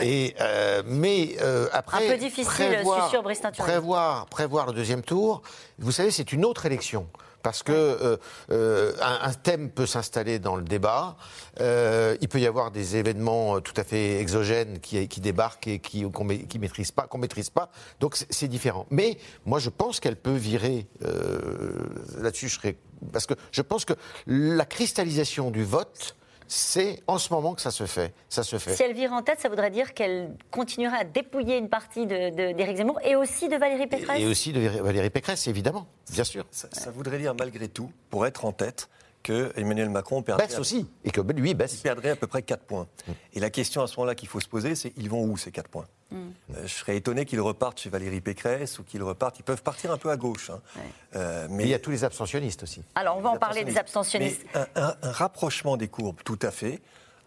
Et, 0.00 0.34
euh, 0.40 0.82
mais 0.84 1.36
euh, 1.40 1.68
après, 1.72 2.06
Un 2.06 2.12
peu 2.12 2.18
difficile, 2.18 2.46
je 2.78 3.08
suis 3.08 3.22
Brice 3.22 3.40
Teinturier. 3.40 3.70
prévoir, 3.72 4.26
prévoir 4.26 4.66
le 4.66 4.72
deuxième 4.72 5.02
tour, 5.02 5.42
vous 5.78 5.92
savez, 5.92 6.10
c'est 6.10 6.32
une 6.32 6.44
autre 6.44 6.66
élection. 6.66 7.06
Parce 7.46 7.62
que 7.62 7.70
euh, 7.70 8.16
euh, 8.50 8.92
un, 9.00 9.32
thème 9.32 9.70
peut 9.70 9.86
s'installer 9.86 10.40
dans 10.40 10.56
le 10.56 10.64
débat, 10.64 11.16
euh, 11.60 12.16
il 12.20 12.28
peut 12.28 12.40
y 12.40 12.46
avoir 12.48 12.72
des 12.72 12.96
événements 12.96 13.60
tout 13.60 13.72
à 13.76 13.84
fait 13.84 14.18
exogènes 14.20 14.80
qui, 14.80 15.06
débarquent 15.20 15.68
et 15.68 15.78
qui 15.78 16.02
qu'on 16.10 16.24
ma- 16.24 16.34
maîtrise 16.34 16.90
pas. 16.90 17.70
Donc 18.00 18.16
c'est- 18.16 18.48
différent. 18.48 18.86
Mais 18.90 19.16
moi, 19.44 19.60
je 19.60 19.70
pense 19.70 20.00
qu'elle 20.00 20.16
peut 20.16 20.34
virer 20.34 20.88
là-dessus. 22.18 22.48
Je 22.48 22.54
serais 22.56 22.76
parce 23.12 23.26
que 23.26 23.34
je 23.52 23.62
pense 23.62 23.84
que 23.84 23.94
la 24.26 24.64
cristallisation 24.64 25.52
du 25.52 25.62
vote, 25.62 26.16
c'est 26.48 27.02
en 27.06 27.18
ce 27.18 27.32
moment 27.32 27.54
que 27.54 27.60
ça 27.60 27.70
se 27.70 27.86
fait. 27.86 28.12
Ça 28.28 28.42
se 28.42 28.58
fait. 28.58 28.74
Si 28.74 28.82
elle 28.82 28.94
vire 28.94 29.12
en 29.12 29.22
tête, 29.22 29.40
ça 29.40 29.48
voudrait 29.48 29.70
dire 29.70 29.94
qu'elle 29.94 30.34
continuerait 30.50 30.98
à 30.98 31.04
dépouiller 31.04 31.56
une 31.58 31.68
partie 31.68 32.06
de- 32.06 32.30
de- 32.30 32.52
d'Éric 32.56 32.76
Zemmour 32.76 33.00
et 33.04 33.16
aussi 33.16 33.48
de 33.48 33.56
Valérie 33.56 33.86
Pécresse. 33.86 34.20
Et 34.20 34.26
aussi 34.26 34.52
de 34.52 34.60
Valérie 34.60 35.10
Pécresse, 35.10 35.46
évidemment, 35.46 35.86
bien 36.12 36.24
sûr. 36.24 36.44
Ça, 36.50 36.68
ça 36.72 36.90
voudrait 36.90 37.18
dire 37.18 37.34
malgré 37.38 37.68
tout, 37.68 37.90
pour 38.10 38.26
être 38.26 38.44
en 38.44 38.52
tête, 38.52 38.88
que 39.22 39.52
Emmanuel 39.56 39.90
Macron 39.90 40.22
perdrait, 40.22 40.46
Baisse 40.46 40.58
aussi, 40.60 40.86
et 41.04 41.10
que 41.10 41.20
lui 41.20 41.52
baisse. 41.54 41.74
il 41.74 41.82
perdrait 41.82 42.10
à 42.10 42.16
peu 42.16 42.28
près 42.28 42.42
4 42.42 42.62
points. 42.62 42.86
Et 43.34 43.40
la 43.40 43.50
question 43.50 43.82
à 43.82 43.88
ce 43.88 43.96
moment-là 43.96 44.14
qu'il 44.14 44.28
faut 44.28 44.38
se 44.38 44.46
poser, 44.46 44.76
c'est 44.76 44.92
ils 44.96 45.10
vont 45.10 45.24
où 45.24 45.36
ces 45.36 45.50
4 45.50 45.68
points? 45.68 45.86
Mm. 46.10 46.16
Euh, 46.54 46.62
Je 46.66 46.72
serais 46.72 46.96
étonné 46.96 47.24
qu'ils 47.24 47.40
repartent 47.40 47.80
chez 47.80 47.90
Valérie 47.90 48.20
Pécresse 48.20 48.78
ou 48.78 48.84
qu'ils 48.84 49.02
repartent. 49.02 49.38
Ils 49.40 49.42
peuvent 49.44 49.62
partir 49.62 49.90
un 49.90 49.98
peu 49.98 50.10
à 50.10 50.16
gauche. 50.16 50.50
hein. 50.50 50.60
Euh, 51.16 51.46
Mais 51.50 51.64
il 51.64 51.68
y 51.70 51.74
a 51.74 51.78
tous 51.78 51.90
les 51.90 52.04
abstentionnistes 52.04 52.62
aussi. 52.62 52.82
Alors, 52.94 53.16
on 53.16 53.20
va 53.20 53.30
en 53.30 53.36
parler 53.38 53.64
des 53.64 53.76
abstentionnistes. 53.76 54.42
Mais 54.54 54.60
un, 54.60 54.66
un- 54.88 54.96
un 55.02 55.10
rapprochement 55.12 55.76
des 55.76 55.88
courbes, 55.88 56.20
tout 56.24 56.38
à 56.42 56.50
fait. 56.50 56.80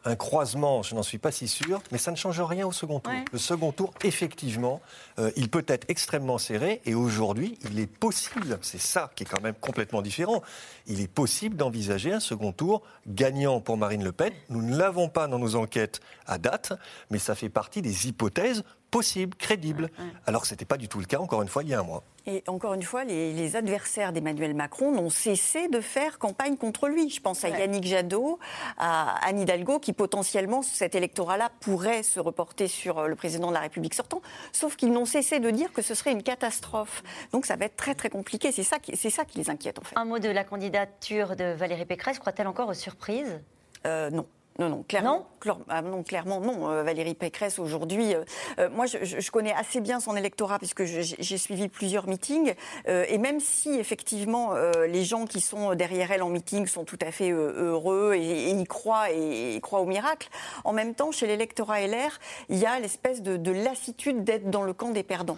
Un 0.05 0.15
croisement, 0.15 0.81
je 0.81 0.95
n'en 0.95 1.03
suis 1.03 1.17
pas 1.17 1.31
si 1.31 1.47
sûr, 1.47 1.81
mais 1.91 1.97
ça 1.97 2.11
ne 2.11 2.15
change 2.15 2.39
rien 2.39 2.65
au 2.65 2.71
second 2.71 2.99
tour. 2.99 3.11
Ouais. 3.11 3.25
Le 3.33 3.37
second 3.37 3.71
tour, 3.73 3.93
effectivement, 4.03 4.81
euh, 5.19 5.29
il 5.35 5.49
peut 5.49 5.65
être 5.67 5.85
extrêmement 5.89 6.37
serré 6.37 6.81
et 6.85 6.95
aujourd'hui, 6.95 7.57
il 7.69 7.79
est 7.79 7.87
possible, 7.87 8.57
c'est 8.61 8.79
ça 8.79 9.11
qui 9.15 9.23
est 9.23 9.25
quand 9.25 9.41
même 9.41 9.55
complètement 9.55 10.01
différent, 10.01 10.41
il 10.87 11.01
est 11.01 11.07
possible 11.07 11.57
d'envisager 11.57 12.13
un 12.13 12.21
second 12.21 12.53
tour 12.53 12.81
gagnant 13.07 13.59
pour 13.59 13.75
Marine 13.75 14.03
Le 14.03 14.13
Pen. 14.13 14.31
Nous 14.49 14.61
ne 14.61 14.77
l'avons 14.77 15.09
pas 15.09 15.27
dans 15.27 15.39
nos 15.39 15.55
enquêtes 15.55 15.99
à 16.27 16.37
date, 16.37 16.73
mais 17.09 17.19
ça 17.19 17.35
fait 17.35 17.49
partie 17.49 17.81
des 17.81 18.07
hypothèses 18.07 18.63
possibles, 18.91 19.35
crédibles. 19.35 19.89
Alors 20.25 20.41
que 20.41 20.47
ce 20.47 20.53
n'était 20.53 20.65
pas 20.65 20.77
du 20.77 20.87
tout 20.87 20.99
le 20.99 21.05
cas, 21.05 21.19
encore 21.19 21.41
une 21.41 21.47
fois, 21.47 21.63
il 21.63 21.69
y 21.69 21.73
a 21.73 21.79
un 21.79 21.83
mois. 21.83 22.03
Et 22.31 22.43
encore 22.47 22.75
une 22.75 22.83
fois, 22.83 23.05
les, 23.05 23.33
les 23.33 23.55
adversaires 23.55 24.13
d'Emmanuel 24.13 24.53
Macron 24.53 24.91
n'ont 24.91 25.09
cessé 25.09 25.67
de 25.67 25.81
faire 25.81 26.19
campagne 26.19 26.57
contre 26.57 26.87
lui. 26.87 27.09
Je 27.09 27.19
pense 27.21 27.43
à 27.43 27.49
Yannick 27.49 27.85
Jadot, 27.85 28.37
à 28.77 29.15
Anne 29.27 29.39
Hidalgo, 29.39 29.79
qui 29.79 29.93
potentiellement, 29.93 30.61
cet 30.61 30.93
électorat-là 30.93 31.49
pourrait 31.59 32.03
se 32.03 32.19
reporter 32.19 32.67
sur 32.67 32.99
euh, 32.99 33.07
le 33.07 33.15
président 33.15 33.47
de 33.49 33.55
la 33.55 33.61
République 33.61 33.95
sortant, 33.95 34.21
sauf 34.51 34.75
qu'ils 34.75 34.91
n'ont 34.91 35.05
cessé 35.05 35.39
de 35.39 35.49
dire 35.49 35.73
que 35.73 35.81
ce 35.81 35.95
serait 35.95 36.11
une 36.11 36.21
catastrophe. 36.21 37.01
Donc 37.31 37.47
ça 37.47 37.55
va 37.55 37.65
être 37.65 37.75
très 37.77 37.95
très 37.95 38.11
compliqué. 38.11 38.51
C'est 38.51 38.61
ça, 38.63 38.77
qui- 38.77 38.95
c'est 38.95 39.09
ça 39.09 39.25
qui 39.25 39.39
les 39.39 39.49
inquiète 39.49 39.79
en 39.79 39.81
fait. 39.81 39.95
Un 39.97 40.05
mot 40.05 40.19
de 40.19 40.29
la 40.29 40.43
candidature 40.43 41.35
de 41.35 41.53
Valérie 41.53 41.85
Pécresse. 41.85 42.19
Croit-elle 42.19 42.47
encore 42.47 42.69
aux 42.69 42.73
surprises? 42.75 43.41
Euh, 43.87 44.11
non. 44.11 44.27
Non, 44.59 44.67
non, 44.69 44.83
clairement, 44.83 45.25
clor- 45.39 45.61
ah 45.69 45.81
non, 45.81 46.03
clairement 46.03 46.41
non. 46.41 46.69
Euh, 46.69 46.83
Valérie 46.83 47.13
Pécresse, 47.15 47.59
aujourd'hui, 47.59 48.13
euh, 48.13 48.23
euh, 48.59 48.69
moi, 48.69 48.85
je, 48.87 49.31
connais 49.31 49.53
assez 49.53 49.79
bien 49.79 50.01
son 50.01 50.17
électorat 50.17 50.57
puisque 50.59 50.83
j'ai 50.83 51.37
suivi 51.37 51.69
plusieurs 51.69 52.07
meetings. 52.07 52.53
euh, 52.89 53.05
et 53.07 53.17
même 53.17 53.39
si, 53.39 53.69
effectivement, 53.79 54.53
euh, 54.55 54.85
les 54.85 55.05
gens 55.05 55.25
qui 55.25 55.39
sont 55.39 55.75
derrière 55.75 56.11
elle 56.11 56.23
en 56.23 56.29
meeting 56.29 56.67
sont 56.67 56.83
tout 56.83 56.99
à 57.01 57.11
fait 57.11 57.29
heureux 57.31 58.15
et, 58.15 58.49
et 58.49 58.51
y 58.51 58.63
croient 58.65 59.11
et, 59.11 59.57
croient 59.61 59.79
au 59.79 59.85
miracle, 59.85 60.27
en 60.65 60.73
même 60.73 60.93
temps, 60.93 61.11
chez 61.11 61.25
l'électorat 61.25 61.79
LR, 61.87 62.19
il 62.49 62.57
y 62.57 62.65
a 62.65 62.79
l'espèce 62.81 63.21
de, 63.21 63.37
de 63.37 63.51
lassitude 63.51 64.25
d'être 64.25 64.49
dans 64.49 64.63
le 64.63 64.73
camp 64.73 64.89
des 64.91 65.03
perdants. 65.03 65.37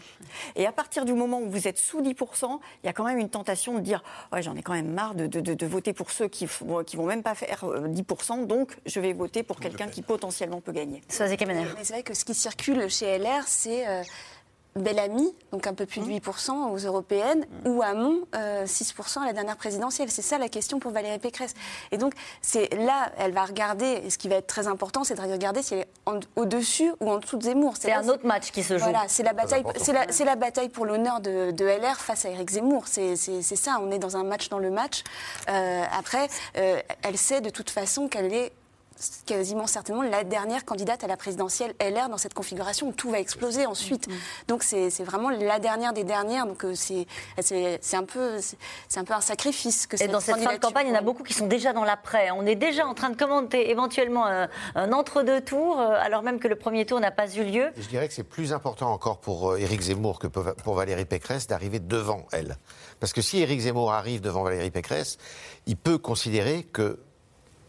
Et 0.56 0.66
à 0.66 0.72
partir 0.72 1.06
du 1.06 1.14
moment 1.14 1.40
où 1.42 1.50
vous 1.50 1.68
êtes 1.68 1.78
sous 1.78 2.02
10%, 2.02 2.60
il 2.84 2.88
y 2.88 2.90
a 2.90 2.94
quand 2.94 3.04
même 3.06 3.20
une 3.20 3.30
tentation 3.30 3.76
de 3.76 3.82
dire 3.82 4.04
ouais, 4.34 4.42
j'en 4.42 4.56
ai 4.56 4.64
quand 4.64 4.74
même 4.74 4.92
marre 4.92 5.14
de, 5.14 5.28
de- 5.28 5.42
de- 5.42 5.54
de 5.54 5.66
voter 5.68 5.94
pour 5.94 6.10
ceux 6.10 6.28
qui 6.28 6.46
ne 6.66 6.82
qui 6.82 6.96
vont 6.98 7.06
même 7.06 7.22
pas 7.22 7.36
faire 7.36 7.66
euh, 7.66 7.88
10%, 7.88 8.48
donc 8.48 8.78
je 8.88 9.00
vais 9.00 9.11
voter 9.14 9.44
pour 9.44 9.60
quelqu'un 9.60 9.88
qui 9.88 10.02
potentiellement 10.02 10.62
peut 10.62 10.72
gagner. 10.72 11.02
C'est 11.08 11.28
vrai 11.90 12.04
que 12.04 12.14
ce 12.14 12.26
qui 12.26 12.34
circule 12.34 12.90
chez 12.90 13.18
LR, 13.18 13.44
c'est 13.48 13.88
euh, 13.88 14.04
Bellamy, 14.76 15.36
donc 15.52 15.68
un 15.68 15.74
peu 15.74 15.86
plus 15.86 16.00
de 16.00 16.06
Mmh. 16.06 16.20
8% 16.20 16.72
aux 16.72 16.78
européennes, 16.78 17.46
ou 17.66 17.82
Hamon, 17.82 18.22
euh, 18.36 18.66
6% 18.66 19.22
à 19.22 19.26
la 19.26 19.34
dernière 19.34 19.58
présidentielle. 19.58 20.10
C'est 20.10 20.22
ça 20.22 20.38
la 20.38 20.48
question 20.48 20.80
pour 20.80 20.92
Valérie 20.92 21.20
Pécresse. 21.20 21.54
Et 21.92 21.98
donc, 21.98 22.14
c'est 22.42 22.74
là, 22.76 23.12
elle 23.18 23.34
va 23.34 23.44
regarder, 23.44 24.02
et 24.06 24.10
ce 24.10 24.18
qui 24.18 24.30
va 24.30 24.36
être 24.36 24.48
très 24.48 24.68
important, 24.68 25.04
c'est 25.04 25.16
de 25.16 25.22
regarder 25.22 25.62
si 25.62 25.74
elle 25.74 25.82
est 25.82 25.88
au-dessus 26.38 26.94
ou 27.02 27.12
en 27.12 27.18
dessous 27.18 27.38
de 27.38 27.44
Zemmour. 27.44 27.74
C'est 27.78 27.92
un 27.92 28.08
autre 28.08 28.26
match 28.26 28.52
qui 28.52 28.64
se 28.64 28.78
joue. 28.78 28.84
Voilà, 28.86 29.04
c'est 29.08 29.24
la 29.24 29.34
bataille, 29.34 29.64
la, 29.88 30.26
la 30.26 30.36
bataille 30.38 30.70
pour 30.70 30.86
l'honneur 30.86 31.20
de, 31.20 31.52
de 31.52 31.66
LR 31.66 32.00
face 32.00 32.26
à 32.26 32.30
Éric 32.30 32.52
Zemmour. 32.52 32.88
C'est 32.88 33.18
ça, 33.18 33.78
on 33.82 33.92
est 33.92 34.00
dans 34.00 34.16
un 34.16 34.24
match 34.24 34.48
dans 34.48 34.60
le 34.60 34.72
match. 34.72 35.04
Euh, 35.50 35.84
après, 35.98 36.30
euh, 36.58 36.80
elle 37.04 37.18
sait 37.18 37.42
de 37.42 37.50
toute 37.50 37.70
façon 37.70 38.08
qu'elle 38.08 38.34
est 38.34 38.54
quasiment 39.26 39.68
certainement 39.68 40.02
la 40.02 40.24
dernière 40.24 40.66
candidate 40.66 41.04
à 41.04 41.08
la 41.08 41.18
présidentielle 41.18 41.74
LR 41.80 42.10
dans 42.10 42.18
cette 42.18 42.34
configuration 42.34 42.88
où 42.88 42.92
tout 42.92 43.10
va 43.12 43.20
exploser 43.20 43.66
ensuite. 43.66 44.08
Donc 44.48 44.64
c'est 44.64 44.90
vraiment 45.04 45.30
la 45.30 45.60
dernière 45.60 45.94
des 45.94 46.04
dernières. 46.04 46.46
Donc 46.46 46.66
euh, 46.66 46.74
c'est 46.76 47.06
un 47.94 48.04
peu 48.04 48.40
c'est 48.88 49.00
un 49.00 49.04
peu 49.04 49.14
un 49.14 49.22
sacrifice 49.22 49.88
que 49.88 50.02
Et 50.02 50.08
dans 50.08 50.20
cette 50.20 50.36
fin 50.36 50.42
de 50.42 50.46
candidature 50.46 50.68
campagne, 50.68 50.88
il 50.88 50.92
y 50.92 50.94
en 50.94 51.00
a 51.00 51.02
beaucoup 51.02 51.24
qui 51.24 51.34
sont 51.34 51.48
déjà 51.48 51.74
dans 51.74 51.84
l'après. 51.84 52.32
On 52.32 52.46
est 52.46 52.56
déjà 52.56 52.86
en 52.86 52.94
train 52.94 53.10
de 53.10 53.16
commenter 53.16 53.70
éventuellement 53.70 54.26
un, 54.26 54.50
un 54.76 54.92
entre-deux 54.92 55.42
tours, 55.42 55.80
euh, 55.80 55.96
alors 56.00 56.24
même 56.24 56.40
que 56.40 56.48
le 56.48 56.56
premier 56.56 56.86
tour 56.86 57.00
n'a 57.00 57.12
pas 57.12 57.28
eu 57.34 57.44
lieu. 57.44 57.72
Je 57.78 57.88
dirais 57.88 58.08
que 58.08 58.14
c'est 58.14 58.24
plus 58.24 58.54
important 58.54 58.92
encore 58.92 59.20
pour 59.20 59.52
euh, 59.52 59.58
Éric 59.58 59.82
Zemmour 59.82 60.20
que 60.20 60.28
pour 60.28 60.44
pour 60.64 60.76
Valérie 60.76 61.06
Pécresse 61.06 61.48
d'arriver 61.48 61.80
devant 61.80 62.26
elle. 62.32 62.58
Parce 63.00 63.14
que 63.14 63.22
si 63.22 63.40
Éric 63.40 63.62
Zemmour 63.62 63.92
arrive 63.92 64.22
devant 64.22 64.44
Valérie 64.44 64.72
Pécresse, 64.72 65.18
il 65.66 65.78
peut 65.78 65.98
considérer 65.98 66.64
que. 66.64 67.00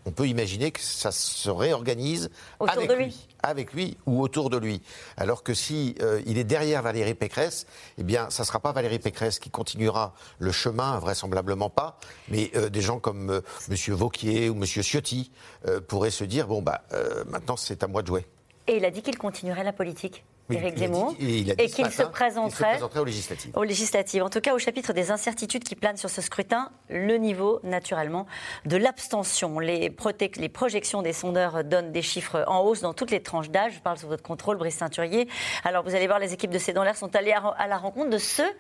On 0.05 0.11
peut 0.11 0.27
imaginer 0.27 0.71
que 0.71 0.81
ça 0.81 1.13
se 1.13 1.51
réorganise 1.51 2.31
avec 2.61 2.93
lui. 2.93 3.29
avec 3.43 3.73
lui 3.73 3.97
ou 4.07 4.21
autour 4.21 4.51
de 4.51 4.57
lui. 4.57 4.83
Alors 5.17 5.43
que 5.43 5.55
si 5.55 5.95
euh, 6.01 6.21
il 6.27 6.39
est 6.39 6.45
derrière 6.45 6.83
Valérie 6.83 7.15
Pécresse, 7.15 7.67
eh 7.99 8.03
bien, 8.03 8.29
ça 8.31 8.43
ne 8.43 8.47
sera 8.47 8.61
pas 8.61 8.73
Valérie 8.73 8.99
Pécresse 8.99 9.39
qui 9.39 9.51
continuera 9.51 10.15
le 10.39 10.53
chemin, 10.53 10.99
vraisemblablement 10.99 11.71
pas, 11.71 11.99
mais 12.29 12.51
euh, 12.57 12.69
des 12.69 12.81
gens 12.81 12.99
comme 12.99 13.31
euh, 13.31 13.41
Monsieur 13.69 13.95
Vauquier 13.95 14.49
ou 14.49 14.55
Monsieur 14.55 14.83
Ciotti 14.83 15.31
euh, 15.67 15.81
pourraient 15.81 16.11
se 16.11 16.25
dire 16.25 16.47
bon 16.47 16.63
bah 16.63 16.83
maintenant 17.27 17.57
c'est 17.57 17.83
à 17.83 17.87
moi 17.87 18.03
de 18.03 18.09
jouer. 18.09 18.27
Et 18.67 18.77
il 18.77 18.85
a 18.85 18.91
dit 18.91 19.03
qu'il 19.03 19.19
continuerait 19.19 19.65
la 19.65 19.73
politique, 19.73 20.25
Éric 20.53 20.79
Zemmour, 20.79 21.15
et 21.21 21.69
qu'il 21.69 21.91
se 21.91 22.03
présenterait 22.03 22.81
aux 22.83 23.05
législatives. 23.05 23.53
aux 23.57 23.65
législatives. 23.65 24.23
En 24.23 24.31
tout 24.31 24.41
cas, 24.41 24.55
au 24.55 24.59
chapitre 24.59 24.93
des 24.93 25.11
incertitudes 25.11 25.65
qui 25.65 25.75
planent 25.75 25.97
sur 25.97 26.11
ce 26.11 26.21
scrutin, 26.21 26.71
le 26.89 27.17
niveau, 27.17 27.61
naturellement, 27.63 28.27
de 28.67 28.77
l'abstention. 28.77 29.59
Les, 29.59 29.91
projections 29.91 31.03
des 31.03 31.13
sondeurs 31.13 31.65
donnent 31.65 31.93
des 31.93 32.03
chiffres 32.03 32.45
en 32.47 32.61
hausse 32.61 32.81
dans 32.81 32.95
toutes 32.95 33.11
les 33.11 33.23
tranches 33.23 33.51
d'âge. 33.51 33.75
Je 33.75 33.81
parle 33.81 33.99
sous 33.99 34.09
votre 34.09 34.23
contrôle, 34.23 34.57
Brice 34.57 34.77
Ceinturier. 34.77 35.29
Alors, 35.65 35.85
vous 35.85 35.95
allez 35.95 36.07
voir, 36.07 36.19
les 36.19 36.33
équipes 36.33 36.51
de 36.51 36.59
C'est 36.59 36.73
dans 36.73 36.85
l'air 36.85 36.97
sont 36.97 37.15
allées 37.17 37.33
à, 37.33 37.47
à 37.59 37.67
la 37.67 37.79
rencontre 37.79 38.11
de 38.11 38.19
ceux 38.19 38.51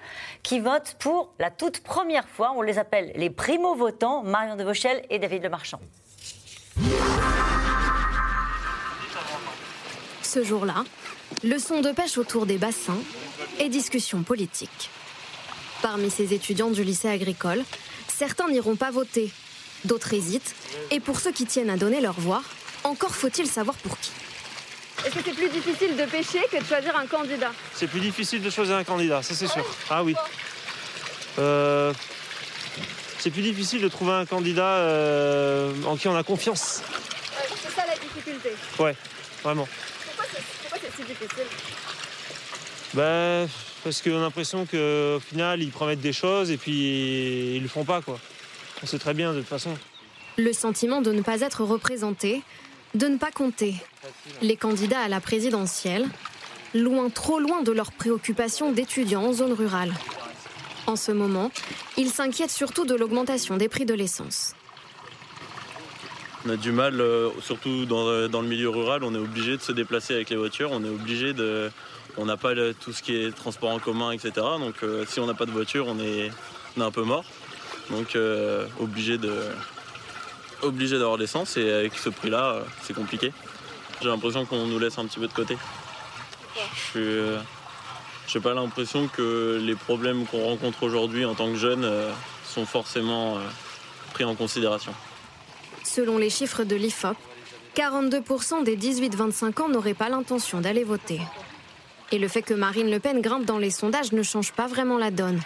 qui 0.43 0.61
votent 0.61 0.97
pour 0.99 1.33
la 1.39 1.51
toute 1.51 1.81
première 1.81 2.29
fois. 2.29 2.53
On 2.57 2.63
les 2.63 2.79
appelle 2.79 3.13
les 3.15 3.31
primo-votants, 3.31 4.23
Marion 4.23 4.57
de 4.57 4.65
Vauchel 4.65 5.05
et 5.11 5.19
David 5.19 5.43
Lemarchand. 5.43 5.81
Ce 10.33 10.43
jour-là, 10.43 10.85
leçon 11.45 11.83
de 11.83 11.93
pêche 11.93 12.17
autour 12.17 12.47
des 12.47 12.57
bassins 12.57 13.03
et 13.59 13.69
discussions 13.69 14.23
politiques. 14.23 14.89
Parmi 15.83 16.11
ces 16.11 16.33
étudiants 16.33 16.71
du 16.71 16.85
lycée 16.85 17.09
agricole, 17.09 17.63
certains 18.09 18.49
n'iront 18.49 18.77
pas 18.77 18.91
voter, 18.91 19.31
d'autres 19.85 20.15
hésitent, 20.15 20.55
et 20.91 21.01
pour 21.01 21.21
ceux 21.21 21.33
qui 21.33 21.45
tiennent 21.45 21.69
à 21.69 21.77
donner 21.77 22.01
leur 22.01 22.19
voix, 22.19 22.43
encore 22.83 23.15
faut-il 23.15 23.47
savoir 23.47 23.77
pour 23.77 23.99
qui. 23.99 24.11
Est-ce 25.05 25.17
que 25.17 25.21
c'est 25.23 25.35
plus 25.35 25.51
difficile 25.51 25.97
de 25.97 26.05
pêcher 26.05 26.41
que 26.51 26.61
de 26.61 26.65
choisir 26.65 26.97
un 26.97 27.07
candidat? 27.07 27.53
C'est 27.75 27.89
plus 27.89 28.01
difficile 28.01 28.41
de 28.41 28.49
choisir 28.49 28.77
un 28.77 28.85
candidat, 28.85 29.23
ça 29.23 29.35
c'est 29.35 29.49
sûr. 29.49 29.67
Ah 29.91 30.03
oui. 30.03 30.15
Euh, 31.39 31.93
c'est 33.19 33.31
plus 33.31 33.43
difficile 33.43 33.83
de 33.83 33.89
trouver 33.89 34.13
un 34.13 34.25
candidat 34.25 34.77
euh, 34.77 35.75
en 35.85 35.99
qui 35.99 36.09
on 36.09 36.17
a 36.17 36.23
confiance. 36.23 36.81
C'est 37.63 37.71
ça 37.77 37.85
la 37.87 37.97
difficulté. 37.97 38.53
Ouais, 38.79 38.97
vraiment. 39.43 39.69
Pourquoi 40.05 40.25
c'est 40.31 40.43
pourquoi 40.61 40.79
c'est 40.83 40.92
si 41.07 41.13
difficile 41.13 41.47
Ben, 42.95 43.49
parce 43.85 44.03
qu'on 44.03 44.17
a 44.17 44.21
l'impression 44.21 44.67
qu'au 44.67 45.21
final, 45.21 45.63
ils 45.63 45.71
promettent 45.71 46.01
des 46.01 46.13
choses 46.13 46.51
et 46.51 46.57
puis 46.57 47.57
ils 47.57 47.63
le 47.63 47.69
font 47.69 47.85
pas, 47.85 48.01
quoi. 48.03 48.19
On 48.83 48.87
sait 48.87 48.99
très 48.99 49.15
bien 49.15 49.33
de 49.33 49.41
toute 49.41 49.49
façon. 49.49 49.77
Le 50.39 50.53
sentiment 50.53 51.03
de 51.03 51.13
ne 51.13 51.23
pas 51.23 51.41
être 51.41 51.63
représenté, 51.63 52.43
de 52.95 53.07
ne 53.07 53.17
pas 53.17 53.31
compter. 53.31 53.75
Les 54.41 54.57
candidats 54.57 55.01
à 55.01 55.09
la 55.09 55.21
présidentielle, 55.21 56.09
loin, 56.75 57.11
trop 57.11 57.39
loin 57.39 57.63
de 57.63 57.73
leurs 57.73 57.93
préoccupations 57.93 58.73
d'étudiants 58.73 59.25
en 59.25 59.33
zone 59.33 59.53
rurale. 59.53 59.93
En 60.87 60.97
ce 60.97 61.13
moment, 61.13 61.51
ils 61.97 62.11
s'inquiètent 62.11 62.51
surtout 62.51 62.85
de 62.85 62.95
l'augmentation 62.95 63.57
des 63.57 63.69
prix 63.69 63.85
de 63.85 63.95
l'essence. 63.95 64.55
On 66.45 66.51
a 66.51 66.57
du 66.57 66.73
mal, 66.73 67.01
euh, 67.01 67.29
surtout 67.41 67.85
dans, 67.87 68.07
euh, 68.09 68.27
dans 68.29 68.43
le 68.43 68.49
milieu 68.49 68.69
rural, 68.69 69.05
on 69.05 69.15
est 69.15 69.19
obligé 69.19 69.57
de 69.57 69.63
se 69.63 69.71
déplacer 69.71 70.15
avec 70.15 70.29
les 70.31 70.37
voitures, 70.37 70.71
on 70.73 70.83
est 70.85 70.89
obligé 70.89 71.33
de... 71.33 71.71
On 72.19 72.27
n'a 72.27 72.37
pas 72.37 72.53
le- 72.53 72.75
tout 72.75 72.93
ce 72.93 73.03
qui 73.03 73.15
est 73.17 73.35
transport 73.35 73.71
en 73.71 73.79
commun, 73.79 74.11
etc. 74.11 74.33
Donc 74.59 74.75
euh, 74.83 75.05
si 75.09 75.19
on 75.21 75.27
n'a 75.27 75.33
pas 75.35 75.47
de 75.47 75.51
voiture, 75.51 75.87
on 75.89 75.99
est, 75.99 76.31
on 76.77 76.81
est 76.83 76.85
un 76.85 76.91
peu 76.91 77.05
mort. 77.05 77.25
Donc 77.91 78.17
euh, 78.17 78.67
obligé 78.81 79.17
de 79.19 79.33
obligé 80.61 80.99
d'avoir 80.99 81.17
l'essence 81.17 81.57
et 81.57 81.73
avec 81.73 81.95
ce 81.95 82.11
prix-là, 82.11 82.65
c'est 82.83 82.93
compliqué. 82.93 83.33
J'ai 84.03 84.09
l'impression 84.09 84.45
qu'on 84.45 84.67
nous 84.67 84.79
laisse 84.79 84.99
un 84.99 85.07
petit 85.07 85.19
peu 85.21 85.27
de 85.27 85.33
côté. 85.33 85.57
Je 86.95 87.37
j'ai 88.29 88.41
pas 88.41 88.53
l'impression 88.53 89.09
que 89.09 89.59
les 89.63 89.75
problèmes 89.75 90.27
qu'on 90.27 90.45
rencontre 90.45 90.83
aujourd'hui 90.83 91.25
en 91.25 91.35
tant 91.35 91.49
que 91.51 91.57
jeunes 91.57 91.91
sont 92.47 92.67
forcément 92.67 93.39
pris 94.13 94.25
en 94.25 94.35
considération. 94.35 94.93
Selon 95.85 96.19
les 96.19 96.31
chiffres 96.31 96.65
de 96.65 96.77
l'IFOP, 96.77 97.17
42% 97.75 98.65
des 98.65 98.77
18-25 98.77 99.63
ans 99.63 99.69
n'auraient 99.69 99.95
pas 99.95 100.09
l'intention 100.09 100.61
d'aller 100.61 100.85
voter. 100.85 101.21
Et 102.11 102.19
le 102.19 102.29
fait 102.29 102.43
que 102.43 102.55
Marine 102.55 102.91
Le 102.91 102.99
Pen 102.99 103.21
grimpe 103.21 103.45
dans 103.45 103.59
les 103.59 103.71
sondages 103.71 104.13
ne 104.13 104.23
change 104.23 104.53
pas 104.53 104.67
vraiment 104.67 104.99
la 104.99 105.11
donne. 105.11 105.41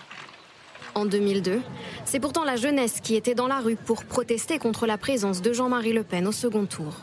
En 0.95 1.05
2002, 1.05 1.61
c'est 2.05 2.21
pourtant 2.21 2.43
la 2.45 2.57
jeunesse 2.57 3.01
qui 3.03 3.15
était 3.15 3.35
dans 3.35 3.47
la 3.47 3.61
rue 3.61 3.77
pour 3.77 4.05
protester 4.05 4.59
contre 4.59 4.87
la 4.87 4.99
présence 4.99 5.43
de 5.43 5.53
Jean-Marie 5.53 5.93
Le 5.93 6.03
Pen 6.03 6.27
au 6.27 6.33
second 6.33 6.67
tour. 6.67 6.95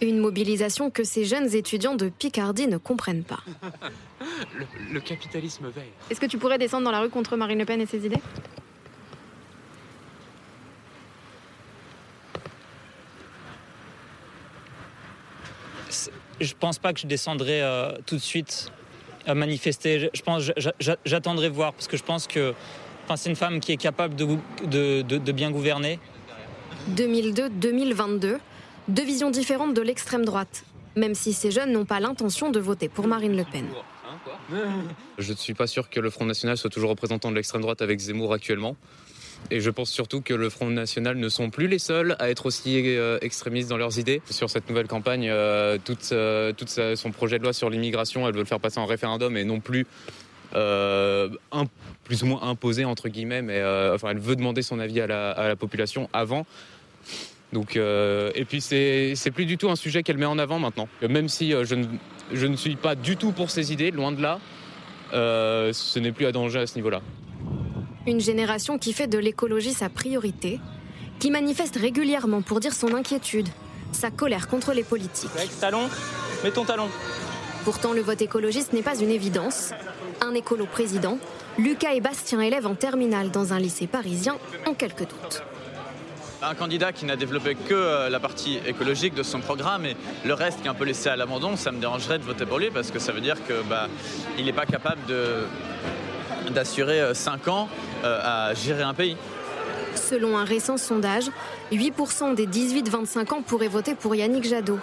Une 0.00 0.18
mobilisation 0.18 0.90
que 0.90 1.04
ces 1.04 1.24
jeunes 1.24 1.54
étudiants 1.54 1.94
de 1.94 2.08
Picardie 2.08 2.66
ne 2.66 2.78
comprennent 2.78 3.24
pas. 3.24 3.40
Le, 4.58 4.64
le 4.92 5.00
capitalisme 5.00 5.68
veille. 5.68 5.92
Est-ce 6.10 6.18
que 6.18 6.26
tu 6.26 6.38
pourrais 6.38 6.58
descendre 6.58 6.84
dans 6.84 6.90
la 6.90 7.00
rue 7.00 7.10
contre 7.10 7.36
Marine 7.36 7.58
Le 7.58 7.64
Pen 7.64 7.80
et 7.80 7.86
ses 7.86 8.04
idées? 8.04 8.20
Je 16.40 16.52
pense 16.58 16.78
pas 16.78 16.92
que 16.92 17.00
je 17.00 17.06
descendrai 17.06 17.62
euh, 17.62 17.92
tout 18.06 18.16
de 18.16 18.20
suite 18.20 18.70
à 19.26 19.34
manifester. 19.34 20.10
Je, 20.12 20.22
pense, 20.22 20.42
j'a- 20.56 20.72
j'a- 20.80 20.96
j'attendrai 21.04 21.48
voir 21.48 21.72
parce 21.72 21.86
que 21.88 21.96
je 21.96 22.02
pense 22.02 22.26
que, 22.26 22.54
enfin, 23.04 23.16
c'est 23.16 23.30
une 23.30 23.36
femme 23.36 23.60
qui 23.60 23.72
est 23.72 23.76
capable 23.76 24.14
de, 24.16 24.24
gou- 24.24 24.40
de- 24.64 25.02
de- 25.02 25.18
de 25.18 25.32
bien 25.32 25.50
gouverner. 25.50 25.98
2002-2022, 26.90 28.38
deux 28.88 29.04
visions 29.04 29.30
différentes 29.30 29.74
de 29.74 29.82
l'extrême 29.82 30.24
droite, 30.24 30.64
même 30.96 31.14
si 31.14 31.32
ces 31.32 31.50
jeunes 31.50 31.72
n'ont 31.72 31.84
pas 31.84 32.00
l'intention 32.00 32.50
de 32.50 32.60
voter 32.60 32.88
pour 32.88 33.06
Marine 33.06 33.36
Le 33.36 33.44
Pen. 33.44 33.66
Je 35.18 35.32
ne 35.32 35.36
suis 35.36 35.54
pas 35.54 35.66
sûr 35.66 35.88
que 35.88 36.00
le 36.00 36.10
Front 36.10 36.24
National 36.26 36.56
soit 36.56 36.70
toujours 36.70 36.90
représentant 36.90 37.30
de 37.30 37.36
l'extrême 37.36 37.62
droite 37.62 37.80
avec 37.82 37.98
Zemmour 38.00 38.32
actuellement. 38.32 38.76
Et 39.50 39.60
je 39.60 39.70
pense 39.70 39.90
surtout 39.90 40.20
que 40.20 40.34
le 40.34 40.48
Front 40.48 40.70
National 40.70 41.16
ne 41.16 41.28
sont 41.28 41.50
plus 41.50 41.68
les 41.68 41.78
seuls 41.78 42.16
à 42.18 42.30
être 42.30 42.46
aussi 42.46 42.82
euh, 42.86 43.18
extrémistes 43.20 43.68
dans 43.68 43.76
leurs 43.76 43.98
idées. 43.98 44.22
Sur 44.30 44.50
cette 44.50 44.68
nouvelle 44.68 44.88
campagne, 44.88 45.28
euh, 45.30 45.78
toute, 45.82 46.08
euh, 46.12 46.52
son 46.96 47.10
projet 47.10 47.38
de 47.38 47.44
loi 47.44 47.52
sur 47.52 47.70
l'immigration, 47.70 48.26
elle 48.26 48.34
veut 48.34 48.40
le 48.40 48.46
faire 48.46 48.60
passer 48.60 48.78
en 48.78 48.86
référendum 48.86 49.36
et 49.36 49.44
non 49.44 49.60
plus 49.60 49.86
plus 52.04 52.22
ou 52.22 52.26
moins 52.26 52.42
imposer, 52.42 52.84
entre 52.84 53.08
guillemets, 53.08 53.42
mais 53.42 53.60
enfin, 53.92 54.10
elle 54.10 54.20
veut 54.20 54.36
demander 54.36 54.62
son 54.62 54.78
avis 54.78 55.00
à 55.00 55.08
la, 55.08 55.56
population 55.56 56.08
avant. 56.12 56.46
Donc, 57.52 57.74
et 57.74 58.44
puis 58.44 58.60
c'est 58.60 59.30
plus 59.34 59.46
du 59.46 59.58
tout 59.58 59.68
un 59.68 59.74
sujet 59.74 60.04
qu'elle 60.04 60.18
met 60.18 60.26
en 60.26 60.38
avant 60.38 60.60
maintenant. 60.60 60.88
Même 61.02 61.28
si 61.28 61.50
je, 61.50 61.74
ne, 61.74 61.86
je 62.32 62.46
ne 62.46 62.54
suis 62.54 62.76
pas 62.76 62.94
du 62.94 63.16
tout 63.16 63.32
pour 63.32 63.50
ses 63.50 63.72
idées, 63.72 63.90
loin 63.90 64.12
de 64.12 64.22
là, 64.22 64.38
ce 65.10 65.98
n'est 65.98 66.12
plus 66.12 66.26
à 66.26 66.30
danger 66.30 66.60
à 66.60 66.68
ce 66.68 66.76
niveau-là. 66.76 67.00
Une 68.06 68.20
génération 68.20 68.76
qui 68.78 68.92
fait 68.92 69.06
de 69.06 69.18
l'écologie 69.18 69.72
sa 69.72 69.88
priorité, 69.88 70.60
qui 71.18 71.30
manifeste 71.30 71.76
régulièrement 71.76 72.42
pour 72.42 72.60
dire 72.60 72.74
son 72.74 72.92
inquiétude, 72.94 73.48
sa 73.92 74.10
colère 74.10 74.46
contre 74.48 74.74
les 74.74 74.82
politiques. 74.82 75.30
Talon, 75.58 75.88
mets 76.42 76.50
ton 76.50 76.64
talon. 76.64 76.88
Pourtant, 77.64 77.94
le 77.94 78.02
vote 78.02 78.20
écologiste 78.20 78.74
n'est 78.74 78.82
pas 78.82 78.98
une 78.98 79.10
évidence. 79.10 79.72
Un 80.20 80.34
écolo 80.34 80.66
président, 80.66 81.18
Lucas 81.58 81.94
et 81.94 82.00
Bastien 82.00 82.42
élèves 82.42 82.66
en 82.66 82.74
terminale 82.74 83.30
dans 83.30 83.54
un 83.54 83.58
lycée 83.58 83.86
parisien 83.86 84.36
ont 84.66 84.74
quelques 84.74 85.08
doutes. 85.08 85.42
Un 86.42 86.54
candidat 86.54 86.92
qui 86.92 87.06
n'a 87.06 87.16
développé 87.16 87.54
que 87.54 87.72
euh, 87.72 88.10
la 88.10 88.20
partie 88.20 88.58
écologique 88.66 89.14
de 89.14 89.22
son 89.22 89.40
programme 89.40 89.86
et 89.86 89.96
le 90.26 90.34
reste 90.34 90.60
qui 90.60 90.66
est 90.66 90.70
un 90.70 90.74
peu 90.74 90.84
laissé 90.84 91.08
à 91.08 91.16
l'abandon, 91.16 91.56
ça 91.56 91.72
me 91.72 91.80
dérangerait 91.80 92.18
de 92.18 92.24
voter 92.24 92.44
pour 92.44 92.58
lui 92.58 92.70
parce 92.70 92.90
que 92.90 92.98
ça 92.98 93.12
veut 93.12 93.22
dire 93.22 93.36
que 93.46 93.62
bah, 93.62 93.88
il 94.36 94.44
n'est 94.44 94.52
pas 94.52 94.66
capable 94.66 95.06
de 95.06 95.44
d'assurer 96.50 97.14
5 97.14 97.48
ans 97.48 97.68
euh, 98.04 98.20
à 98.22 98.54
gérer 98.54 98.82
un 98.82 98.94
pays. 98.94 99.16
Selon 99.94 100.36
un 100.36 100.44
récent 100.44 100.76
sondage, 100.76 101.30
8% 101.72 102.34
des 102.34 102.46
18-25 102.46 103.34
ans 103.34 103.42
pourraient 103.42 103.68
voter 103.68 103.94
pour 103.94 104.14
Yannick 104.14 104.44
Jadot. 104.44 104.78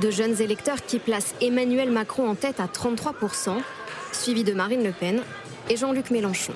De 0.00 0.10
jeunes 0.10 0.40
électeurs 0.40 0.82
qui 0.82 0.98
placent 0.98 1.34
Emmanuel 1.40 1.90
Macron 1.90 2.28
en 2.28 2.34
tête 2.34 2.60
à 2.60 2.66
33%, 2.66 3.56
suivi 4.12 4.42
de 4.42 4.52
Marine 4.52 4.82
Le 4.82 4.92
Pen 4.92 5.22
et 5.68 5.76
Jean-Luc 5.76 6.10
Mélenchon. 6.10 6.54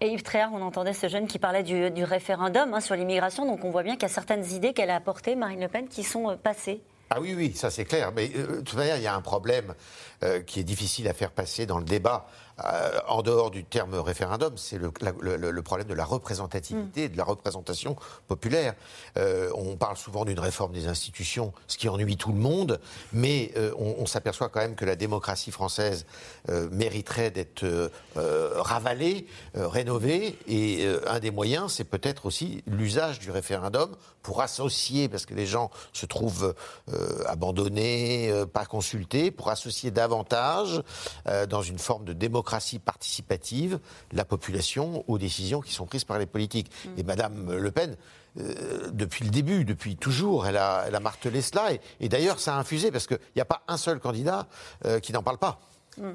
Et 0.00 0.08
Yves 0.08 0.24
Tréhard, 0.24 0.50
on 0.52 0.62
entendait 0.62 0.94
ce 0.94 1.08
jeune 1.08 1.28
qui 1.28 1.38
parlait 1.38 1.62
du, 1.62 1.90
du 1.90 2.02
référendum 2.02 2.74
hein, 2.74 2.80
sur 2.80 2.96
l'immigration, 2.96 3.46
donc 3.46 3.64
on 3.64 3.70
voit 3.70 3.84
bien 3.84 3.94
qu'il 3.94 4.02
y 4.02 4.06
a 4.06 4.08
certaines 4.08 4.44
idées 4.52 4.72
qu'elle 4.72 4.90
a 4.90 4.96
apportées, 4.96 5.36
Marine 5.36 5.60
Le 5.60 5.68
Pen, 5.68 5.86
qui 5.86 6.02
sont 6.02 6.30
euh, 6.30 6.34
passées. 6.34 6.80
Ah 7.14 7.20
oui, 7.20 7.34
oui, 7.36 7.52
ça 7.54 7.70
c'est 7.70 7.84
clair. 7.84 8.10
Mais 8.16 8.30
euh, 8.34 8.56
de 8.56 8.60
toute 8.62 8.78
il 8.96 9.02
y 9.02 9.06
a 9.06 9.14
un 9.14 9.20
problème 9.20 9.74
euh, 10.24 10.40
qui 10.40 10.60
est 10.60 10.64
difficile 10.64 11.06
à 11.08 11.12
faire 11.12 11.30
passer 11.30 11.66
dans 11.66 11.78
le 11.78 11.84
débat. 11.84 12.26
Euh, 12.64 13.00
en 13.08 13.22
dehors 13.22 13.50
du 13.50 13.64
terme 13.64 13.94
référendum, 13.94 14.56
c'est 14.56 14.78
le, 14.78 14.90
problème 15.62 15.88
de 15.88 15.94
la 15.94 16.04
représentativité, 16.04 17.08
de 17.08 17.16
la 17.16 17.24
représentation 17.24 17.96
populaire. 18.28 18.74
Euh, 19.16 19.50
on 19.54 19.76
parle 19.76 19.96
souvent 19.96 20.24
d'une 20.24 20.38
réforme 20.38 20.72
des 20.72 20.86
institutions, 20.86 21.52
ce 21.66 21.76
qui 21.76 21.88
ennuie 21.88 22.16
tout 22.16 22.32
le 22.32 22.38
monde, 22.38 22.80
mais 23.12 23.52
euh, 23.56 23.72
on, 23.78 23.96
on 23.98 24.06
s'aperçoit 24.06 24.48
quand 24.48 24.60
même 24.60 24.74
que 24.74 24.84
la 24.84 24.96
démocratie 24.96 25.50
française 25.50 26.06
mériterait 26.70 27.30
d'être 27.30 27.90
ravalée, 28.16 29.26
rénovée, 29.54 30.38
et 30.46 30.86
un 31.06 31.20
des 31.20 31.30
moyens, 31.30 31.72
c'est 31.72 31.84
peut-être 31.84 32.26
aussi 32.26 32.62
l'usage 32.66 33.18
du 33.18 33.30
référendum 33.30 33.94
pour 34.22 34.40
associer, 34.40 35.08
parce 35.08 35.26
que 35.26 35.34
les 35.34 35.46
gens 35.46 35.70
se 35.92 36.06
trouvent 36.06 36.54
abandonnés, 37.26 38.32
pas 38.52 38.66
consultés, 38.66 39.30
pour 39.30 39.50
associer 39.50 39.90
davantage, 39.90 40.82
dans 41.48 41.62
une 41.62 41.78
forme 41.78 42.04
de 42.04 42.12
démocratie 42.12 42.51
participative, 42.78 43.80
la 44.12 44.24
population 44.24 45.04
aux 45.08 45.18
décisions 45.18 45.60
qui 45.60 45.72
sont 45.72 45.86
prises 45.86 46.04
par 46.04 46.18
les 46.18 46.26
politiques. 46.26 46.70
Et 46.96 47.02
Madame 47.02 47.52
Le 47.52 47.70
Pen, 47.70 47.96
euh, 48.38 48.90
depuis 48.92 49.24
le 49.24 49.30
début, 49.30 49.64
depuis 49.64 49.96
toujours, 49.96 50.46
elle 50.46 50.56
a, 50.56 50.84
elle 50.86 50.94
a 50.94 51.00
martelé 51.00 51.42
cela. 51.42 51.72
Et, 51.72 51.80
et 52.00 52.08
d'ailleurs, 52.08 52.40
ça 52.40 52.56
a 52.56 52.58
infusé, 52.58 52.90
parce 52.90 53.06
qu'il 53.06 53.18
n'y 53.36 53.42
a 53.42 53.46
pas 53.46 53.62
un 53.68 53.76
seul 53.76 54.00
candidat 54.00 54.48
euh, 54.84 55.00
qui 55.00 55.12
n'en 55.12 55.22
parle 55.22 55.38
pas. 55.38 55.60
Mm. 55.98 56.12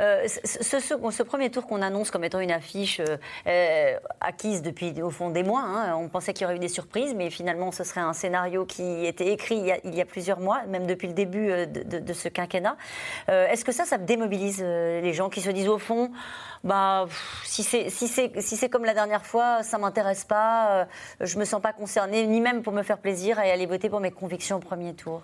Euh, 0.00 0.26
ce, 0.26 1.22
premier 1.22 1.50
tour 1.50 1.66
qu'on 1.66 1.82
annonce 1.82 2.10
comme 2.10 2.24
étant 2.24 2.40
une 2.40 2.50
affiche 2.50 3.00
euh, 3.00 3.16
euh, 3.46 3.98
acquise 4.20 4.62
depuis 4.62 5.00
au 5.02 5.10
fond 5.10 5.30
des 5.30 5.42
mois, 5.42 5.62
hein, 5.62 5.96
on 5.96 6.08
pensait 6.08 6.32
qu'il 6.32 6.42
y 6.42 6.46
aurait 6.46 6.56
eu 6.56 6.60
des 6.60 6.68
surprises, 6.68 7.14
mais 7.14 7.30
finalement 7.30 7.70
ce 7.72 7.84
serait 7.84 8.00
un 8.00 8.12
scénario 8.12 8.64
qui 8.64 9.06
était 9.06 9.32
écrit 9.32 9.62
il 9.84 9.94
y 9.94 10.00
a, 10.00 10.04
plusieurs 10.04 10.40
mois, 10.40 10.62
même 10.66 10.86
depuis 10.86 11.08
le 11.08 11.14
début 11.14 11.66
de, 11.66 12.12
ce 12.12 12.28
quinquennat. 12.28 12.76
Est-ce 13.28 13.64
que 13.64 13.72
ça, 13.72 13.84
ça 13.84 13.98
démobilise 13.98 14.62
les 14.62 15.12
gens 15.12 15.28
qui 15.28 15.40
se 15.40 15.50
disent 15.50 15.68
au 15.68 15.78
fond, 15.78 16.10
bah, 16.62 17.06
si 17.44 17.62
c'est 17.62 17.90
si 17.90 18.70
comme 18.70 18.84
la 18.84 18.94
dernière 18.94 19.24
fois, 19.24 19.62
ça 19.62 19.78
m'intéresse 19.78 20.24
pas, 20.24 20.86
je 21.20 21.38
me 21.38 21.44
sens 21.44 21.60
pas 21.60 21.72
concernée, 21.72 22.26
ni 22.26 22.40
même 22.40 22.62
pour 22.62 22.72
me 22.72 22.82
faire 22.82 22.98
plaisir 22.98 23.38
et 23.40 23.50
aller 23.50 23.66
voter 23.66 23.88
pour 23.88 24.00
mes 24.00 24.10
convictions 24.10 24.56
au 24.56 24.60
premier 24.60 24.94
tour? 24.94 25.22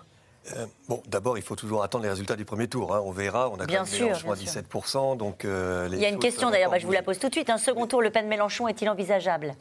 Euh, 0.57 0.65
bon, 0.89 1.01
d'abord, 1.07 1.37
il 1.37 1.43
faut 1.43 1.55
toujours 1.55 1.83
attendre 1.83 2.03
les 2.03 2.09
résultats 2.09 2.35
du 2.35 2.45
premier 2.45 2.67
tour. 2.67 2.95
hein. 2.95 3.01
On 3.05 3.11
verra. 3.11 3.49
On 3.49 3.59
a 3.59 3.65
Bien 3.65 3.83
quand 3.83 3.91
même 3.91 4.01
Mélenchon 4.01 4.31
à 4.31 4.35
bien 4.35 4.51
sûr. 4.51 4.61
17%. 4.61 5.17
Donc, 5.17 5.45
euh, 5.45 5.87
les 5.87 5.97
Il 5.97 6.01
y 6.03 6.05
a 6.05 6.09
une 6.09 6.19
question 6.19 6.49
d'ailleurs, 6.49 6.71
bah, 6.71 6.79
je 6.79 6.85
vous 6.85 6.91
la 6.91 7.03
pose 7.03 7.19
tout 7.19 7.27
de 7.29 7.33
suite. 7.33 7.49
Un 7.49 7.57
second 7.59 7.85
tour, 7.87 8.01
Le 8.01 8.09
Pen-Mélenchon 8.09 8.67
est-il 8.67 8.89
envisageable? 8.89 9.55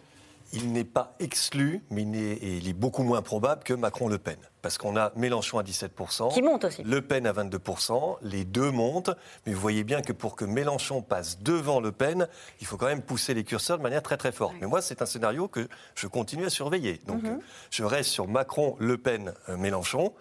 Il 0.52 0.72
n'est 0.72 0.82
pas 0.84 1.14
exclu, 1.20 1.80
mais 1.90 2.02
il 2.02 2.16
est, 2.16 2.32
et 2.32 2.56
il 2.56 2.68
est 2.68 2.72
beaucoup 2.72 3.04
moins 3.04 3.22
probable 3.22 3.62
que 3.62 3.72
Macron-Le 3.72 4.18
Pen. 4.18 4.36
Parce 4.62 4.78
qu'on 4.78 4.96
a 4.96 5.12
Mélenchon 5.14 5.58
à 5.58 5.62
17%. 5.62 6.32
Qui 6.34 6.42
monte 6.42 6.64
aussi. 6.64 6.82
Le 6.82 7.00
Pen 7.02 7.24
à 7.26 7.32
22%. 7.32 8.16
Les 8.22 8.44
deux 8.44 8.72
montent. 8.72 9.10
Mais 9.46 9.52
vous 9.52 9.60
voyez 9.60 9.84
bien 9.84 10.02
que 10.02 10.12
pour 10.12 10.34
que 10.34 10.44
Mélenchon 10.44 11.02
passe 11.02 11.38
devant 11.40 11.78
Le 11.80 11.92
Pen, 11.92 12.26
il 12.60 12.66
faut 12.66 12.76
quand 12.76 12.86
même 12.86 13.02
pousser 13.02 13.32
les 13.32 13.44
curseurs 13.44 13.78
de 13.78 13.82
manière 13.84 14.02
très 14.02 14.16
très 14.16 14.32
forte. 14.32 14.54
Mais 14.60 14.66
moi, 14.66 14.82
c'est 14.82 15.02
un 15.02 15.06
scénario 15.06 15.46
que 15.46 15.68
je 15.94 16.08
continue 16.08 16.46
à 16.46 16.50
surveiller. 16.50 17.00
Donc, 17.06 17.22
Mhm. 17.22 17.30
euh, 17.34 17.42
je 17.70 17.84
reste 17.84 18.10
sur 18.10 18.26
Macron, 18.26 18.74
Le 18.80 18.98
Pen, 18.98 19.32
euh, 19.50 19.56
Mélenchon. 19.56 20.12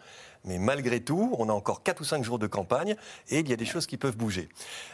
Mais 0.45 0.57
malgré 0.57 1.01
tout, 1.01 1.35
on 1.37 1.49
a 1.49 1.51
encore 1.53 1.83
4 1.83 1.99
ou 1.99 2.03
5 2.05 2.23
jours 2.23 2.39
de 2.39 2.47
campagne 2.47 2.95
et 3.29 3.39
il 3.39 3.49
y 3.49 3.53
a 3.53 3.57
des 3.57 3.65
choses 3.65 3.85
qui 3.85 3.97
peuvent 3.97 4.15
bouger. 4.15 4.47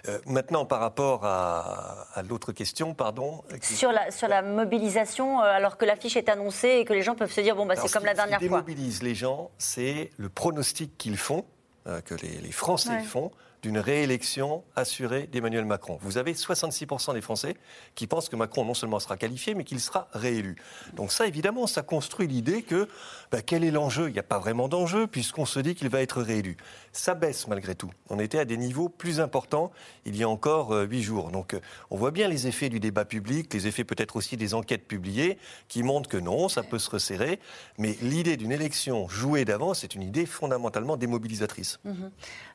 Euh, 0.07 0.19
maintenant, 0.25 0.65
par 0.65 0.79
rapport 0.79 1.23
à, 1.23 2.07
à 2.13 2.23
l'autre 2.23 2.51
question, 2.51 2.93
pardon. 2.95 3.43
Sur 3.61 3.91
la, 3.91 4.09
sur 4.11 4.27
la 4.27 4.41
mobilisation, 4.41 5.41
euh, 5.41 5.43
alors 5.45 5.77
que 5.77 5.85
l'affiche 5.85 6.17
est 6.17 6.29
annoncée 6.29 6.69
et 6.79 6.85
que 6.85 6.93
les 6.93 7.03
gens 7.03 7.15
peuvent 7.15 7.31
se 7.31 7.41
dire, 7.41 7.55
bon, 7.55 7.65
bah, 7.65 7.75
c'est 7.75 7.91
comme 7.91 8.01
ce 8.01 8.07
la 8.07 8.13
dernière 8.15 8.39
Ce 8.39 8.43
qui 8.43 8.49
fois. 8.49 8.61
démobilise 8.61 9.03
les 9.03 9.13
gens, 9.15 9.51
c'est 9.59 10.09
le 10.17 10.29
pronostic 10.29 10.97
qu'ils 10.97 11.17
font, 11.17 11.45
euh, 11.87 12.01
que 12.01 12.15
les, 12.15 12.41
les 12.41 12.51
Français 12.51 12.89
Ouais. 12.89 13.03
font, 13.03 13.31
d'une 13.65 13.79
réélection 13.79 14.63
assurée 14.75 15.25
d'Emmanuel 15.25 15.65
Macron. 15.65 15.97
Vous 15.99 16.19
avez 16.19 16.33
66% 16.33 17.15
des 17.15 17.21
Français 17.21 17.57
qui 17.95 18.05
pensent 18.05 18.29
que 18.29 18.35
Macron 18.35 18.63
non 18.63 18.75
seulement 18.75 18.99
sera 18.99 19.17
qualifié, 19.17 19.55
mais 19.55 19.63
qu'il 19.63 19.79
sera 19.79 20.07
réélu. 20.13 20.55
Donc 20.93 21.11
ça, 21.11 21.25
évidemment, 21.25 21.65
ça 21.65 21.81
construit 21.81 22.27
l'idée 22.27 22.61
que 22.61 22.87
bah, 23.31 23.41
quel 23.41 23.63
est 23.63 23.71
l'enjeu? 23.71 24.07
Il 24.07 24.13
n'y 24.13 24.19
a 24.19 24.23
pas 24.23 24.37
vraiment 24.37 24.67
d'enjeu 24.67 25.07
puisqu'on 25.07 25.47
se 25.47 25.59
dit 25.59 25.73
qu'il 25.73 25.89
va 25.89 26.03
être 26.03 26.21
réélu. 26.21 26.57
Ça 26.91 27.15
baisse 27.15 27.47
malgré 27.47 27.73
tout. 27.73 27.89
On 28.11 28.19
était 28.19 28.37
à 28.37 28.45
des 28.45 28.55
niveaux 28.55 28.87
plus 28.87 29.19
importants 29.19 29.71
il 30.05 30.15
y 30.15 30.21
a 30.21 30.29
encore 30.29 30.71
euh, 30.71 30.85
huit 30.85 31.01
jours. 31.01 31.31
Donc 31.31 31.55
euh, 31.55 31.59
on 31.89 31.97
voit 31.97 32.11
bien 32.11 32.27
les 32.27 32.45
effets 32.45 32.69
du 32.69 32.79
débat 32.79 33.03
public, 33.03 33.51
les 33.51 33.65
effets 33.65 33.83
peut-être 33.83 34.15
aussi 34.15 34.37
des 34.37 34.53
enquêtes 34.53 34.87
publiées 34.87 35.39
qui 35.69 35.81
montrent 35.81 36.07
que 36.07 36.17
non, 36.17 36.49
ça 36.49 36.61
peut 36.61 36.77
se 36.77 36.91
resserrer. 36.91 37.39
Mais 37.79 37.97
l'idée 38.03 38.37
d'une 38.37 38.51
élection 38.51 39.07
jouée 39.09 39.43
d'avance, 39.43 39.79
c'est 39.79 39.95
une 39.95 40.03
idée 40.03 40.27
fondamentalement 40.27 40.97
démobilisatrice. 40.97 41.79
Mhm. 41.83 42.11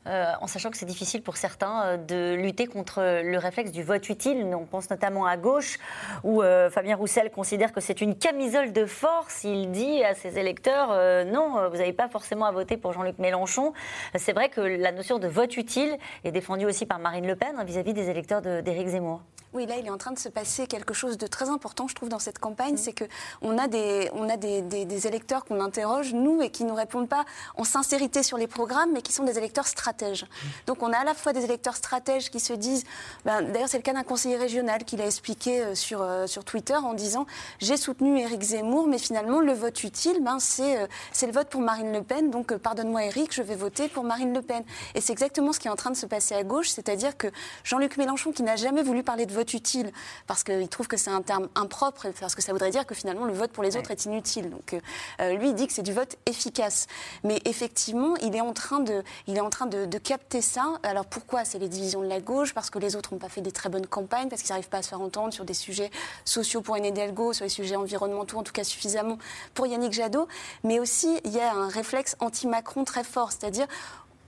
Euh, 0.07 0.33
en 0.41 0.47
sachant 0.47 0.71
que 0.71 0.77
c'est 0.77 0.87
difficile 0.87 1.00
pour 1.25 1.37
certains 1.37 1.83
euh, 1.83 1.97
de 1.97 2.35
lutter 2.35 2.67
contre 2.67 3.01
le 3.01 3.39
réflexe 3.39 3.73
du 3.73 3.83
vote 3.83 4.09
utile. 4.09 4.45
On 4.55 4.67
pense 4.67 4.91
notamment 4.91 5.27
à 5.27 5.37
gauche, 5.37 5.79
où 6.25 6.43
euh, 6.43 6.71
Fabien 6.71 6.97
Roussel 6.97 7.31
considère 7.31 7.73
que 7.73 7.81
c'est 7.81 8.01
une 8.01 8.17
camisole 8.17 8.73
de 8.73 8.85
force. 8.85 9.45
Il 9.45 9.71
dit 9.71 10.05
à 10.05 10.15
ses 10.15 10.39
électeurs 10.39 10.89
euh, 10.91 11.25
non, 11.25 11.69
vous 11.71 11.79
n'avez 11.79 11.93
pas 11.93 12.09
forcément 12.09 12.45
à 12.45 12.53
voter 12.53 12.77
pour 12.77 12.93
Jean-Luc 12.93 13.19
Mélenchon. 13.19 13.73
C'est 14.17 14.33
vrai 14.33 14.49
que 14.49 14.61
la 14.61 14.93
notion 14.93 15.19
de 15.19 15.29
vote 15.29 15.57
utile 15.57 15.97
est 16.25 16.33
défendue 16.33 16.67
aussi 16.67 16.87
par 16.87 16.99
Marine 16.99 17.27
Le 17.27 17.37
Pen 17.37 17.55
hein, 17.57 17.65
vis-à-vis 17.65 17.95
des 17.95 18.11
électeurs 18.11 18.43
d'Éric 18.43 18.89
Zemmour. 18.89 19.23
Oui, 19.53 19.67
là, 19.67 19.75
il 19.79 19.87
est 19.87 19.91
en 19.91 19.99
train 19.99 20.13
de 20.13 20.19
se 20.19 20.29
passer 20.29 20.69
quelque 20.69 20.95
chose 20.95 21.19
de 21.19 21.27
très 21.27 21.49
important, 21.49 21.89
je 21.89 21.95
trouve, 21.97 22.09
dans 22.09 22.21
cette 22.21 22.39
Mm. 22.39 22.41
campagne. 22.41 22.77
C'est 22.77 22.95
qu'on 22.95 23.59
a, 23.59 23.67
des, 23.67 24.09
on 24.15 24.29
a 24.29 24.37
des, 24.37 24.63
des- 24.63 24.85
des 24.85 25.07
électeurs 25.09 25.45
qu'on 25.45 25.61
interroge, 25.61 26.13
nous, 26.15 26.41
et 26.41 26.51
qui 26.51 26.63
nous 26.63 26.75
répondent 26.75 27.09
pas 27.09 27.25
en 27.57 27.65
sincérité 27.65 28.23
sur 28.23 28.39
les 28.39 28.47
programmes, 28.47 28.93
mais 28.93 29.03
qui 29.03 29.13
sont 29.13 29.25
des 29.25 29.39
électeurs 29.39 29.67
stratèges. 29.67 30.23
Mm. 30.25 30.47
Donc, 30.69 30.83
on 30.85 30.93
a 30.93 30.99
à 30.99 31.05
la 31.05 31.15
fois 31.15 31.33
des 31.33 31.43
électeurs 31.43 31.75
stratèges 31.75 32.31
qui 32.31 32.39
se 32.39 32.53
disent. 32.53 32.85
ben, 33.25 33.43
D'ailleurs, 33.43 33.69
c'est 33.69 33.79
le 33.79 33.83
cas 33.83 33.93
d'un 33.93 34.05
conseiller 34.05 34.37
régional 34.37 34.85
qui 34.85 34.97
l'a 34.97 35.07
expliqué 35.07 35.63
euh, 35.63 35.75
sur, 35.75 36.01
euh, 36.01 36.29
sur 36.29 36.45
Twitter 36.45 36.77
en 36.77 36.95
disant 36.95 37.27
J'ai 37.59 37.77
soutenu 37.77 38.21
Éric 38.21 38.43
Zemmour, 38.43 38.87
mais 38.87 38.99
finalement, 38.99 39.41
le 39.41 39.53
vote 39.53 39.83
utile, 39.83 40.19
ben, 40.23 40.39
c'est 40.39 40.81
euh, 40.81 40.87
c'est 41.13 41.27
le 41.27 41.33
vote 41.33 41.49
pour 41.49 41.61
Marine 41.61 41.93
Le 41.93 42.05
Pen. 42.05 42.31
Donc, 42.31 42.53
euh, 42.53 42.59
pardonne-moi, 42.59 43.03
Éric, 43.07 43.35
je 43.35 43.43
vais 43.43 43.57
voter 43.57 43.89
pour 43.89 44.05
Marine 44.05 44.33
Le 44.33 44.43
Pen. 44.43 44.63
Et 44.95 45.01
c'est 45.01 45.13
exactement 45.13 45.53
ce 45.53 45.59
qui 45.59 45.67
est 45.67 45.73
en 45.73 45.77
train 45.77 45.91
de 45.91 45.97
se 45.97 46.07
passer 46.07 46.37
à 46.37 46.45
gauche, 46.45 46.69
c'est-à-dire 46.69 47.17
que 47.17 47.27
Jean-Luc 47.65 47.97
Mélenchon, 47.97 48.31
qui 48.31 48.45
n'a 48.45 48.55
jamais 48.55 48.85
voulu 48.85 49.03
parler 49.03 49.27
de 49.27 49.33
vote 49.33 49.40
utile, 49.43 49.93
parce 50.27 50.45
qu'il 50.45 50.69
trouve 50.69 50.89
que 50.89 50.97
c'est 50.97 51.11
un 51.11 51.23
terme 51.23 51.49
impropre, 51.55 52.07
parce 52.19 52.35
que 52.35 52.43
ça 52.43 52.53
voudrait 52.53 52.71
dire 52.71 52.87
que 52.87 52.95
finalement 52.95 53.25
le 53.25 53.33
vote 53.33 53.51
pour 53.53 53.63
les 53.63 53.77
autres 53.77 53.91
est 53.91 54.05
inutile. 54.05 54.51
Donc 54.51 54.75
euh, 54.75 54.81
euh, 55.21 55.33
lui, 55.35 55.49
il 55.51 55.55
dit 55.55 55.67
que 55.67 55.73
c'est 55.73 55.83
du 55.83 55.93
vote 55.93 56.17
efficace. 56.27 56.87
Mais 57.25 57.41
effectivement, 57.45 58.17
il 58.17 58.35
est 58.37 58.41
en 58.41 58.53
train 58.53 58.81
de, 58.81 59.03
il 59.27 59.37
est 59.37 59.41
en 59.41 59.51
train 59.51 59.67
de, 59.67 59.87
de 59.87 59.99
capter 59.99 60.43
ça. 60.43 60.75
Alors 60.83 61.07
pourquoi? 61.07 61.45
C'est 61.45 61.59
les 61.59 61.69
divisions 61.69 62.01
de 62.03 62.09
la 62.09 62.21
gauche, 62.21 62.55
parce 62.55 62.71
que 62.71 62.79
les 62.79 62.97
autres 62.97 63.13
n'ont 63.13 63.19
pas 63.19 63.29
fait 63.29 63.41
des 63.41 63.53
très 63.53 63.69
bonnes 63.69 63.87
campagnes, 63.87 64.29
parce 64.29 64.43
qu'ils 64.43 64.51
n'arrivent 64.53 64.69
pas 64.69 64.79
à 64.79 64.83
se 64.83 64.89
faire 64.89 65.01
entendre 65.01 65.33
sur 65.33 65.45
des 65.45 65.55
sujets 65.55 65.91
sociaux 66.25 66.61
pour 66.61 66.75
Anne 66.75 66.85
Hidalgo, 66.85 67.33
sur 67.33 67.45
les 67.45 67.49
sujets 67.51 67.77
environnementaux, 67.77 68.39
en 68.39 68.43
tout 68.43 68.53
cas 68.53 68.65
suffisamment 68.65 69.19
pour 69.55 69.67
Yannick 69.67 69.93
Jadot. 69.93 70.29
Mais 70.65 70.79
aussi, 70.81 71.21
il 71.25 71.33
y 71.33 71.41
a 71.41 71.53
un 71.55 71.69
réflexe 71.69 72.17
anti-Macron 72.21 72.85
très 72.85 73.05
fort, 73.05 73.33
c'est-à-dire 73.33 73.67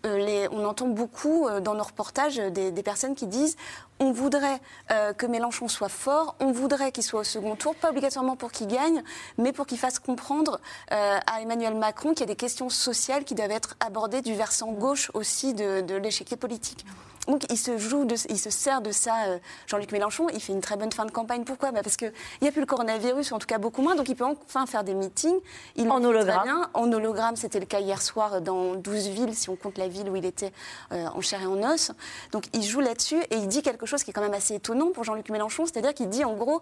euh, 0.05 0.19
les- 0.19 0.49
on 0.51 0.65
entend 0.65 0.89
beaucoup 0.89 1.49
dans 1.61 1.75
nos 1.75 1.85
reportages 1.85 2.37
des, 2.37 2.73
des 2.73 2.83
personnes 2.83 3.15
qui 3.15 3.27
disent 3.27 3.57
on 4.03 4.11
voudrait 4.11 4.61
euh, 4.91 5.13
que 5.13 5.27
Mélenchon 5.27 5.69
soit 5.69 5.89
fort, 5.89 6.35
on 6.41 6.51
voudrait 6.51 6.91
qu'il 6.91 7.05
soit 7.05 7.21
au 7.21 7.25
second 7.25 7.55
tour, 7.55 7.77
pas 7.77 7.91
obligatoirement 7.91 8.35
pour 8.35 8.51
qu'il 8.51 8.67
gagne, 8.67 9.03
mais 9.39 9.53
pour 9.53 9.65
qu'il 9.65 9.79
fasse 9.79 10.01
comprendre 10.01 10.61
euh, 10.91 11.19
à 11.25 11.41
Emmanuel 11.41 11.77
Macron 11.77 12.11
qu'il 12.11 12.21
y 12.21 12.25
a 12.25 12.27
des 12.27 12.37
questions 12.37 12.69
sociales 12.69 13.25
qui 13.25 13.37
doivent 13.37 13.53
être 13.53 13.77
abordées 13.79 14.21
du 14.21 14.35
versant 14.35 14.73
gauche 14.73 15.13
aussi 15.15 15.55
de, 15.55 15.83
de 15.83 15.95
l'échiquier 15.95 16.37
politique. 16.37 16.85
Donc 17.29 17.45
il 17.51 17.57
se 17.59 17.79
joue, 17.79 18.05
de, 18.05 18.16
il 18.31 18.39
se 18.39 18.51
sert 18.51 18.81
de 18.81 18.91
ça, 18.91 19.27
euh, 19.27 19.39
Jean-Luc 19.68 19.93
Mélenchon. 19.93 20.27
Il 20.35 20.41
fait 20.41 20.53
une 20.53 20.61
très 20.61 20.77
bonne 20.77 20.91
fin 20.91 21.05
de 21.05 21.11
campagne. 21.12 21.45
Pourquoi? 21.45 21.70
Bah 21.70 21.81
Parce 21.83 21.97
qu'il 21.97 22.12
n'y 22.41 22.49
a 22.49 22.53
plus 22.53 22.61
le 22.61 22.66
coronavirus, 22.66 23.31
ou 23.31 23.35
en 23.35 23.39
tout 23.39 23.47
cas 23.47 23.59
beaucoup 23.59 23.81
moins, 23.81 23.95
donc 23.95 24.09
il 24.09 24.16
peut 24.16 24.25
enfin 24.25 24.66
faire 24.66 24.83
des 24.83 24.95
meetings. 24.95 25.39
Il 25.77 25.89
En 25.91 26.03
hologramme. 26.03 26.43
bien. 26.43 26.70
En 26.75 26.91
hologramme, 26.93 27.37
c'était 27.37 27.61
le 27.61 27.66
cas 27.66 27.79
hier 27.79 28.03
soir 28.03 28.41
dans 28.41 28.75
12 28.75 29.09
villes, 29.09 29.35
si 29.37 29.51
on 29.51 29.57
compte 29.57 29.79
la 29.79 29.87
ville 29.87 30.11
où 30.11 30.16
il 30.16 30.25
était 30.25 30.53
euh, 30.91 31.07
en 31.14 31.20
chair 31.20 31.41
et 31.43 31.47
en 31.47 31.62
os. 31.62 31.93
Donc 32.33 32.47
il 32.53 32.62
joue 32.64 32.81
là-dessus 32.81 33.20
et 33.31 33.37
il 33.37 33.47
dit 33.47 33.62
quelque 33.62 33.87
chose 33.87 34.03
qui 34.03 34.11
est 34.11 34.14
quand 34.14 34.20
même 34.20 34.35
assez 34.35 34.55
étonnant 34.55 34.91
pour 34.91 35.05
Jean-Luc 35.05 35.29
Mélenchon, 35.31 35.64
c'est-à-dire 35.64 35.95
qu'il 35.95 36.09
dit 36.09 36.25
en 36.25 36.35
gros, 36.35 36.61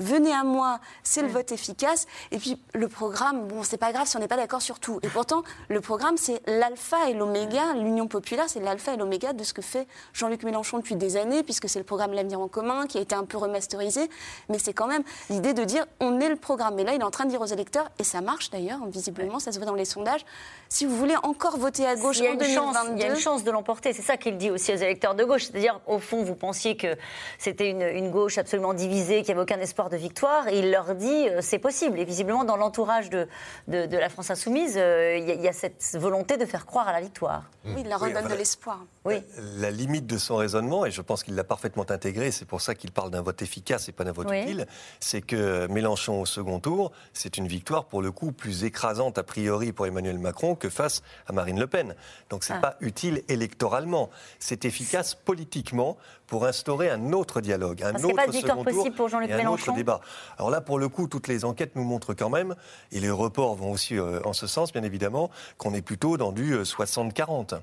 venez 0.00 0.32
à 0.32 0.42
moi, 0.42 0.80
c'est 1.04 1.22
le 1.22 1.28
vote 1.28 1.52
efficace. 1.52 2.06
Et 2.32 2.38
puis 2.38 2.60
le 2.74 2.88
programme, 2.88 3.46
bon, 3.46 3.62
c'est 3.62 3.78
pas 3.78 3.92
grave 3.92 4.08
si 4.08 4.16
on 4.16 4.20
n'est 4.20 4.28
pas 4.28 4.36
d'accord 4.36 4.62
sur 4.62 4.80
tout. 4.80 4.98
Et 5.02 5.08
pourtant, 5.08 5.44
le 5.68 5.80
programme, 5.80 6.16
c'est 6.16 6.42
l'alpha 6.48 7.08
et 7.08 7.14
l'oméga. 7.14 7.74
L'Union 7.74 8.08
populaire, 8.08 8.46
c'est 8.48 8.60
l'alpha 8.60 8.94
et 8.94 8.96
l'oméga 8.96 9.32
de 9.32 9.44
ce 9.44 9.52
que 9.52 9.62
fait 9.62 9.86
Jean-Luc 10.12 10.42
Mélenchon 10.42 10.78
depuis 10.78 10.96
des 10.96 11.16
années, 11.16 11.42
puisque 11.42 11.68
c'est 11.68 11.78
le 11.78 11.84
programme 11.84 12.12
L'avenir 12.12 12.40
en 12.40 12.48
commun 12.48 12.86
qui 12.86 12.98
a 12.98 13.00
été 13.00 13.14
un 13.14 13.24
peu 13.24 13.36
remasterisé. 13.38 14.08
Mais 14.48 14.58
c'est 14.58 14.72
quand 14.72 14.86
même 14.86 15.02
l'idée 15.28 15.54
de 15.54 15.64
dire 15.64 15.86
on 16.00 16.20
est 16.20 16.28
le 16.28 16.36
programme. 16.36 16.78
Et 16.78 16.84
là, 16.84 16.94
il 16.94 17.00
est 17.00 17.04
en 17.04 17.10
train 17.10 17.24
de 17.24 17.30
dire 17.30 17.40
aux 17.40 17.46
électeurs, 17.46 17.88
et 17.98 18.04
ça 18.04 18.20
marche 18.20 18.50
d'ailleurs, 18.50 18.78
visiblement, 18.86 19.38
ça 19.38 19.52
se 19.52 19.58
voit 19.58 19.66
dans 19.66 19.74
les 19.74 19.84
sondages, 19.84 20.24
si 20.68 20.86
vous 20.86 20.96
voulez 20.96 21.16
encore 21.24 21.56
voter 21.58 21.86
à 21.86 21.96
gauche 21.96 22.18
Il 22.18 22.24
y 22.24 22.28
a 22.28 22.30
en 22.30 22.34
une 22.34 22.40
chance, 22.44 22.74
2022, 22.74 22.96
il 22.96 23.00
y 23.00 23.04
a 23.04 23.12
une 23.14 23.18
chance 23.20 23.42
de 23.44 23.50
l'emporter. 23.50 23.92
C'est 23.92 24.02
ça 24.02 24.16
qu'il 24.16 24.36
dit 24.36 24.50
aussi 24.50 24.72
aux 24.72 24.76
électeurs 24.76 25.14
de 25.14 25.24
gauche. 25.24 25.44
C'est-à-dire, 25.46 25.80
au 25.86 25.98
fond, 25.98 26.22
vous 26.22 26.34
pensiez 26.36 26.76
que 26.76 26.96
c'était 27.38 27.68
une, 27.70 27.82
une 27.82 28.10
gauche 28.10 28.38
absolument 28.38 28.72
divisée, 28.74 29.22
qu'il 29.22 29.34
n'y 29.34 29.40
avait 29.40 29.52
aucun 29.52 29.58
espoir 29.60 29.90
de 29.90 29.96
victoire. 29.96 30.46
Et 30.48 30.60
il 30.60 30.70
leur 30.70 30.94
dit, 30.94 31.28
euh, 31.28 31.40
c'est 31.40 31.58
possible. 31.58 31.98
Et 31.98 32.04
visiblement, 32.04 32.44
dans 32.44 32.56
l'entourage 32.56 33.10
de, 33.10 33.26
de, 33.68 33.86
de 33.86 33.96
la 33.98 34.08
France 34.08 34.30
insoumise, 34.30 34.74
euh, 34.76 35.16
il 35.18 35.26
y, 35.28 35.30
a- 35.32 35.34
il 35.34 35.42
y 35.42 35.48
a 35.48 35.52
cette 35.52 35.96
volonté 35.98 36.36
de 36.36 36.46
faire 36.46 36.66
croire 36.66 36.86
à 36.86 36.92
la 36.92 37.00
victoire. 37.00 37.42
oui, 37.64 37.72
il 37.78 37.88
leur 37.88 38.00
Oui, 38.02 38.08
redonne 38.14 38.28
de 38.30 38.34
l'espoir. 38.36 38.78
Oui. 39.04 39.22
La 39.58 39.70
limite 39.70 39.89
de 40.00 40.16
son 40.18 40.36
raisonnement, 40.36 40.86
et 40.86 40.90
je 40.92 41.02
pense 41.02 41.24
qu'il 41.24 41.34
l'a 41.34 41.42
parfaitement 41.44 41.84
intégré, 41.90 42.30
c'est 42.30 42.44
pour 42.44 42.60
ça 42.60 42.74
qu'il 42.76 42.92
parle 42.92 43.10
d'un 43.10 43.22
vote 43.22 43.42
efficace 43.42 43.88
et 43.88 43.92
pas 43.92 44.04
d'un 44.04 44.12
vote 44.12 44.28
Oui. 44.30 44.40
utile, 44.42 44.66
c'est 45.00 45.20
que 45.22 45.66
Mélenchon 45.66 46.20
au 46.20 46.26
second 46.26 46.60
tour, 46.60 46.92
c'est 47.12 47.36
une 47.36 47.48
victoire 47.48 47.86
pour 47.86 48.00
le 48.00 48.12
coup 48.12 48.30
plus 48.30 48.62
écrasante 48.64 49.18
a 49.18 49.22
priori 49.24 49.72
pour 49.72 49.86
Emmanuel 49.86 50.18
Macron 50.18 50.54
que 50.54 50.68
face 50.70 51.02
à 51.26 51.32
Marine 51.32 51.58
Le 51.58 51.66
Pen. 51.66 51.96
Donc 52.30 52.44
c'est 52.44 52.52
Ah. 52.54 52.58
pas 52.60 52.76
utile 52.80 53.22
électoralement, 53.28 54.10
c'est 54.38 54.64
efficace 54.64 55.14
politiquement 55.16 55.96
pour 56.30 56.46
instaurer 56.46 56.88
un 56.88 57.12
autre 57.12 57.40
dialogue, 57.40 57.82
un 57.82 57.90
Parce 57.92 58.04
qu'il 58.04 58.06
n'y 58.06 58.12
autre 58.14 58.24
pas 58.24 58.30
de 58.32 58.36
second 58.36 58.64
tour 58.64 58.64
possible 58.64 58.94
pour 58.94 59.08
Jean-Luc 59.08 59.28
et 59.30 59.32
un 59.34 59.36
Mélenchon 59.36 59.72
autre 59.72 59.76
débat. 59.76 60.00
Alors 60.38 60.50
là, 60.50 60.60
pour 60.60 60.78
le 60.78 60.88
coup, 60.88 61.08
toutes 61.08 61.26
les 61.26 61.44
enquêtes 61.44 61.74
nous 61.74 61.82
montrent 61.82 62.14
quand 62.14 62.30
même, 62.30 62.54
et 62.92 63.00
les 63.00 63.10
reports 63.10 63.56
vont 63.56 63.72
aussi 63.72 63.98
euh, 63.98 64.20
en 64.24 64.32
ce 64.32 64.46
sens, 64.46 64.72
bien 64.72 64.84
évidemment, 64.84 65.28
qu'on 65.58 65.74
est 65.74 65.82
plutôt 65.82 66.16
dans 66.16 66.30
du 66.30 66.54
euh, 66.54 66.62
60-40. 66.62 67.58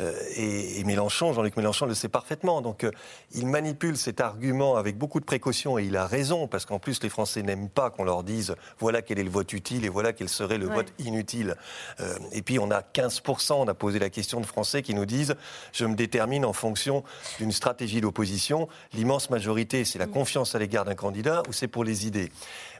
Euh, 0.00 0.12
et, 0.36 0.80
et 0.80 0.84
Mélenchon, 0.84 1.32
Jean-Luc 1.32 1.56
Mélenchon 1.56 1.86
le 1.86 1.94
sait 1.94 2.08
parfaitement. 2.08 2.60
Donc 2.60 2.84
euh, 2.84 2.90
il 3.32 3.46
manipule 3.46 3.96
cet 3.96 4.20
argument 4.20 4.76
avec 4.76 4.98
beaucoup 4.98 5.18
de 5.18 5.24
précaution, 5.24 5.78
et 5.78 5.84
il 5.84 5.96
a 5.96 6.06
raison, 6.06 6.46
parce 6.48 6.66
qu'en 6.66 6.78
plus, 6.78 7.02
les 7.02 7.08
Français 7.08 7.42
n'aiment 7.42 7.70
pas 7.70 7.88
qu'on 7.88 8.04
leur 8.04 8.24
dise 8.24 8.54
voilà 8.78 9.00
quel 9.00 9.18
est 9.20 9.24
le 9.24 9.30
vote 9.30 9.54
utile 9.54 9.86
et 9.86 9.88
voilà 9.88 10.12
quel 10.12 10.28
serait 10.28 10.58
le 10.58 10.66
Ouais. 10.66 10.74
vote 10.74 10.92
inutile. 10.98 11.56
Euh, 12.00 12.14
et 12.32 12.42
puis 12.42 12.58
on 12.58 12.70
a 12.70 12.82
15%, 12.82 13.54
on 13.54 13.68
a 13.68 13.74
posé 13.74 13.98
la 13.98 14.10
question 14.10 14.38
de 14.40 14.46
Français 14.46 14.82
qui 14.82 14.94
nous 14.94 15.06
disent 15.06 15.34
je 15.72 15.86
me 15.86 15.94
détermine 15.94 16.44
en 16.44 16.52
fonction 16.52 17.04
d'une 17.38 17.52
stratégie 17.52 18.01
d'opposition. 18.02 18.68
L'immense 18.92 19.30
majorité, 19.30 19.86
c'est 19.86 19.98
la 19.98 20.06
confiance 20.06 20.54
à 20.54 20.58
l'égard 20.58 20.84
d'un 20.84 20.94
candidat 20.94 21.42
ou 21.48 21.54
c'est 21.54 21.68
pour 21.68 21.84
les 21.84 22.06
idées. 22.06 22.30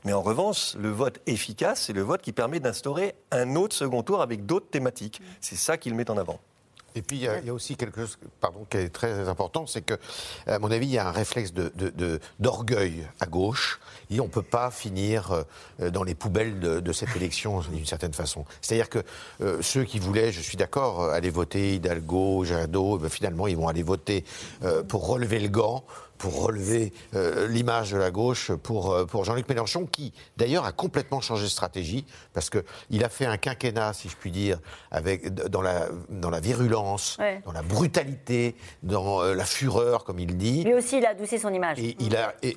Mais 0.04 0.12
en 0.12 0.20
revanche, 0.20 0.74
le 0.74 0.90
vote 0.90 1.20
efficace, 1.26 1.84
c'est 1.86 1.94
le 1.94 2.02
vote 2.02 2.20
qui 2.20 2.32
permet 2.32 2.60
d'instaurer 2.60 3.14
un 3.30 3.56
autre 3.56 3.74
second 3.74 4.02
tour 4.02 4.20
avec 4.20 4.44
d'autres 4.44 4.68
thématiques. 4.68 5.22
C'est 5.40 5.56
ça 5.56 5.78
qu'il 5.78 5.94
met 5.94 6.10
en 6.10 6.18
avant. 6.18 6.38
Et 6.95 7.03
puis, 7.03 7.16
il 7.16 7.22
y, 7.22 7.28
a, 7.28 7.55
aussi 7.55 7.76
quelque 7.76 8.03
chose 8.03 8.18
qui 8.70 8.76
est 8.76 8.88
très 8.90 9.28
important, 9.28 9.66
c'est 9.66 9.82
que, 9.82 9.95
à 10.47 10.59
mon 10.59 10.70
avis, 10.70 10.86
il 10.86 10.93
y 10.93 10.99
a 10.99 11.09
un 11.09 11.12
réflexe 11.12 11.53
d'orgueil 12.38 13.07
à 13.20 13.26
gauche. 13.26 13.80
Et 14.11 14.20
on 14.20 14.24
ne 14.24 14.30
peut 14.30 14.43
pas 14.43 14.70
finir 14.70 15.45
euh, 15.80 15.90
dans 15.90 16.03
les 16.03 16.14
poubelles 16.14 16.61
de, 16.61 16.93
cette 16.93 17.16
élection, 17.16 17.61
d'une 17.72 17.86
certaine 17.86 18.12
façon. 18.12 18.45
C'est-à-dire 18.61 18.90
que 18.90 19.03
euh, 19.40 19.62
ceux 19.62 19.84
qui 19.84 19.99
voulaient, 19.99 20.32
je 20.32 20.40
suis 20.40 20.57
d'accord, 20.57 21.03
euh, 21.03 21.12
aller 21.12 21.30
voter 21.30 21.74
Hidalgo, 21.76 22.45
Jadot, 22.45 22.99
eh 22.99 23.03
ben, 23.03 23.09
finalement, 23.09 23.47
ils 23.47 23.57
vont 23.57 23.68
aller 23.68 23.82
voter 23.82 24.24
pour 24.88 25.07
relever 25.07 25.40
le 25.40 25.49
gant, 25.49 25.84
pour 26.22 26.44
relever 26.44 26.92
euh, 27.16 27.48
l'image 27.48 27.90
de 27.90 27.96
la 27.98 28.12
gauche 28.12 28.52
pour, 28.52 28.92
euh, 28.92 29.04
pour 29.06 29.24
Jean-Luc 29.24 29.48
Mélenchon, 29.48 29.86
qui 29.86 30.12
d'ailleurs 30.36 30.64
a 30.64 30.70
complètement 30.70 31.20
changé 31.20 31.42
de 31.42 31.48
stratégie, 31.48 32.04
parce 32.32 32.48
qu'il 32.48 33.02
a 33.04 33.08
fait 33.08 33.26
un 33.26 33.36
quinquennat, 33.36 33.92
si 33.92 34.08
je 34.08 34.14
puis 34.14 34.30
dire, 34.30 34.58
avec, 34.92 35.34
dans, 35.34 35.62
la, 35.62 35.88
dans 36.10 36.30
la 36.30 36.38
virulence, 36.38 37.16
Ouais. 37.18 37.42
dans 37.44 37.50
la 37.50 37.62
brutalité, 37.62 38.54
dans 38.84 39.20
euh, 39.20 39.34
la 39.34 39.44
fureur, 39.44 40.04
comme 40.04 40.20
il 40.20 40.36
dit. 40.36 40.62
Lui 40.62 40.74
aussi, 40.74 40.98
il 40.98 41.06
a 41.06 41.10
adouci 41.10 41.40
son 41.40 41.52
image. 41.52 41.80
Et 41.80 41.96
il 41.98 42.16
a, 42.16 42.34
et- 42.44 42.56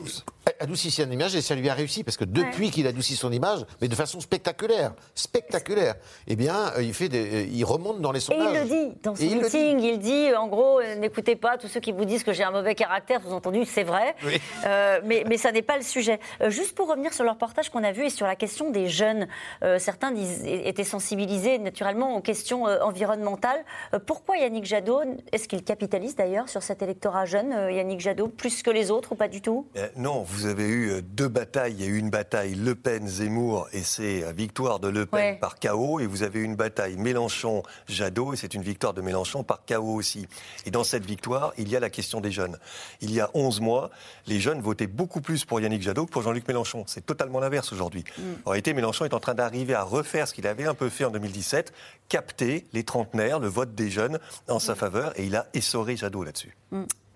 adouci 0.59 0.91
son 0.91 1.09
image 1.09 1.35
et 1.35 1.41
ça 1.41 1.55
lui 1.55 1.69
a 1.69 1.73
réussi 1.73 2.03
parce 2.03 2.17
que 2.17 2.25
depuis 2.25 2.71
qu'il 2.71 2.87
adoucit 2.87 3.15
son 3.15 3.31
image, 3.31 3.59
mais 3.81 3.87
de 3.87 3.95
façon 3.95 4.19
spectaculaire, 4.19 4.93
spectaculaire, 5.13 5.95
eh 6.27 6.35
bien, 6.35 6.71
euh, 6.77 6.83
il, 6.83 6.93
fait 6.93 7.09
des, 7.09 7.43
euh, 7.45 7.47
il 7.51 7.63
remonte 7.65 8.01
dans 8.01 8.11
les 8.11 8.19
Et 8.19 8.21
sondages. 8.21 8.53
il 8.53 8.59
le 8.59 8.65
dit 8.91 8.97
dans 9.03 9.15
son 9.15 9.21
Et 9.23 9.25
il 9.27 9.41
meeting. 9.41 9.79
Il 9.81 9.99
dit, 9.99 10.33
en 10.35 10.47
gros, 10.47 10.79
euh, 10.79 10.95
n'écoutez 10.95 11.35
pas 11.35 11.57
tous 11.57 11.67
ceux 11.67 11.79
qui 11.79 11.91
vous 11.91 12.05
disent 12.05 12.23
que 12.23 12.33
j'ai 12.33 12.43
un 12.43 12.51
mauvais 12.51 12.75
caractère. 12.75 13.21
Sous-entendu, 13.21 13.65
c'est 13.65 13.83
vrai. 13.83 14.15
Oui. 14.25 14.39
Euh, 14.65 14.99
mais, 15.03 15.23
mais 15.27 15.37
ça 15.37 15.51
n'est 15.51 15.61
pas 15.61 15.77
le 15.77 15.83
sujet. 15.83 16.19
Euh, 16.41 16.49
juste 16.49 16.75
pour 16.75 16.87
revenir 16.89 17.13
sur 17.13 17.23
le 17.23 17.31
reportage 17.31 17.69
qu'on 17.69 17.83
a 17.83 17.91
vu 17.91 18.05
et 18.05 18.09
sur 18.09 18.27
la 18.27 18.35
question 18.35 18.69
des 18.71 18.87
jeunes, 18.87 19.27
euh, 19.63 19.79
certains 19.79 20.11
disent- 20.11 20.43
étaient 20.45 20.83
sensibilisés 20.83 21.57
naturellement 21.59 22.15
aux 22.15 22.21
questions 22.21 22.63
environnementales. 22.65 23.63
Pourquoi 24.05 24.37
Yannick 24.37 24.65
Jadot 24.65 25.01
Est-ce 25.31 25.47
qu'il 25.47 25.63
capitalise 25.63 26.15
d'ailleurs 26.15 26.49
sur 26.49 26.63
cet 26.63 26.81
électorat 26.81 27.25
jeune, 27.25 27.51
Yannick 27.71 27.99
Jadot, 27.99 28.27
plus 28.27 28.61
que 28.63 28.69
les 28.69 28.91
autres 28.91 29.11
ou 29.13 29.15
pas 29.15 29.27
du 29.27 29.41
tout? 29.41 29.67
Euh, 29.77 29.87
non, 29.95 30.23
vous 30.23 30.44
avez 30.45 30.67
eu 30.67 30.91
euh, 30.91 31.01
deux 31.01 31.27
batailles. 31.27 31.73
Il 31.77 31.81
y 31.81 31.83
a 31.85 31.87
eu 31.87 31.97
une 31.97 32.09
bataille 32.09 32.55
Le 32.55 32.75
Pen-Zemmour 32.75 33.67
et 33.73 33.83
c'est 33.83 34.23
euh, 34.23 34.31
victoire 34.31 34.79
de 34.79 34.87
Le 34.87 35.05
Pen 35.05 35.19
Ouais. 35.19 35.37
par 35.39 35.59
KO. 35.59 35.99
Et 35.99 36.07
vous 36.07 36.23
avez 36.23 36.39
eu 36.39 36.43
une 36.43 36.55
bataille 36.55 36.95
Mélenchon-Jadot 36.97 38.33
et 38.33 38.35
c'est 38.37 38.53
une 38.53 38.61
victoire 38.61 38.93
de 38.93 39.01
Mélenchon 39.01 39.43
par 39.43 39.61
KO 39.65 39.93
aussi. 39.93 40.27
Et 40.65 40.71
dans 40.71 40.83
cette 40.83 41.05
victoire, 41.05 41.53
il 41.57 41.69
y 41.69 41.75
a 41.75 41.79
la 41.79 41.89
question 41.89 42.21
des 42.21 42.31
jeunes. 42.31 42.57
Il 43.01 43.11
y 43.13 43.19
a 43.21 43.29
11 43.33 43.61
mois, 43.61 43.89
les 44.27 44.39
jeunes 44.39 44.61
votaient 44.61 44.87
beaucoup 44.87 45.21
plus 45.21 45.45
pour 45.45 45.59
Yannick 45.59 45.81
Jadot 45.81 46.05
que 46.05 46.11
pour 46.11 46.21
Jean-Luc 46.21 46.47
Mélenchon. 46.47 46.83
C'est 46.87 47.05
totalement 47.05 47.39
l'inverse 47.39 47.71
aujourd'hui. 47.73 48.03
En 48.45 48.51
réalité, 48.51 48.73
Mélenchon 48.73 49.05
est 49.05 49.13
en 49.13 49.19
train 49.19 49.33
d'arriver 49.35 49.73
à 49.73 49.83
refaire 49.83 50.27
ce 50.27 50.33
qu'il 50.33 50.47
avait 50.47 50.65
un 50.65 50.73
peu 50.73 50.89
fait 50.89 51.05
en 51.05 51.11
2017, 51.11 51.73
capter 52.09 52.65
les 52.73 52.83
trentenaires, 52.83 53.39
le 53.39 53.47
vote 53.47 53.75
des 53.75 53.89
jeunes 53.89 54.19
en 54.47 54.59
sa 54.59 54.75
faveur 54.75 55.17
et 55.19 55.25
il 55.25 55.35
a 55.35 55.47
essoré 55.53 55.95
Jadot 55.97 56.23
là-dessus. 56.23 56.55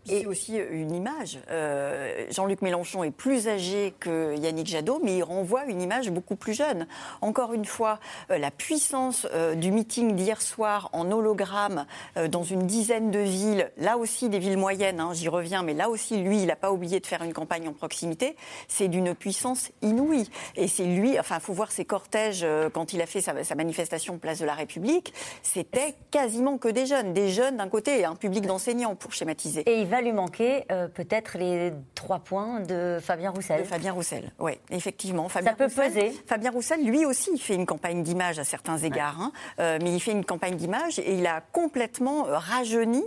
C'est 0.06 0.26
aussi 0.26 0.58
une 0.58 0.94
image. 0.94 1.40
Euh, 1.52 2.26
Jean-Luc 2.32 2.62
Mélenchon 2.62 3.04
est 3.04 3.12
plus 3.12 3.48
âgé 3.48 3.94
que 4.00 4.36
Yannick 4.38 4.68
Jadot, 4.68 5.00
mais 5.04 5.18
il 5.18 5.24
renvoie 5.24 5.66
une 5.66 5.82
image 5.82 6.10
beaucoup 6.10 6.36
plus 6.36 6.54
jeune. 6.54 6.88
Encore 7.22 7.54
une 7.54 7.66
fois, 7.66 8.00
euh, 8.32 8.38
la 8.38 8.50
puissance 8.52 9.28
euh, 9.34 9.56
du 9.56 9.72
meeting 9.72 10.16
d'hier 10.16 10.42
soir 10.42 10.90
en 10.94 11.12
hologramme 11.12 11.86
euh, 12.18 12.28
dans 12.28 12.44
une 12.44 12.66
dizaine 12.66 13.12
de 13.12 13.20
villes, 13.20 13.72
là 13.78 13.98
aussi 13.98 14.30
des 14.30 14.40
villes 14.40 14.58
moyennes, 14.58 15.00
hein, 15.00 15.12
j'y 15.14 15.30
reviens, 15.30 15.64
mais 15.64 15.74
là 15.74 15.90
aussi, 15.90 16.18
lui, 16.18 16.42
il 16.42 16.48
n'a 16.48 16.56
pas 16.56 16.72
oublié 16.72 17.00
de 17.00 17.06
faire 17.06 17.24
une 17.24 17.34
campagne 17.34 17.68
en 17.68 17.74
proximité, 17.74 18.36
c'est 18.68 18.88
d'une 18.88 19.14
puissance 19.14 19.72
inouïe. 19.82 20.30
Et 20.56 20.68
c'est 20.68 20.86
lui, 20.86 21.20
enfin, 21.20 21.36
il 21.36 21.42
faut 21.42 21.54
voir 21.54 21.72
ses 21.72 21.86
cortèges 21.86 22.42
euh, 22.44 22.70
quand 22.70 22.94
il 22.94 23.02
a 23.02 23.06
fait 23.06 23.22
sa, 23.22 23.44
sa 23.44 23.56
manifestation 23.56 24.18
place 24.18 24.40
de 24.40 24.46
la 24.46 24.54
République, 24.54 25.14
c'était 25.44 25.94
quasiment 26.12 26.58
que 26.58 26.70
des 26.70 26.86
jeunes, 26.86 27.14
des 27.14 27.30
jeunes 27.30 27.58
d'un 27.58 27.70
côté 27.70 28.00
et 28.00 28.06
un 28.06 28.16
public 28.16 28.46
d'enseignants, 28.46 28.96
pour 28.96 29.14
schématiser. 29.14 29.62
Et 29.70 29.82
il 29.82 29.88
va 29.90 30.02
lui 30.02 30.14
manquer 30.14 30.66
euh, 30.72 30.88
peut-être 30.88 31.38
les 31.38 31.74
trois 31.96 32.20
points 32.20 32.62
de 32.62 33.00
Fabien 33.02 33.32
Roussel. 33.32 33.62
De 33.62 33.66
Fabien 33.66 33.92
Roussel, 33.94 34.32
oui, 34.40 34.54
effectivement. 34.70 35.30
Fabien 35.30 35.52
Ça 35.52 35.58
peut 35.58 35.66
Roussel, 35.66 35.94
peser. 35.94 36.22
Fabien 36.26 36.52
Roussel, 36.52 36.86
lui 36.86 37.06
aussi, 37.06 37.32
il 37.34 37.40
fait 37.40 37.56
une 37.56 37.66
campagne 37.66 38.04
d'image 38.04 38.40
à 38.40 38.44
certains 38.44 38.78
égards, 38.78 39.20
hein. 39.20 39.32
Euh, 39.60 39.80
mais 39.82 39.94
il 39.94 40.00
fait 40.00 40.12
une 40.12 40.26
campagne 40.26 40.56
d'image 40.56 41.00
et 41.00 41.16
il 41.16 41.28
a 41.28 41.42
complètement 41.42 42.28
euh, 42.28 42.38
rajeuni 42.38 43.04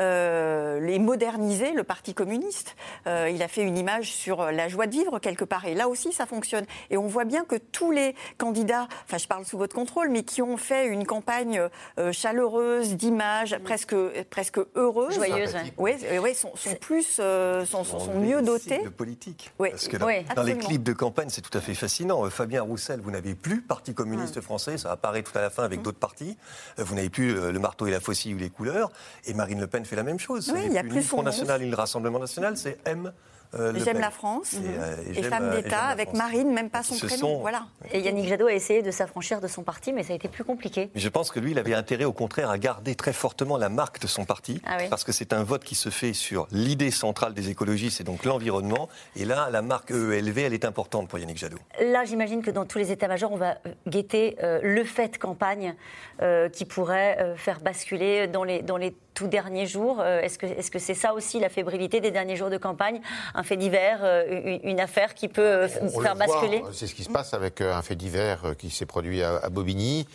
euh, 0.00 0.86
et 0.86 0.98
modernisé 0.98 1.72
le 1.72 1.84
Parti 1.84 2.14
communiste. 2.14 2.74
Euh, 3.06 3.30
il 3.32 3.42
a 3.42 3.48
fait 3.48 3.62
une 3.62 3.78
image 3.78 4.10
sur 4.12 4.50
la 4.50 4.68
joie 4.68 4.86
de 4.86 4.92
vivre 4.92 5.18
quelque 5.20 5.44
part, 5.44 5.66
et 5.66 5.74
là 5.74 5.88
aussi, 5.88 6.12
ça 6.12 6.26
fonctionne. 6.26 6.64
Et 6.90 6.96
on 6.96 7.06
voit 7.06 7.24
bien 7.24 7.44
que 7.44 7.56
tous 7.56 7.90
les 7.92 8.14
candidats, 8.38 8.88
enfin, 9.04 9.18
je 9.18 9.26
parle 9.28 9.44
sous 9.44 9.56
votre 9.58 9.74
contrôle, 9.74 10.08
mais 10.10 10.22
qui 10.24 10.42
ont 10.42 10.56
fait 10.56 10.86
une 10.88 11.06
campagne 11.06 11.62
euh, 11.98 12.12
chaleureuse, 12.12 12.96
d'image, 12.96 13.56
presque, 13.62 13.94
presque 14.30 14.58
heureuse, 14.74 15.14
Joyeuse, 15.14 15.54
Oui, 15.78 15.92
oui, 16.20 16.34
sont, 16.34 16.50
sont 16.56 16.74
plus, 16.74 17.18
euh, 17.20 17.64
sont, 17.64 17.84
sont- 17.84 18.00
sont 18.00 18.18
mieux 18.18 18.42
dotés. 18.42 18.80
Le 18.82 18.90
politique. 18.90 19.52
Oui. 19.58 19.70
Parce 19.70 19.86
que 19.88 19.96
dans, 19.96 20.42
les 20.42 20.56
clips 20.58 20.82
de 20.82 20.92
campagne, 20.92 21.28
c'est 21.28 21.42
tout 21.42 21.56
à 21.56 21.60
fait 21.60 21.74
fascinant. 21.74 22.28
Fabien 22.30 22.62
Roussel, 22.62 23.00
vous 23.00 23.10
n'avez 23.10 23.34
plus 23.34 23.60
Parti 23.60 23.94
communiste 23.94 24.40
français, 24.40 24.78
ça 24.78 24.90
apparaît 24.90 25.22
tout 25.22 25.36
à 25.38 25.42
la 25.42 25.50
fin 25.50 25.60
Mmh. 25.60 25.64
avec 25.66 25.82
d'autres 25.82 25.98
partis. 25.98 26.38
Vous 26.78 26.94
n'avez 26.94 27.10
plus 27.10 27.34
le 27.34 27.58
marteau 27.58 27.86
et 27.86 27.90
la 27.90 28.00
faucille 28.00 28.34
ou 28.34 28.38
les 28.38 28.48
couleurs. 28.48 28.90
Et 29.26 29.34
Marine 29.34 29.60
Le 29.60 29.66
Pen 29.66 29.84
fait 29.90 29.96
la 29.96 30.02
même 30.04 30.18
chose. 30.18 30.50
Oui, 30.54 30.60
il 30.66 30.72
y 30.72 30.78
a 30.78 30.82
plus 30.82 30.94
le 30.96 31.00
Front. 31.02 31.22
National 31.22 31.60
ni 31.60 31.68
le 31.68 31.76
Rassemblement 31.76 32.18
National, 32.20 32.56
c'est 32.56 32.78
M. 32.86 33.12
euh, 33.54 33.72
J'aime 33.84 33.98
la 33.98 34.10
France 34.12 34.54
Et, 34.54 34.58
euh, 34.64 34.94
et, 35.12 35.22
femme 35.24 35.44
euh, 35.50 35.58
et 35.58 35.62
d'État 35.62 35.82
avec. 35.86 36.14
Marine, 36.14 36.52
même 36.52 36.70
pas 36.70 36.82
son 36.84 36.94
Ce 36.94 37.06
prénom. 37.06 37.20
sont- 37.34 37.40
Voilà. 37.40 37.66
Et 37.92 37.98
Yannick 38.00 38.28
Jadot 38.28 38.46
a 38.46 38.52
essayé 38.52 38.80
de 38.82 38.90
s'affranchir 38.92 39.40
de 39.40 39.48
son 39.48 39.62
parti, 39.64 39.92
mais 39.92 40.04
ça 40.04 40.12
a 40.12 40.16
été 40.16 40.28
plus 40.28 40.44
compliqué. 40.44 40.90
Mais 40.94 41.00
je 41.00 41.08
pense 41.08 41.30
que 41.32 41.40
lui, 41.40 41.50
il 41.50 41.58
avait 41.58 41.74
intérêt, 41.74 42.04
au 42.04 42.12
contraire, 42.12 42.48
à 42.50 42.58
garder 42.58 42.94
très 42.94 43.12
fortement 43.12 43.56
la 43.58 43.68
marque 43.68 44.00
de 44.00 44.06
son 44.06 44.24
parti, 44.24 44.62
Ah 44.66 44.76
oui. 44.78 44.84
parce 44.88 45.02
que 45.02 45.10
c'est 45.10 45.32
un 45.32 45.42
vote 45.42 45.64
qui 45.64 45.74
se 45.74 45.88
fait 45.88 46.12
sur 46.12 46.46
l'idée 46.52 46.92
centrale 46.92 47.34
des 47.34 47.50
écologistes, 47.50 47.98
c'est 47.98 48.04
donc 48.04 48.24
l'environnement. 48.24 48.88
Et 49.16 49.24
là, 49.24 49.48
la 49.50 49.62
marque 49.62 49.90
EELV, 49.90 50.38
elle 50.38 50.54
est 50.54 50.64
importante 50.64 51.08
pour 51.08 51.18
Yannick 51.18 51.38
Jadot. 51.38 51.58
Là, 51.80 52.04
j'imagine 52.04 52.42
que 52.42 52.52
dans 52.52 52.66
tous 52.66 52.78
les 52.78 52.92
états-majors, 52.92 53.32
on 53.32 53.36
va 53.36 53.56
guetter 53.88 54.36
euh, 54.44 54.60
le 54.62 54.84
fait 54.84 55.08
de 55.08 55.16
campagne 55.16 55.74
euh, 56.22 56.48
qui 56.48 56.64
pourrait 56.66 57.16
euh, 57.18 57.36
faire 57.36 57.58
basculer 57.60 58.28
dans 58.28 58.44
les, 58.44 58.62
dans 58.62 58.76
les 58.76 58.94
tout 59.20 59.28
derniers 59.28 59.66
jours. 59.66 59.98
Euh, 60.00 60.22
Est-ce 60.22 60.70
que 60.70 60.78
c'est 60.78 60.94
ça 60.94 61.12
aussi 61.12 61.38
la 61.40 61.50
fébrilité 61.50 62.00
des 62.00 62.10
derniers 62.10 62.36
jours 62.36 62.48
de 62.48 62.56
campagne? 62.56 63.02
Un 63.34 63.42
fait 63.42 63.58
divers, 63.58 64.00
euh, 64.02 64.58
une, 64.62 64.70
une 64.70 64.80
affaire 64.80 65.14
qui 65.14 65.28
peut 65.28 65.42
euh, 65.42 65.68
On 65.82 66.00
faire 66.00 66.16
basculer? 66.16 66.62
C'est 66.72 66.86
ce 66.86 66.94
qui 66.94 67.04
se 67.04 67.10
passe 67.10 67.34
avec 67.34 67.60
un 67.60 67.82
fait 67.82 67.96
divers 67.96 68.54
qui 68.56 68.70
s'est 68.70 68.86
produit 68.86 69.22
à, 69.22 69.36
à 69.36 69.50
Bobigny. 69.50 70.06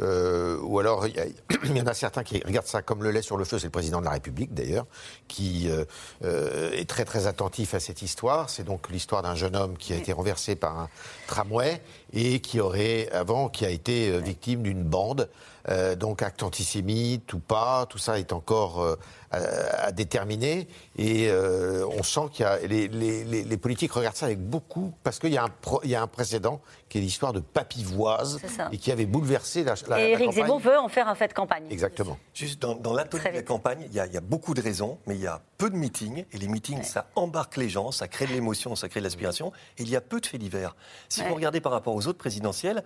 Euh, 0.00 0.58
ou 0.62 0.78
alors, 0.78 1.06
il 1.64 1.76
y, 1.76 1.80
en 1.80 1.86
a 1.86 1.94
certains 1.94 2.22
qui 2.22 2.42
regardent 2.44 2.66
ça 2.66 2.82
comme 2.82 3.02
le 3.02 3.10
lait 3.10 3.22
sur 3.22 3.36
le 3.36 3.44
feu. 3.44 3.58
C'est 3.58 3.66
le 3.66 3.70
président 3.70 4.00
de 4.00 4.06
la 4.06 4.12
République, 4.12 4.54
d'ailleurs, 4.54 4.86
qui 5.28 5.68
euh, 5.68 6.70
est 6.72 6.88
très, 6.88 7.04
très 7.04 7.26
attentif 7.26 7.74
à 7.74 7.80
cette 7.80 8.02
histoire. 8.02 8.50
C'est 8.50 8.64
donc 8.64 8.88
l'histoire 8.90 9.22
d'un 9.22 9.34
jeune 9.34 9.56
homme 9.56 9.76
qui 9.76 9.92
a 9.92 9.96
été 9.96 10.12
renversé 10.12 10.56
par 10.56 10.78
un 10.78 10.88
tramway 11.26 11.80
et 12.12 12.40
qui 12.40 12.60
aurait, 12.60 13.08
avant, 13.12 13.48
qui 13.48 13.64
a 13.64 13.70
été 13.70 14.18
victime 14.20 14.62
d'une 14.62 14.82
bande. 14.82 15.28
Euh, 15.70 15.96
donc, 15.96 16.20
acte 16.22 16.42
antisémite 16.42 17.32
ou 17.32 17.38
pas, 17.38 17.86
tout 17.86 17.96
ça 17.98 18.18
est 18.18 18.32
encore 18.34 18.82
euh, 18.82 18.96
à, 19.30 19.38
à 19.86 19.92
déterminer. 19.92 20.68
Et 20.96 21.28
euh, 21.30 21.86
on 21.98 22.02
sent 22.02 22.20
qu'il 22.32 22.44
y 22.44 22.48
a. 22.48 22.58
Les, 22.58 22.88
les- 22.88 23.24
les- 23.24 23.44
les 23.44 23.56
politiques 23.56 23.92
regardent 23.92 24.16
ça 24.16 24.26
avec 24.26 24.40
beaucoup. 24.40 24.92
Parce 25.02 25.18
qu'il 25.18 25.32
y, 25.32 25.38
a 25.38 25.44
un 25.44 25.48
pro- 25.48 25.80
il 25.82 25.90
y 25.90 25.94
a 25.94 26.02
un 26.02 26.06
précédent 26.06 26.60
qui 26.90 26.98
est 26.98 27.00
l'histoire 27.00 27.32
de 27.32 27.40
Papivoise 27.40 28.38
C'est 28.40 28.48
ça. 28.48 28.68
et 28.72 28.76
qui 28.78 28.92
avait 28.92 29.06
bouleversé 29.06 29.64
la, 29.64 29.74
la, 29.88 29.98
Et 30.00 30.02
la 30.02 30.08
Éric 30.10 30.26
campagne. 30.26 30.42
Zemmour 30.44 30.58
veut 30.60 30.78
en 30.78 30.88
faire 30.88 31.08
un 31.08 31.14
fait 31.14 31.28
de 31.28 31.32
campagne. 31.32 31.64
Exactement. 31.70 32.18
Juste 32.34 32.60
dans, 32.60 32.74
dans 32.74 32.92
l'atelier 32.92 33.30
de 33.30 33.36
la 33.36 33.42
campagne, 33.42 33.86
il 33.88 33.94
y, 33.94 34.00
a, 34.00 34.06
il 34.06 34.12
y 34.12 34.16
a 34.16 34.20
beaucoup 34.20 34.54
de 34.54 34.60
raisons, 34.60 34.98
mais 35.06 35.14
il 35.16 35.22
y 35.22 35.26
a 35.26 35.40
peu 35.56 35.70
de 35.70 35.76
meetings. 35.76 36.24
Et 36.32 36.38
les 36.38 36.48
meetings, 36.48 36.82
ça 36.82 37.06
embarque 37.16 37.56
les 37.56 37.68
gens, 37.70 37.90
ça 37.90 38.06
crée 38.06 38.26
de 38.26 38.32
l'émotion, 38.32 38.76
ça 38.76 38.88
crée 38.88 39.00
de 39.00 39.04
l'aspiration. 39.04 39.50
Et 39.78 39.82
il 39.82 39.88
y 39.90 39.96
a 39.96 40.00
peu 40.02 40.20
de 40.20 40.26
faits 40.26 40.40
divers. 40.40 40.76
Si 41.08 41.22
Ouais. 41.22 41.28
vous 41.28 41.34
regardez 41.34 41.60
par 41.62 41.72
rapport 41.72 41.94
aux 41.94 42.06
autres 42.06 42.18
présidentielles, 42.18 42.84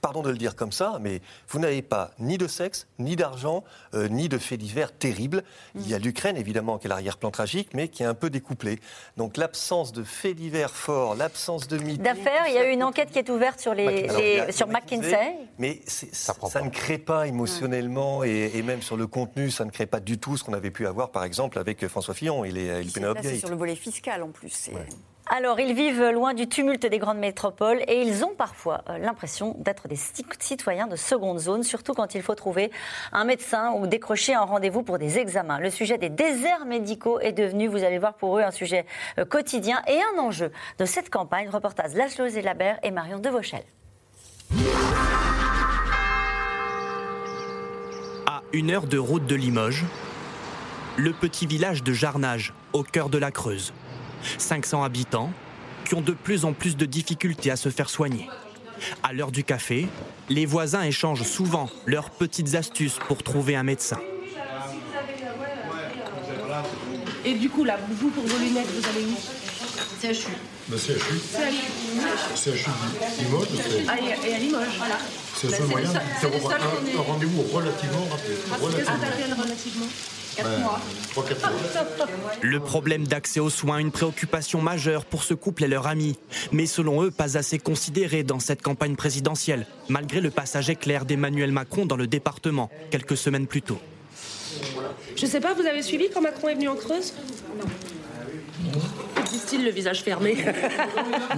pardon 0.00 0.22
de 0.22 0.30
le 0.30 0.36
dire 0.38 0.56
comme 0.56 0.72
ça, 0.72 0.98
mais 1.00 1.20
vous 1.48 1.58
n'avez 1.58 1.82
pas 1.82 2.10
ni 2.18 2.38
de 2.38 2.46
sexe, 2.46 2.86
ni 2.98 3.16
d'argent, 3.16 3.64
euh, 3.94 4.08
ni 4.08 4.28
de 4.28 4.38
faits 4.38 4.58
divers 4.58 4.92
terribles. 4.96 5.44
Il 5.74 5.88
y 5.88 5.94
a 5.94 5.98
l'Ukraine, 5.98 6.36
évidemment, 6.36 6.78
qui 6.78 6.86
est 6.86 6.88
l'arrière-plan 6.88 7.30
tragique, 7.30 7.70
mais 7.74 7.88
qui 7.88 8.02
est 8.02 8.06
un 8.06 8.14
peu 8.14 8.30
découplé. 8.30 8.80
Donc 9.16 9.36
l'absence 9.36 9.92
de 9.92 10.02
faits 10.02 10.36
divers 10.36 10.70
forts, 10.74 11.14
l'absence 11.14 11.68
de 11.68 11.78
meetings. 11.78 12.02
D'affaires, 12.02 12.44
il 12.48 12.54
y 12.54 12.58
a 12.58 12.68
eu 12.68 12.72
une 12.72 12.82
enquête 12.82 13.10
qui 13.10 13.18
est 13.18 13.28
ouverte 13.28 13.60
sur, 13.60 13.74
les, 13.74 14.08
Alors, 14.08 14.52
sur 14.54 14.68
McKinsey. 14.68 15.36
Mais 15.58 15.80
c'est- 15.86 16.14
ça, 16.14 16.34
ne 16.62 16.70
crée 16.70 16.98
pas 16.98 17.26
émotionnellement 17.26 18.24
et, 18.24 18.52
et 18.54 18.62
même 18.62 18.82
sur 18.82 18.96
le 18.96 19.06
contenu, 19.06 19.50
ça 19.50 19.64
ne 19.64 19.70
crée 19.70 19.86
pas 19.86 20.00
du 20.00 20.18
tout 20.18 20.36
ce 20.36 20.44
qu'on 20.44 20.54
avait 20.54 20.70
pu 20.70 20.86
avoir, 20.86 21.10
par 21.10 21.24
exemple, 21.24 21.58
avec 21.58 21.86
François 21.88 22.14
Fillon 22.14 22.44
et 22.44 22.50
les, 22.50 22.66
et 22.80 22.84
Gate. 22.84 23.36
sur 23.38 23.48
le 23.50 23.56
volet 23.56 23.76
fiscal 23.76 24.22
en 24.22 24.28
plus. 24.30 24.50
c'est- 24.50 24.72
Alors, 25.32 25.60
ils 25.60 25.74
vivent 25.74 26.10
loin 26.10 26.34
du 26.34 26.48
tumulte 26.48 26.86
des 26.86 26.98
grandes 26.98 27.18
métropoles 27.18 27.82
et 27.86 28.02
ils 28.02 28.24
ont 28.24 28.34
parfois 28.36 28.82
euh, 28.88 28.98
l'impression 28.98 29.54
d'être 29.58 29.86
des 29.86 29.94
ci- 29.94 30.26
citoyens 30.40 30.88
de 30.88 30.96
seconde 30.96 31.38
zone, 31.38 31.62
surtout 31.62 31.94
quand 31.94 32.16
il 32.16 32.22
faut 32.22 32.34
trouver 32.34 32.72
un 33.12 33.22
médecin 33.22 33.70
ou 33.74 33.86
décrocher 33.86 34.34
un 34.34 34.42
rendez-vous 34.42 34.82
pour 34.82 34.98
des 34.98 35.18
examens. 35.18 35.60
Le 35.60 35.70
sujet 35.70 35.98
des 35.98 36.08
déserts 36.08 36.64
médicaux 36.66 37.20
est 37.20 37.30
devenu, 37.30 37.68
vous 37.68 37.84
allez 37.84 37.98
voir 37.98 38.14
pour 38.14 38.38
eux, 38.38 38.42
un 38.42 38.50
sujet 38.50 38.86
euh, 39.20 39.24
quotidien 39.24 39.80
et 39.86 40.00
un 40.16 40.18
enjeu 40.20 40.50
de 40.78 40.84
cette 40.84 41.10
campagne. 41.10 41.48
Reportage 41.48 41.94
Lachelose 41.94 42.36
et 42.36 42.42
Labert 42.42 42.80
et 42.82 42.90
Marion 42.90 43.20
Devauchel. 43.20 43.62
À 48.26 48.42
une 48.52 48.72
heure 48.72 48.88
de 48.88 48.98
route 48.98 49.26
de 49.26 49.36
Limoges, 49.36 49.84
le 50.96 51.12
petit 51.12 51.46
village 51.46 51.84
de 51.84 51.92
Jarnage, 51.92 52.52
au 52.72 52.82
cœur 52.82 53.10
de 53.10 53.18
la 53.18 53.30
Creuse. 53.30 53.72
500 54.38 54.82
habitants 54.82 55.30
qui 55.84 55.94
ont 55.94 56.00
de 56.00 56.12
plus 56.12 56.44
en 56.44 56.52
plus 56.52 56.76
de 56.76 56.86
difficultés 56.86 57.50
à 57.50 57.56
se 57.56 57.68
faire 57.68 57.90
soigner. 57.90 58.28
À 59.02 59.12
l'heure 59.12 59.30
du 59.32 59.44
café, 59.44 59.86
les 60.28 60.46
voisins 60.46 60.82
échangent 60.82 61.22
souvent 61.24 61.68
leurs 61.86 62.10
petites 62.10 62.54
astuces 62.54 62.98
pour 63.08 63.22
trouver 63.22 63.56
un 63.56 63.62
médecin. 63.62 63.98
Et 67.24 67.34
du 67.34 67.50
coup, 67.50 67.64
là, 67.64 67.78
vous, 67.90 68.08
pour 68.10 68.24
vos 68.24 68.38
lunettes, 68.38 68.66
vous 68.74 68.88
allez 68.88 69.04
où? 69.06 69.16
CHU. 70.00 70.28
Le 70.70 70.78
CHU 70.78 70.92
CHU. 70.94 72.34
CHU 72.34 72.70
Limoges, 73.18 73.48
Ah, 73.86 73.96
et 74.26 74.34
à 74.34 74.38
Limoges, 74.38 74.64
voilà. 74.78 74.96
c'est 75.36 75.46
le 75.48 75.50
Bah, 75.52 75.58
seul 75.58 75.66
moyen 75.66 75.92
d'avoir 76.22 76.52
un, 76.54 77.02
rendez-vous 77.02 77.42
relativement 77.52 78.06
rapide. 78.10 78.36
Ah, 78.50 78.56
Relativement. 78.62 79.86
Le 82.42 82.60
problème 82.60 83.06
d'accès 83.06 83.40
aux 83.40 83.50
soins, 83.50 83.78
une 83.78 83.90
préoccupation 83.90 84.60
majeure 84.62 85.04
pour 85.04 85.22
ce 85.22 85.34
couple 85.34 85.64
et 85.64 85.68
leur 85.68 85.86
ami. 85.86 86.16
Mais 86.52 86.66
selon 86.66 87.02
eux, 87.02 87.10
pas 87.10 87.36
assez 87.36 87.58
considéré 87.58 88.22
dans 88.22 88.40
cette 88.40 88.62
campagne 88.62 88.96
présidentielle, 88.96 89.66
malgré 89.88 90.20
le 90.20 90.30
passage 90.30 90.70
éclair 90.70 91.04
d'Emmanuel 91.04 91.52
Macron 91.52 91.86
dans 91.86 91.96
le 91.96 92.06
département, 92.06 92.70
quelques 92.90 93.16
semaines 93.16 93.46
plus 93.46 93.62
tôt. 93.62 93.78
Je 95.16 95.26
sais 95.26 95.40
pas, 95.40 95.54
vous 95.54 95.66
avez 95.66 95.82
suivi 95.82 96.08
quand 96.12 96.20
Macron 96.20 96.48
est 96.48 96.54
venu 96.54 96.68
en 96.68 96.76
Creuse? 96.76 97.12
Disent-ils 99.30 99.64
le 99.64 99.70
visage 99.70 100.02
fermé 100.02 100.36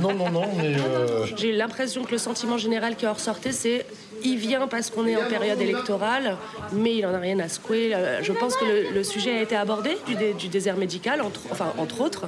Non, 0.00 0.14
non, 0.14 0.30
non, 0.30 0.48
mais. 0.57 0.76
euh, 0.78 1.26
J'ai 1.36 1.53
l'impression 1.53 2.05
que 2.05 2.12
le 2.12 2.18
sentiment 2.18 2.59
général 2.59 2.96
qui 2.96 3.07
en 3.07 3.12
ressortait, 3.12 3.53
c'est 3.53 3.86
il 4.24 4.38
vient 4.38 4.66
parce 4.68 4.90
qu'on 4.90 5.06
est 5.06 5.16
en 5.16 5.28
période 5.28 5.60
électorale, 5.60 6.36
mais 6.72 6.96
il 6.96 7.06
en 7.06 7.14
a 7.14 7.18
rien 7.18 7.38
à 7.40 7.48
secouer. 7.48 7.94
Euh, 7.94 8.22
Je 8.22 8.32
pense 8.32 8.56
que 8.56 8.64
le, 8.64 8.94
le 8.94 9.04
sujet 9.04 9.38
a 9.38 9.42
été 9.42 9.56
abordé 9.56 9.90
du, 10.06 10.14
dé- 10.14 10.34
du 10.34 10.48
désert 10.48 10.76
médical, 10.76 11.20
entre, 11.22 11.40
enfin 11.50 11.72
entre 11.78 12.00
autres. 12.00 12.26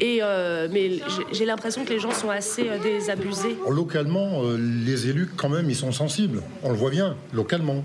Et 0.00 0.18
euh, 0.22 0.68
mais 0.70 0.90
j'ai- 0.92 1.02
j'ai 1.32 1.44
l'impression 1.44 1.84
que 1.84 1.90
les 1.90 2.00
gens 2.00 2.10
sont 2.12 2.30
assez 2.30 2.68
euh, 2.68 2.78
désabusés. 2.78 3.56
Localement, 3.68 4.42
euh, 4.44 4.56
les 4.58 5.08
élus, 5.08 5.28
quand 5.36 5.48
même, 5.48 5.68
ils 5.70 5.76
sont 5.76 5.92
sensibles. 5.92 6.42
On 6.62 6.70
le 6.70 6.76
voit 6.76 6.90
bien, 6.90 7.16
localement. 7.32 7.84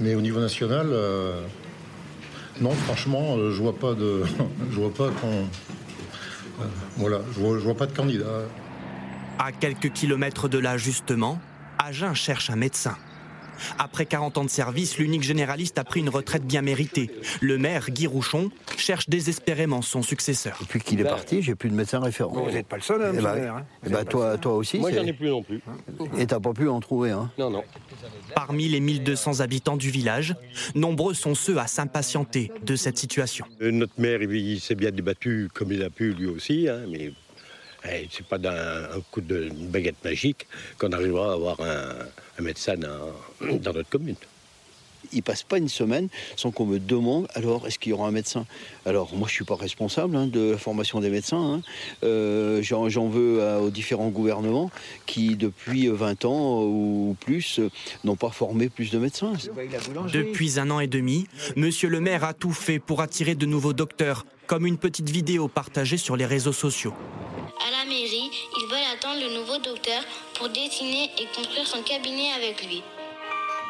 Mais 0.00 0.14
au 0.14 0.20
niveau 0.20 0.40
national, 0.40 0.88
euh, 0.90 1.40
non, 2.60 2.70
franchement, 2.70 3.36
euh, 3.36 3.50
je 3.52 3.62
vois 3.62 3.76
pas 3.76 3.94
de. 3.94 4.22
je 4.70 4.76
vois 4.80 4.92
pas 4.92 5.08
qu'on. 5.20 5.28
euh, 5.28 6.66
voilà, 6.96 7.20
je 7.34 7.40
vois, 7.40 7.58
je 7.58 7.64
vois 7.64 7.74
pas 7.76 7.86
de 7.86 7.92
candidat. 7.96 8.24
À 9.38 9.50
quelques 9.52 9.92
kilomètres 9.92 10.48
de 10.48 10.58
là, 10.58 10.76
justement, 10.76 11.38
Agen 11.78 12.14
cherche 12.14 12.50
un 12.50 12.56
médecin. 12.56 12.96
Après 13.78 14.04
40 14.04 14.38
ans 14.38 14.44
de 14.44 14.50
service, 14.50 14.98
l'unique 14.98 15.22
généraliste 15.22 15.78
a 15.78 15.84
pris 15.84 16.00
une 16.00 16.08
retraite 16.08 16.44
bien 16.44 16.60
méritée. 16.60 17.08
Le 17.40 17.56
maire, 17.56 17.88
Guy 17.90 18.08
Rouchon, 18.08 18.50
cherche 18.76 19.08
désespérément 19.08 19.80
son 19.80 20.02
successeur. 20.02 20.58
Depuis 20.60 20.80
qu'il 20.80 21.00
est 21.00 21.04
parti, 21.04 21.40
j'ai 21.40 21.54
plus 21.54 21.70
de 21.70 21.74
médecin 21.76 22.00
référent. 22.00 22.32
Vous 22.32 22.50
n'êtes 22.50 22.66
pas 22.66 22.76
le 22.76 22.82
seul, 22.82 23.00
hein, 23.00 23.10
Eh 23.12 23.16
monsieur 23.16 23.28
le 23.30 23.40
maire, 23.40 23.54
hein. 24.00 24.04
toi, 24.10 24.36
toi 24.38 24.54
aussi. 24.56 24.78
Moi, 24.80 24.90
j'en 24.92 25.04
ai 25.04 25.12
plus 25.12 25.28
non 25.28 25.44
plus. 25.44 25.60
Et 26.18 26.26
t'as 26.26 26.40
pas 26.40 26.52
pu 26.52 26.68
en 26.68 26.80
trouver, 26.80 27.12
hein 27.12 27.30
Non, 27.38 27.48
non. 27.50 27.62
Parmi 28.34 28.68
les 28.68 28.80
1200 28.80 29.38
habitants 29.38 29.76
du 29.76 29.90
village, 29.90 30.34
nombreux 30.74 31.14
sont 31.14 31.36
ceux 31.36 31.56
à 31.58 31.68
s'impatienter 31.68 32.50
de 32.64 32.74
cette 32.74 32.98
situation. 32.98 33.46
Euh, 33.62 33.70
Notre 33.70 34.00
maire, 34.00 34.20
il, 34.20 34.34
il 34.34 34.60
s'est 34.60 34.74
bien 34.74 34.90
débattu 34.90 35.48
comme 35.54 35.70
il 35.70 35.82
a 35.84 35.90
pu 35.90 36.12
lui 36.12 36.26
aussi, 36.26 36.68
hein, 36.68 36.80
mais 36.90 37.12
eh, 37.90 38.08
c'est 38.10 38.26
pas 38.26 38.38
d'un 38.38 38.84
un 38.96 39.00
coup 39.10 39.20
de 39.20 39.48
une 39.48 39.68
baguette 39.68 40.02
magique 40.04 40.46
qu'on 40.78 40.92
arrivera 40.92 41.30
à 41.30 41.34
avoir 41.34 41.60
un, 41.60 41.90
un 42.38 42.42
médecin 42.42 42.74
dans, 42.76 43.58
dans 43.58 43.72
notre 43.72 43.88
commune. 43.90 44.16
Il 45.12 45.22
passe 45.22 45.42
pas 45.42 45.58
une 45.58 45.68
semaine 45.68 46.08
sans 46.34 46.50
qu'on 46.50 46.64
me 46.64 46.78
demande 46.78 47.28
alors 47.34 47.66
est-ce 47.66 47.78
qu'il 47.78 47.90
y 47.90 47.92
aura 47.92 48.08
un 48.08 48.10
médecin? 48.10 48.46
Alors 48.86 49.14
moi 49.14 49.28
je 49.28 49.34
suis 49.34 49.44
pas 49.44 49.54
responsable 49.54 50.16
hein, 50.16 50.26
de 50.26 50.52
la 50.52 50.58
formation 50.58 50.98
des 50.98 51.10
médecins. 51.10 51.56
hein. 51.56 51.60
Euh, 52.04 52.62
J'en 52.62 52.88
j'en 52.88 53.08
veux 53.08 53.42
à- 53.46 53.60
aux 53.60 53.68
différents 53.70 54.08
gouvernements 54.08 54.70
qui 55.04 55.36
depuis 55.36 55.88
20 55.88 56.24
ans 56.24 56.62
ou 56.64 57.16
plus 57.20 57.58
euh, 57.60 57.68
n'ont 58.02 58.16
pas 58.16 58.30
formé 58.30 58.70
plus 58.70 58.90
de 58.90 58.98
médecins. 58.98 59.34
Depuis 60.12 60.58
un 60.58 60.70
an 60.70 60.80
et 60.80 60.86
demi, 60.88 61.26
Monsieur 61.54 61.90
le 61.90 62.00
maire 62.00 62.24
a 62.24 62.32
tout 62.32 62.52
fait 62.52 62.78
pour 62.78 63.02
attirer 63.02 63.34
de 63.34 63.44
nouveaux 63.46 63.74
docteurs, 63.74 64.24
comme 64.46 64.66
une 64.66 64.78
petite 64.78 65.10
vidéo 65.10 65.48
partagée 65.48 65.98
sur 65.98 66.16
les 66.16 66.26
réseaux 66.26 66.52
sociaux. 66.54 66.94
À 67.60 67.70
la 67.70 67.84
mairie, 67.88 68.30
ils 68.58 68.66
veulent 68.68 68.90
attendre 68.92 69.20
le 69.20 69.38
nouveau 69.38 69.58
docteur 69.58 70.02
pour 70.34 70.48
dessiner 70.48 71.10
et 71.18 71.26
construire 71.34 71.66
son 71.66 71.82
cabinet 71.82 72.32
avec 72.36 72.66
lui. 72.66 72.82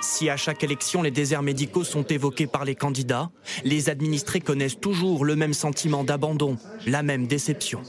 Si 0.00 0.28
à 0.28 0.36
chaque 0.36 0.62
élection 0.64 1.02
les 1.02 1.10
déserts 1.10 1.42
médicaux 1.42 1.84
sont 1.84 2.04
évoqués 2.04 2.46
par 2.46 2.64
les 2.64 2.74
candidats, 2.74 3.30
les 3.64 3.88
administrés 3.88 4.40
connaissent 4.40 4.78
toujours 4.78 5.24
le 5.24 5.36
même 5.36 5.54
sentiment 5.54 6.04
d'abandon, 6.04 6.56
la 6.86 7.02
même 7.02 7.26
déception. 7.26 7.82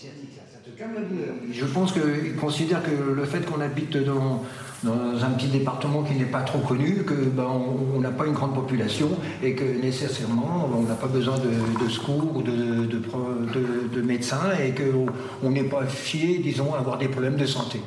Je 1.51 1.65
pense 1.65 1.93
qu'ils 1.93 2.35
considèrent 2.35 2.83
que 2.83 2.91
le 2.91 3.25
fait 3.25 3.45
qu'on 3.45 3.61
habite 3.61 3.97
dans, 3.97 4.43
dans 4.85 5.23
un 5.23 5.31
petit 5.31 5.47
département 5.47 6.03
qui 6.03 6.13
n'est 6.13 6.25
pas 6.25 6.41
trop 6.41 6.59
connu, 6.59 7.03
que 7.03 7.13
ben, 7.13 7.47
on 7.95 7.99
n'a 7.99 8.11
pas 8.11 8.25
une 8.27 8.33
grande 8.33 8.53
population 8.53 9.09
et 9.43 9.55
que 9.55 9.63
nécessairement 9.63 10.69
on 10.77 10.83
n'a 10.83 10.93
pas 10.95 11.07
besoin 11.07 11.37
de, 11.39 11.49
de 11.83 11.89
secours 11.89 12.35
ou 12.35 12.41
de, 12.41 12.85
de 12.85 12.99
pro- 12.99 13.33
de- 13.53 13.87
de 13.93 14.01
médecins 14.01 14.51
et 14.63 14.73
qu'on 14.73 15.49
n'est 15.49 15.63
pas 15.63 15.85
fié, 15.85 16.37
disons, 16.39 16.73
à 16.75 16.77
avoir 16.79 16.97
des 16.97 17.07
problèmes 17.07 17.35
de 17.37 17.45
santé. 17.45 17.81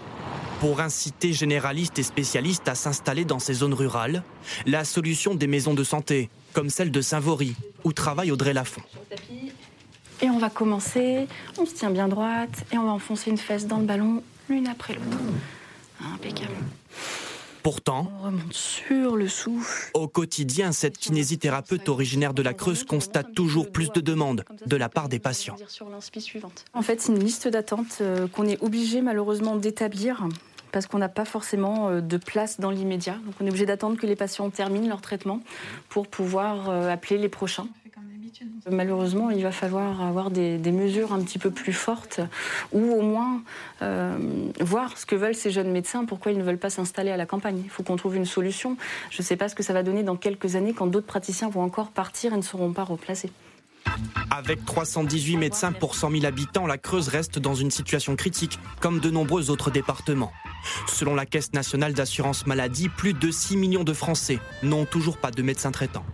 Pour 0.61 0.81
inciter 0.81 1.33
généralistes 1.33 2.01
et 2.01 2.03
spécialistes 2.03 2.67
à 2.69 2.75
s'installer 2.75 3.25
dans 3.25 3.39
ces 3.39 3.55
zones 3.55 3.75
rurales, 3.75 4.25
la 4.67 4.85
solution 4.85 5.37
des 5.37 5.47
maisons 5.47 5.75
de 5.75 5.85
santé, 5.85 6.31
comme 6.53 6.69
celle 6.69 6.91
de 6.91 7.01
Saint-Vaury, 7.01 7.55
où 7.85 7.93
travaille 7.93 8.33
Audrey 8.33 8.53
Lafont. 8.53 8.83
Et 10.21 10.29
on 10.29 10.39
va 10.41 10.51
commencer, 10.51 11.29
on 11.61 11.65
se 11.65 11.75
tient 11.75 11.91
bien 11.91 12.09
droite 12.09 12.65
et 12.73 12.77
on 12.79 12.87
va 12.87 12.91
enfoncer 12.91 13.31
une 13.31 13.39
fesse 13.39 13.69
dans 13.69 13.79
le 13.79 13.85
ballon, 13.85 14.21
l'une 14.49 14.67
après 14.67 14.95
l'autre. 14.95 15.17
Impeccable. 16.01 16.55
Pourtant, 17.63 18.11
On 18.21 18.27
remonte 18.27 18.53
sur 18.53 19.17
le 19.17 19.29
souffle. 19.29 19.91
au 19.95 20.09
quotidien, 20.09 20.73
cette 20.73 20.97
kinésithérapeute 20.97 21.89
originaire 21.89 22.33
de 22.33 22.43
la 22.43 22.55
Creuse 22.55 22.85
constate 22.85 23.35
toujours 23.35 23.71
plus 23.71 23.91
de 23.91 24.01
demandes 24.01 24.45
de 24.65 24.77
la 24.77 24.89
part 24.89 25.09
des 25.09 25.19
patients. 25.19 25.57
En 26.73 26.83
fait, 26.83 27.01
c'est 27.01 27.13
une 27.13 27.23
liste 27.23 27.49
d'attente 27.49 27.99
euh, 28.01 28.29
qu'on 28.29 28.47
est 28.47 28.63
obligé 28.63 29.03
malheureusement 29.03 29.57
d'établir 29.57 30.27
parce 30.73 30.87
qu'on 30.87 30.99
n'a 30.99 31.09
pas 31.09 31.25
forcément 31.25 31.89
euh, 31.89 32.01
de 32.01 32.17
place 32.17 32.61
dans 32.61 32.71
l'immédiat. 32.71 33.19
Donc 33.25 33.35
on 33.41 33.47
est 33.47 33.49
obligé 33.49 33.67
d'attendre 33.67 33.99
que 33.99 34.07
les 34.07 34.17
patients 34.17 34.49
terminent 34.51 34.89
leur 34.89 35.01
traitement 35.01 35.41
pour 35.89 36.07
pouvoir 36.07 36.71
euh, 36.71 36.91
appeler 36.91 37.19
les 37.19 37.29
prochains. 37.29 37.69
Malheureusement, 38.71 39.31
il 39.31 39.43
va 39.43 39.53
falloir 39.53 40.03
avoir 40.03 40.31
des, 40.31 40.59
des 40.59 40.73
mesures 40.73 41.13
un 41.13 41.21
petit 41.21 41.39
peu 41.39 41.51
plus 41.51 41.73
fortes 41.73 42.21
ou 42.73 42.93
au 42.93 43.03
moins 43.03 43.43
euh, 43.83 44.19
voir 44.61 44.97
ce 44.99 45.07
que 45.07 45.15
veulent 45.15 45.35
ces 45.35 45.51
jeunes 45.51 45.71
médecins, 45.71 46.05
pourquoi 46.05 46.33
ils 46.33 46.39
ne 46.39 46.43
veulent 46.43 46.59
pas 46.59 46.71
s'installer 46.71 47.11
à 47.11 47.17
la 47.17 47.27
campagne. 47.27 47.61
Il 47.65 47.71
faut 47.71 47.83
qu'on 47.83 47.97
trouve 47.97 48.17
une 48.17 48.27
solution. 48.27 48.77
Je 49.11 49.23
ne 49.23 49.25
sais 49.25 49.37
pas 49.37 49.49
ce 49.49 49.55
que 49.55 49.63
ça 49.63 49.73
va 49.73 49.83
donner 49.83 50.03
dans 50.03 50.17
quelques 50.17 50.57
années 50.57 50.73
quand 50.73 50.87
d'autres 50.87 51.07
praticiens 51.07 51.49
vont 51.49 51.63
encore 51.63 51.89
partir 51.89 52.33
et 52.33 52.37
ne 52.37 52.43
seront 52.43 52.73
pas 52.73 52.85
replacés. 52.85 53.31
Avec 54.31 54.65
318 54.65 55.37
médecins 55.37 55.73
pour 55.73 55.95
100 55.95 56.11
000 56.11 56.25
habitants, 56.27 56.67
la 56.67 56.79
Creuse 56.79 57.09
reste 57.09 57.39
dans 57.39 57.55
une 57.55 57.71
situation 57.71 58.17
critique, 58.17 58.59
comme 58.81 59.01
de 59.01 59.11
nombreux 59.11 59.51
autres 59.51 59.71
départements. 59.71 60.33
Selon 60.87 61.15
la 61.15 61.27
Caisse 61.27 61.53
nationale 61.53 61.95
d'assurance 61.95 62.47
maladie, 62.47 62.89
plus 62.89 63.15
de 63.15 63.31
6 63.31 63.57
millions 63.57 63.85
de 63.85 63.93
Français 63.93 64.39
n'ont 64.63 64.85
toujours 64.85 65.17
pas 65.17 65.31
de 65.31 65.43
médecin 65.43 65.71
traitant. 65.71 66.05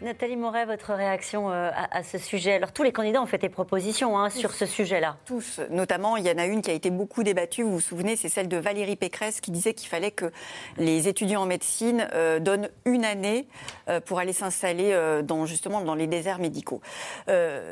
Nathalie 0.00 0.36
Moret, 0.36 0.64
votre 0.64 0.94
réaction 0.94 1.50
euh, 1.50 1.70
à, 1.74 2.04
ce 2.04 2.18
sujet? 2.18 2.52
Alors, 2.52 2.70
tous 2.70 2.84
les 2.84 2.92
candidats 2.92 3.20
ont 3.20 3.26
fait 3.26 3.38
des 3.38 3.48
propositions 3.48 4.16
hein, 4.16 4.30
sur 4.30 4.52
ce 4.52 4.64
sujet-là. 4.64 5.16
Tous, 5.24 5.58
notamment, 5.70 6.16
il 6.16 6.24
y 6.24 6.30
en 6.30 6.38
a 6.38 6.46
une 6.46 6.62
qui 6.62 6.70
a 6.70 6.72
été 6.72 6.90
beaucoup 6.90 7.24
débattue, 7.24 7.64
vous 7.64 7.72
vous 7.72 7.80
souvenez, 7.80 8.14
c'est 8.14 8.28
celle 8.28 8.46
de 8.46 8.58
Valérie 8.58 8.94
Pécresse 8.94 9.40
qui 9.40 9.50
disait 9.50 9.74
qu'il 9.74 9.88
fallait 9.88 10.12
que 10.12 10.30
les 10.76 11.08
étudiants 11.08 11.42
en 11.42 11.46
médecine 11.46 12.06
euh, 12.14 12.38
donnent 12.38 12.68
une 12.84 13.04
année 13.04 13.48
euh, 13.88 13.98
pour 14.00 14.20
aller 14.20 14.32
s'installer 14.32 14.92
euh, 14.92 15.22
dans, 15.22 15.46
justement 15.46 15.80
dans 15.80 15.96
les 15.96 16.06
déserts 16.06 16.38
médicaux. 16.38 16.80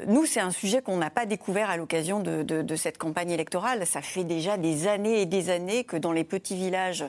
Nous, 0.09 0.27
c'est 0.27 0.41
un 0.41 0.51
sujet 0.51 0.83
qu'on 0.83 0.97
n'a 0.97 1.11
pas 1.11 1.27
découvert 1.27 1.71
à 1.71 1.77
l'occasion 1.77 2.19
de, 2.19 2.43
de- 2.43 2.63
de 2.63 2.77
cette 2.77 2.99
campagne 2.99 3.31
électorale. 3.31 3.87
Ça 3.87 4.03
fait 4.03 4.25
déjà 4.25 4.57
des 4.57 4.89
années 4.89 5.21
et 5.21 5.27
des 5.27 5.49
années 5.51 5.85
que 5.85 5.97
dans 5.97 6.13
les 6.13 6.25
petits 6.25 6.57
villages 6.57 7.05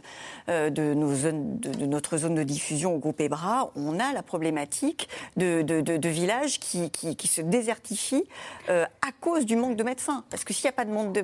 de, 0.48 0.94
nos 0.94 1.14
zones, 1.14 1.60
de 1.60 1.86
notre 1.86 2.18
zone 2.18 2.36
de 2.36 2.44
diffusion 2.44 2.96
au 2.96 3.00
groupe 3.00 3.20
EBRA, 3.20 3.72
on 3.76 4.00
a 4.00 4.14
la 4.14 4.24
problématique 4.24 5.07
de, 5.36 5.62
de- 5.62 5.82
de- 5.82 5.98
de 5.98 6.10
villages 6.10 6.60
qui, 6.60 6.90
qui- 6.92 7.16
qui 7.16 7.28
se 7.28 7.42
désertifient 7.42 8.26
euh, 8.70 8.86
à 9.02 9.12
cause 9.22 9.46
du 9.46 9.56
manque 9.56 9.76
de 9.76 9.84
médecins. 9.84 10.24
Parce 10.30 10.44
que 10.44 10.54
s'il 10.54 10.66
n'y 10.66 10.70
a 10.70 10.74
pas 10.74 10.86
de 10.86 10.92
manque 10.92 11.14
de 11.14 11.24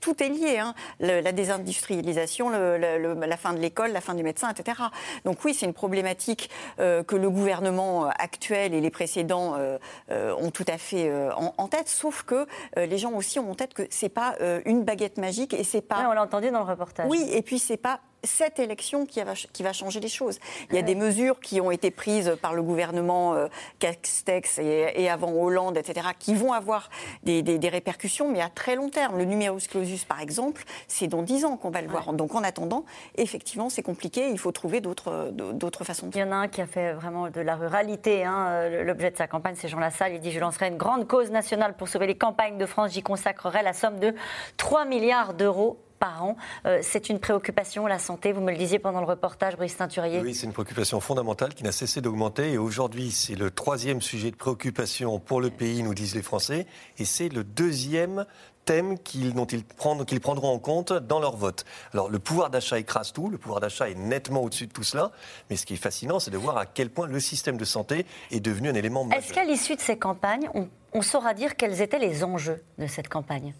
tout 0.00 0.22
est 0.22 0.28
lié, 0.28 0.58
hein. 0.58 0.74
Le- 1.00 1.20
la 1.20 1.32
désindustrialisation, 1.32 2.50
le- 2.50 2.78
le- 2.78 2.98
le- 2.98 3.14
la 3.26 3.36
fin 3.36 3.52
de 3.52 3.58
l'école, 3.58 3.92
la 3.92 4.00
fin 4.00 4.14
du 4.14 4.22
médecin, 4.22 4.50
etc. 4.50 4.78
Donc 5.24 5.44
oui, 5.44 5.54
c'est 5.54 5.66
une 5.66 5.72
problématique 5.74 6.50
euh, 6.78 7.02
que 7.02 7.16
le 7.16 7.30
gouvernement 7.30 8.06
actuel 8.18 8.74
et 8.74 8.80
les 8.80 8.90
précédents 8.90 9.54
euh, 9.56 9.78
euh, 10.10 10.34
ont 10.38 10.50
tout 10.50 10.64
à 10.68 10.78
fait 10.78 11.08
euh, 11.08 11.32
en, 11.34 11.54
en 11.58 11.68
tête, 11.68 11.88
sauf 11.88 12.22
que 12.22 12.46
euh, 12.78 12.86
les 12.86 12.98
gens 12.98 13.12
aussi 13.12 13.38
ont 13.38 13.50
en 13.50 13.54
tête 13.54 13.74
que 13.74 13.86
c'est 13.90 14.08
pas 14.08 14.34
euh, 14.40 14.60
une 14.64 14.84
baguette 14.84 15.18
magique 15.18 15.54
et 15.54 15.64
c'est 15.64 15.80
pas. 15.80 16.06
on 16.08 16.12
l'a 16.12 16.22
entendu 16.22 16.50
dans 16.50 16.60
le 16.60 16.70
reportage. 16.70 17.06
Oui, 17.08 17.26
et 17.32 17.42
puis 17.42 17.58
c'est 17.58 17.76
pas 17.76 18.00
cette 18.24 18.58
élection 18.58 19.06
qui 19.06 19.20
va, 19.22 19.34
qui 19.52 19.62
va 19.62 19.72
changer 19.72 20.00
les 20.00 20.08
choses. 20.08 20.38
Il 20.70 20.76
y 20.76 20.78
a 20.78 20.82
des 20.82 20.94
mesures 20.94 21.40
qui 21.40 21.60
ont 21.60 21.70
été 21.70 21.90
prises 21.90 22.36
par 22.40 22.54
le 22.54 22.62
gouvernement 22.62 23.34
euh, 23.34 23.48
Castex 23.78 24.58
et, 24.58 24.92
et 24.96 25.10
avant 25.10 25.32
Hollande, 25.32 25.76
etc., 25.76 26.08
qui 26.18 26.34
vont 26.34 26.52
avoir 26.52 26.88
des, 27.22 27.42
des- 27.42 27.58
des 27.58 27.68
répercussions, 27.68 28.30
mais 28.30 28.40
à 28.40 28.48
très 28.48 28.76
long 28.76 28.88
terme. 28.90 29.18
Le 29.18 29.24
numerus 29.24 29.66
clausus, 29.68 30.04
par 30.04 30.20
exemple, 30.20 30.62
c'est 30.88 31.06
dans 31.08 31.22
10 31.22 31.44
ans 31.44 31.56
qu'on 31.56 31.70
va 31.70 31.82
le 31.82 31.88
voir. 31.88 32.12
Donc 32.12 32.34
en 32.34 32.42
attendant, 32.42 32.84
effectivement, 33.16 33.68
c'est 33.70 33.82
compliqué. 33.82 34.28
Il 34.30 34.38
faut 34.38 34.52
trouver 34.52 34.80
d'autres 34.80 35.84
façons 35.84 36.06
de 36.08 36.16
Il 36.16 36.20
y 36.20 36.22
en 36.22 36.32
a 36.32 36.36
un 36.36 36.48
qui 36.48 36.60
a 36.60 36.66
fait 36.66 36.92
vraiment 36.92 37.28
de 37.30 37.40
la 37.40 37.56
ruralité 37.56 38.24
hein, 38.24 38.68
l'objet 38.84 39.10
de 39.10 39.16
sa 39.16 39.26
campagne, 39.26 39.54
c'est 39.56 39.68
Jean 39.68 39.78
Lassalle. 39.78 40.12
Il 40.14 40.20
dit 40.20 40.30
Je 40.30 40.40
lancerai 40.40 40.68
une 40.68 40.76
grande 40.76 41.06
cause 41.06 41.30
nationale 41.30 41.74
pour 41.76 41.88
sauver 41.88 42.06
les 42.06 42.16
campagnes 42.16 42.58
de 42.58 42.66
France. 42.66 42.92
J'y 42.92 43.02
consacrerai 43.02 43.62
la 43.62 43.72
somme 43.72 43.98
de 43.98 44.14
3 44.56 44.84
milliards 44.84 45.34
d'euros 45.34 45.78
par 46.02 46.24
an. 46.24 46.36
Euh, 46.66 46.80
c'est 46.82 47.10
une 47.10 47.20
préoccupation, 47.20 47.86
la 47.86 48.00
santé, 48.00 48.32
vous 48.32 48.40
me 48.40 48.50
le 48.50 48.58
disiez 48.58 48.80
pendant 48.80 48.98
le 48.98 49.06
reportage, 49.06 49.56
Brice 49.56 49.76
Teinturier. 49.76 50.20
Oui, 50.20 50.34
c'est 50.34 50.46
une 50.46 50.52
préoccupation 50.52 50.98
fondamentale 50.98 51.54
qui 51.54 51.62
n'a 51.62 51.70
cessé 51.70 52.00
d'augmenter. 52.00 52.50
Et 52.50 52.58
aujourd'hui, 52.58 53.12
c'est 53.12 53.36
le 53.36 53.52
troisième 53.52 54.02
sujet 54.02 54.32
de 54.32 54.36
préoccupation 54.36 55.20
pour 55.20 55.40
le 55.40 55.50
pays, 55.50 55.80
nous 55.84 55.94
disent 55.94 56.16
les 56.16 56.22
Français. 56.22 56.66
Et 56.98 57.04
c'est 57.04 57.28
le 57.28 57.44
deuxième 57.44 58.26
thème 58.64 58.98
qu'ils, 58.98 59.32
dont 59.32 59.46
ils, 59.46 59.62
prendront, 59.64 60.04
qu'ils 60.04 60.20
prendront 60.20 60.52
en 60.52 60.58
compte 60.58 60.92
dans 60.92 61.20
leur 61.20 61.36
vote. 61.36 61.64
Alors, 61.92 62.10
le 62.10 62.18
pouvoir 62.18 62.50
d'achat 62.50 62.80
écrase 62.80 63.12
tout, 63.12 63.30
le 63.30 63.38
pouvoir 63.38 63.60
d'achat 63.60 63.88
est 63.88 63.94
nettement 63.94 64.42
au-dessus 64.42 64.66
de 64.66 64.72
tout 64.72 64.82
cela, 64.82 65.12
mais 65.50 65.56
ce 65.56 65.64
qui 65.64 65.74
est 65.74 65.76
fascinant, 65.76 66.18
c'est 66.18 66.32
de 66.32 66.36
voir 66.36 66.56
à 66.58 66.66
quel 66.66 66.90
point 66.90 67.06
le 67.06 67.20
système 67.20 67.56
de 67.56 67.64
santé 67.64 68.06
est 68.32 68.40
devenu 68.40 68.70
un 68.70 68.74
élément 68.74 69.04
majeur. 69.04 69.22
Est-ce 69.22 69.32
qu'à 69.32 69.44
l'issue 69.44 69.76
de 69.76 69.80
ces 69.80 69.98
campagnes, 69.98 70.50
on, 70.54 70.68
on 70.94 71.02
saura 71.02 71.32
dire 71.32 71.56
quels 71.56 71.80
étaient 71.80 72.00
les 72.00 72.24
enjeux 72.24 72.64
de 72.78 72.88
cette 72.88 73.08
campagne? 73.08 73.54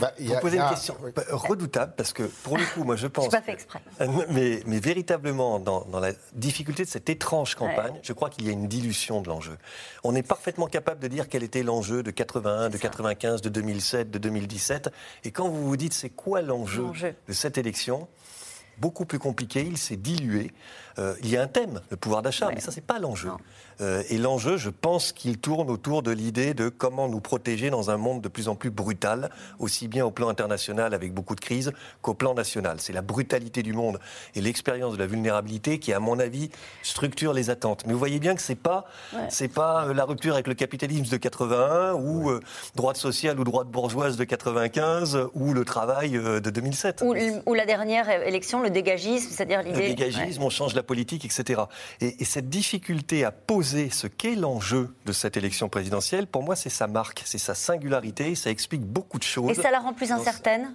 Bah, 0.00 0.12
vous 0.18 0.40
posez 0.40 0.56
une 0.56 0.68
question 0.68 0.96
bah, 1.14 1.22
redoutable 1.30 1.92
parce 1.96 2.12
que 2.12 2.22
pour 2.22 2.56
le 2.56 2.64
coup, 2.64 2.84
moi 2.84 2.96
je 2.96 3.06
pense. 3.06 3.28
pas 3.28 3.42
fait 3.42 3.52
exprès. 3.52 3.80
Mais, 4.30 4.62
mais 4.66 4.80
véritablement, 4.80 5.58
dans, 5.58 5.84
dans, 5.84 6.00
la 6.00 6.12
difficulté 6.32 6.84
de 6.84 6.88
cette 6.88 7.10
étrange 7.10 7.54
campagne, 7.54 7.98
je 8.02 8.12
crois 8.12 8.30
qu'il 8.30 8.46
y 8.46 8.48
a 8.48 8.52
une 8.52 8.66
dilution 8.68 9.20
de 9.20 9.28
l'enjeu. 9.28 9.58
On 10.04 10.14
est 10.14 10.22
parfaitement 10.22 10.66
capable 10.66 11.00
de 11.00 11.08
dire 11.08 11.28
quel 11.28 11.42
était 11.42 11.62
l'enjeu 11.62 12.02
de 12.02 12.10
81, 12.10 12.70
de 12.70 12.78
95, 12.78 13.42
de 13.42 13.48
2007, 13.48 14.10
de 14.10 14.18
2017. 14.18 14.90
Et 15.24 15.30
quand 15.30 15.48
vous 15.48 15.68
vous 15.68 15.76
dites 15.76 15.92
c'est 15.92 16.10
quoi 16.10 16.40
l'enjeu 16.40 16.86
de 17.28 17.32
cette 17.32 17.58
élection, 17.58 18.08
beaucoup 18.80 19.04
plus 19.04 19.18
compliqué, 19.18 19.62
il 19.62 19.78
s'est 19.78 19.96
dilué. 19.96 20.52
Euh, 20.98 21.14
il 21.22 21.30
y 21.30 21.36
a 21.36 21.42
un 21.42 21.46
thème, 21.46 21.80
le 21.90 21.96
pouvoir 21.96 22.22
d'achat, 22.22 22.50
mais 22.52 22.60
ça, 22.60 22.72
c'est 22.72 22.80
pas 22.80 22.98
l'enjeu. 22.98 23.30
Euh, 23.80 24.02
et 24.08 24.18
l'enjeu, 24.18 24.56
je 24.56 24.70
pense 24.70 25.12
qu'il 25.12 25.38
tourne 25.38 25.70
autour 25.70 26.02
de 26.02 26.10
l'idée 26.10 26.54
de 26.54 26.68
comment 26.68 27.08
nous 27.08 27.20
protéger 27.20 27.70
dans 27.70 27.90
un 27.90 27.96
monde 27.96 28.20
de 28.20 28.28
plus 28.28 28.48
en 28.48 28.56
plus 28.56 28.70
brutal, 28.70 29.30
aussi 29.60 29.86
bien 29.86 30.04
au 30.04 30.10
plan 30.10 30.28
international 30.28 30.94
avec 30.94 31.14
beaucoup 31.14 31.36
de 31.36 31.40
crises 31.40 31.72
qu'au 32.02 32.14
plan 32.14 32.34
national. 32.34 32.80
C'est 32.80 32.92
la 32.92 33.02
brutalité 33.02 33.62
du 33.62 33.72
monde 33.72 34.00
et 34.34 34.40
l'expérience 34.40 34.94
de 34.94 34.98
la 34.98 35.06
vulnérabilité 35.06 35.78
qui, 35.78 35.92
à 35.92 36.00
mon 36.00 36.18
avis, 36.18 36.50
structure 36.82 37.32
les 37.32 37.50
attentes. 37.50 37.84
Mais 37.86 37.92
vous 37.92 37.98
voyez 37.98 38.18
bien 38.18 38.34
que 38.34 38.42
c'est 38.42 38.56
pas, 38.56 38.86
c'est 39.28 39.48
pas 39.48 39.86
euh, 39.86 39.94
la 39.94 40.04
rupture 40.04 40.34
avec 40.34 40.48
le 40.48 40.54
capitalisme 40.54 41.04
de 41.04 41.16
81 41.16 41.94
ou 41.94 42.32
droite 42.74 42.96
sociale 42.96 43.38
ou 43.38 43.44
droite 43.44 43.68
bourgeoise 43.68 44.16
de 44.16 44.24
95 44.24 45.28
ou 45.34 45.52
le 45.52 45.64
travail 45.64 46.10
de 46.12 46.50
2007. 46.50 47.04
Ou, 47.04 47.54
la 47.54 47.66
dernière 47.66 48.08
élection, 48.26 48.62
le 48.62 48.67
dégagisme, 48.70 49.30
c'est-à-dire 49.30 49.62
l'idée. 49.62 49.88
Le 49.88 49.94
dégagisme, 49.94 50.42
on 50.42 50.50
change 50.50 50.74
la 50.74 50.82
politique, 50.82 51.24
etc. 51.24 51.62
Et, 52.00 52.24
cette 52.24 52.48
difficulté 52.48 53.24
à 53.24 53.30
poser 53.30 53.90
ce 53.90 54.06
qu'est 54.06 54.34
l'enjeu 54.34 54.94
de 55.06 55.12
cette 55.12 55.36
élection 55.36 55.68
présidentielle, 55.68 56.26
pour 56.26 56.42
moi, 56.42 56.56
c'est 56.56 56.70
sa 56.70 56.86
marque, 56.86 57.22
c'est 57.24 57.38
sa 57.38 57.54
singularité, 57.54 58.34
ça 58.34 58.50
explique 58.50 58.82
beaucoup 58.82 59.18
de 59.18 59.24
choses. 59.24 59.58
Et 59.58 59.62
ça 59.62 59.70
la 59.70 59.80
rend 59.80 59.94
plus 59.94 60.12
incertaine? 60.12 60.74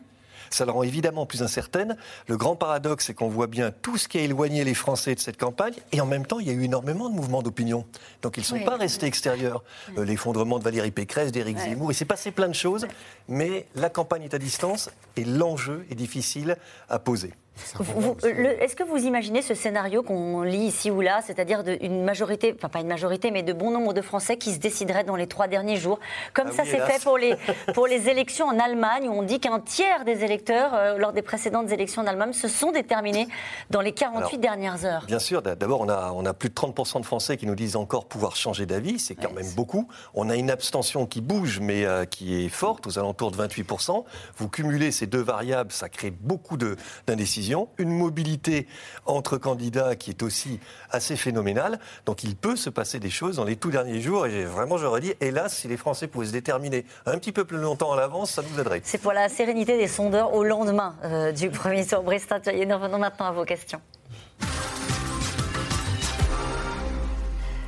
Ça 0.49 0.65
la 0.65 0.71
rend 0.71 0.83
évidemment 0.83 1.25
plus 1.25 1.41
incertaine. 1.41 1.97
Le 2.27 2.37
grand 2.37 2.55
paradoxe, 2.55 3.05
c'est 3.05 3.13
qu'on 3.13 3.27
voit 3.27 3.47
bien 3.47 3.71
tout 3.71 3.97
ce 3.97 4.07
qui 4.07 4.19
a 4.19 4.21
éloigné 4.21 4.63
les 4.63 4.75
Français 4.75 5.15
de 5.15 5.19
cette 5.19 5.37
campagne, 5.37 5.73
et 5.91 5.99
en 5.99 6.05
même 6.05 6.25
temps, 6.25 6.39
il 6.39 6.47
y 6.47 6.51
a 6.51 6.53
eu 6.53 6.63
énormément 6.63 7.09
de 7.09 7.15
mouvements 7.15 7.41
d'opinion. 7.41 7.85
Donc 8.21 8.37
ils 8.37 8.41
ne 8.41 8.45
sont 8.45 8.59
pas 8.59 8.77
restés 8.77 9.07
extérieurs. 9.07 9.63
Euh, 9.97 10.05
l'effondrement 10.05 10.59
de 10.59 10.63
Valérie 10.63 10.91
Pécresse, 10.91 11.31
d'Éric 11.31 11.57
Zemmour, 11.57 11.91
il 11.91 11.95
s'est 11.95 12.05
passé 12.05 12.31
plein 12.31 12.47
de 12.47 12.53
choses, 12.53 12.87
mais 13.27 13.65
la 13.75 13.89
campagne 13.89 14.23
est 14.23 14.33
à 14.33 14.39
distance 14.39 14.91
et 15.15 15.25
l'enjeu 15.25 15.85
est 15.89 15.95
difficile 15.95 16.57
à 16.89 16.99
poser. 16.99 17.33
Est-ce 17.55 18.75
que 18.75 18.83
vous 18.83 18.97
imaginez 18.97 19.41
ce 19.41 19.53
scénario 19.53 20.01
qu'on 20.01 20.41
lit 20.41 20.65
ici 20.65 20.89
ou 20.89 21.01
là, 21.01 21.21
c'est-à-dire 21.25 21.63
une 21.81 22.03
majorité, 22.03 22.53
enfin 22.55 22.69
pas 22.69 22.79
une 22.79 22.87
majorité, 22.87 23.29
mais 23.29 23.43
de 23.43 23.53
bon 23.53 23.69
nombre 23.69 23.93
de 23.93 24.01
Français 24.01 24.37
qui 24.37 24.53
se 24.53 24.59
décideraient 24.59 25.03
dans 25.03 25.15
les 25.15 25.27
trois 25.27 25.47
derniers 25.47 25.77
jours, 25.77 25.99
comme 26.33 26.47
ah 26.49 26.55
ça 26.55 26.65
s'est 26.65 26.79
fait 26.79 27.01
pour 27.03 27.17
les, 27.17 27.35
pour 27.75 27.87
les 27.87 28.09
élections 28.09 28.47
en 28.47 28.57
Allemagne, 28.57 29.07
où 29.07 29.11
on 29.11 29.21
dit 29.21 29.39
qu'un 29.39 29.59
tiers 29.59 30.03
des 30.03 30.23
électeurs, 30.23 30.73
euh, 30.73 30.97
lors 30.97 31.13
des 31.13 31.21
précédentes 31.21 31.71
élections 31.71 32.01
en 32.01 32.07
Allemagne, 32.07 32.33
se 32.33 32.47
sont 32.47 32.71
déterminés 32.71 33.27
dans 33.69 33.81
les 33.81 33.91
48 33.91 34.39
dernières 34.39 34.85
heures? 34.85 35.05
Bien 35.05 35.19
sûr, 35.19 35.41
d'abord 35.41 35.81
on 35.81 35.89
a, 35.89 36.11
on 36.11 36.25
a 36.25 36.33
plus 36.33 36.49
de 36.49 36.55
30% 36.55 37.01
de 37.01 37.05
Français 37.05 37.37
qui 37.37 37.45
nous 37.45 37.55
disent 37.55 37.75
encore 37.75 38.05
pouvoir 38.05 38.35
changer 38.35 38.65
d'avis, 38.65 38.99
c'est 38.99 39.15
quand 39.15 39.31
même 39.31 39.51
beaucoup. 39.55 39.87
On 40.15 40.29
a 40.29 40.35
une 40.35 40.49
abstention 40.49 41.05
qui 41.05 41.21
bouge, 41.21 41.59
mais 41.59 41.85
euh, 41.85 42.05
qui 42.05 42.43
est 42.43 42.49
forte, 42.49 42.87
aux 42.87 42.97
alentours 42.97 43.31
de 43.31 43.37
28%. 43.37 44.03
Vous 44.37 44.49
cumulez 44.49 44.91
ces 44.91 45.05
deux 45.05 45.21
variables, 45.21 45.71
ça 45.71 45.89
crée 45.89 46.11
beaucoup 46.11 46.57
d'indécision 46.57 47.42
une 47.77 47.89
mobilité 47.89 48.67
entre 49.05 49.37
candidats 49.37 49.95
qui 49.95 50.09
est 50.11 50.23
aussi 50.23 50.59
assez 50.89 51.15
phénoménale. 51.15 51.79
Donc 52.05 52.23
il 52.23 52.35
peut 52.35 52.55
se 52.55 52.69
passer 52.69 52.99
des 52.99 53.09
choses 53.09 53.37
dans 53.37 53.43
les 53.43 53.55
tout 53.55 53.71
derniers 53.71 54.01
jours. 54.01 54.25
Et 54.25 54.45
vraiment, 54.45 54.77
j'aurais 54.77 55.01
dit, 55.01 55.13
hélas, 55.21 55.55
si 55.55 55.67
les 55.67 55.77
Français 55.77 56.07
pouvaient 56.07 56.27
se 56.27 56.31
déterminer 56.31 56.85
un 57.05 57.17
petit 57.17 57.31
peu 57.31 57.45
plus 57.45 57.57
longtemps 57.57 57.93
à 57.93 57.95
l'avance, 57.95 58.31
ça 58.31 58.41
nous 58.41 58.59
aiderait. 58.59 58.81
C'est 58.83 59.01
pour 59.01 59.13
la 59.13 59.29
sérénité 59.29 59.77
des 59.77 59.87
sondeurs 59.87 60.33
au 60.33 60.43
lendemain 60.43 60.95
euh, 61.03 61.31
du 61.31 61.49
premier 61.49 61.85
tour. 61.85 62.03
Brice 62.03 62.27
nous 62.29 62.75
revenons 62.75 62.97
maintenant 62.97 63.27
à 63.27 63.31
vos 63.31 63.45
questions. 63.45 63.81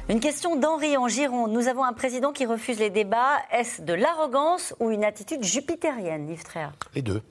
Une 0.07 0.19
question 0.19 0.55
d'Henri 0.55 0.97
en 0.97 1.07
Gironde. 1.07 1.51
Nous 1.51 1.67
avons 1.67 1.83
un 1.83 1.93
président 1.93 2.31
qui 2.31 2.45
refuse 2.45 2.79
les 2.79 2.91
débats. 2.91 3.37
Est-ce 3.51 3.81
de 3.81 3.93
l'arrogance 3.93 4.75
ou 4.79 4.91
une 4.91 5.03
attitude 5.03 5.43
jupitérienne, 5.43 6.29
Yves 6.29 6.43
Tréa 6.43 6.71
Les 6.93 7.01
deux. 7.01 7.23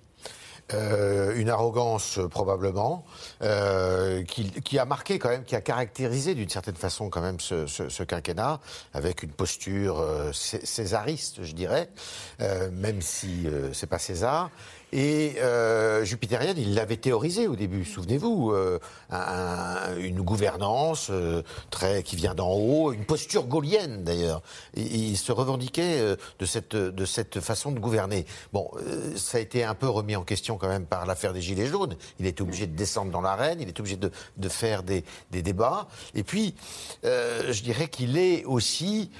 Euh, 0.73 1.37
une 1.37 1.51
arrogance 1.51 2.19
probablement, 2.31 3.05
euh, 3.43 4.25
qui, 4.25 4.79
a 4.79 4.87
marqué 4.87 5.19
quand 5.19 5.29
même, 5.29 5.45
qui 5.45 5.55
a 5.55 5.61
caractérisé 5.61 6.35
d'une 6.35 6.49
certaine 6.49 6.75
façon 6.75 7.11
quand 7.11 7.21
même 7.21 7.39
ce, 7.39 8.03
quinquennat, 8.03 8.61
avec 8.95 9.23
une 9.23 9.33
posture 9.33 10.01
euh, 10.01 10.33
césariste, 10.33 11.45
je 11.45 11.53
dirais, 11.53 11.91
même 12.73 13.03
si 13.03 13.47
c'est 13.75 13.87
pas 13.87 13.99
César, 13.99 14.51
et 14.95 15.35
euh, 15.41 16.05
Jupitérienne, 16.05 16.57
il 16.57 16.75
l'avait 16.75 16.97
théorisé 16.97 17.49
au 17.49 17.57
début, 17.57 17.85
souvenez-vous, 17.85 18.53
euh, 18.53 18.79
une 19.99 20.21
gouvernance 20.21 21.09
euh, 21.11 21.43
très 21.71 22.05
qui 22.05 22.15
vient 22.15 22.33
d'en 22.33 22.53
haut, 22.53 22.93
une 22.93 23.05
posture 23.05 23.47
gaulienne 23.47 24.05
d'ailleurs. 24.05 24.41
Il 24.77 25.17
se 25.17 25.33
revendiquait 25.33 25.99
euh, 25.99 26.17
de 26.39 26.47
cette 26.47 26.77
de 26.77 27.05
cette 27.05 27.41
façon 27.41 27.73
de 27.73 27.81
gouverner. 27.81 28.25
Bon, 28.53 28.71
ça 29.17 29.39
a 29.39 29.41
été 29.41 29.65
un 29.65 29.75
peu 29.75 29.89
remis 29.89 30.15
en 30.15 30.23
question 30.23 30.59
quand 30.59 30.69
même 30.69 30.87
par 30.87 31.07
l'affaire 31.07 31.33
des 31.33 31.41
gilets 31.41 31.67
jaunes. 31.67 31.97
Il 32.21 32.27
était 32.27 32.43
obligé 32.43 32.69
de 32.69 32.77
descendre 32.77 33.11
dans 33.11 33.21
l'arène, 33.21 33.61
il 33.61 33.69
était 33.69 33.81
obligé 33.81 33.97
de, 33.97 34.13
de 34.37 34.49
faire 34.49 34.85
des, 34.85 35.05
des, 35.33 35.43
débats. 35.43 35.89
Et 36.15 36.23
puis, 36.23 36.55
je 37.03 37.63
dirais 37.63 37.89
qu'il 37.89 38.17
est 38.17 38.45
aussi, 38.45 39.11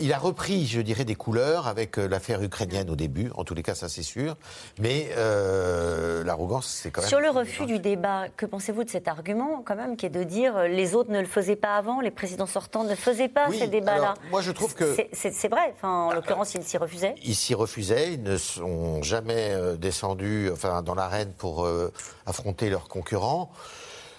il 0.00 0.12
a 0.12 0.18
repris, 0.18 0.66
je 0.66 0.80
dirais, 0.80 1.04
des 1.04 1.14
couleurs 1.14 1.66
avec 1.66 1.96
l'affaire 1.96 2.42
ukrainienne 2.42 2.90
au 2.90 2.96
début. 2.96 3.30
En 3.36 3.44
tous 3.44 3.54
les 3.54 3.62
cas, 3.62 3.74
ça 3.74 3.88
c'est 3.88 4.02
sûr. 4.02 4.36
Mais 4.78 5.11
euh, 5.16 6.24
l'arrogance, 6.24 6.66
c'est 6.66 6.90
quand 6.90 7.00
même. 7.00 7.08
Sur 7.08 7.20
le 7.20 7.30
refus 7.30 7.66
du 7.66 7.78
débat, 7.78 8.26
que 8.36 8.46
pensez-vous 8.46 8.84
de 8.84 8.90
cet 8.90 9.08
argument, 9.08 9.62
quand 9.64 9.76
même, 9.76 9.96
qui 9.96 10.06
est 10.06 10.10
de 10.10 10.22
dire 10.22 10.56
euh, 10.56 10.68
les 10.68 10.94
autres 10.94 11.10
ne 11.10 11.20
le 11.20 11.26
faisaient 11.26 11.56
pas 11.56 11.76
avant, 11.76 12.00
les 12.00 12.10
présidents 12.10 12.46
sortants 12.46 12.84
ne 12.84 12.94
faisaient 12.94 13.28
pas 13.28 13.50
ces 13.50 13.68
débats-là 13.68 14.14
Moi, 14.30 14.42
je 14.42 14.50
trouve 14.50 14.74
que. 14.74 14.96
C'est 15.12 15.48
vrai. 15.48 15.72
Enfin, 15.74 15.88
en 15.88 16.12
l'occurrence, 16.12 16.54
ils 16.54 16.62
s'y 16.62 16.76
refusaient. 16.78 17.14
Ils 17.22 17.34
s'y 17.34 17.54
refusaient. 17.54 18.14
Ils 18.14 18.22
ne 18.22 18.36
sont 18.36 19.02
jamais 19.02 19.50
euh, 19.50 19.76
descendus 19.76 20.50
enfin, 20.52 20.82
dans 20.82 20.94
l'arène 20.94 21.32
pour 21.32 21.68
affronter 22.26 22.70
leurs 22.70 22.88
concurrents. 22.88 23.50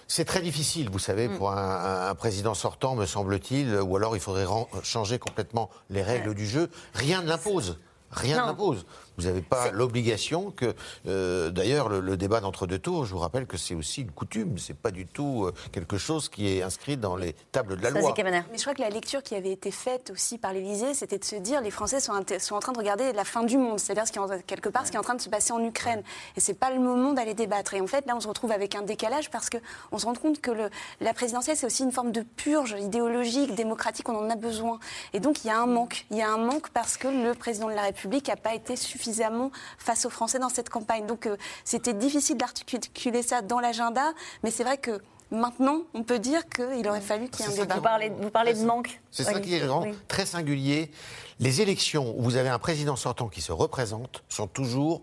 C'est 0.08 0.26
très 0.26 0.42
difficile, 0.42 0.90
vous 0.90 1.00
savez, 1.00 1.28
mm. 1.28 1.38
pour 1.38 1.52
un, 1.52 2.14
président 2.16 2.54
sortant, 2.54 2.96
me 2.96 3.06
semble-t-il, 3.06 3.76
ou 3.82 3.96
alors 3.96 4.16
il 4.16 4.20
faudrait 4.20 4.46
changer 4.84 5.18
complètement 5.18 5.70
les 5.90 6.04
règles 6.04 6.36
du 6.36 6.46
jeu. 6.46 6.70
Rien 6.94 7.22
ne 7.22 7.28
l'impose. 7.28 7.80
Rien 8.12 8.46
n'impose. 8.46 8.86
Vous 9.18 9.26
n'avez 9.26 9.42
pas 9.42 9.72
l'obligation 9.72 10.52
que. 10.52 10.74
Euh, 11.08 11.52
d'ailleurs, 11.52 11.90
le, 11.90 12.18
débat 12.18 12.40
d'entre-deux 12.40 12.80
tours, 12.80 13.06
je 13.06 13.14
vous 13.14 13.20
rappelle 13.20 13.46
que 13.46 13.58
c'est 13.58 13.76
aussi 13.76 14.02
une 14.02 14.12
coutume. 14.12 14.58
C'est 14.58 14.78
pas 14.78 14.92
du 14.92 15.06
tout 15.06 15.46
euh, 15.46 15.54
quelque 15.72 15.98
chose 15.98 16.30
qui 16.30 16.48
est 16.48 16.64
inscrit 16.64 16.98
dans 16.98 17.16
les 17.16 17.34
tables 17.52 17.78
de 17.78 17.84
la 17.84 17.90
loi. 17.90 18.00
Mais 18.02 18.58
je 18.58 18.62
crois 18.62 18.74
que 18.74 18.82
la 18.82 18.90
lecture 18.90 19.22
qui 19.22 19.36
avait 19.36 19.52
été 19.52 19.72
faite 19.72 20.12
aussi 20.12 20.38
par 20.38 20.54
l'Élysée, 20.54 20.94
c'était 20.94 21.18
de 21.18 21.26
se 21.26 21.36
dire 21.36 21.62
les 21.62 21.72
Français 21.72 22.00
sont, 22.00 22.14
sont, 22.40 22.56
en 22.56 22.60
train 22.60 22.72
de 22.72 22.78
regarder 22.78 23.14
la 23.14 23.24
fin 23.24 23.44
du 23.44 23.58
monde, 23.58 23.80
c'est-à-dire 23.80 24.08
ce 24.08 24.42
quelque 24.42 24.70
part 24.70 24.86
ce 24.86 24.92
qui 24.92 24.98
est 24.98 25.00
en 25.00 25.04
train 25.04 25.16
de 25.16 25.22
se 25.22 25.30
passer 25.30 25.54
en 25.54 25.64
Ukraine. 25.64 26.02
Et 26.36 26.40
c'est 26.40 26.54
pas 26.54 26.72
le 26.72 26.80
moment 26.80 27.14
d'aller 27.14 27.34
débattre. 27.34 27.74
Et 27.76 27.82
en 27.82 27.88
fait, 27.88 28.06
là, 28.08 28.16
on 28.16 28.20
se 28.20 28.28
retrouve 28.28 28.52
avec 28.52 28.76
un 28.76 28.82
décalage 28.82 29.30
parce 29.30 29.50
que 29.50 29.58
on 29.92 30.00
se 30.00 30.06
rend 30.06 30.14
compte 30.16 30.42
que 30.42 30.52
le, 30.52 30.70
la 31.02 31.14
présidentielle, 31.14 31.58
c'est 31.58 31.68
aussi 31.68 31.84
une 31.84 31.92
forme 31.92 32.12
de 32.12 32.22
purge 32.22 32.76
idéologique, 32.80 33.54
démocratique. 33.54 34.10
On 34.10 34.18
en 34.18 34.30
a 34.30 34.36
besoin. 34.36 34.80
Et 35.14 35.20
donc, 35.20 35.44
il 35.44 35.48
y 35.48 35.52
a 35.52 35.60
un 35.60 35.68
manque. 35.68 36.06
Il 36.10 36.18
y 36.18 36.22
a 36.22 36.30
un 36.30 36.38
manque 36.38 36.70
parce 36.70 36.98
que 36.98 37.08
le 37.08 37.34
président 37.34 37.68
de 37.68 37.76
la 37.76 37.84
République 37.84 38.28
n'a 38.28 38.36
pas 38.36 38.56
été 38.56 38.76
suffisant 38.76 39.03
suffisamment 39.04 39.52
face 39.78 40.06
aux 40.06 40.10
Français 40.10 40.40
dans 40.40 40.50
cette 40.50 40.70
campagne. 40.70 41.06
Donc 41.06 41.28
euh, 41.28 41.38
c'était 41.64 41.94
difficile 41.94 42.38
d'articuler 42.38 43.22
ça 43.22 43.42
dans 43.42 43.60
l'agenda, 43.60 44.14
mais 44.44 44.52
c'est 44.52 44.64
vrai 44.64 44.78
que 44.78 45.02
Maintenant, 45.32 45.80
on 45.96 46.04
peut 46.04 46.20
dire 46.20 46.48
qu'il 46.48 46.88
aurait 46.88 47.02
fallu 47.02 47.28
qu'il 47.28 47.44
y 47.44 47.50
ait 47.50 47.52
un 47.54 47.64
débat. 47.64 47.76
Vous 47.76 47.82
parlez, 47.82 48.10
vous 48.10 48.30
parlez 48.30 48.54
de 48.54 48.64
manque. 48.64 49.02
C'est 49.10 49.24
ça 49.24 49.40
qui 49.40 49.56
est 49.56 49.62
vraiment 49.62 49.88
très 50.08 50.28
singulier. 50.28 50.92
Les 51.40 51.60
élections 51.60 52.14
où 52.16 52.22
vous 52.22 52.36
avez 52.36 52.50
un 52.50 52.60
président 52.60 52.96
sortant 52.96 53.30
qui 53.30 53.42
se 53.42 53.52
représente 53.52 54.24
sont 54.30 54.46
toujours 54.46 55.02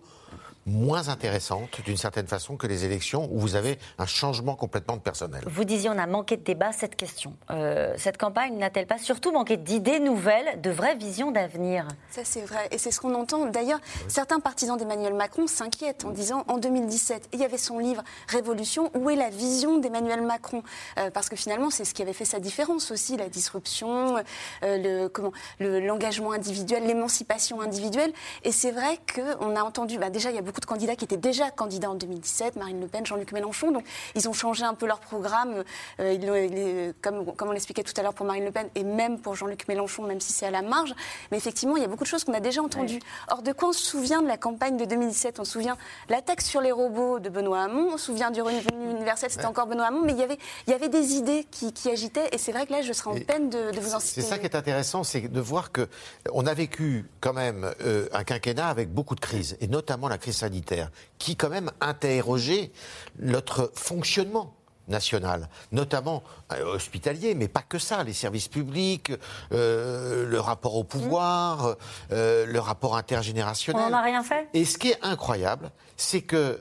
moins 0.71 1.09
intéressante 1.09 1.81
d'une 1.85 1.97
certaine 1.97 2.27
façon 2.27 2.57
que 2.57 2.67
les 2.67 2.85
élections 2.85 3.29
où 3.33 3.39
vous 3.39 3.57
avez 3.57 3.79
un 3.99 4.07
changement 4.07 4.55
complètement 4.55 4.97
de 4.97 5.03
personnel. 5.03 5.43
Vous 5.47 5.65
disiez 5.65 5.91
on 5.91 5.99
a 5.99 6.07
manqué 6.07 6.37
de 6.37 6.43
débat 6.43 6.73
cette 6.73 6.97
question. 6.97 7.35
Euh, 7.51 7.95
cette 7.99 8.17
campagne 8.19 8.57
n'a-t-elle 8.57 8.87
pas 8.87 8.99
surtout 8.99 9.33
manqué 9.33 9.57
d'idées 9.57 9.99
nouvelles, 10.01 10.61
de 10.61 10.71
vraies 10.71 10.95
visions 10.97 11.31
d'avenir? 11.33 11.87
Ça 12.11 12.23
c'est 12.25 12.43
vrai 12.43 12.69
et 12.71 12.79
c'est 12.79 12.91
ce 12.91 13.01
qu'on 13.01 13.15
entend. 13.15 13.47
D'ailleurs, 13.47 13.81
certains 14.09 14.41
partisans 14.41 14.77
d'Emmanuel 14.77 15.15
Macron 15.15 15.47
s'inquiètent 15.47 16.05
en 16.05 16.11
disant 16.11 16.45
en 16.49 16.59
2017, 16.59 17.29
il 17.33 17.41
y 17.41 17.45
avait 17.45 17.59
son 17.59 17.79
livre 17.79 18.03
Révolution, 18.29 18.91
où 18.95 19.11
est 19.11 19.17
la 19.17 19.31
vision 19.31 19.79
d'Emmanuel 19.79 20.23
Macron 20.23 20.63
Euh, 20.99 21.11
Parce 21.11 21.29
que 21.29 21.37
finalement 21.37 21.71
c'est 21.71 21.85
ce 21.85 21.95
qui 21.95 22.03
avait 22.03 22.13
fait 22.13 22.25
sa 22.25 22.39
différence 22.39 22.91
aussi, 22.91 23.17
la 23.17 23.29
disruption, 23.29 24.17
euh, 24.19 24.23
le 24.63 25.09
comment, 25.09 25.33
le- 25.59 25.81
l'engagement 25.81 26.33
individuel, 26.33 26.87
l'émancipation 26.87 27.61
individuelle. 27.61 28.13
Et 28.45 28.53
c'est 28.53 28.71
vrai 28.71 28.99
qu'on 29.15 29.57
a 29.57 29.63
entendu, 29.63 29.99
bah, 29.99 30.11
déjà 30.11 30.31
il 30.31 30.37
y 30.37 30.39
a 30.39 30.43
beaucoup 30.43 30.60
de 30.61 30.67
candidats 30.67 30.97
qui 30.97 31.05
étaient 31.05 31.17
déjà 31.17 31.51
candidats 31.51 31.91
en 31.91 31.95
2017, 31.95 32.57
Marine 32.57 32.81
Le 32.81 32.87
Pen, 32.87 33.05
Jean-Luc 33.05 33.33
Mélenchon, 33.33 33.73
donc 33.73 33.85
ils 34.15 34.29
ont 34.29 34.33
changé 34.33 34.65
un 34.65 34.75
peu 34.75 34.87
leur 34.87 35.01
programme, 35.01 35.65
euh, 36.01 36.13
ils 36.13 36.25
l'ont- 36.27 36.35
les- 36.35 36.93
comme, 37.03 37.35
comme 37.35 37.49
on 37.49 37.53
l'expliquait 37.53 37.83
tout 37.83 37.93
à 37.97 38.03
l'heure 38.03 38.15
pour 38.15 38.27
Marine 38.27 38.45
Le 38.45 38.53
Pen 38.53 38.69
et 38.75 38.85
même 38.85 39.19
pour 39.21 39.35
Jean-Luc 39.35 39.67
Mélenchon, 39.69 40.05
même 40.05 40.21
si 40.21 40.33
c'est 40.33 40.47
à 40.47 40.51
la 40.51 40.63
marge. 40.63 40.95
Mais 41.31 41.37
effectivement, 41.39 41.77
il 41.77 41.83
y 41.83 41.85
a 41.85 41.89
beaucoup 41.89 42.05
de 42.05 42.09
choses 42.09 42.25
qu'on 42.25 42.35
a 42.35 42.41
déjà 42.41 42.63
entendues. 42.63 43.01
Or, 43.29 43.43
de 43.43 43.53
quoi 43.53 43.71
on 43.71 43.73
se 43.73 43.85
souvient 43.85 44.23
de 44.23 44.29
la 44.29 44.37
campagne 44.37 44.77
de 44.77 44.85
2017 44.85 45.41
On 45.41 45.45
se 45.45 45.53
souvient 45.53 45.77
la 46.09 46.21
taxe 46.23 46.47
sur 46.47 46.61
les 46.61 46.73
robots 46.73 47.19
de 47.19 47.29
Benoît 47.29 47.63
Hamon, 47.63 47.91
on 47.95 47.97
se 47.97 48.07
souvient 48.07 48.31
du 48.31 48.43
revenu 48.43 48.91
universel, 48.91 49.31
c'était 49.31 49.47
encore 49.47 49.67
Benoît 49.67 49.87
Hamon, 49.87 50.03
mais 50.05 50.13
il 50.13 50.19
y 50.19 50.23
avait, 50.23 50.39
il 50.67 50.71
y 50.71 50.75
avait 50.75 50.89
des 50.89 51.15
idées 51.15 51.47
qui, 51.51 51.73
qui 51.73 51.91
agitaient, 51.91 52.29
et 52.33 52.39
c'est 52.39 52.53
vrai 52.53 52.67
que 52.67 52.73
là, 52.73 52.83
je 52.83 52.93
serais 52.93 53.11
en 53.11 53.21
peine 53.25 53.49
de, 53.51 53.71
de 53.71 53.81
vous 53.81 53.95
en 53.95 54.01
citer. 54.01 54.21
C'est 54.21 54.29
ça 54.29 54.39
qui 54.39 54.45
est 54.45 54.55
intéressant, 54.55 55.05
c'est 55.05 55.21
de 55.29 55.41
voir 55.41 55.73
que 55.73 55.89
on 56.33 56.47
a 56.47 56.55
vécu 56.55 57.07
quand 57.21 57.33
même 57.33 57.73
euh, 57.83 58.09
un 58.13 58.25
quinquennat 58.25 58.69
avec 58.69 58.93
beaucoup 58.93 59.15
de 59.15 59.21
crises, 59.21 59.57
et 59.61 59.67
notamment 59.69 60.09
la 60.09 60.19
crise 60.19 60.37
sanitaire, 60.41 60.91
qui 61.19 61.37
quand 61.37 61.51
même 61.51 61.71
interrogeait 61.81 62.73
notre 63.19 63.71
fonctionnement 63.75 64.55
national, 64.89 65.49
notamment 65.73 66.23
euh, 66.53 66.75
hospitalier, 66.75 67.35
mais 67.35 67.49
pas 67.49 67.63
que 67.63 67.79
ça, 67.79 68.03
les 68.03 68.13
services 68.13 68.49
publics, 68.49 69.13
euh, 69.53 70.27
le 70.27 70.41
rapport 70.41 70.75
au 70.75 70.85
pouvoir, 70.85 71.77
euh, 72.13 72.45
le 72.47 72.61
rapport 72.61 72.95
On 72.95 72.97
intergénérationnel. 72.97 73.91
n'en 73.91 73.99
a 73.99 74.03
rien 74.03 74.23
fait? 74.23 74.49
Et 74.53 74.65
ce 74.65 74.77
qui 74.77 74.91
est 74.91 74.99
incroyable, 75.03 75.71
c'est 76.01 76.23
qu'il 76.23 76.59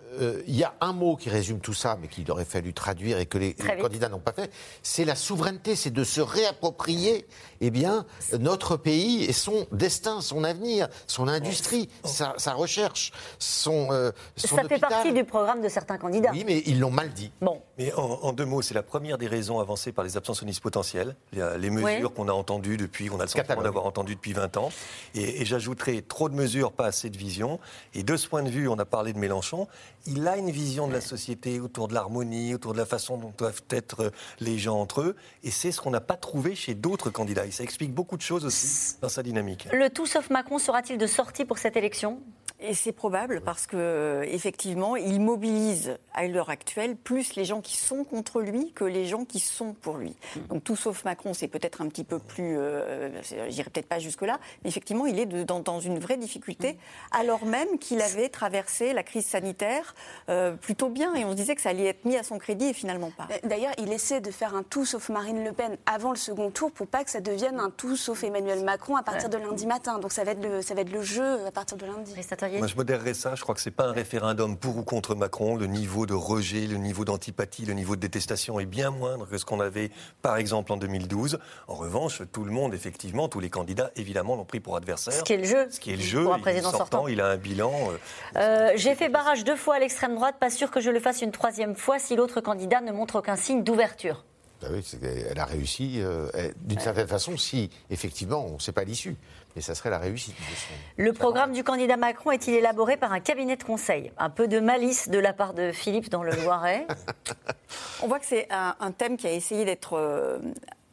il 0.48 0.56
y 0.56 0.64
a 0.64 0.74
un 0.82 0.92
mot 0.92 1.16
qui 1.16 1.30
résume 1.30 1.60
tout 1.60 1.74
ça, 1.74 1.98
mais 2.02 2.08
qu'il 2.08 2.30
aurait 2.30 2.46
fallu 2.46 2.74
traduire 2.74 3.20
et 3.20 3.26
que 3.26 3.38
les, 3.38 3.54
candidats 3.54 4.10
n'ont 4.10 4.20
pas 4.20 4.34
fait, 4.34 4.52
c'est 4.84 5.06
la 5.06 5.16
souveraineté, 5.16 5.76
c'est 5.76 5.92
de 5.92 6.04
se 6.04 6.20
réapproprier 6.20 7.26
eh 7.62 7.72
bien, 7.72 8.06
notre 8.40 8.76
pays 8.76 9.24
et 9.24 9.34
son 9.34 9.66
destin, 9.72 10.22
son 10.22 10.44
avenir, 10.44 10.88
son 11.08 11.28
industrie, 11.28 11.90
sa, 12.04 12.34
sa 12.38 12.54
recherche, 12.54 13.12
son, 13.38 13.88
euh, 13.92 14.12
son 14.36 14.56
Ça 14.58 14.64
fait 14.64 14.80
partie 14.80 15.14
du 15.14 15.24
programme 15.24 15.62
de 15.62 15.70
certains 15.70 15.98
candidats. 15.98 16.32
Oui, 16.34 16.44
mais 16.46 16.62
ils 16.66 16.80
l'ont 16.80 16.92
mal 16.92 17.12
dit. 17.12 17.32
Bon. 17.42 17.62
Mais 17.78 17.94
en, 17.94 18.02
en 18.02 18.34
deux 18.34 18.46
mots, 18.46 18.62
c'est 18.62 18.74
la 18.74 18.84
première 18.84 19.18
des 19.18 19.28
raisons 19.28 19.60
avancées 19.60 19.92
par 19.92 20.04
les 20.04 20.18
abstentionnistes 20.18 20.62
potentiels, 20.62 21.16
les, 21.32 21.58
les 21.58 21.70
mesures 21.70 22.10
Oui. 22.10 22.16
qu'on 22.16 22.28
a 22.28 22.34
entendues 22.34 22.78
depuis, 22.78 23.08
qu'on 23.08 23.20
a 23.20 23.24
le 23.24 23.30
sentiment 23.30 23.62
d'avoir 23.62 23.86
entendues 23.86 24.16
depuis 24.16 24.34
20 24.34 24.58
ans. 24.58 24.70
Et, 25.16 25.42
et 25.42 25.46
j'ajouterai 25.46 26.02
trop 26.02 26.28
de 26.30 26.36
mesures, 26.36 26.72
pas 26.72 26.86
assez 26.86 27.10
de 27.10 27.18
vision. 27.18 27.60
Et 27.94 28.04
de 28.04 28.18
ce 28.18 28.28
point 28.28 28.44
de 28.44 28.50
vue, 28.50 28.68
on 28.68 28.80
a 28.80 28.86
parlé 28.86 29.14
de 29.14 29.20
Mélenchon. 29.30 29.68
Il 30.08 30.28
a 30.28 30.38
une 30.38 30.50
vision 30.50 30.88
de 30.88 30.94
la 30.94 31.02
société 31.02 31.60
autour 31.60 31.88
de 31.88 31.94
l'harmonie, 31.94 32.56
autour 32.56 32.74
de 32.74 32.80
la 32.80 32.86
façon 32.86 33.18
dont 33.18 33.32
doivent 33.38 33.62
être 33.70 34.06
euh, 34.06 34.10
les 34.40 34.58
gens 34.58 34.80
entre 34.80 35.02
eux. 35.02 35.16
Et 35.44 35.52
c'est 35.52 35.72
ce 35.72 35.80
qu'on 35.80 35.92
n'a 35.92 36.02
pas 36.02 36.16
trouvé 36.16 36.56
chez 36.56 36.74
d'autres 36.74 37.12
candidats. 37.12 37.46
Et 37.46 37.52
ça 37.52 37.64
explique 37.64 37.94
beaucoup 37.94 38.18
de 38.18 38.22
choses 38.22 38.44
aussi 38.44 38.96
dans 39.02 39.10
sa 39.10 39.22
dynamique. 39.22 39.68
Le 39.72 39.90
tout 39.90 40.08
sauf 40.08 40.30
Macron 40.30 40.58
sera-t-il 40.58 40.98
de 40.98 41.08
sortie 41.08 41.46
pour 41.46 41.60
cette 41.60 41.78
élection? 41.78 42.20
Et 42.62 42.74
c'est 42.74 42.92
probable 42.92 43.40
parce 43.40 43.68
que 43.68 43.78
euh, 43.78 44.24
effectivement, 44.28 44.98
il 44.98 45.22
mobilise 45.22 45.98
à 46.14 46.28
l'heure 46.28 46.50
actuelle 46.50 46.98
plus 46.98 47.36
les 47.36 47.46
gens 47.46 47.62
qui 47.62 47.78
sont 47.78 48.04
contre 48.04 48.42
lui 48.42 48.74
que 48.74 48.84
les 48.84 49.06
gens 49.06 49.24
qui 49.24 49.40
sont 49.40 49.74
pour 49.74 49.96
lui. 49.98 50.14
Donc 50.50 50.64
tout 50.66 50.76
sauf 50.76 51.06
Macron, 51.06 51.34
c'est 51.34 51.48
peut-être 51.48 51.82
un 51.82 51.88
petit 51.88 52.04
peu 52.04 52.20
plus, 52.20 52.58
euh, 52.58 53.10
c'est- 53.24 53.50
j'irai 53.50 53.70
peut-être 53.70 53.88
pas 53.88 54.00
jusque 54.00 54.24
là, 54.24 54.40
mais 54.64 54.70
effectivement, 54.70 55.06
il 55.06 55.20
est 55.20 55.26
de- 55.26 55.44
dans, 55.44 55.62
dans 55.62 55.80
une 55.80 56.00
vraie 56.00 56.18
difficulté, 56.18 56.78
alors 57.12 57.46
même 57.46 57.78
qu'il 57.80 58.02
avait 58.02 58.28
traversé 58.28 58.92
la 58.92 59.04
crise 59.04 59.26
sanitaire 59.26 59.96
euh, 60.28 60.52
plutôt 60.52 60.90
bien, 60.90 61.16
et 61.16 61.24
on 61.24 61.32
se 61.32 61.36
disait 61.36 61.56
que 61.56 61.62
ça 61.62 61.70
allait 61.70 61.86
être 61.86 62.04
mis 62.04 62.18
à 62.18 62.24
son 62.24 62.40
crédit 62.40 62.66
et 62.66 62.74
finalement 62.74 63.12
pas. 63.12 63.28
D'ailleurs, 63.46 63.74
il 63.78 63.92
essaie 63.94 64.20
de 64.20 64.32
faire 64.32 64.54
un 64.54 64.64
tout 64.64 64.84
sauf 64.86 65.08
Marine 65.10 65.46
Le 65.46 65.54
Pen 65.54 65.78
avant 65.86 66.10
le 66.12 66.18
second 66.18 66.52
tour 66.52 66.72
pour 66.72 66.88
pas 66.88 67.06
que 67.06 67.10
ça 67.12 67.22
devienne 67.22 67.60
un 67.62 67.70
tout 67.70 67.96
sauf 67.96 68.22
Emmanuel 68.24 68.66
Macron 68.66 68.98
à 68.98 69.04
partir 69.04 69.30
de 69.30 69.38
lundi 69.38 69.66
matin. 69.66 69.98
Donc 70.00 70.12
ça 70.12 70.26
va 70.26 70.32
être 70.32 70.44
le, 70.44 70.62
ça 70.62 70.74
va 70.74 70.82
être 70.82 70.92
le 70.92 71.02
jeu 71.02 71.46
à 71.46 71.52
partir 71.52 71.78
de 71.78 71.86
lundi. 71.86 72.14
Moi, 72.58 72.68
je 72.68 72.76
modérerais 72.76 73.14
ça. 73.14 73.36
Je 73.36 73.42
crois 73.44 73.54
que 73.56 73.62
c'est 73.62 73.72
pas 73.72 73.86
un 73.86 73.92
référendum 73.92 74.58
pour 74.58 74.78
ou 74.78 74.84
contre 74.84 75.16
Macron. 75.16 75.56
Le 75.56 75.68
niveau 75.68 76.06
de 76.06 76.14
rejet, 76.14 76.68
le 76.68 76.78
niveau 76.78 77.06
d'antipathie, 77.06 77.66
le 77.66 77.74
niveau 77.74 77.96
de 77.96 78.02
détestation 78.02 78.60
est 78.60 78.66
bien 78.66 78.90
moindre 78.92 79.28
que 79.28 79.38
ce 79.38 79.46
qu'on 79.46 79.60
avait, 79.60 79.92
par 80.22 80.38
exemple, 80.38 80.72
en 80.72 80.78
2012. 80.78 81.40
En 81.68 81.76
revanche, 81.76 82.22
tout 82.32 82.44
le 82.44 82.52
monde, 82.52 82.74
effectivement, 82.74 83.28
tous 83.30 83.40
les 83.40 83.50
candidats, 83.50 83.92
évidemment, 83.96 84.36
l'ont 84.36 84.46
pris 84.46 84.60
pour 84.60 84.76
adversaire. 84.76 85.14
Ce 85.14 85.24
qui 85.24 85.34
est 85.34 85.38
le 85.38 85.44
jeu. 85.46 85.68
Ce 85.70 85.80
qui 85.80 85.92
est 85.92 85.96
le 85.98 86.02
jeu. 86.02 86.24
Pour 86.24 86.34
un 86.34 86.38
Il 86.38 86.42
président 86.42 86.72
sortant. 86.72 87.08
Il 87.08 87.22
a 87.22 87.28
un 87.28 87.38
bilan. 87.38 87.72
euh, 87.92 87.98
Euh, 88.38 88.72
J'ai 88.76 88.96
fait 88.96 89.10
barrage 89.10 89.44
deux 89.44 89.56
fois 89.56 89.76
à 89.76 89.80
l'extrême 89.80 90.16
droite, 90.16 90.36
pas 90.40 90.50
sûr 90.50 90.72
que 90.72 90.80
je 90.82 90.90
le 90.90 91.00
fasse 91.00 91.22
une 91.22 91.32
troisième 91.32 91.76
fois 91.76 92.00
si 92.00 92.16
l'autre 92.16 92.42
candidat 92.42 92.82
ne 92.82 92.92
montre 92.92 93.16
aucun 93.20 93.36
signe 93.36 93.64
d'ouverture. 93.64 94.24
Ben 94.62 94.72
oui, 94.74 94.86
elle 95.32 95.40
a 95.40 95.46
réussi 95.46 96.02
euh, 96.02 96.28
d'une 96.60 96.80
certaine 96.80 97.08
façon, 97.08 97.38
si 97.38 97.70
effectivement, 97.90 98.46
on 98.46 98.56
ne 98.56 98.60
sait 98.60 98.74
pas 98.74 98.84
l'issue, 98.84 99.16
mais 99.56 99.62
ça 99.62 99.76
serait 99.76 99.90
la 99.90 99.98
réussite. 100.00 100.36
de 100.36 100.42
son- 100.56 100.74
Le 100.98 101.14
programme 101.14 101.54
du 101.54 101.64
candidat 101.64 101.98
Macron 101.98 102.32
est-il 102.32 102.54
élaboré 102.54 102.98
par 102.98 103.12
un 103.14 103.20
cabinet 103.20 103.56
de 103.58 103.64
conseil? 103.64 104.12
Un 104.18 104.30
peu 104.30 104.48
de 104.48 104.60
malice 104.60 105.10
de 105.10 105.20
la 105.20 105.34
part 105.34 105.54
de 105.54 105.72
Philippe 105.72 106.10
dans 106.10 106.24
le 106.24 106.32
Loiret? 106.32 106.86
On 108.04 108.08
voit 108.08 108.20
que 108.20 108.26
c'est 108.26 108.48
un, 108.52 108.76
un 108.80 108.92
thème 108.92 109.18
qui 109.18 109.28
a 109.28 109.32
essayé 109.32 109.66
d'être 109.66 109.94
euh, 109.94 110.40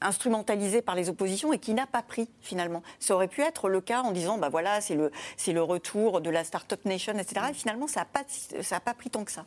instrumentalisé 0.00 0.82
par 0.82 0.94
les 0.94 1.08
oppositions 1.08 1.52
et 1.52 1.58
qui 1.58 1.74
n'a 1.74 1.86
pas 1.86 2.02
pris 2.02 2.28
finalement. 2.40 2.82
Ça 3.00 3.14
aurait 3.14 3.28
pu 3.28 3.42
être 3.42 3.68
le 3.68 3.80
cas 3.80 4.02
en 4.02 4.12
disant 4.12 4.38
bah 4.38 4.48
voilà 4.50 4.80
c'est 4.80 4.94
le 4.94 5.10
c'est 5.36 5.52
le 5.52 5.62
retour 5.62 6.20
de 6.20 6.30
la 6.30 6.44
start-up 6.44 6.84
nation 6.84 7.14
etc. 7.18 7.46
Et 7.50 7.54
finalement 7.54 7.86
ça 7.86 8.00
n'a 8.00 8.06
pas 8.06 8.24
ça 8.62 8.76
a 8.76 8.80
pas 8.80 8.94
pris 8.94 9.10
tant 9.10 9.24
que 9.24 9.32
ça. 9.32 9.44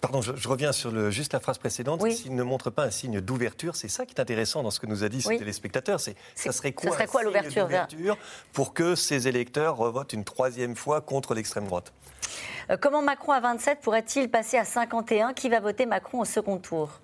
Pardon, 0.00 0.22
je, 0.22 0.34
je 0.34 0.48
reviens 0.48 0.72
sur 0.72 0.90
le, 0.90 1.10
juste 1.10 1.32
la 1.34 1.40
phrase 1.40 1.58
précédente. 1.58 2.08
S'il 2.10 2.34
ne 2.34 2.42
montre 2.42 2.70
pas 2.70 2.84
un 2.84 2.90
signe 2.90 3.20
d'ouverture, 3.20 3.76
c'est 3.76 3.88
ça 3.88 4.06
qui 4.06 4.14
est 4.14 4.20
intéressant 4.20 4.62
dans 4.62 4.70
ce 4.70 4.80
que 4.80 4.86
nous 4.86 5.04
a 5.04 5.08
dit 5.08 5.20
ce 5.20 5.28
Oui. 5.28 5.38
téléspectateur. 5.38 6.00
C'est 6.00 6.16
ça 6.34 6.52
serait 6.52 6.72
quoi, 6.72 6.90
serait 6.92 7.06
quoi 7.06 7.22
l'ouverture 7.22 7.68
pour 8.52 8.72
que 8.74 8.94
ces 8.94 9.28
électeurs 9.28 9.76
revotent 9.76 10.12
une 10.12 10.24
troisième 10.24 10.76
fois 10.76 11.00
contre 11.00 11.34
l'extrême 11.34 11.66
droite? 11.66 11.92
Euh, 12.70 12.76
comment 12.80 13.02
Macron 13.02 13.32
à 13.32 13.40
27 13.40 13.80
pourrait-il 13.80 14.30
passer 14.30 14.56
à 14.56 14.64
51 14.64 15.34
Qui 15.34 15.48
va 15.48 15.60
voter 15.60 15.86
Macron 15.86 16.20
au 16.20 16.24
second 16.24 16.58
tour? 16.58 17.00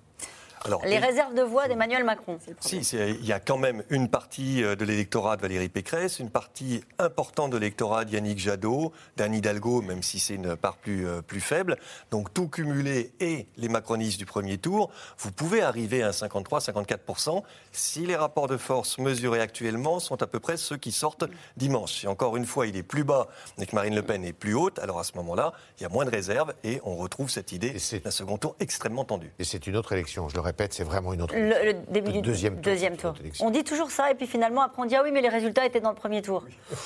Alors, 0.65 0.83
Les 0.85 0.91
et- 0.93 0.97
réserves 0.99 1.33
de 1.33 1.41
voix 1.41 1.67
d'Emmanuel 1.67 2.03
Macron. 2.03 2.37
Si, 2.59 2.83
c'est- 2.83 3.11
il 3.11 3.25
y 3.25 3.33
a 3.33 3.39
quand 3.39 3.57
même 3.57 3.83
une 3.89 4.09
partie 4.09 4.63
euh, 4.63 4.75
de 4.75 4.85
l'électorat 4.85 5.35
de 5.37 5.41
Valérie 5.41 5.69
Pécresse, 5.69 6.19
une 6.19 6.29
partie 6.29 6.83
importante 6.99 7.51
de 7.51 7.57
l'électorat 7.57 8.05
d'Yannick 8.05 8.37
Jadot, 8.39 8.91
d'Anne 9.17 9.33
Hidalgo, 9.33 9.81
même 9.81 10.03
si 10.03 10.19
c'est 10.19 10.35
une 10.35 10.55
part 10.55 10.77
plus, 10.77 11.07
euh, 11.07 11.21
plus 11.21 11.41
faible. 11.41 11.77
Donc 12.11 12.33
tout 12.33 12.47
cumulé 12.47 13.11
et 13.19 13.47
les 13.57 13.69
macronistes 13.69 14.19
du 14.19 14.25
premier 14.25 14.57
tour, 14.59 14.91
vous 15.17 15.31
pouvez 15.31 15.61
arriver 15.61 16.03
à 16.03 16.09
un 16.09 16.11
53-54% 16.11 17.43
si 17.71 18.05
les 18.05 18.15
rapports 18.15 18.47
de 18.47 18.57
force 18.57 18.97
mesurés 18.99 19.41
actuellement 19.41 19.99
sont 19.99 20.21
à 20.21 20.27
peu 20.27 20.39
près 20.39 20.57
ceux 20.57 20.77
qui 20.77 20.91
sortent 20.91 21.25
dimanche. 21.57 21.91
Si 22.01 22.07
encore 22.07 22.37
une 22.37 22.45
fois 22.45 22.67
il 22.67 22.75
est 22.77 22.83
plus 22.83 23.03
bas 23.03 23.27
et 23.59 23.65
que 23.65 23.75
Marine 23.75 23.95
Le 23.95 24.03
Pen 24.03 24.23
est 24.23 24.33
plus 24.33 24.53
haute, 24.53 24.77
alors 24.79 24.99
à 24.99 25.03
ce 25.03 25.13
moment-là, 25.15 25.53
il 25.79 25.83
y 25.83 25.85
a 25.85 25.89
moins 25.89 26.05
de 26.05 26.11
réserves 26.11 26.53
et 26.63 26.79
on 26.83 26.95
retrouve 26.97 27.29
cette 27.29 27.51
idée 27.51 27.75
d'un 28.03 28.11
second 28.11 28.37
tour 28.37 28.55
extrêmement 28.59 29.05
tendu. 29.05 29.31
Et 29.39 29.43
c'est 29.43 29.65
une 29.67 29.75
autre 29.75 29.91
élection, 29.93 30.29
je 30.29 30.35
le 30.35 30.41
répète, 30.41 30.50
c'est 30.71 30.83
vraiment 30.83 31.13
une 31.13 31.21
autre 31.21 31.33
Le, 31.35 31.71
le 31.71 31.73
début 31.89 32.11
du 32.11 32.21
deuxième 32.21 32.53
tour. 32.55 32.63
deuxième 32.63 32.97
tour. 32.97 33.13
On 33.41 33.49
dit 33.49 33.63
toujours 33.63 33.91
ça 33.91 34.11
et 34.11 34.15
puis 34.15 34.27
finalement 34.27 34.61
après 34.61 34.81
on 34.81 34.85
dit 34.85 34.95
ah 34.95 35.01
oui 35.03 35.11
mais 35.11 35.21
les 35.21 35.29
résultats 35.29 35.65
étaient 35.65 35.81
dans 35.81 35.89
le 35.89 35.95
premier 35.95 36.21
tour. 36.21 36.43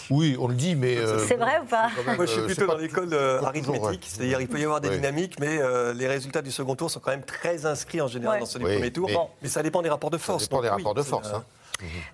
Oui, 0.10 0.36
on 0.40 0.48
le 0.48 0.56
dit, 0.56 0.76
mais. 0.76 0.98
euh, 0.98 1.26
C'est 1.28 1.36
vrai 1.36 1.60
ou 1.64 1.66
pas 1.66 1.90
Moi, 2.16 2.26
je 2.26 2.32
suis 2.32 2.42
Euh, 2.42 2.46
plutôt 2.46 2.68
dans 2.68 2.78
l'école 2.78 3.14
euh, 3.14 3.42
arithmétique, 3.44 3.82
vrai. 3.84 3.98
c'est-à-dire 4.02 4.42
il 4.42 4.48
peut 4.48 4.60
y 4.60 4.64
avoir 4.64 4.82
des 4.82 4.90
dynamiques, 4.90 5.40
mais 5.40 5.58
euh, 5.60 5.94
les 5.94 6.08
résultats 6.08 6.42
du 6.42 6.52
second 6.52 6.76
tour 6.76 6.90
sont 6.92 7.00
quand 7.00 7.12
même 7.12 7.24
très 7.26 7.66
inscrits 7.66 8.02
en 8.02 8.08
général 8.08 8.36
Ouais. 8.36 8.40
dans 8.40 8.46
ceux 8.46 8.60
du 8.60 8.66
Oui, 8.66 8.74
premier 8.76 8.92
tour. 8.92 9.08
mais- 9.10 9.18
Mais 9.44 9.50
ça 9.50 9.64
dépend 9.64 9.82
des 9.82 9.90
rapports 9.90 10.10
de 10.12 10.18
force. 10.18 10.44
dépend 10.44 10.62
des 10.62 10.68
oui, 10.70 10.76
rapports 10.76 10.94
de 10.94 11.02
force, 11.04 11.30
euh, 11.30 11.38
hein. 11.38 11.44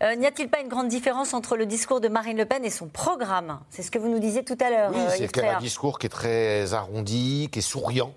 Euh, 0.02 0.16
N'y 0.16 0.26
a-t-il 0.26 0.50
pas 0.50 0.60
une 0.60 0.70
grande 0.70 0.88
différence 0.88 1.36
entre 1.36 1.56
le 1.56 1.68
discours 1.68 2.02
de 2.02 2.08
Marine 2.08 2.36
Le 2.38 2.46
Pen 2.46 2.66
et 2.66 2.72
son 2.72 2.88
programme? 2.88 3.60
C'est 3.70 3.84
ce 3.84 3.92
que 3.92 4.00
vous 4.00 4.10
nous 4.10 4.18
disiez 4.20 4.44
tout 4.44 4.58
à 4.60 4.70
l'heure. 4.72 4.92
Oui, 4.92 5.00
euh, 5.00 5.10
c'est 5.16 5.44
un 5.46 5.60
discours 5.60 6.00
qui 6.00 6.08
est 6.08 6.10
très 6.10 6.74
arrondi, 6.74 7.48
qui 7.52 7.60
est 7.60 7.62
souriant. 7.62 8.12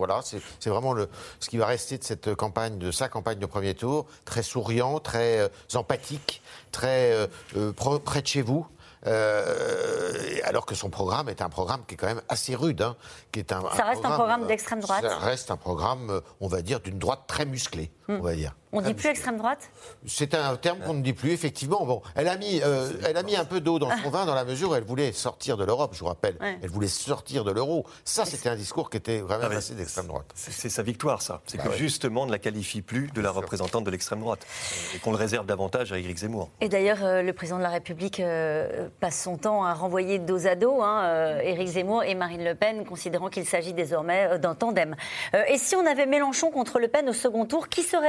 Voilà, 0.00 0.22
c'est 0.22 0.70
vraiment 0.70 0.94
le, 0.94 1.10
ce 1.40 1.50
qui 1.50 1.58
va 1.58 1.66
rester 1.66 1.98
de 1.98 2.04
cette 2.04 2.34
campagne, 2.34 2.78
de 2.78 2.90
sa 2.90 3.10
campagne 3.10 3.38
de 3.38 3.44
premier 3.44 3.74
tour, 3.74 4.06
très 4.24 4.42
souriant, 4.42 4.98
très 4.98 5.40
euh, 5.40 5.48
empathique, 5.74 6.40
très 6.72 7.12
euh, 7.12 7.26
euh, 7.56 7.72
pro- 7.74 7.98
près 7.98 8.22
de 8.22 8.26
chez 8.26 8.40
vous. 8.40 8.66
Euh, 9.06 10.38
alors 10.44 10.64
que 10.66 10.74
son 10.74 10.88
programme 10.90 11.28
est 11.28 11.42
un 11.42 11.48
programme 11.48 11.82
qui 11.86 11.94
est 11.94 11.96
quand 11.96 12.06
même 12.06 12.22
assez 12.28 12.54
rude. 12.54 12.82
hein, 12.82 12.96
qui 13.32 13.40
est 13.40 13.52
un, 13.52 13.62
Ça 13.76 13.84
reste 13.84 14.04
un 14.04 14.10
programme 14.12 14.46
d'extrême 14.46 14.80
droite. 14.80 15.02
Ça 15.02 15.16
reste 15.18 15.50
un 15.50 15.56
programme, 15.56 16.20
on 16.40 16.48
va 16.48 16.62
dire, 16.62 16.80
d'une 16.80 16.98
droite 16.98 17.20
très 17.26 17.44
musclée. 17.44 17.90
On 18.18 18.22
va 18.22 18.34
dire. 18.34 18.54
On 18.72 18.80
dit 18.82 18.94
plus 18.94 19.08
extrême 19.08 19.36
droite? 19.36 19.68
C'est 20.06 20.32
un 20.32 20.54
terme 20.54 20.78
qu'on 20.78 20.94
ne 20.94 21.02
dit 21.02 21.12
plus, 21.12 21.32
effectivement. 21.32 21.84
Bon, 21.84 22.02
elle 22.14 22.28
a 22.28 22.36
mis, 22.36 22.60
euh, 22.62 22.88
elle 23.04 23.16
a 23.16 23.24
mis 23.24 23.34
un 23.34 23.44
peu 23.44 23.60
d'eau 23.60 23.80
dans 23.80 23.90
son 24.04 24.10
vin 24.10 24.26
dans 24.26 24.34
la 24.34 24.44
mesure 24.44 24.70
où 24.70 24.74
elle 24.76 24.84
voulait 24.84 25.10
sortir 25.10 25.56
de 25.56 25.64
l'Europe, 25.64 25.90
je 25.94 25.98
vous 26.00 26.06
rappelle. 26.06 26.36
Ouais. 26.40 26.56
Elle 26.62 26.70
voulait 26.70 26.86
sortir 26.86 27.42
de 27.42 27.50
l'euro. 27.50 27.84
Ça, 28.04 28.24
c'était 28.24 28.48
un 28.48 28.54
discours 28.54 28.88
qui 28.88 28.96
était 28.98 29.20
vraiment 29.22 29.48
Ah, 29.50 29.56
assez 29.56 29.74
d'extrême 29.74 30.06
droite. 30.06 30.26
C'est 30.36 30.68
sa 30.68 30.84
victoire, 30.84 31.20
ça. 31.20 31.40
C'est 31.46 31.56
Bah 31.56 31.64
que 31.64 31.68
ouais. 31.70 31.76
justement, 31.78 32.22
on 32.22 32.26
ne 32.26 32.30
la 32.30 32.38
qualifie 32.38 32.80
plus 32.80 33.08
de 33.12 33.20
la 33.20 33.32
représentante 33.32 33.82
de 33.82 33.90
l'extrême 33.90 34.20
droite. 34.20 34.46
Et 34.94 34.98
qu'on 35.00 35.10
le 35.10 35.16
réserve 35.16 35.46
davantage 35.46 35.92
à 35.92 35.98
Éric 35.98 36.18
Zemmour. 36.18 36.50
Et 36.60 36.68
d'ailleurs, 36.68 37.02
euh, 37.02 37.22
le 37.22 37.32
président 37.32 37.58
de 37.58 37.64
la 37.64 37.70
République 37.70 38.20
euh, 38.20 38.88
passe 39.00 39.20
son 39.20 39.36
temps 39.36 39.64
à 39.64 39.74
renvoyer 39.74 40.20
dos 40.20 40.46
à 40.46 40.54
dos 40.54 40.80
hein, 40.80 41.02
euh, 41.06 41.40
Éric 41.40 41.66
Zemmour 41.66 42.04
et 42.04 42.14
Marine 42.14 42.44
Le 42.44 42.54
Pen, 42.54 42.84
considérant 42.84 43.30
qu'il 43.30 43.46
s'agit 43.46 43.72
désormais 43.72 44.38
d'un 44.38 44.54
tandem. 44.54 44.94
Euh, 45.34 45.42
et 45.48 45.58
si 45.58 45.74
on 45.74 45.84
avait 45.86 46.06
Mélenchon 46.06 46.52
contre 46.52 46.78
Le 46.78 46.86
Pen 46.86 47.08
au 47.08 47.12
second 47.12 47.46
tour, 47.46 47.68
qui 47.68 47.82
serait 47.82 47.99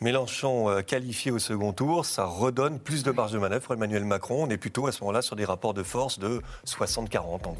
Mélenchon 0.00 0.68
euh, 0.68 0.80
qualifié 0.80 1.32
au 1.32 1.40
second 1.40 1.72
tour, 1.72 2.04
ça 2.04 2.24
redonne 2.24 2.78
plus 2.78 3.02
de 3.02 3.10
marge 3.10 3.32
de 3.32 3.38
manœuvre 3.38 3.64
pour 3.64 3.74
Emmanuel 3.74 4.04
Macron. 4.04 4.44
On 4.44 4.50
est 4.50 4.56
plutôt 4.56 4.86
à 4.86 4.92
ce 4.92 5.00
moment-là 5.00 5.22
sur 5.22 5.34
des 5.34 5.44
rapports 5.44 5.74
de 5.74 5.82
force 5.82 6.20
de 6.20 6.40
60-40 6.64 7.18
en 7.18 7.38
gros. 7.38 7.56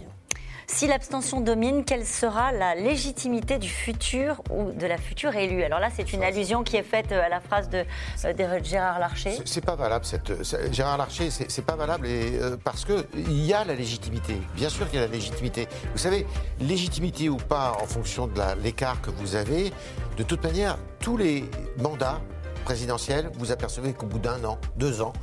Si 0.70 0.86
l'abstention 0.86 1.40
domine, 1.40 1.82
quelle 1.84 2.04
sera 2.06 2.52
la 2.52 2.74
légitimité 2.74 3.58
du 3.58 3.70
futur 3.70 4.42
ou 4.50 4.70
de 4.70 4.86
la 4.86 4.98
future 4.98 5.34
élue? 5.34 5.62
Alors 5.64 5.80
là, 5.80 5.88
c'est 5.94 6.12
une 6.12 6.22
allusion 6.22 6.62
qui 6.62 6.76
est 6.76 6.82
faite 6.82 7.10
euh, 7.10 7.24
à 7.24 7.30
la 7.30 7.40
phrase 7.40 7.70
de, 7.70 7.84
euh, 8.26 8.60
Gérard 8.62 8.98
Larcher. 8.98 9.38
C'est- 9.46 9.62
pas 9.64 9.76
valable, 9.76 10.04
c'est- 10.04 10.72
Gérard 10.72 10.98
Larcher, 10.98 11.30
c'est 11.30 11.64
pas 11.64 11.74
valable 11.74 12.06
euh, 12.06 12.56
parce 12.62 12.84
qu'il 12.84 13.44
y 13.46 13.54
a 13.54 13.64
la 13.64 13.74
légitimité. 13.74 14.34
Bien 14.54 14.68
sûr 14.68 14.86
qu'il 14.90 15.00
y 15.00 15.02
a 15.02 15.06
la 15.06 15.12
légitimité. 15.12 15.66
Vous 15.92 15.98
savez, 15.98 16.26
légitimité 16.60 17.30
ou 17.30 17.38
pas 17.38 17.72
en 17.82 17.86
fonction 17.86 18.26
de 18.26 18.40
l'écart 18.62 19.00
que 19.00 19.10
vous 19.10 19.36
avez, 19.36 19.72
de 20.18 20.22
toute 20.22 20.42
manière, 20.44 20.76
tous 21.00 21.16
les 21.16 21.44
mandats 21.78 22.20
présidentiels, 22.66 23.30
vous 23.38 23.50
apercevez 23.52 23.94
qu'au 23.94 24.06
bout 24.06 24.18
d'un 24.18 24.44
an, 24.44 24.58
deux 24.76 25.00
ans, 25.00 25.14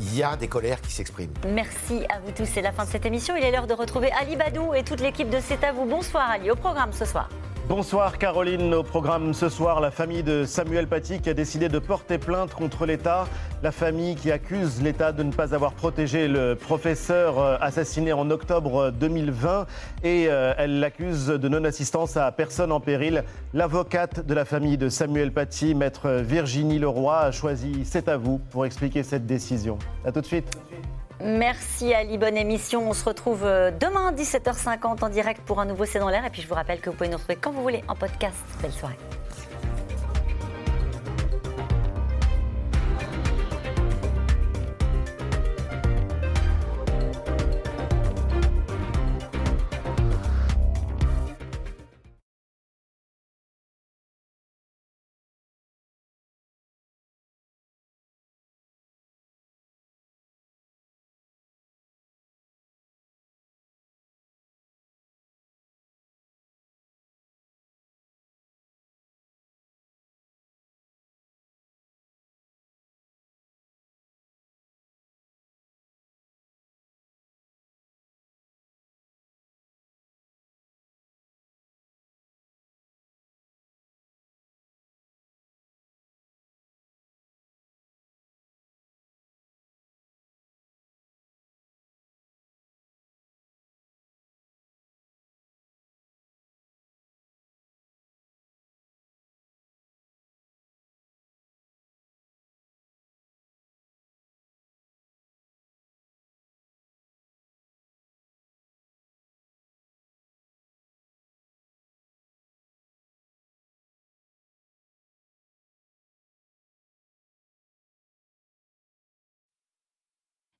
il 0.00 0.16
y 0.16 0.22
a 0.22 0.36
des 0.36 0.48
colères 0.48 0.80
qui 0.80 0.92
s'expriment. 0.92 1.32
Merci 1.46 2.04
à 2.08 2.18
vous 2.20 2.32
tous. 2.32 2.46
C'est 2.46 2.62
la 2.62 2.72
fin 2.72 2.84
de 2.84 2.90
cette 2.90 3.06
émission. 3.06 3.36
Il 3.36 3.44
est 3.44 3.50
l'heure 3.50 3.66
de 3.66 3.74
retrouver 3.74 4.10
Ali 4.12 4.36
Badou 4.36 4.74
et 4.74 4.82
toute 4.82 5.00
l'équipe 5.00 5.30
de 5.30 5.38
C'est 5.40 5.64
à 5.64 5.72
vous. 5.72 5.84
Bonsoir 5.84 6.30
Ali. 6.30 6.50
Au 6.50 6.56
programme 6.56 6.92
ce 6.92 7.04
soir. 7.04 7.28
Bonsoir 7.68 8.18
Caroline. 8.18 8.74
Au 8.74 8.82
programme 8.82 9.32
ce 9.34 9.48
soir, 9.48 9.80
la 9.80 9.92
famille 9.92 10.24
de 10.24 10.44
Samuel 10.44 10.88
Paty 10.88 11.20
qui 11.20 11.30
a 11.30 11.34
décidé 11.34 11.68
de 11.68 11.78
porter 11.78 12.18
plainte 12.18 12.52
contre 12.54 12.86
l'État. 12.86 13.26
La 13.62 13.70
famille 13.70 14.16
qui 14.16 14.32
accuse 14.32 14.82
l'État 14.82 15.12
de 15.12 15.22
ne 15.22 15.32
pas 15.32 15.54
avoir 15.54 15.72
protégé 15.72 16.26
le 16.26 16.56
professeur 16.56 17.38
euh, 17.38 17.56
assassiné 17.60 18.12
en 18.12 18.30
octobre 18.30 18.90
2020 18.90 19.66
et 20.02 20.26
euh, 20.28 20.54
elle 20.58 20.80
l'accuse 20.80 21.28
de 21.28 21.48
non-assistance 21.48 22.16
à 22.16 22.32
personne 22.32 22.72
en 22.72 22.80
péril. 22.80 23.22
L'avocate 23.54 24.26
de 24.26 24.34
la 24.34 24.44
famille 24.44 24.76
de 24.76 24.88
Samuel 24.88 25.32
Paty, 25.32 25.76
maître 25.76 26.10
Virginie 26.10 26.80
Leroy, 26.80 27.16
a 27.16 27.30
choisi 27.30 27.84
C'est 27.84 28.08
à 28.08 28.16
vous 28.16 28.38
pour 28.50 28.66
expliquer 28.66 29.04
cette 29.04 29.24
décision. 29.24 29.78
A 30.04 30.10
tout 30.10 30.20
de 30.20 30.26
suite. 30.26 30.50
Merci 31.24 31.94
Ali, 31.94 32.18
bonne 32.18 32.36
émission. 32.36 32.88
On 32.88 32.92
se 32.92 33.04
retrouve 33.04 33.44
euh, 33.44 33.70
demain 33.70 34.12
17h50 34.12 35.04
en 35.04 35.08
direct 35.08 35.40
pour 35.42 35.60
un 35.60 35.66
nouveau 35.66 35.84
C'est 35.84 36.00
dans 36.00 36.08
l'air. 36.08 36.24
Et 36.24 36.30
puis 36.30 36.42
je 36.42 36.48
vous 36.48 36.54
rappelle 36.54 36.80
que 36.80 36.90
vous 36.90 36.96
pouvez 36.96 37.08
nous 37.08 37.16
retrouver 37.16 37.38
quand 37.40 37.52
vous 37.52 37.62
voulez 37.62 37.84
en 37.86 37.94
podcast. 37.94 38.36
Belle 38.60 38.72
soirée. 38.72 38.98